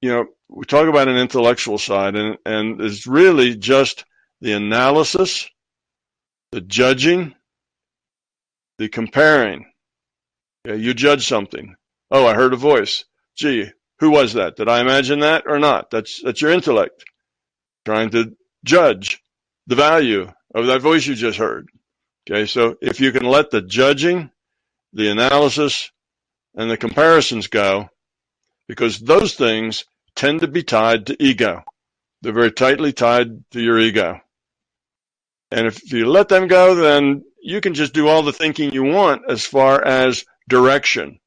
you 0.00 0.10
know, 0.10 0.26
we 0.48 0.64
talk 0.64 0.88
about 0.88 1.08
an 1.08 1.16
intellectual 1.16 1.78
side 1.78 2.14
and, 2.16 2.38
and 2.44 2.80
it's 2.80 3.06
really 3.06 3.56
just 3.56 4.04
the 4.40 4.52
analysis, 4.52 5.48
the 6.50 6.60
judging, 6.60 7.34
the 8.78 8.88
comparing. 8.88 9.66
Yeah, 10.64 10.74
you 10.74 10.94
judge 10.94 11.26
something. 11.26 11.74
Oh, 12.10 12.26
I 12.26 12.34
heard 12.34 12.52
a 12.52 12.56
voice. 12.56 13.04
Gee, 13.36 13.70
who 14.00 14.10
was 14.10 14.34
that? 14.34 14.56
Did 14.56 14.68
I 14.68 14.80
imagine 14.80 15.20
that 15.20 15.44
or 15.46 15.58
not? 15.58 15.90
That's 15.90 16.20
that's 16.22 16.42
your 16.42 16.50
intellect 16.50 17.04
trying 17.84 18.10
to 18.10 18.36
judge 18.64 19.22
the 19.66 19.74
value 19.74 20.30
of 20.54 20.66
that 20.66 20.82
voice 20.82 21.06
you 21.06 21.14
just 21.14 21.38
heard. 21.38 21.68
Okay, 22.30 22.46
so 22.46 22.76
if 22.80 23.00
you 23.00 23.10
can 23.12 23.24
let 23.24 23.50
the 23.50 23.62
judging, 23.62 24.30
the 24.92 25.08
analysis, 25.10 25.90
and 26.54 26.70
the 26.70 26.76
comparisons 26.76 27.48
go, 27.48 27.88
because 28.72 28.98
those 29.00 29.34
things 29.34 29.84
tend 30.16 30.40
to 30.40 30.48
be 30.48 30.62
tied 30.62 31.08
to 31.08 31.22
ego. 31.22 31.62
They're 32.22 32.32
very 32.32 32.50
tightly 32.50 32.94
tied 32.94 33.44
to 33.50 33.60
your 33.60 33.78
ego. 33.78 34.18
And 35.50 35.66
if 35.66 35.92
you 35.92 36.08
let 36.08 36.30
them 36.30 36.46
go, 36.46 36.74
then 36.74 37.22
you 37.42 37.60
can 37.60 37.74
just 37.74 37.92
do 37.92 38.08
all 38.08 38.22
the 38.22 38.32
thinking 38.32 38.72
you 38.72 38.84
want 38.84 39.24
as 39.28 39.44
far 39.44 39.84
as 39.84 40.24
direction. 40.48 41.20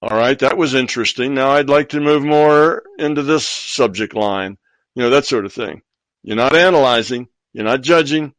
All 0.00 0.16
right, 0.16 0.38
that 0.38 0.56
was 0.56 0.72
interesting. 0.72 1.34
Now 1.34 1.50
I'd 1.50 1.68
like 1.68 1.90
to 1.90 2.00
move 2.00 2.22
more 2.22 2.82
into 2.98 3.24
this 3.24 3.46
subject 3.46 4.14
line, 4.14 4.56
you 4.94 5.02
know, 5.02 5.10
that 5.10 5.26
sort 5.26 5.44
of 5.44 5.52
thing. 5.52 5.82
You're 6.22 6.36
not 6.36 6.56
analyzing, 6.56 7.28
you're 7.52 7.66
not 7.66 7.82
judging. 7.82 8.32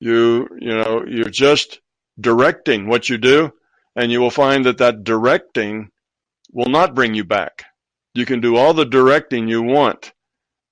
You, 0.00 0.48
you 0.58 0.74
know, 0.74 1.04
you're 1.06 1.28
just 1.28 1.82
directing 2.18 2.88
what 2.88 3.10
you 3.10 3.18
do, 3.18 3.52
and 3.94 4.10
you 4.10 4.22
will 4.22 4.30
find 4.30 4.64
that 4.64 4.78
that 4.78 5.04
directing 5.04 5.90
will 6.54 6.70
not 6.70 6.94
bring 6.94 7.12
you 7.12 7.24
back. 7.24 7.64
You 8.14 8.24
can 8.24 8.40
do 8.40 8.56
all 8.56 8.72
the 8.72 8.86
directing 8.86 9.48
you 9.48 9.62
want, 9.62 10.12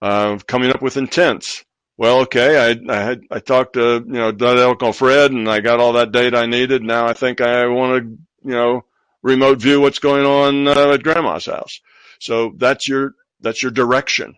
uh, 0.01 0.39
coming 0.47 0.71
up 0.71 0.81
with 0.81 0.97
intents, 0.97 1.63
well, 2.03 2.21
okay, 2.23 2.59
I, 2.59 2.93
I 2.93 3.01
had, 3.01 3.23
I 3.31 3.39
talked 3.39 3.75
to, 3.75 4.03
you 4.05 4.13
know, 4.13 4.33
Dud 4.33 4.59
Elko 4.59 4.93
Fred 4.93 5.31
and 5.31 5.49
I 5.49 5.61
got 5.61 5.79
all 5.79 5.93
that 5.93 6.13
data 6.13 6.39
I 6.39 6.47
needed. 6.47 6.83
Now 6.83 7.07
I 7.07 7.13
think 7.13 7.41
I 7.41 7.67
want 7.67 8.03
to, 8.03 8.19
you 8.49 8.55
know, 8.55 8.85
remote 9.23 9.61
view 9.61 9.81
what's 9.81 9.99
going 9.99 10.25
on 10.25 10.67
uh, 10.67 10.95
at 10.95 11.03
grandma's 11.03 11.47
house. 11.47 11.81
So 12.19 12.55
that's 12.57 12.89
your, 12.89 13.13
that's 13.41 13.63
your 13.63 13.73
direction. 13.73 14.35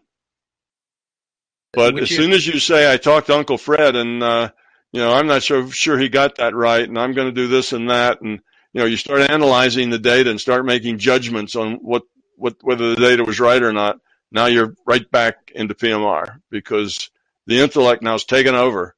But 1.73 1.99
as 1.99 2.11
you, 2.11 2.17
soon 2.17 2.33
as 2.33 2.47
you 2.47 2.59
say, 2.59 2.93
I 2.93 2.97
talked 2.97 3.29
to 3.29 3.37
Uncle 3.37 3.59
Fred 3.59 3.97
and, 3.97 4.23
uh, 4.23 4.51
you 4.93 5.01
know, 5.01 5.13
I'm 5.13 5.27
not 5.27 5.43
so 5.43 5.69
sure 5.71 5.99
he 5.99 6.09
got 6.09 6.37
that 6.37 6.55
right 6.55 6.87
and 6.87 6.99
I'm 6.99 7.15
going 7.15 7.29
to 7.29 7.33
do 7.33 7.49
this 7.49 7.73
and 7.73 7.89
that. 7.89 8.21
And, 8.21 8.41
you 8.75 8.81
know, 8.81 8.87
you 8.87 8.97
start 8.97 9.31
analyzing 9.31 9.91
the 9.91 9.99
data 9.99 10.31
and 10.31 10.41
start 10.41 10.67
making 10.67 10.99
judgments 10.99 11.55
on 11.55 11.75
what, 11.75 12.03
what, 12.37 12.57
whether 12.61 12.91
the 12.91 13.01
data 13.01 13.23
was 13.23 13.39
right 13.39 13.63
or 13.63 13.73
not. 13.73 14.01
Now 14.33 14.47
you're 14.47 14.75
right 14.85 15.09
back 15.13 15.53
into 15.55 15.75
PMR 15.75 16.41
because 16.51 17.09
the 17.47 17.61
intellect 17.61 18.03
now 18.03 18.17
is 18.17 18.25
taken 18.25 18.57
over 18.57 18.97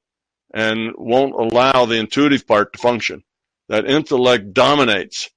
and 0.54 0.92
won't 0.96 1.34
allow 1.34 1.84
the 1.84 1.96
intuitive 1.96 2.46
part 2.46 2.72
to 2.72 2.78
function. 2.78 3.22
That 3.68 3.84
intellect 3.84 4.54
dominates. 4.54 5.28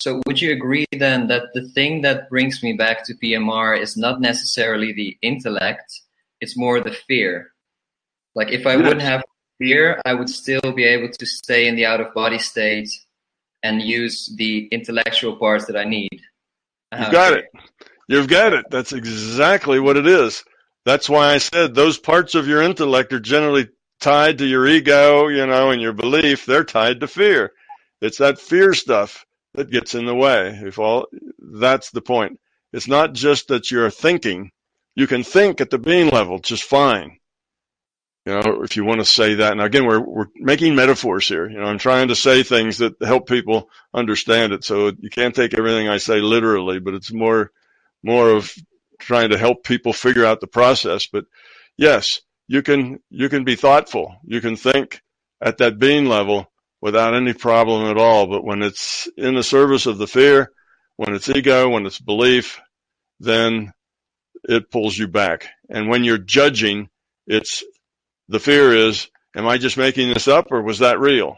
So 0.00 0.22
would 0.26 0.40
you 0.40 0.52
agree 0.52 0.86
then 0.90 1.28
that 1.28 1.48
the 1.52 1.68
thing 1.68 2.00
that 2.02 2.30
brings 2.30 2.62
me 2.62 2.72
back 2.72 3.04
to 3.06 3.14
PMR 3.14 3.78
is 3.78 3.96
not 3.96 4.22
necessarily 4.22 4.92
the 4.92 5.18
intellect, 5.20 6.00
it's 6.40 6.56
more 6.56 6.80
the 6.80 6.96
fear? 7.06 7.52
Like 8.34 8.50
if 8.50 8.66
I 8.66 8.76
yes. 8.76 8.84
wouldn't 8.84 9.02
have 9.02 9.22
fear, 9.58 10.00
I 10.04 10.14
would 10.14 10.28
still 10.28 10.72
be 10.74 10.84
able 10.84 11.10
to 11.10 11.26
stay 11.26 11.68
in 11.68 11.76
the 11.76 11.86
out 11.86 12.00
of 12.00 12.14
body 12.14 12.38
state 12.38 12.90
and 13.62 13.80
use 13.82 14.32
the 14.36 14.66
intellectual 14.66 15.36
parts 15.36 15.66
that 15.66 15.76
I 15.76 15.84
need. 15.84 16.08
You've 16.12 17.00
uh-huh. 17.00 17.10
got 17.12 17.32
it. 17.32 17.46
You've 18.08 18.28
got 18.28 18.52
it. 18.52 18.66
That's 18.70 18.92
exactly 18.92 19.80
what 19.80 19.96
it 19.96 20.06
is. 20.06 20.44
That's 20.84 21.08
why 21.08 21.32
I 21.32 21.38
said 21.38 21.74
those 21.74 21.98
parts 21.98 22.34
of 22.34 22.46
your 22.46 22.62
intellect 22.62 23.12
are 23.12 23.20
generally 23.20 23.68
tied 24.00 24.38
to 24.38 24.46
your 24.46 24.66
ego, 24.66 25.28
you 25.28 25.46
know, 25.46 25.70
and 25.70 25.80
your 25.80 25.94
belief. 25.94 26.44
They're 26.44 26.64
tied 26.64 27.00
to 27.00 27.08
fear. 27.08 27.52
It's 28.02 28.18
that 28.18 28.38
fear 28.38 28.74
stuff 28.74 29.24
that 29.54 29.70
gets 29.70 29.94
in 29.94 30.04
the 30.04 30.14
way. 30.14 30.60
If 30.62 30.78
all 30.78 31.06
that's 31.38 31.90
the 31.90 32.02
point. 32.02 32.38
It's 32.72 32.88
not 32.88 33.14
just 33.14 33.48
that 33.48 33.70
you're 33.70 33.90
thinking. 33.90 34.50
You 34.94 35.06
can 35.06 35.22
think 35.22 35.60
at 35.60 35.70
the 35.70 35.78
being 35.78 36.10
level 36.10 36.38
just 36.38 36.64
fine. 36.64 37.18
You 38.26 38.32
know, 38.32 38.62
if 38.62 38.76
you 38.76 38.84
want 38.84 39.00
to 39.00 39.04
say 39.04 39.34
that. 39.34 39.52
And 39.52 39.60
again, 39.60 39.86
we're 39.86 40.00
we're 40.00 40.28
making 40.34 40.74
metaphors 40.74 41.28
here. 41.28 41.48
You 41.48 41.58
know, 41.58 41.66
I'm 41.66 41.78
trying 41.78 42.08
to 42.08 42.16
say 42.16 42.42
things 42.42 42.78
that 42.78 42.94
help 43.02 43.28
people 43.28 43.68
understand 43.92 44.52
it. 44.54 44.64
So 44.64 44.92
you 44.98 45.10
can't 45.10 45.34
take 45.34 45.52
everything 45.52 45.88
I 45.88 45.98
say 45.98 46.20
literally, 46.20 46.78
but 46.78 46.94
it's 46.94 47.12
more 47.12 47.50
more 48.02 48.30
of 48.30 48.54
trying 48.98 49.30
to 49.30 49.38
help 49.38 49.64
people 49.64 49.92
figure 49.92 50.24
out 50.24 50.40
the 50.40 50.46
process. 50.46 51.06
But 51.06 51.26
yes, 51.76 52.22
you 52.48 52.62
can 52.62 53.00
you 53.10 53.28
can 53.28 53.44
be 53.44 53.56
thoughtful. 53.56 54.16
You 54.24 54.40
can 54.40 54.56
think 54.56 55.02
at 55.40 55.58
that 55.58 55.78
being 55.78 56.06
level 56.06 56.50
without 56.80 57.14
any 57.14 57.34
problem 57.34 57.90
at 57.90 57.98
all. 57.98 58.26
But 58.26 58.44
when 58.44 58.62
it's 58.62 59.06
in 59.18 59.34
the 59.34 59.42
service 59.42 59.84
of 59.84 59.98
the 59.98 60.06
fear, 60.06 60.50
when 60.96 61.14
it's 61.14 61.28
ego, 61.28 61.68
when 61.68 61.84
it's 61.84 62.00
belief, 62.00 62.60
then 63.20 63.72
it 64.44 64.70
pulls 64.70 64.96
you 64.96 65.08
back. 65.08 65.48
And 65.68 65.88
when 65.88 66.04
you're 66.04 66.18
judging, 66.18 66.88
it's 67.26 67.64
the 68.28 68.40
fear 68.40 68.74
is, 68.74 69.08
am 69.36 69.46
I 69.46 69.58
just 69.58 69.76
making 69.76 70.12
this 70.12 70.28
up 70.28 70.50
or 70.50 70.62
was 70.62 70.78
that 70.80 71.00
real? 71.00 71.36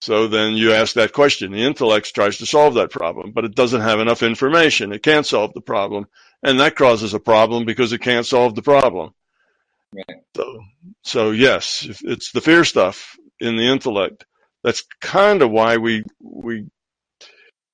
So 0.00 0.28
then 0.28 0.54
you 0.54 0.72
ask 0.72 0.94
that 0.94 1.12
question. 1.12 1.52
The 1.52 1.62
intellect 1.62 2.14
tries 2.14 2.38
to 2.38 2.46
solve 2.46 2.74
that 2.74 2.90
problem, 2.90 3.32
but 3.32 3.44
it 3.44 3.54
doesn't 3.54 3.82
have 3.82 4.00
enough 4.00 4.22
information. 4.22 4.92
It 4.92 5.02
can't 5.02 5.26
solve 5.26 5.52
the 5.52 5.60
problem. 5.60 6.06
And 6.42 6.60
that 6.60 6.76
causes 6.76 7.12
a 7.12 7.20
problem 7.20 7.66
because 7.66 7.92
it 7.92 8.00
can't 8.00 8.24
solve 8.24 8.54
the 8.54 8.62
problem. 8.62 9.12
Right. 9.92 10.22
So, 10.34 10.60
so 11.02 11.30
yes, 11.32 11.86
it's 12.02 12.32
the 12.32 12.40
fear 12.40 12.64
stuff 12.64 13.18
in 13.40 13.56
the 13.56 13.70
intellect. 13.70 14.24
That's 14.62 14.84
kind 15.00 15.42
of 15.42 15.50
why 15.50 15.76
we, 15.76 16.04
we, 16.22 16.66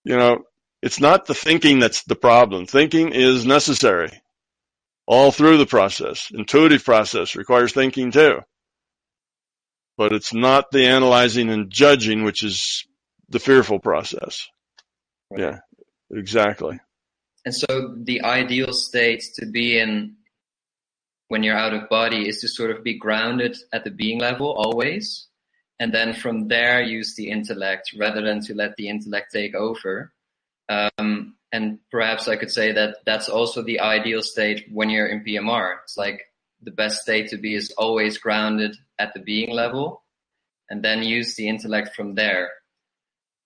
you 0.05 0.17
know, 0.17 0.45
it's 0.83 1.01
not 1.01 1.27
the 1.27 1.35
thinking 1.35 1.79
that's 1.79 2.03
the 2.05 2.17
problem. 2.17 2.67
Thinking 2.67 3.13
is 3.13 3.47
necessary 3.47 4.11
all 5.07 5.31
through 5.31 5.59
the 5.59 5.67
process. 5.67 6.31
Intuitive 6.33 6.85
process 6.85 7.37
requires 7.37 7.73
thinking 7.73 8.11
too 8.11 8.41
but 9.97 10.13
it's 10.13 10.35
not 10.35 10.71
the 10.71 10.87
analyzing 10.87 11.51
and 11.51 11.71
judging, 11.71 12.23
which 12.23 12.45
is 12.45 12.87
the 13.29 13.39
fearful 13.39 13.79
process. 13.79 14.47
Right. 15.31 15.41
Yeah, 15.41 15.59
exactly. 16.11 16.79
And 17.45 17.55
so 17.55 17.95
the 17.97 18.23
ideal 18.23 18.73
state 18.73 19.23
to 19.37 19.47
be 19.47 19.79
in 19.79 20.17
when 21.29 21.43
you're 21.43 21.57
out 21.57 21.75
of 21.75 21.89
body 21.89 22.29
is 22.29 22.41
to 22.41 22.49
sort 22.49 22.71
of 22.71 22.85
be 22.85 22.99
grounded 22.99 23.57
at 23.73 23.85
the 23.85 23.91
being 23.91 24.21
level 24.21 24.53
always. 24.53 25.27
And 25.79 25.93
then 25.93 26.15
from 26.15 26.49
there 26.49 26.83
use 26.83 27.15
the 27.15 27.31
intellect 27.31 27.95
rather 27.99 28.23
than 28.23 28.41
to 28.43 28.55
let 28.55 28.77
the 28.77 28.89
intellect 28.89 29.33
take 29.33 29.55
over. 29.55 30.13
Um, 30.69 31.36
and 31.53 31.79
perhaps 31.91 32.29
I 32.29 32.37
could 32.37 32.51
say 32.51 32.73
that 32.73 32.97
that's 33.05 33.29
also 33.29 33.63
the 33.63 33.81
ideal 33.81 34.23
state 34.23 34.67
when 34.73 34.91
you're 34.91 35.07
in 35.07 35.25
PMR. 35.25 35.77
It's 35.85 35.97
like 35.97 36.23
the 36.63 36.71
best 36.71 37.03
state 37.03 37.29
to 37.31 37.37
be 37.37 37.55
is 37.55 37.73
always 37.79 38.19
grounded 38.19 38.77
at 38.99 39.15
the 39.15 39.21
being 39.21 39.51
level 39.51 40.03
and 40.69 40.83
then 40.83 41.03
use 41.03 41.37
the 41.37 41.49
intellect 41.49 41.95
from 41.95 42.15
there. 42.15 42.51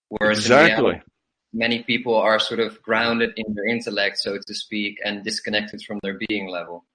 Whereas 0.09 0.39
exactly. 0.39 0.83
Reality, 0.83 1.05
many 1.53 1.83
people 1.83 2.15
are 2.15 2.39
sort 2.39 2.59
of 2.59 2.81
grounded 2.81 3.33
in 3.35 3.53
their 3.53 3.67
intellect, 3.67 4.17
so 4.17 4.37
to 4.37 4.53
speak, 4.53 4.97
and 5.03 5.23
disconnected 5.23 5.81
from 5.85 5.99
their 6.01 6.17
being 6.27 6.49
level. 6.49 6.85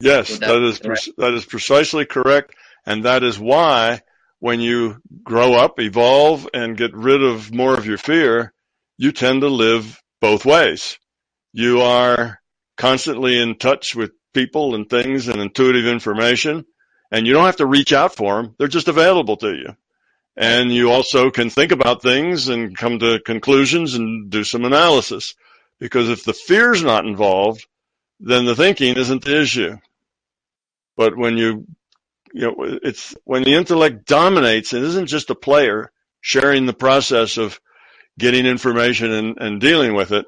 Yes, 0.00 0.28
so 0.28 0.36
that 0.36 0.62
is 0.62 0.78
pre- 0.80 1.14
that 1.18 1.34
is 1.34 1.44
precisely 1.44 2.04
correct, 2.04 2.54
and 2.84 3.04
that 3.04 3.22
is 3.22 3.38
why 3.38 4.02
when 4.40 4.60
you 4.60 5.00
grow 5.22 5.54
up, 5.54 5.80
evolve, 5.80 6.48
and 6.52 6.76
get 6.76 6.94
rid 6.94 7.22
of 7.22 7.54
more 7.54 7.74
of 7.74 7.86
your 7.86 7.96
fear, 7.96 8.52
you 8.98 9.12
tend 9.12 9.40
to 9.40 9.48
live 9.48 10.02
both 10.24 10.46
ways. 10.46 10.98
You 11.52 11.82
are 11.82 12.40
constantly 12.78 13.38
in 13.42 13.58
touch 13.58 13.94
with 13.94 14.12
people 14.32 14.74
and 14.74 14.88
things 14.88 15.28
and 15.28 15.38
intuitive 15.38 15.84
information. 15.84 16.64
And 17.10 17.26
you 17.26 17.34
don't 17.34 17.44
have 17.44 17.56
to 17.56 17.66
reach 17.66 17.92
out 17.92 18.16
for 18.16 18.40
them. 18.40 18.54
They're 18.56 18.66
just 18.66 18.88
available 18.88 19.36
to 19.36 19.52
you. 19.54 19.76
And 20.34 20.72
you 20.72 20.90
also 20.90 21.30
can 21.30 21.50
think 21.50 21.72
about 21.72 22.00
things 22.00 22.48
and 22.48 22.74
come 22.74 23.00
to 23.00 23.20
conclusions 23.20 23.96
and 23.96 24.30
do 24.30 24.44
some 24.44 24.64
analysis. 24.64 25.34
Because 25.78 26.08
if 26.08 26.24
the 26.24 26.32
fear's 26.32 26.82
not 26.82 27.04
involved, 27.04 27.66
then 28.18 28.46
the 28.46 28.56
thinking 28.56 28.96
isn't 28.96 29.26
the 29.26 29.42
issue. 29.42 29.76
But 30.96 31.18
when 31.18 31.36
you, 31.36 31.66
you 32.32 32.46
know, 32.46 32.54
it's 32.58 33.14
when 33.24 33.44
the 33.44 33.56
intellect 33.56 34.06
dominates, 34.06 34.72
it 34.72 34.82
isn't 34.84 35.08
just 35.08 35.28
a 35.28 35.34
player 35.34 35.92
sharing 36.22 36.64
the 36.64 36.72
process 36.72 37.36
of 37.36 37.60
getting 38.18 38.46
information 38.46 39.12
and, 39.12 39.38
and 39.38 39.60
dealing 39.60 39.94
with 39.94 40.12
it. 40.12 40.26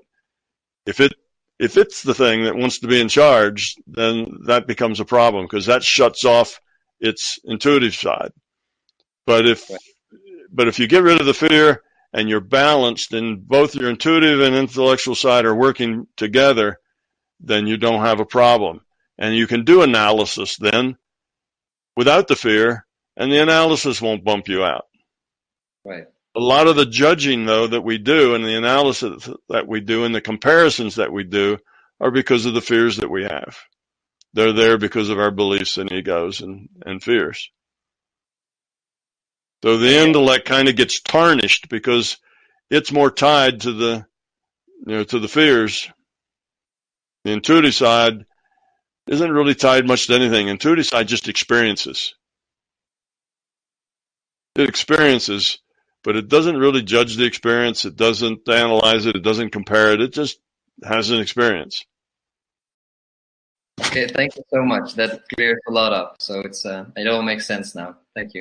If 0.87 1.01
it 1.01 1.13
if 1.59 1.77
it's 1.77 2.03
the 2.03 2.15
thing 2.15 2.45
that 2.45 2.57
wants 2.57 2.81
to 2.81 2.87
be 2.87 3.01
in 3.01 3.09
charge, 3.09 3.77
then 3.87 4.27
that 4.47 4.67
becomes 4.67 5.01
a 5.01 5.05
problem 5.05 5.47
because 5.47 5.67
that 5.67 5.83
shuts 5.83 6.25
off 6.25 6.61
its 7.01 7.39
intuitive 7.45 7.95
side. 7.95 8.33
But 9.27 9.47
if 9.47 9.71
but 10.53 10.69
if 10.69 10.79
you 10.79 10.87
get 10.87 11.03
rid 11.03 11.21
of 11.21 11.27
the 11.27 11.35
fear 11.35 11.83
and 12.13 12.29
you're 12.29 12.41
balanced 12.41 13.13
and 13.13 13.47
both 13.47 13.75
your 13.75 13.91
intuitive 13.91 14.41
and 14.41 14.55
intellectual 14.55 15.15
side 15.15 15.45
are 15.45 15.55
working 15.55 16.07
together, 16.17 16.79
then 17.41 17.67
you 17.67 17.77
don't 17.77 18.05
have 18.05 18.21
a 18.21 18.27
problem. 18.27 18.81
And 19.19 19.35
you 19.35 19.47
can 19.47 19.65
do 19.65 19.83
analysis 19.83 20.57
then 20.59 20.97
without 21.97 22.29
the 22.29 22.37
fear 22.37 22.87
and 23.17 23.33
the 23.33 23.43
analysis 23.43 24.01
won't 24.01 24.25
bump 24.25 24.49
you 24.49 24.63
out. 24.63 24.87
Right. 25.85 26.07
A 26.37 26.41
lot 26.41 26.67
of 26.67 26.77
the 26.77 26.85
judging, 26.85 27.47
though, 27.47 27.67
that 27.67 27.81
we 27.81 27.97
do 27.97 28.35
and 28.35 28.45
the 28.45 28.57
analysis 28.57 29.27
that 29.49 29.67
we 29.67 29.81
do 29.81 30.05
and 30.05 30.15
the 30.15 30.21
comparisons 30.21 30.97
that 30.97 31.11
we 31.11 31.25
do 31.25 31.57
are 31.99 32.11
because 32.11 32.45
of 32.45 32.53
the 32.53 32.61
fears 32.61 32.99
that 32.99 33.11
we 33.11 33.23
have. 33.23 33.57
They're 34.35 34.53
there 34.53 34.77
because 34.77 35.09
of 35.09 35.19
our 35.19 35.31
beliefs 35.31 35.79
and 35.79 35.91
egos 35.91 36.43
and, 36.43 36.69
and 36.85 37.03
fears. 37.03 37.51
So 39.65 39.79
the 39.79 39.97
intellect 39.97 40.45
kind 40.45 40.69
of 40.69 40.77
gets 40.77 41.01
tarnished 41.01 41.71
because 41.71 42.19
it's 42.71 42.93
more 42.93 43.11
tied 43.11 43.63
to 43.63 43.73
the, 43.73 44.07
you 44.87 44.95
know, 44.95 45.05
to 45.05 45.19
the 45.19 45.29
fears. 45.29 45.91
The 47.25 47.33
intuitive 47.33 47.75
side 47.75 48.27
isn't 49.07 49.33
really 49.33 49.55
tied 49.55 49.87
much 49.87 50.07
to 50.09 50.15
anything. 50.15 50.49
Intuitive 50.49 50.87
side 50.87 51.09
just 51.09 51.29
experiences. 51.29 52.15
It 54.55 54.69
experiences 54.69 55.59
but 56.07 56.15
it 56.15 56.29
doesn't 56.29 56.57
really 56.57 56.83
judge 56.83 57.17
the 57.17 57.25
experience. 57.25 57.85
It 57.85 57.97
doesn't 57.97 58.49
analyze 58.49 59.07
it. 59.07 59.17
It 59.17 59.25
doesn't 59.25 59.51
compare 59.51 59.93
it. 59.93 60.01
It 60.01 60.13
just 60.13 60.39
has 60.85 61.11
an 61.11 61.21
experience. 61.21 61.85
Okay, 63.81 64.07
thank 64.07 64.37
you 64.37 64.45
so 64.49 64.63
much. 64.63 64.95
That 64.95 65.23
clears 65.35 65.59
a 65.69 65.73
lot 65.73 65.93
up. 65.93 66.17
So 66.21 66.41
it's 66.41 66.65
uh, 66.65 66.87
it 66.97 67.09
all 67.09 67.23
makes 67.23 67.45
sense 67.45 67.75
now. 67.75 67.97
Thank 68.15 68.35
you. 68.35 68.41